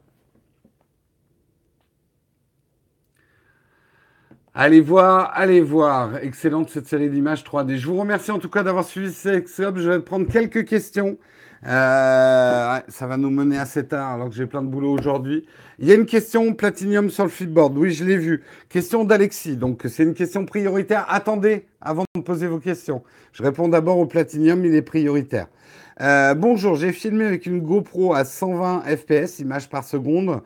Allez 4.57 4.80
voir, 4.80 5.32
allez 5.34 5.61
voir. 5.61 6.16
Excellente 6.18 6.70
cette 6.70 6.86
série 6.86 7.11
d'images 7.11 7.42
3D. 7.42 7.76
Je 7.76 7.86
vous 7.88 7.98
remercie 7.98 8.30
en 8.30 8.38
tout 8.38 8.48
cas 8.48 8.62
d'avoir 8.62 8.84
suivi 8.84 9.12
Sexhub. 9.12 9.78
Je 9.78 9.90
vais 9.90 10.00
prendre 10.00 10.30
quelques 10.30 10.64
questions. 10.64 11.18
Euh, 11.66 12.78
ça 12.88 13.07
va 13.07 13.16
nous 13.16 13.30
mener 13.30 13.58
assez 13.58 13.86
tard 13.86 14.12
alors 14.12 14.28
que 14.28 14.34
j'ai 14.34 14.46
plein 14.46 14.62
de 14.62 14.68
boulot 14.68 14.92
aujourd'hui. 14.92 15.46
Il 15.78 15.88
y 15.88 15.92
a 15.92 15.95
une 15.95 16.07
question 16.07 16.53
Platinium 16.54 17.11
sur 17.11 17.24
le 17.24 17.30
feedboard. 17.30 17.76
Oui, 17.78 17.92
je 17.92 18.04
l'ai 18.04 18.18
vu. 18.18 18.42
Question 18.68 19.04
d'Alexis. 19.04 19.57
Donc, 19.57 19.82
c'est 19.88 20.03
une 20.03 20.14
question 20.14 20.45
prioritaire. 20.45 21.07
Attendez 21.08 21.66
avant 21.80 22.04
de 22.14 22.20
poser 22.20 22.46
vos 22.46 22.58
questions. 22.58 23.03
Je 23.32 23.42
réponds 23.42 23.68
d'abord 23.68 23.99
au 23.99 24.07
Platinium. 24.07 24.64
Il 24.64 24.74
est 24.74 24.82
prioritaire. 24.82 25.46
Euh, 26.00 26.34
bonjour, 26.34 26.74
j'ai 26.74 26.92
filmé 26.92 27.24
avec 27.24 27.46
une 27.46 27.61
GoPro 27.61 28.14
à 28.14 28.24
120 28.24 28.82
fps, 28.96 29.38
images 29.38 29.68
par 29.68 29.84
seconde, 29.84 30.42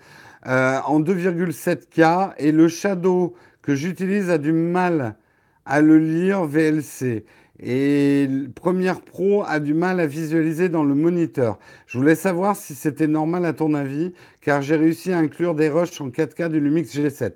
euh, 0.47 0.78
en 0.85 1.01
2,7K 1.01 2.35
et 2.36 2.53
le 2.53 2.69
shadow 2.69 3.35
que 3.62 3.74
j'utilise 3.74 4.28
a 4.28 4.36
du 4.36 4.53
mal 4.53 5.16
à 5.65 5.81
le 5.81 5.99
lire 5.99 6.45
VLC. 6.45 7.24
Et 7.61 8.29
Premiere 8.55 9.01
Pro 9.01 9.45
a 9.47 9.59
du 9.61 9.75
mal 9.75 10.01
à 10.01 10.07
visualiser 10.07 10.69
dans 10.69 10.85
le 10.85 10.95
moniteur. 10.95 11.59
Je 11.87 11.99
voulais 11.99 12.15
savoir 12.15 12.57
si 12.57 12.75
c'était 12.75 13.09
normal 13.09 13.45
à 13.45 13.53
ton 13.53 13.75
avis, 13.75 14.13
car 14.41 14.63
j'ai 14.63 14.77
réussi 14.77 15.13
à 15.13 15.19
inclure 15.19 15.55
des 15.55 15.69
rushs 15.69 16.01
en 16.01 16.09
4K 16.09 16.49
du 16.49 16.61
Lumix 16.61 16.95
G7. 16.95 17.33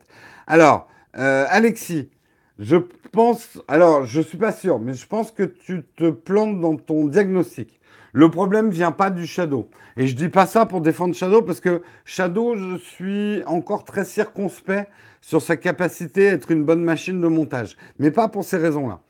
Alors, 0.46 0.88
euh, 1.18 1.44
Alexis, 1.48 2.10
je 2.58 2.76
pense, 3.10 3.60
alors 3.66 4.04
je 4.04 4.20
suis 4.20 4.38
pas 4.38 4.52
sûr, 4.52 4.78
mais 4.78 4.94
je 4.94 5.06
pense 5.06 5.32
que 5.32 5.42
tu 5.42 5.82
te 5.96 6.10
plantes 6.10 6.60
dans 6.60 6.76
ton 6.76 7.06
diagnostic. 7.06 7.80
Le 8.12 8.30
problème 8.30 8.70
vient 8.70 8.92
pas 8.92 9.10
du 9.10 9.26
Shadow. 9.26 9.70
Et 9.96 10.06
je 10.06 10.14
dis 10.14 10.28
pas 10.28 10.46
ça 10.46 10.66
pour 10.66 10.82
défendre 10.82 11.14
Shadow 11.14 11.42
parce 11.42 11.60
que 11.60 11.82
Shadow, 12.04 12.56
je 12.56 12.76
suis 12.76 13.42
encore 13.46 13.84
très 13.84 14.04
circonspect 14.04 14.90
sur 15.22 15.40
sa 15.40 15.56
capacité 15.56 16.28
à 16.28 16.32
être 16.32 16.50
une 16.50 16.64
bonne 16.64 16.82
machine 16.82 17.20
de 17.20 17.26
montage. 17.28 17.76
Mais 17.98 18.10
pas 18.10 18.28
pour 18.28 18.44
ces 18.44 18.58
raisons-là. 18.58 19.00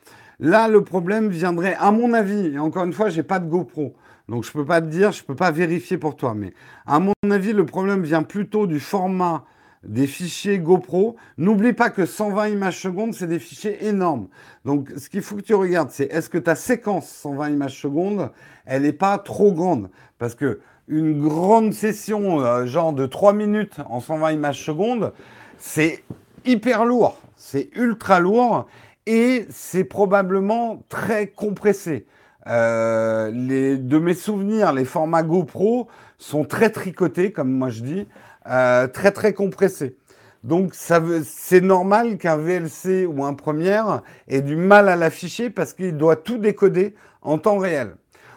Là, 0.42 0.66
le 0.66 0.82
problème 0.82 1.28
viendrait, 1.28 1.76
à 1.78 1.92
mon 1.92 2.12
avis, 2.12 2.48
et 2.48 2.58
encore 2.58 2.84
une 2.84 2.92
fois, 2.92 3.10
j'ai 3.10 3.22
pas 3.22 3.38
de 3.38 3.48
GoPro. 3.48 3.94
Donc 4.28 4.42
je 4.42 4.50
peux 4.50 4.64
pas 4.64 4.80
te 4.80 4.86
dire, 4.86 5.12
je 5.12 5.22
peux 5.22 5.36
pas 5.36 5.52
vérifier 5.52 5.98
pour 5.98 6.16
toi. 6.16 6.34
Mais 6.34 6.52
à 6.84 6.98
mon 6.98 7.12
avis, 7.30 7.52
le 7.52 7.64
problème 7.64 8.02
vient 8.02 8.24
plutôt 8.24 8.66
du 8.66 8.80
format 8.80 9.44
des 9.84 10.08
fichiers 10.08 10.58
GoPro. 10.58 11.14
N'oublie 11.38 11.72
pas 11.74 11.90
que 11.90 12.06
120 12.06 12.48
images 12.48 12.80
secondes, 12.80 13.14
c'est 13.14 13.28
des 13.28 13.38
fichiers 13.38 13.86
énormes. 13.86 14.26
Donc, 14.64 14.90
ce 14.96 15.08
qu'il 15.08 15.22
faut 15.22 15.36
que 15.36 15.42
tu 15.42 15.54
regardes, 15.54 15.90
c'est 15.92 16.12
est-ce 16.12 16.28
que 16.28 16.38
ta 16.38 16.56
séquence 16.56 17.08
120 17.08 17.50
images 17.50 17.80
secondes, 17.80 18.32
elle 18.66 18.82
n'est 18.82 18.92
pas 18.92 19.18
trop 19.18 19.52
grande? 19.52 19.90
Parce 20.18 20.34
que 20.34 20.58
une 20.88 21.22
grande 21.22 21.72
session, 21.72 22.40
euh, 22.40 22.66
genre 22.66 22.92
de 22.92 23.06
3 23.06 23.32
minutes 23.32 23.76
en 23.88 24.00
120 24.00 24.32
images 24.32 24.64
secondes, 24.64 25.12
c'est 25.58 26.02
hyper 26.44 26.84
lourd. 26.84 27.16
C'est 27.36 27.70
ultra 27.76 28.18
lourd 28.18 28.66
et 29.06 29.46
c'est 29.50 29.84
probablement 29.84 30.82
très 30.88 31.28
compressé. 31.28 32.06
Euh, 32.46 33.30
les, 33.32 33.76
de 33.76 33.98
mes 33.98 34.14
souvenirs, 34.14 34.72
les 34.72 34.84
formats 34.84 35.22
GoPro 35.22 35.88
sont 36.18 36.44
très 36.44 36.70
tricotés, 36.70 37.32
comme 37.32 37.52
moi 37.52 37.70
je 37.70 37.82
dis. 37.82 38.08
Euh, 38.48 38.88
très 38.88 39.12
très 39.12 39.32
compressé. 39.32 39.96
Donc 40.42 40.74
c'est 40.74 41.60
normal 41.60 42.18
qu'un 42.18 42.36
VLC 42.36 43.06
ou 43.06 43.24
un 43.24 43.34
première 43.34 44.02
ait 44.26 44.42
du 44.42 44.56
mal 44.56 44.88
à 44.88 44.96
l'afficher 44.96 45.50
parce 45.50 45.72
qu'il 45.72 45.96
doit 45.96 46.16
tout 46.16 46.38
décoder 46.38 46.94
en 47.22 47.38
temps 47.38 47.58
réel. 47.58 47.94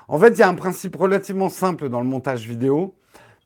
En 0.08 0.20
fait, 0.20 0.30
il 0.30 0.40
y 0.40 0.44
a 0.44 0.48
un 0.48 0.54
principe 0.54 0.96
relativement 0.96 1.50
simple 1.50 1.90
dans 1.90 2.02
le 2.02 2.06
montage 2.06 2.48
vidéo. 2.48 2.94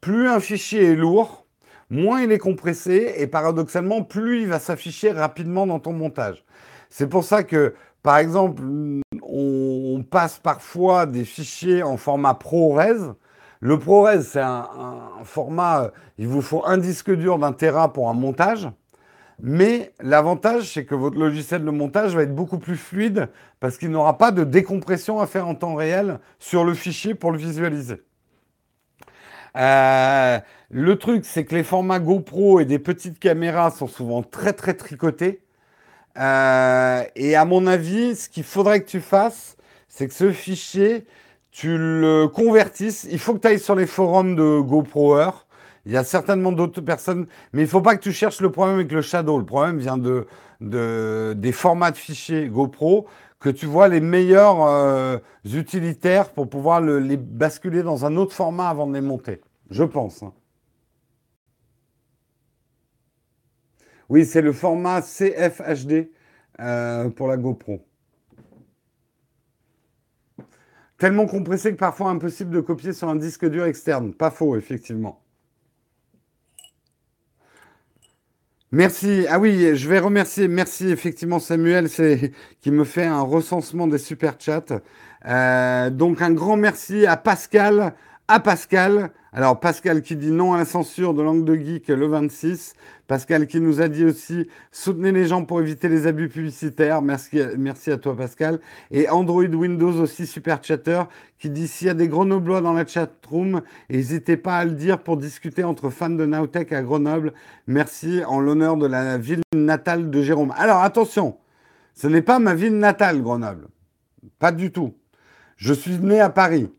Plus 0.01 0.27
un 0.27 0.41
fichier 0.41 0.91
est 0.91 0.95
lourd, 0.95 1.45
moins 1.89 2.21
il 2.21 2.33
est 2.33 2.37
compressé 2.37 3.13
et 3.17 3.27
paradoxalement, 3.27 4.03
plus 4.03 4.41
il 4.41 4.47
va 4.47 4.59
s'afficher 4.59 5.11
rapidement 5.11 5.65
dans 5.65 5.79
ton 5.79 5.93
montage. 5.93 6.43
C'est 6.89 7.07
pour 7.07 7.23
ça 7.23 7.43
que, 7.43 7.75
par 8.03 8.17
exemple, 8.17 8.63
on 9.21 10.03
passe 10.09 10.39
parfois 10.39 11.05
des 11.05 11.25
fichiers 11.25 11.83
en 11.83 11.97
format 11.97 12.33
ProRes 12.33 13.15
le 13.61 13.77
ProRes, 13.77 14.21
c'est 14.23 14.39
un, 14.39 14.69
format, 15.25 15.83
euh, 15.83 15.89
il 16.17 16.27
vous 16.27 16.41
faut 16.41 16.65
un 16.65 16.77
disque 16.77 17.11
dur 17.11 17.37
d'un 17.39 17.51
Tera 17.51 17.91
pour 17.91 18.09
un 18.09 18.13
montage. 18.13 18.69
Mais 19.41 19.93
l'avantage, 19.99 20.73
c'est 20.73 20.85
que 20.85 20.95
votre 20.95 21.17
logiciel 21.17 21.65
de 21.65 21.69
montage 21.69 22.15
va 22.15 22.23
être 22.23 22.35
beaucoup 22.35 22.57
plus 22.57 22.77
fluide 22.77 23.29
parce 23.59 23.77
qu'il 23.77 23.89
n'aura 23.91 24.17
pas 24.17 24.31
de 24.31 24.45
décompression 24.45 25.19
à 25.19 25.27
faire 25.27 25.47
en 25.47 25.55
temps 25.55 25.75
réel 25.75 26.19
sur 26.39 26.63
le 26.63 26.73
fichier 26.73 27.15
pour 27.15 27.31
le 27.31 27.37
visualiser. 27.37 28.01
Euh, 29.57 30.39
le 30.69 30.95
truc, 30.97 31.25
c'est 31.25 31.43
que 31.43 31.55
les 31.55 31.63
formats 31.63 31.99
GoPro 31.99 32.61
et 32.61 32.65
des 32.65 32.79
petites 32.79 33.19
caméras 33.19 33.71
sont 33.71 33.87
souvent 33.87 34.23
très 34.23 34.53
très 34.53 34.73
tricotés. 34.73 35.41
Euh, 36.17 37.03
et 37.15 37.35
à 37.35 37.45
mon 37.45 37.67
avis, 37.67 38.15
ce 38.15 38.29
qu'il 38.29 38.43
faudrait 38.43 38.81
que 38.81 38.89
tu 38.89 38.99
fasses, 38.99 39.55
c'est 39.87 40.07
que 40.07 40.13
ce 40.13 40.31
fichier, 40.31 41.05
tu 41.51 41.77
le 41.77 42.27
convertisses. 42.27 43.07
Il 43.11 43.19
faut 43.19 43.33
que 43.33 43.39
tu 43.39 43.47
ailles 43.47 43.59
sur 43.59 43.75
les 43.75 43.87
forums 43.87 44.35
de 44.35 44.59
GoProer. 44.59 45.31
Il 45.85 45.91
y 45.91 45.97
a 45.97 46.03
certainement 46.03 46.51
d'autres 46.51 46.81
personnes, 46.81 47.27
mais 47.53 47.61
il 47.61 47.65
ne 47.65 47.69
faut 47.69 47.81
pas 47.81 47.95
que 47.95 48.01
tu 48.01 48.11
cherches 48.11 48.41
le 48.41 48.51
problème 48.51 48.75
avec 48.75 48.91
le 48.91 49.01
Shadow. 49.01 49.39
Le 49.39 49.45
problème 49.45 49.79
vient 49.79 49.97
de, 49.97 50.27
des 51.33 51.51
formats 51.51 51.91
de 51.91 51.97
fichiers 51.97 52.47
GoPro 52.47 53.07
que 53.39 53.49
tu 53.49 53.65
vois 53.65 53.87
les 53.87 54.01
meilleurs 54.01 54.63
euh, 54.63 55.17
utilitaires 55.45 56.29
pour 56.29 56.49
pouvoir 56.49 56.81
les 56.81 57.15
basculer 57.15 57.83
dans 57.83 58.05
un 58.05 58.17
autre 58.17 58.33
format 58.33 58.69
avant 58.69 58.85
de 58.85 58.93
les 58.93 59.01
monter. 59.01 59.39
Je 59.69 59.83
pense. 59.83 60.23
Hein. 60.23 60.33
Oui, 64.09 64.25
c'est 64.25 64.41
le 64.41 64.51
format 64.53 65.01
CFHD 65.01 66.09
euh, 66.59 67.09
pour 67.09 67.27
la 67.27 67.37
GoPro. 67.37 67.85
Tellement 70.97 71.27
compressé 71.27 71.71
que 71.71 71.77
parfois 71.77 72.09
impossible 72.09 72.51
de 72.51 72.59
copier 72.59 72.91
sur 72.91 73.07
un 73.07 73.15
disque 73.15 73.45
dur 73.49 73.65
externe. 73.65 74.13
Pas 74.13 74.31
faux, 74.31 74.57
effectivement. 74.57 75.23
Merci. 78.71 79.25
Ah 79.29 79.39
oui, 79.39 79.75
je 79.75 79.89
vais 79.89 79.99
remercier. 79.99 80.47
Merci 80.47 80.89
effectivement 80.89 81.39
Samuel, 81.39 81.89
qui 82.61 82.71
me 82.71 82.83
fait 82.83 83.05
un 83.05 83.21
recensement 83.21 83.87
des 83.87 83.97
super 83.97 84.35
chats. 84.39 84.81
Euh, 85.25 85.89
donc 85.89 86.21
un 86.21 86.31
grand 86.31 86.55
merci 86.55 87.05
à 87.07 87.17
Pascal, 87.17 87.93
à 88.29 88.39
Pascal. 88.39 89.09
Alors 89.33 89.59
Pascal 89.59 90.03
qui 90.03 90.15
dit 90.15 90.31
non 90.31 90.53
à 90.53 90.59
la 90.59 90.65
censure 90.65 91.15
de 91.15 91.23
langue 91.23 91.43
de 91.45 91.55
geek 91.55 91.87
le 91.87 92.05
26. 92.05 92.73
Pascal 93.07 93.47
qui 93.47 93.59
nous 93.59 93.81
a 93.81 93.87
dit 93.87 94.05
aussi 94.05 94.47
soutenez 94.71 95.11
les 95.11 95.25
gens 95.25 95.45
pour 95.45 95.59
éviter 95.59 95.89
les 95.89 96.05
abus 96.05 96.29
publicitaires. 96.29 97.01
Merci, 97.01 97.41
merci 97.57 97.91
à 97.91 97.97
toi 97.97 98.15
Pascal. 98.15 98.59
Et 98.91 99.09
Android 99.09 99.45
Windows 99.45 99.99
aussi 99.99 100.27
super 100.27 100.63
chatter 100.63 101.01
qui 101.39 101.49
dit 101.49 101.67
s'il 101.67 101.87
y 101.87 101.89
a 101.89 101.95
des 101.95 102.07
Grenoblois 102.07 102.61
dans 102.61 102.73
la 102.73 102.85
chat 102.85 103.09
room, 103.27 103.61
n'hésitez 103.89 104.37
pas 104.37 104.57
à 104.59 104.65
le 104.65 104.71
dire 104.71 105.01
pour 105.01 105.17
discuter 105.17 105.63
entre 105.63 105.89
fans 105.89 106.09
de 106.11 106.25
Nowtech 106.25 106.71
à 106.71 106.83
Grenoble. 106.83 107.33
Merci 107.65 108.21
en 108.27 108.39
l'honneur 108.39 108.77
de 108.77 108.85
la 108.85 109.17
ville 109.17 109.41
natale 109.55 110.11
de 110.11 110.21
Jérôme. 110.21 110.53
Alors 110.55 110.83
attention, 110.83 111.37
ce 111.95 112.05
n'est 112.05 112.21
pas 112.21 112.37
ma 112.37 112.53
ville 112.53 112.77
natale 112.77 113.23
Grenoble. 113.23 113.69
Pas 114.37 114.51
du 114.51 114.71
tout. 114.71 114.93
Je 115.57 115.73
suis 115.73 115.97
né 115.97 116.19
à 116.19 116.29
Paris. 116.29 116.69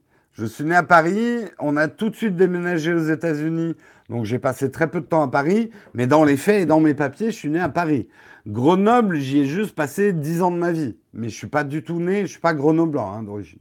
Je 0.41 0.47
suis 0.47 0.65
né 0.65 0.75
à 0.75 0.83
Paris, 0.83 1.45
on 1.59 1.77
a 1.77 1.87
tout 1.87 2.09
de 2.09 2.17
suite 2.17 2.35
déménagé 2.35 2.95
aux 2.95 3.05
États-Unis, 3.05 3.75
donc 4.09 4.25
j'ai 4.25 4.39
passé 4.39 4.71
très 4.71 4.91
peu 4.91 5.03
de 5.03 5.05
temps 5.05 5.21
à 5.21 5.29
Paris, 5.29 5.71
mais 5.93 6.07
dans 6.07 6.25
les 6.25 6.39
faits 6.39 6.63
et 6.63 6.65
dans 6.65 6.81
mes 6.81 6.95
papiers, 6.95 7.31
je 7.31 7.37
suis 7.37 7.51
né 7.51 7.61
à 7.61 7.69
Paris. 7.69 8.09
Grenoble, 8.47 9.19
j'y 9.19 9.41
ai 9.41 9.45
juste 9.45 9.75
passé 9.75 10.15
10 10.15 10.41
ans 10.41 10.51
de 10.51 10.57
ma 10.57 10.73
vie, 10.73 10.97
mais 11.13 11.29
je 11.29 11.37
suis 11.37 11.47
pas 11.47 11.63
du 11.63 11.83
tout 11.83 12.01
né, 12.01 12.23
je 12.23 12.29
suis 12.29 12.41
pas 12.41 12.55
grenoblois 12.55 13.03
hein, 13.03 13.23
d'origine. 13.23 13.59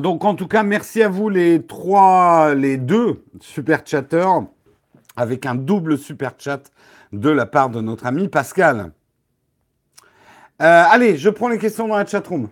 Donc 0.00 0.24
en 0.24 0.36
tout 0.36 0.46
cas, 0.46 0.62
merci 0.62 1.02
à 1.02 1.08
vous 1.08 1.28
les 1.28 1.66
trois, 1.66 2.54
les 2.54 2.76
deux 2.76 3.24
super 3.40 3.84
chatteurs, 3.84 4.44
avec 5.16 5.46
un 5.46 5.56
double 5.56 5.98
super 5.98 6.34
chat 6.38 6.70
de 7.12 7.28
la 7.28 7.44
part 7.44 7.70
de 7.70 7.80
notre 7.80 8.06
ami 8.06 8.28
Pascal. 8.28 8.92
Euh, 10.62 10.84
allez, 10.92 11.16
je 11.16 11.28
prends 11.28 11.48
les 11.48 11.58
questions 11.58 11.88
dans 11.88 11.96
la 11.96 12.06
chatroom. 12.06 12.48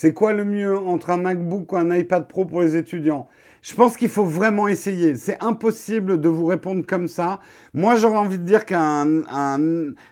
C'est 0.00 0.14
quoi 0.14 0.32
le 0.32 0.44
mieux 0.44 0.78
entre 0.78 1.10
un 1.10 1.16
MacBook 1.16 1.72
ou 1.72 1.76
un 1.76 1.92
iPad 1.92 2.28
Pro 2.28 2.44
pour 2.44 2.60
les 2.60 2.76
étudiants? 2.76 3.26
Je 3.62 3.74
pense 3.74 3.96
qu'il 3.96 4.08
faut 4.08 4.24
vraiment 4.24 4.68
essayer. 4.68 5.16
C'est 5.16 5.42
impossible 5.42 6.20
de 6.20 6.28
vous 6.28 6.46
répondre 6.46 6.86
comme 6.86 7.08
ça. 7.08 7.40
Moi, 7.74 7.96
j'aurais 7.96 8.18
envie 8.18 8.38
de 8.38 8.44
dire 8.44 8.64
qu'un, 8.64 9.24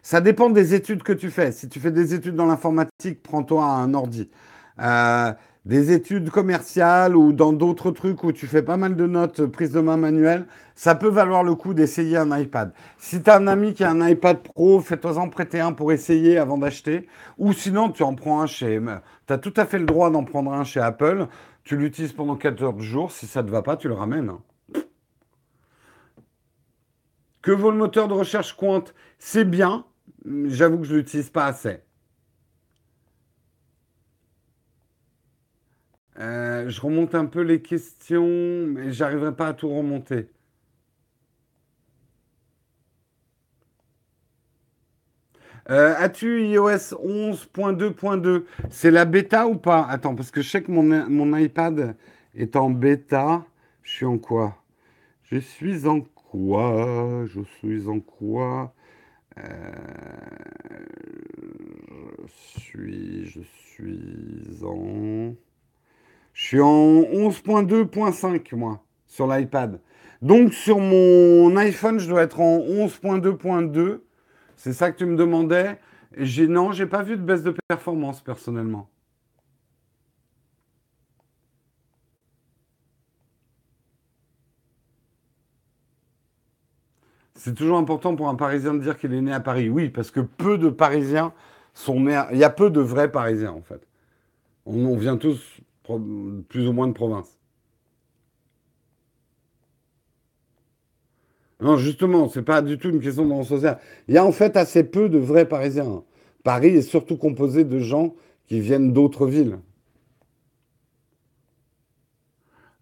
ça 0.03 0.21
dépend 0.21 0.51
des 0.51 0.75
études 0.75 1.05
que 1.05 1.13
tu 1.13 1.31
fais. 1.31 1.53
Si 1.53 1.69
tu 1.69 1.79
fais 1.79 1.93
des 1.93 2.15
études 2.15 2.35
dans 2.35 2.47
l'informatique, 2.47 3.23
prends-toi 3.23 3.65
un 3.65 3.95
ordi. 3.95 4.29
Euh, 4.81 5.33
des 5.66 5.90
études 5.90 6.30
commerciales 6.30 7.16
ou 7.16 7.32
dans 7.32 7.52
d'autres 7.52 7.90
trucs 7.90 8.22
où 8.22 8.30
tu 8.30 8.47
fais 8.47 8.62
pas 8.62 8.76
mal 8.76 8.94
de 8.94 9.06
notes 9.06 9.40
euh, 9.40 9.48
prise 9.48 9.72
de 9.72 9.80
main 9.80 9.97
manuelle, 9.97 10.47
ça 10.76 10.94
peut 10.94 11.09
valoir 11.09 11.43
le 11.43 11.56
coup 11.56 11.74
d'essayer 11.74 12.16
un 12.16 12.38
iPad. 12.38 12.72
Si 12.98 13.20
tu 13.20 13.28
un 13.30 13.48
ami 13.48 13.74
qui 13.74 13.82
a 13.82 13.90
un 13.90 14.09
iPad 14.09 14.38
Pro, 14.38 14.80
fais-toi-en 14.80 15.28
prêter 15.28 15.59
un 15.59 15.72
pour 15.72 15.90
essayer 15.90 16.38
avant 16.38 16.56
d'acheter. 16.56 17.09
Ou 17.38 17.52
sinon, 17.52 17.90
tu 17.90 18.05
en 18.05 18.14
prends 18.14 18.40
un 18.43 18.47
chez... 18.47 18.80
Tu 19.26 19.32
as 19.32 19.38
tout 19.38 19.55
à 19.56 19.66
fait 19.66 19.80
le 19.80 19.86
droit 19.86 20.10
d'en 20.10 20.22
prendre 20.22 20.52
un 20.52 20.62
chez 20.62 20.78
Apple. 20.78 21.26
Tu 21.64 21.76
l'utilises 21.76 22.12
pendant 22.12 22.36
4 22.36 22.62
heures 22.62 22.72
de 22.72 22.82
jour. 22.82 23.10
Si 23.10 23.26
ça 23.26 23.43
ne 23.43 23.48
te 23.48 23.52
va 23.52 23.62
pas, 23.62 23.76
tu 23.76 23.88
le 23.88 23.94
ramènes. 23.94 24.30
Que 27.43 27.51
vaut 27.51 27.72
le 27.72 27.76
moteur 27.76 28.06
de 28.06 28.14
recherche 28.14 28.56
Quant? 28.56 28.84
C'est 29.18 29.44
bien. 29.44 29.84
J'avoue 30.24 30.78
que 30.78 30.84
je 30.84 30.93
ne 30.93 30.98
l'utilise 30.98 31.30
pas 31.30 31.47
assez. 31.47 31.86
Euh, 36.18 36.68
je 36.68 36.80
remonte 36.80 37.14
un 37.14 37.26
peu 37.26 37.43
les 37.43 37.60
questions, 37.62 38.26
mais 38.66 38.93
j'arriverai 38.93 39.34
pas 39.36 39.48
à 39.48 39.55
tout 39.55 39.68
remonter. 39.68 40.28
Euh, 45.70 45.94
as-tu 45.98 46.43
iOS 46.47 46.94
11.2.2 47.02 48.44
C'est 48.70 48.90
la 48.90 49.05
bêta 49.05 49.47
ou 49.48 49.56
pas? 49.56 49.84
Attends, 49.88 50.14
parce 50.14 50.30
que 50.30 50.40
je 50.43 50.48
sais 50.48 50.62
que 50.62 50.70
mon, 50.70 50.82
mon 51.10 51.36
iPad 51.36 51.97
est 52.34 52.56
en 52.56 52.70
bêta. 52.70 53.44
Je 53.82 53.90
suis 53.93 54.06
en 54.06 54.18
quoi? 54.18 54.62
Je 55.24 55.38
suis 55.38 55.86
en 55.86 56.01
quoi? 56.02 57.24
Je 57.26 57.40
suis 57.59 57.88
en 57.88 58.01
quoi? 58.01 58.74
Je 59.36 59.43
suis, 62.60 63.26
je 63.26 63.40
suis 63.43 64.64
en, 64.64 65.34
je 66.37 66.43
suis 66.49 66.61
en 66.61 67.01
11.2.5 67.01 68.55
moi 68.57 68.85
sur 69.07 69.27
l'iPad. 69.27 69.81
Donc 70.21 70.53
sur 70.53 70.79
mon 70.79 71.57
iPhone, 71.57 71.99
je 71.99 72.07
dois 72.07 72.23
être 72.23 72.41
en 72.41 72.59
11.2.2. 72.59 74.01
C'est 74.55 74.75
ça 74.75 74.93
que 74.93 74.99
tu 74.99 75.07
me 75.07 75.17
demandais. 75.17 75.79
J'ai 76.19 76.47
non, 76.47 76.73
j'ai 76.73 76.85
pas 76.85 77.03
vu 77.03 77.17
de 77.17 77.23
baisse 77.23 77.43
de 77.43 77.55
performance 77.69 78.21
personnellement. 78.21 78.91
C'est 87.35 87.55
toujours 87.55 87.79
important 87.79 88.15
pour 88.15 88.29
un 88.29 88.35
Parisien 88.35 88.75
de 88.75 88.81
dire 88.81 88.99
qu'il 88.99 89.15
est 89.15 89.23
né 89.23 89.33
à 89.33 89.41
Paris. 89.41 89.71
Oui, 89.71 89.89
parce 89.89 90.11
que 90.11 90.21
peu 90.21 90.59
de 90.59 90.69
Parisiens 90.69 91.33
sont 91.73 92.01
nés. 92.01 92.21
Il 92.33 92.39
y 92.39 92.45
a 92.45 92.51
peu 92.51 92.69
de 92.69 92.81
vrais 92.81 93.11
Parisiens 93.11 93.53
en 93.53 93.63
fait. 93.63 93.87
On, 94.67 94.97
vient 94.99 95.17
tous 95.17 95.41
plus 96.49 96.69
ou 96.69 96.73
moins 96.73 96.89
de 96.89 96.93
province. 96.93 97.39
Non, 101.61 101.77
justement, 101.77 102.29
c'est 102.29 102.43
pas 102.43 102.61
du 102.61 102.79
tout 102.79 102.91
une 102.91 103.01
question 103.01 103.27
de 103.27 103.43
social. 103.45 103.79
Il 104.09 104.15
y 104.15 104.19
a 104.19 104.25
en 104.25 104.33
fait 104.33 104.57
assez 104.57 104.85
peu 104.85 105.09
de 105.09 105.19
vrais 105.19 105.49
Parisiens. 105.49 106.03
Paris 106.45 106.69
est 106.69 106.83
surtout 106.83 107.17
composé 107.17 107.65
de 107.65 107.79
gens 107.79 108.15
qui 108.47 108.61
viennent 108.61 108.93
d'autres 108.93 109.27
villes. 109.27 109.59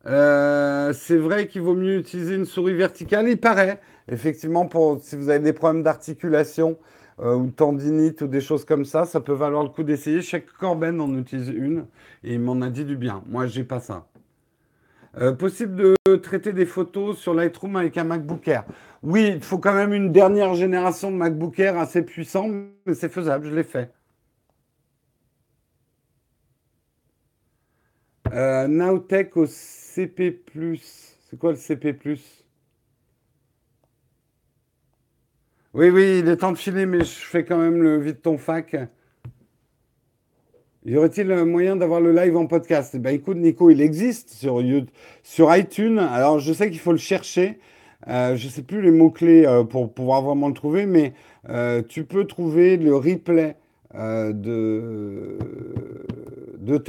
Euh, 0.07 0.93
c'est 0.93 1.17
vrai 1.17 1.47
qu'il 1.47 1.63
vaut 1.63 1.75
mieux 1.75 1.99
utiliser 1.99 2.35
une 2.35 2.45
souris 2.45 2.75
verticale, 2.75 3.29
il 3.29 3.39
paraît. 3.39 3.81
Effectivement, 4.09 4.69
si 5.01 5.17
vous 5.17 5.31
avez 5.31 5.39
des 5.39 5.55
problèmes 5.55 5.83
d'articulation 5.83 6.77
euh, 7.21 7.35
ou 7.35 7.51
tendinite 7.51 8.23
ou 8.23 8.27
des 8.27 8.41
choses 8.41 8.65
comme 8.65 8.85
ça, 8.85 9.05
ça 9.05 9.21
peut 9.21 9.33
valoir 9.33 9.63
le 9.63 9.69
coup 9.69 9.83
d'essayer. 9.83 10.23
Chaque 10.23 10.47
Corben 10.47 11.01
en 11.01 11.17
utilise 11.17 11.49
une 11.49 11.87
et 12.23 12.35
il 12.35 12.41
m'en 12.41 12.61
a 12.61 12.71
dit 12.71 12.85
du 12.85 12.97
bien. 12.97 13.23
Moi, 13.27 13.47
j'ai 13.47 13.65
pas 13.65 13.81
ça. 13.81 14.07
Euh, 15.19 15.33
possible 15.33 15.95
de 16.07 16.17
traiter 16.17 16.53
des 16.53 16.67
photos 16.67 17.17
sur 17.19 17.35
Lightroom 17.35 17.77
avec 17.77 17.97
un 17.99 18.05
MacBook 18.05 18.49
Air. 18.49 18.65
Oui, 19.03 19.33
il 19.35 19.41
faut 19.41 19.59
quand 19.59 19.75
même 19.75 19.93
une 19.95 20.11
dernière 20.11 20.55
génération 20.55 21.11
de 21.13 21.17
MacBook 21.17 21.59
Air 21.61 21.79
assez 21.79 22.03
puissant, 22.03 22.49
mais 22.87 22.95
c'est 22.95 23.09
faisable, 23.09 23.47
je 23.47 23.55
l'ai 23.55 23.63
fait. 23.63 23.93
Euh, 28.33 28.67
Nowtech 28.67 29.37
au 29.37 29.47
CP+. 29.47 30.43
C'est 31.31 31.39
quoi 31.39 31.53
le 31.53 31.57
CP+. 31.57 31.97
Oui, 35.75 35.91
oui, 35.91 36.21
il 36.21 36.29
est 36.29 36.37
temps 36.37 36.53
de 36.53 36.57
filer, 36.57 36.87
mais 36.87 37.01
je 37.01 37.05
fais 37.05 37.45
quand 37.45 37.59
même 37.59 37.83
le 37.83 37.99
vide 37.99 38.23
ton 38.23 38.39
fac. 38.39 38.77
Y 40.85 40.97
aurait-il 40.97 41.33
un 41.33 41.45
moyen 41.45 41.75
d'avoir 41.75 42.01
le 42.01 42.13
live 42.13 42.37
en 42.37 42.47
podcast? 42.47 42.93
Eh 42.95 43.01
bien, 43.01 43.11
écoute, 43.11 43.39
Nico, 43.39 43.71
il 43.71 43.81
existe 43.81 44.31
sur, 44.31 44.63
sur 45.25 45.57
iTunes. 45.57 45.99
Alors, 45.99 46.39
je 46.39 46.53
sais 46.53 46.71
qu'il 46.71 46.79
faut 46.79 46.93
le 46.93 46.99
chercher. 46.99 47.59
Euh, 48.07 48.37
je 48.37 48.47
ne 48.47 48.53
sais 48.53 48.63
plus 48.63 48.83
les 48.83 48.93
mots-clés 48.93 49.47
euh, 49.47 49.65
pour 49.65 49.93
pouvoir 49.93 50.23
vraiment 50.23 50.47
le 50.47 50.55
trouver, 50.55 50.87
mais 50.87 51.13
euh, 51.49 51.83
tu 51.83 52.05
peux 52.05 52.25
trouver 52.25 52.77
le 52.77 52.95
replay 52.95 53.57
de, 53.97 55.39
de 56.59 56.85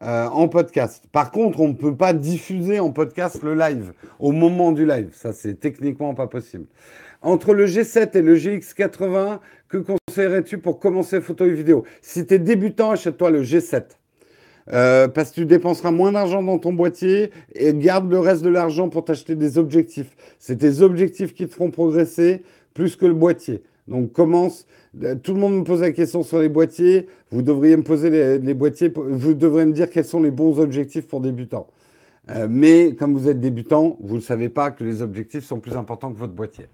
en 0.00 0.48
podcast. 0.48 1.04
Par 1.12 1.30
contre, 1.32 1.60
on 1.60 1.68
ne 1.68 1.74
peut 1.74 1.94
pas 1.94 2.14
diffuser 2.14 2.80
en 2.80 2.92
podcast 2.92 3.42
le 3.42 3.54
live 3.54 3.92
au 4.20 4.32
moment 4.32 4.72
du 4.72 4.86
live. 4.86 5.10
Ça, 5.12 5.34
c'est 5.34 5.60
techniquement 5.60 6.14
pas 6.14 6.28
possible. 6.28 6.64
Entre 7.22 7.52
le 7.52 7.66
G7 7.66 8.16
et 8.16 8.22
le 8.22 8.36
GX80, 8.36 9.40
que 9.68 9.78
conseillerais-tu 9.78 10.58
pour 10.58 10.78
commencer 10.78 11.20
photo 11.20 11.44
et 11.44 11.52
vidéo? 11.52 11.84
Si 12.00 12.24
tu 12.26 12.34
es 12.34 12.38
débutant, 12.38 12.92
achète-toi 12.92 13.30
le 13.30 13.42
G7. 13.42 13.84
Euh, 14.72 15.08
parce 15.08 15.30
que 15.30 15.36
tu 15.36 15.46
dépenseras 15.46 15.90
moins 15.90 16.12
d'argent 16.12 16.42
dans 16.42 16.58
ton 16.58 16.72
boîtier 16.72 17.30
et 17.54 17.72
garde 17.72 18.10
le 18.10 18.18
reste 18.18 18.42
de 18.42 18.50
l'argent 18.50 18.88
pour 18.88 19.04
t'acheter 19.04 19.34
des 19.34 19.56
objectifs. 19.56 20.14
C'est 20.38 20.56
tes 20.56 20.82
objectifs 20.82 21.34
qui 21.34 21.46
te 21.46 21.54
feront 21.54 21.70
progresser 21.70 22.42
plus 22.74 22.94
que 22.94 23.06
le 23.06 23.14
boîtier. 23.14 23.62
Donc 23.88 24.12
commence. 24.12 24.66
Euh, 25.02 25.14
tout 25.14 25.32
le 25.32 25.40
monde 25.40 25.56
me 25.56 25.64
pose 25.64 25.80
la 25.80 25.92
question 25.92 26.22
sur 26.22 26.38
les 26.38 26.50
boîtiers. 26.50 27.08
Vous 27.30 27.42
devriez 27.42 27.76
me 27.76 27.82
poser 27.82 28.38
les, 28.38 28.54
boîtiers. 28.54 28.92
Vous 28.94 29.30
me 29.34 29.72
dire 29.72 29.90
quels 29.90 30.04
sont 30.04 30.22
les 30.22 30.30
bons 30.30 30.60
objectifs 30.60 31.08
pour 31.08 31.20
débutants. 31.20 31.66
Euh, 32.30 32.46
mais 32.48 32.94
comme 32.94 33.14
vous 33.14 33.28
êtes 33.28 33.40
débutant, 33.40 33.96
vous 34.00 34.16
ne 34.16 34.20
savez 34.20 34.50
pas 34.50 34.70
que 34.70 34.84
les 34.84 35.00
objectifs 35.00 35.44
sont 35.44 35.60
plus 35.60 35.76
importants 35.76 36.12
que 36.12 36.18
votre 36.18 36.34
boîtier. 36.34 36.66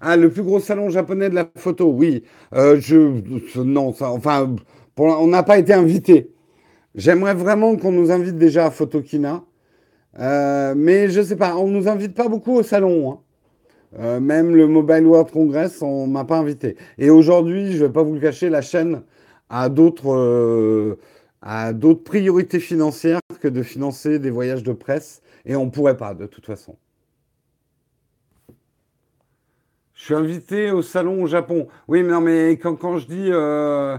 Ah, 0.00 0.16
le 0.16 0.30
plus 0.30 0.42
gros 0.42 0.60
salon 0.60 0.90
japonais 0.90 1.30
de 1.30 1.34
la 1.34 1.48
photo, 1.56 1.90
oui. 1.90 2.22
Euh, 2.54 2.78
je, 2.80 3.60
non, 3.60 3.92
ça, 3.94 4.10
enfin, 4.10 4.54
on 4.98 5.26
n'a 5.26 5.42
pas 5.42 5.58
été 5.58 5.72
invité. 5.72 6.30
J'aimerais 6.94 7.34
vraiment 7.34 7.76
qu'on 7.76 7.92
nous 7.92 8.10
invite 8.10 8.36
déjà 8.38 8.66
à 8.66 8.70
Photokina. 8.70 9.44
Euh, 10.18 10.74
mais 10.76 11.08
je 11.10 11.20
ne 11.20 11.24
sais 11.24 11.36
pas, 11.36 11.56
on 11.56 11.68
ne 11.68 11.78
nous 11.78 11.88
invite 11.88 12.14
pas 12.14 12.28
beaucoup 12.28 12.54
au 12.54 12.62
salon. 12.62 13.12
Hein. 13.12 13.18
Euh, 14.00 14.20
même 14.20 14.54
le 14.54 14.66
Mobile 14.66 15.06
World 15.06 15.30
Congress, 15.30 15.82
on 15.82 16.06
ne 16.06 16.12
m'a 16.12 16.24
pas 16.24 16.38
invité. 16.38 16.76
Et 16.98 17.10
aujourd'hui, 17.10 17.72
je 17.72 17.82
ne 17.82 17.86
vais 17.86 17.92
pas 17.92 18.02
vous 18.02 18.14
le 18.14 18.20
cacher, 18.20 18.50
la 18.50 18.62
chaîne 18.62 19.02
a 19.48 19.68
d'autres 19.68 20.96
priorités 22.04 22.60
financières 22.60 23.20
que 23.40 23.48
de 23.48 23.62
financer 23.62 24.18
des 24.18 24.30
voyages 24.30 24.62
de 24.62 24.72
presse. 24.72 25.22
Et 25.44 25.56
on 25.56 25.66
ne 25.66 25.70
pourrait 25.70 25.96
pas, 25.96 26.14
de 26.14 26.26
toute 26.26 26.46
façon. 26.46 26.76
Je 28.48 28.54
suis 30.06 30.14
invité 30.14 30.70
au 30.70 30.82
salon 30.82 31.22
au 31.22 31.26
Japon. 31.26 31.66
Oui, 31.88 32.02
mais 32.02 32.12
non, 32.12 32.20
mais 32.20 32.52
quand, 32.52 32.76
quand 32.76 32.98
je 32.98 33.06
dis. 33.06 33.28
Euh, 33.30 33.96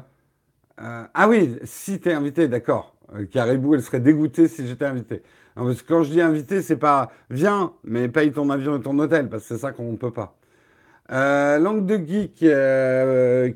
euh, 0.79 1.03
ah 1.13 1.27
oui, 1.27 1.57
si 1.65 1.99
tu 1.99 2.09
es 2.09 2.13
invité, 2.13 2.47
d'accord. 2.47 2.95
Euh, 3.13 3.25
Caribou, 3.25 3.75
elle 3.75 3.81
serait 3.81 3.99
dégoûtée 3.99 4.47
si 4.47 4.65
j'étais 4.67 4.85
invité. 4.85 5.21
parce 5.55 5.81
que 5.81 5.87
quand 5.87 6.03
je 6.03 6.11
dis 6.11 6.21
invité, 6.21 6.61
c'est 6.61 6.77
pas 6.77 7.11
viens, 7.29 7.73
mais 7.83 8.07
paye 8.07 8.31
ton 8.31 8.49
avion 8.49 8.77
et 8.77 8.81
ton 8.81 8.97
hôtel, 8.99 9.27
parce 9.27 9.43
que 9.43 9.55
c'est 9.55 9.61
ça 9.61 9.71
qu'on 9.71 9.91
ne 9.91 9.97
peut 9.97 10.13
pas. 10.13 10.37
langue 11.09 11.85
de 11.85 11.97
geek, 11.97 12.45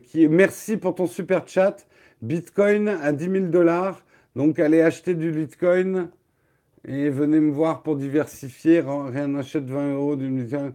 qui, 0.04 0.28
merci 0.28 0.78
pour 0.78 0.96
ton 0.96 1.08
super 1.08 1.48
chat. 1.48 1.86
Bitcoin 2.22 2.90
à 2.90 3.14
10 3.14 3.32
000 3.32 3.46
dollars. 3.48 4.04
Donc 4.36 4.60
allez 4.60 4.82
acheter 4.82 5.16
du 5.16 5.32
Bitcoin 5.32 6.10
et 6.86 7.10
venez 7.10 7.40
me 7.40 7.52
voir 7.52 7.82
pour 7.82 7.96
diversifier. 7.96 8.82
Rien 8.82 9.28
n'achète 9.28 9.66
20 9.66 9.94
euros 9.94 10.16
du 10.16 10.30
Bitcoin. 10.30 10.74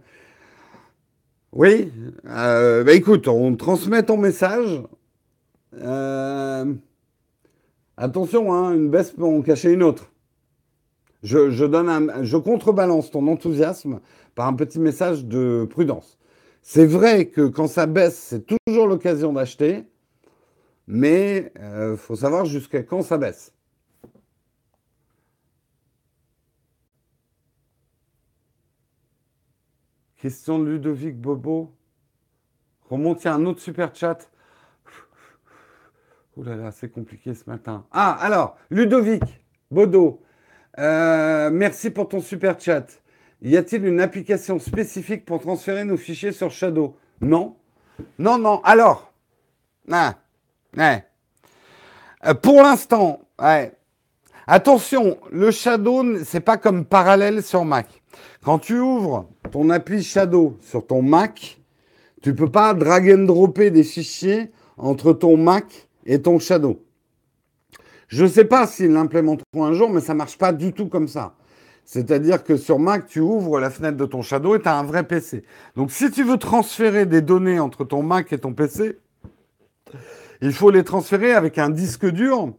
Oui, 1.53 1.91
euh, 2.25 2.83
bah 2.83 2.93
écoute, 2.93 3.27
on 3.27 3.55
transmet 3.55 4.03
ton 4.03 4.17
message. 4.17 4.83
Euh, 5.75 6.73
attention, 7.95 8.53
hein, 8.53 8.73
une 8.73 8.89
baisse 8.89 9.11
peut 9.11 9.23
en 9.23 9.41
cacher 9.41 9.71
une 9.71 9.83
autre. 9.83 10.11
Je, 11.23 12.37
contrebalance 12.37 13.11
ton 13.11 13.27
enthousiasme 13.27 14.01
par 14.35 14.47
un 14.47 14.53
petit 14.53 14.79
message 14.79 15.25
de 15.25 15.65
prudence. 15.69 16.17
C'est 16.61 16.85
vrai 16.85 17.27
que 17.27 17.47
quand 17.47 17.67
ça 17.67 17.85
baisse, 17.85 18.17
c'est 18.17 18.45
toujours 18.45 18.87
l'occasion 18.87 19.33
d'acheter, 19.33 19.85
mais 20.85 21.51
il 21.55 21.61
euh, 21.61 21.97
faut 21.97 22.15
savoir 22.15 22.45
jusqu'à 22.45 22.83
quand 22.83 23.01
ça 23.01 23.17
baisse. 23.17 23.53
Question 30.27 30.59
de 30.59 30.65
Ludovic 30.65 31.15
Bobo. 31.15 31.73
Remonte, 32.89 33.25
à 33.25 33.35
un 33.35 33.45
autre 33.45 33.61
super 33.61 33.95
chat. 33.95 34.29
Ouh 36.35 36.43
là 36.43 36.57
là, 36.57 36.71
c'est 36.73 36.89
compliqué 36.89 37.33
ce 37.33 37.49
matin. 37.49 37.85
Ah, 37.93 38.17
alors, 38.19 38.57
Ludovic 38.69 39.23
Bodo, 39.71 40.21
euh, 40.79 41.49
merci 41.49 41.91
pour 41.91 42.09
ton 42.09 42.19
super 42.19 42.59
chat. 42.59 42.87
Y 43.41 43.55
a-t-il 43.55 43.85
une 43.85 44.01
application 44.01 44.59
spécifique 44.59 45.23
pour 45.23 45.39
transférer 45.39 45.85
nos 45.85 45.95
fichiers 45.95 46.33
sur 46.33 46.51
Shadow? 46.51 46.97
Non. 47.21 47.55
Non, 48.19 48.37
non. 48.37 48.59
Alors, 48.65 49.13
ah, 49.89 50.15
euh, 50.77 52.33
pour 52.33 52.63
l'instant, 52.63 53.21
attention, 54.45 55.19
le 55.31 55.51
Shadow, 55.51 56.21
c'est 56.25 56.41
pas 56.41 56.57
comme 56.57 56.83
parallèle 56.83 57.41
sur 57.41 57.63
Mac. 57.63 58.03
Quand 58.43 58.59
tu 58.59 58.79
ouvres 58.79 59.27
ton 59.51 59.69
appli 59.69 60.03
Shadow 60.03 60.57
sur 60.61 60.85
ton 60.85 61.01
Mac, 61.01 61.59
tu 62.21 62.29
ne 62.29 62.33
peux 62.33 62.49
pas 62.49 62.73
drag 62.73 63.11
and 63.11 63.25
dropper 63.25 63.71
des 63.71 63.83
fichiers 63.83 64.51
entre 64.77 65.13
ton 65.13 65.37
Mac 65.37 65.87
et 66.05 66.21
ton 66.21 66.39
Shadow. 66.39 66.83
Je 68.07 68.23
ne 68.23 68.29
sais 68.29 68.45
pas 68.45 68.67
s'ils 68.67 68.91
l'implémenteront 68.91 69.65
un 69.65 69.73
jour, 69.73 69.89
mais 69.89 70.01
ça 70.01 70.13
ne 70.13 70.19
marche 70.19 70.37
pas 70.37 70.53
du 70.53 70.73
tout 70.73 70.87
comme 70.87 71.07
ça. 71.07 71.35
C'est-à-dire 71.83 72.43
que 72.43 72.57
sur 72.57 72.79
Mac, 72.79 73.07
tu 73.07 73.19
ouvres 73.19 73.59
la 73.59 73.69
fenêtre 73.69 73.97
de 73.97 74.05
ton 74.05 74.21
Shadow 74.21 74.55
et 74.55 74.61
tu 74.61 74.67
as 74.67 74.77
un 74.77 74.83
vrai 74.83 75.07
PC. 75.07 75.43
Donc 75.75 75.91
si 75.91 76.11
tu 76.11 76.23
veux 76.23 76.37
transférer 76.37 77.05
des 77.05 77.21
données 77.21 77.59
entre 77.59 77.85
ton 77.85 78.03
Mac 78.03 78.33
et 78.33 78.37
ton 78.37 78.53
PC, 78.53 78.97
il 80.41 80.53
faut 80.53 80.69
les 80.69 80.83
transférer 80.83 81.33
avec 81.33 81.57
un 81.57 81.69
disque 81.69 82.05
dur 82.05 82.53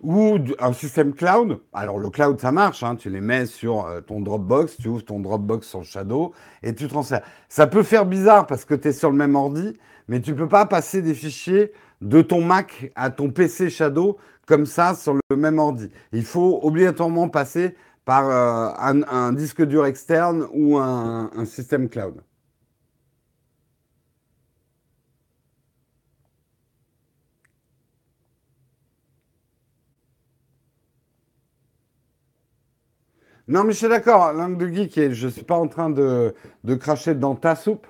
ou 0.00 0.38
un 0.58 0.72
système 0.72 1.12
cloud. 1.12 1.60
Alors 1.72 1.98
le 1.98 2.10
cloud, 2.10 2.40
ça 2.40 2.52
marche, 2.52 2.82
hein. 2.82 2.96
tu 2.96 3.10
les 3.10 3.20
mets 3.20 3.46
sur 3.46 3.86
euh, 3.86 4.00
ton 4.00 4.20
Dropbox, 4.20 4.76
tu 4.78 4.88
ouvres 4.88 5.04
ton 5.04 5.20
Dropbox 5.20 5.66
sur 5.66 5.84
Shadow 5.84 6.32
et 6.62 6.74
tu 6.74 6.88
transfères. 6.88 7.22
Ça 7.48 7.66
peut 7.66 7.82
faire 7.82 8.06
bizarre 8.06 8.46
parce 8.46 8.64
que 8.64 8.74
tu 8.74 8.88
es 8.88 8.92
sur 8.92 9.10
le 9.10 9.16
même 9.16 9.34
ordi, 9.34 9.76
mais 10.08 10.20
tu 10.20 10.34
peux 10.34 10.48
pas 10.48 10.66
passer 10.66 11.02
des 11.02 11.14
fichiers 11.14 11.72
de 12.00 12.22
ton 12.22 12.42
Mac 12.42 12.92
à 12.94 13.10
ton 13.10 13.30
PC 13.30 13.70
Shadow 13.70 14.18
comme 14.46 14.66
ça 14.66 14.94
sur 14.94 15.14
le 15.14 15.36
même 15.36 15.58
ordi. 15.58 15.90
Il 16.12 16.24
faut 16.24 16.60
obligatoirement 16.62 17.28
passer 17.28 17.74
par 18.04 18.30
euh, 18.30 19.02
un, 19.10 19.32
disque 19.32 19.62
dur 19.62 19.84
externe 19.84 20.46
ou 20.52 20.78
un 20.78 21.44
système 21.44 21.88
cloud. 21.88 22.22
Non, 33.48 33.64
mais 33.64 33.72
je 33.72 33.78
suis 33.78 33.88
d'accord, 33.88 34.32
langue 34.34 34.58
de 34.58 34.68
geek, 34.68 34.98
et 34.98 35.14
je 35.14 35.26
ne 35.26 35.32
suis 35.32 35.42
pas 35.42 35.56
en 35.56 35.68
train 35.68 35.88
de, 35.90 36.34
cracher 36.78 37.14
dans 37.14 37.34
ta 37.34 37.56
soupe. 37.56 37.86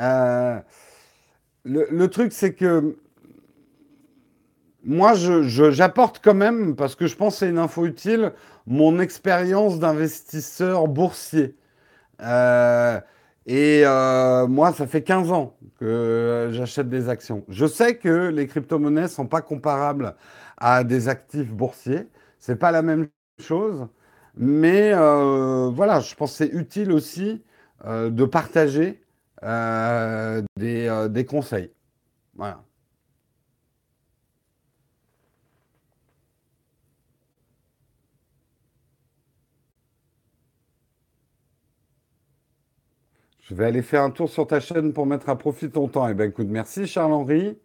Euh, 0.00 0.58
le, 1.64 2.06
truc, 2.08 2.32
c'est 2.32 2.54
que 2.54 2.96
moi, 4.84 5.14
j'apporte 5.14 6.20
quand 6.22 6.34
même, 6.34 6.74
parce 6.76 6.96
que 6.96 7.06
je 7.06 7.16
pense 7.16 7.34
que 7.34 7.38
c'est 7.40 7.48
une 7.50 7.58
info 7.58 7.86
utile, 7.86 8.32
mon 8.66 8.98
expérience 9.00 9.78
d'investisseur 9.78 10.88
boursier. 10.88 11.56
Euh, 12.22 13.00
et 13.46 13.82
euh, 13.86 14.46
moi, 14.48 14.72
ça 14.72 14.86
fait 14.86 15.02
15 15.02 15.32
ans 15.32 15.56
que 15.78 16.50
j'achète 16.52 16.88
des 16.88 17.08
actions. 17.08 17.44
Je 17.48 17.66
sais 17.66 17.96
que 17.96 18.28
les 18.28 18.46
crypto-monnaies 18.48 19.02
ne 19.02 19.08
sont 19.08 19.26
pas 19.26 19.42
comparables 19.42 20.16
à 20.56 20.84
des 20.84 21.08
actifs 21.08 21.52
boursiers. 21.52 22.08
Ce 22.40 22.52
n'est 22.52 22.58
pas 22.58 22.72
la 22.72 22.82
même 22.82 23.08
chose. 23.40 23.88
Mais 24.38 24.92
euh, 24.94 25.68
voilà, 25.70 26.00
je 26.00 26.14
pense 26.14 26.38
que 26.38 26.44
c'est 26.44 26.52
utile 26.54 26.92
aussi 26.92 27.42
euh, 27.84 28.08
de 28.10 28.24
partager 28.24 29.02
euh, 29.42 30.42
des, 30.56 31.24
conseils. 31.26 31.72
Voilà. 32.36 32.62
Je 43.40 43.54
vais 43.54 43.64
aller 43.64 43.82
faire 43.82 44.02
un 44.02 44.10
tour 44.10 44.28
sur 44.28 44.46
ta 44.46 44.60
chaîne 44.60 44.92
pour 44.92 45.06
mettre 45.06 45.28
à 45.30 45.36
profit 45.36 45.70
ton 45.70 45.88
temps. 45.88 46.06
Eh 46.08 46.14
bien, 46.14 46.26
écoute, 46.26 46.48
merci 46.48 46.86
Charles-Henri. 46.86 47.58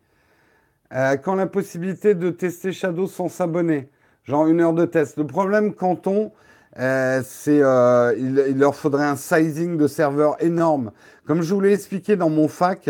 quand 1.23 1.35
la 1.35 1.47
possibilité 1.47 2.15
de 2.15 2.31
tester 2.31 2.71
Shadow 2.71 3.05
sans 3.07 3.27
s'abonner? 3.27 3.89
Genre 4.23 4.47
une 4.47 4.61
heure 4.61 4.73
de 4.73 4.85
test. 4.85 5.17
Le 5.17 5.27
problème, 5.27 5.73
Canton, 5.75 6.31
euh, 6.79 7.21
c'est 7.23 7.61
euh, 7.61 8.15
il, 8.17 8.57
leur 8.57 8.75
faudrait 8.75 9.05
un 9.05 9.15
sizing 9.15 9.77
de 9.77 9.87
serveur 9.87 10.35
énorme. 10.39 10.91
Comme 11.25 11.41
je 11.41 11.53
vous 11.53 11.61
l'ai 11.61 11.73
expliqué 11.73 12.15
dans 12.15 12.29
mon 12.29 12.47
fac, 12.47 12.89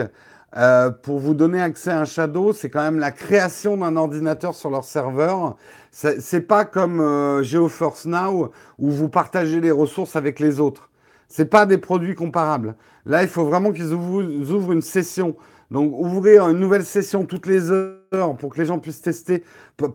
euh, 0.55 0.89
pour 0.91 1.19
vous 1.19 1.33
donner 1.33 1.61
accès 1.61 1.91
à 1.91 1.99
un 1.99 2.05
Shadow, 2.05 2.53
c'est 2.53 2.69
quand 2.69 2.83
même 2.83 2.99
la 2.99 3.11
création 3.11 3.77
d'un 3.77 3.95
ordinateur 3.95 4.55
sur 4.55 4.69
leur 4.69 4.83
serveur. 4.83 5.57
C'est 5.91 6.47
pas 6.47 6.65
comme 6.65 7.43
GeoForce 7.43 8.05
Now 8.05 8.51
où 8.79 8.89
vous 8.89 9.09
partagez 9.09 9.61
les 9.61 9.71
ressources 9.71 10.15
avec 10.15 10.39
les 10.39 10.59
autres. 10.59 10.89
C'est 11.27 11.45
pas 11.45 11.65
des 11.65 11.77
produits 11.77 12.15
comparables. 12.15 12.75
Là, 13.05 13.21
il 13.21 13.27
faut 13.27 13.45
vraiment 13.45 13.71
qu'ils 13.71 13.93
ouvrent, 13.93 14.71
une 14.71 14.81
session. 14.81 15.35
Donc, 15.69 15.93
ouvrir 15.95 16.49
une 16.49 16.59
nouvelle 16.59 16.85
session 16.85 17.25
toutes 17.25 17.45
les 17.45 17.71
heures 17.71 18.37
pour 18.39 18.53
que 18.53 18.59
les 18.59 18.65
gens 18.65 18.79
puissent 18.79 19.01
tester 19.01 19.43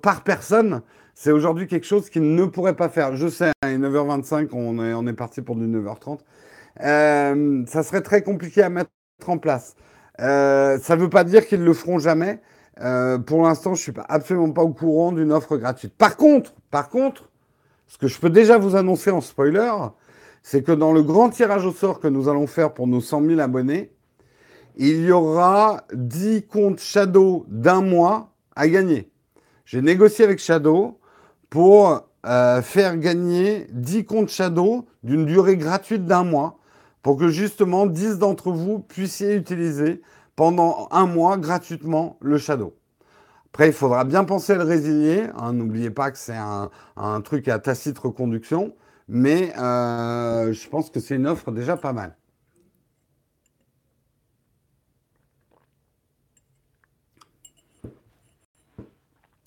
par 0.02 0.22
personne, 0.22 0.82
c'est 1.20 1.32
aujourd'hui 1.32 1.66
quelque 1.66 1.84
chose 1.84 2.10
qu'ils 2.10 2.36
ne 2.36 2.44
pourraient 2.44 2.76
pas 2.76 2.88
faire. 2.88 3.16
Je 3.16 3.26
sais, 3.26 3.50
à 3.60 3.66
9h25, 3.66 4.50
on 4.52 4.78
est, 4.78 4.94
on 4.94 5.04
est 5.08 5.12
parti 5.12 5.42
pour 5.42 5.56
du 5.56 5.66
9h30. 5.66 6.20
Euh, 6.82 7.64
ça 7.66 7.82
serait 7.82 8.02
très 8.02 8.22
compliqué 8.22 8.62
à 8.62 8.68
mettre 8.68 8.90
en 9.26 9.36
place. 9.36 9.74
Euh, 10.20 10.78
ça 10.78 10.94
ne 10.94 11.00
veut 11.00 11.10
pas 11.10 11.24
dire 11.24 11.44
qu'ils 11.48 11.58
ne 11.58 11.64
le 11.64 11.74
feront 11.74 11.98
jamais. 11.98 12.40
Euh, 12.82 13.18
pour 13.18 13.42
l'instant, 13.42 13.74
je 13.74 13.80
ne 13.80 13.82
suis 13.82 14.02
absolument 14.08 14.52
pas 14.52 14.62
au 14.62 14.72
courant 14.72 15.10
d'une 15.10 15.32
offre 15.32 15.56
gratuite. 15.56 15.92
Par 15.98 16.16
contre, 16.16 16.54
par 16.70 16.88
contre, 16.88 17.28
ce 17.88 17.98
que 17.98 18.06
je 18.06 18.20
peux 18.20 18.30
déjà 18.30 18.56
vous 18.56 18.76
annoncer 18.76 19.10
en 19.10 19.20
spoiler, 19.20 19.72
c'est 20.44 20.62
que 20.62 20.70
dans 20.70 20.92
le 20.92 21.02
grand 21.02 21.30
tirage 21.30 21.66
au 21.66 21.72
sort 21.72 21.98
que 21.98 22.06
nous 22.06 22.28
allons 22.28 22.46
faire 22.46 22.74
pour 22.74 22.86
nos 22.86 23.00
100 23.00 23.24
000 23.26 23.40
abonnés, 23.40 23.90
il 24.76 25.04
y 25.04 25.10
aura 25.10 25.82
10 25.92 26.46
comptes 26.46 26.78
Shadow 26.78 27.44
d'un 27.48 27.80
mois 27.80 28.30
à 28.54 28.68
gagner. 28.68 29.10
J'ai 29.64 29.82
négocié 29.82 30.24
avec 30.24 30.38
Shadow 30.38 30.97
pour 31.50 32.08
euh, 32.26 32.62
faire 32.62 32.96
gagner 32.96 33.66
10 33.70 34.04
comptes 34.04 34.28
Shadow 34.28 34.86
d'une 35.02 35.24
durée 35.24 35.56
gratuite 35.56 36.04
d'un 36.04 36.24
mois 36.24 36.58
pour 37.02 37.16
que 37.16 37.28
justement 37.28 37.86
10 37.86 38.18
d'entre 38.18 38.50
vous 38.50 38.80
puissiez 38.80 39.34
utiliser 39.34 40.02
pendant 40.36 40.88
un 40.90 41.06
mois 41.06 41.36
gratuitement 41.36 42.16
le 42.20 42.38
Shadow. 42.38 42.74
Après, 43.52 43.68
il 43.68 43.72
faudra 43.72 44.04
bien 44.04 44.24
penser 44.24 44.52
à 44.52 44.56
le 44.56 44.62
résilier. 44.62 45.26
Hein, 45.36 45.52
n'oubliez 45.52 45.90
pas 45.90 46.10
que 46.10 46.18
c'est 46.18 46.36
un, 46.36 47.20
truc 47.22 47.48
à 47.48 47.58
tacite 47.58 47.98
reconduction. 47.98 48.74
Mais 49.08 49.52
euh, 49.58 50.52
je 50.52 50.68
pense 50.68 50.90
que 50.90 51.00
c'est 51.00 51.16
une 51.16 51.26
offre 51.26 51.50
déjà 51.50 51.76
pas 51.76 51.92
mal. 51.92 52.16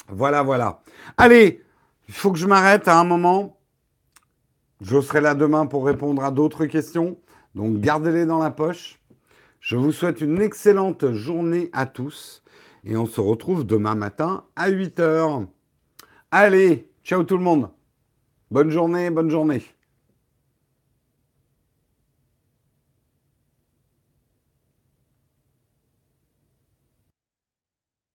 Voilà, 0.09 0.43
voilà. 0.43 0.81
Allez, 1.15 1.63
il 2.11 2.15
faut 2.15 2.33
que 2.33 2.37
je 2.37 2.45
m'arrête 2.45 2.89
à 2.89 2.99
un 2.99 3.05
moment. 3.05 3.57
Je 4.81 4.99
serai 4.99 5.21
là 5.21 5.33
demain 5.33 5.65
pour 5.65 5.85
répondre 5.85 6.25
à 6.25 6.29
d'autres 6.29 6.65
questions. 6.65 7.17
Donc 7.55 7.79
gardez-les 7.79 8.25
dans 8.25 8.39
la 8.39 8.51
poche. 8.51 8.99
Je 9.61 9.77
vous 9.77 9.93
souhaite 9.93 10.19
une 10.19 10.41
excellente 10.41 11.13
journée 11.13 11.69
à 11.71 11.85
tous. 11.85 12.43
Et 12.83 12.97
on 12.97 13.05
se 13.05 13.21
retrouve 13.21 13.65
demain 13.65 13.95
matin 13.95 14.43
à 14.57 14.69
8h. 14.69 15.47
Allez, 16.31 16.91
ciao 17.05 17.23
tout 17.23 17.37
le 17.37 17.43
monde. 17.43 17.69
Bonne 18.51 18.71
journée, 18.71 19.09
bonne 19.09 19.29
journée. 19.29 19.63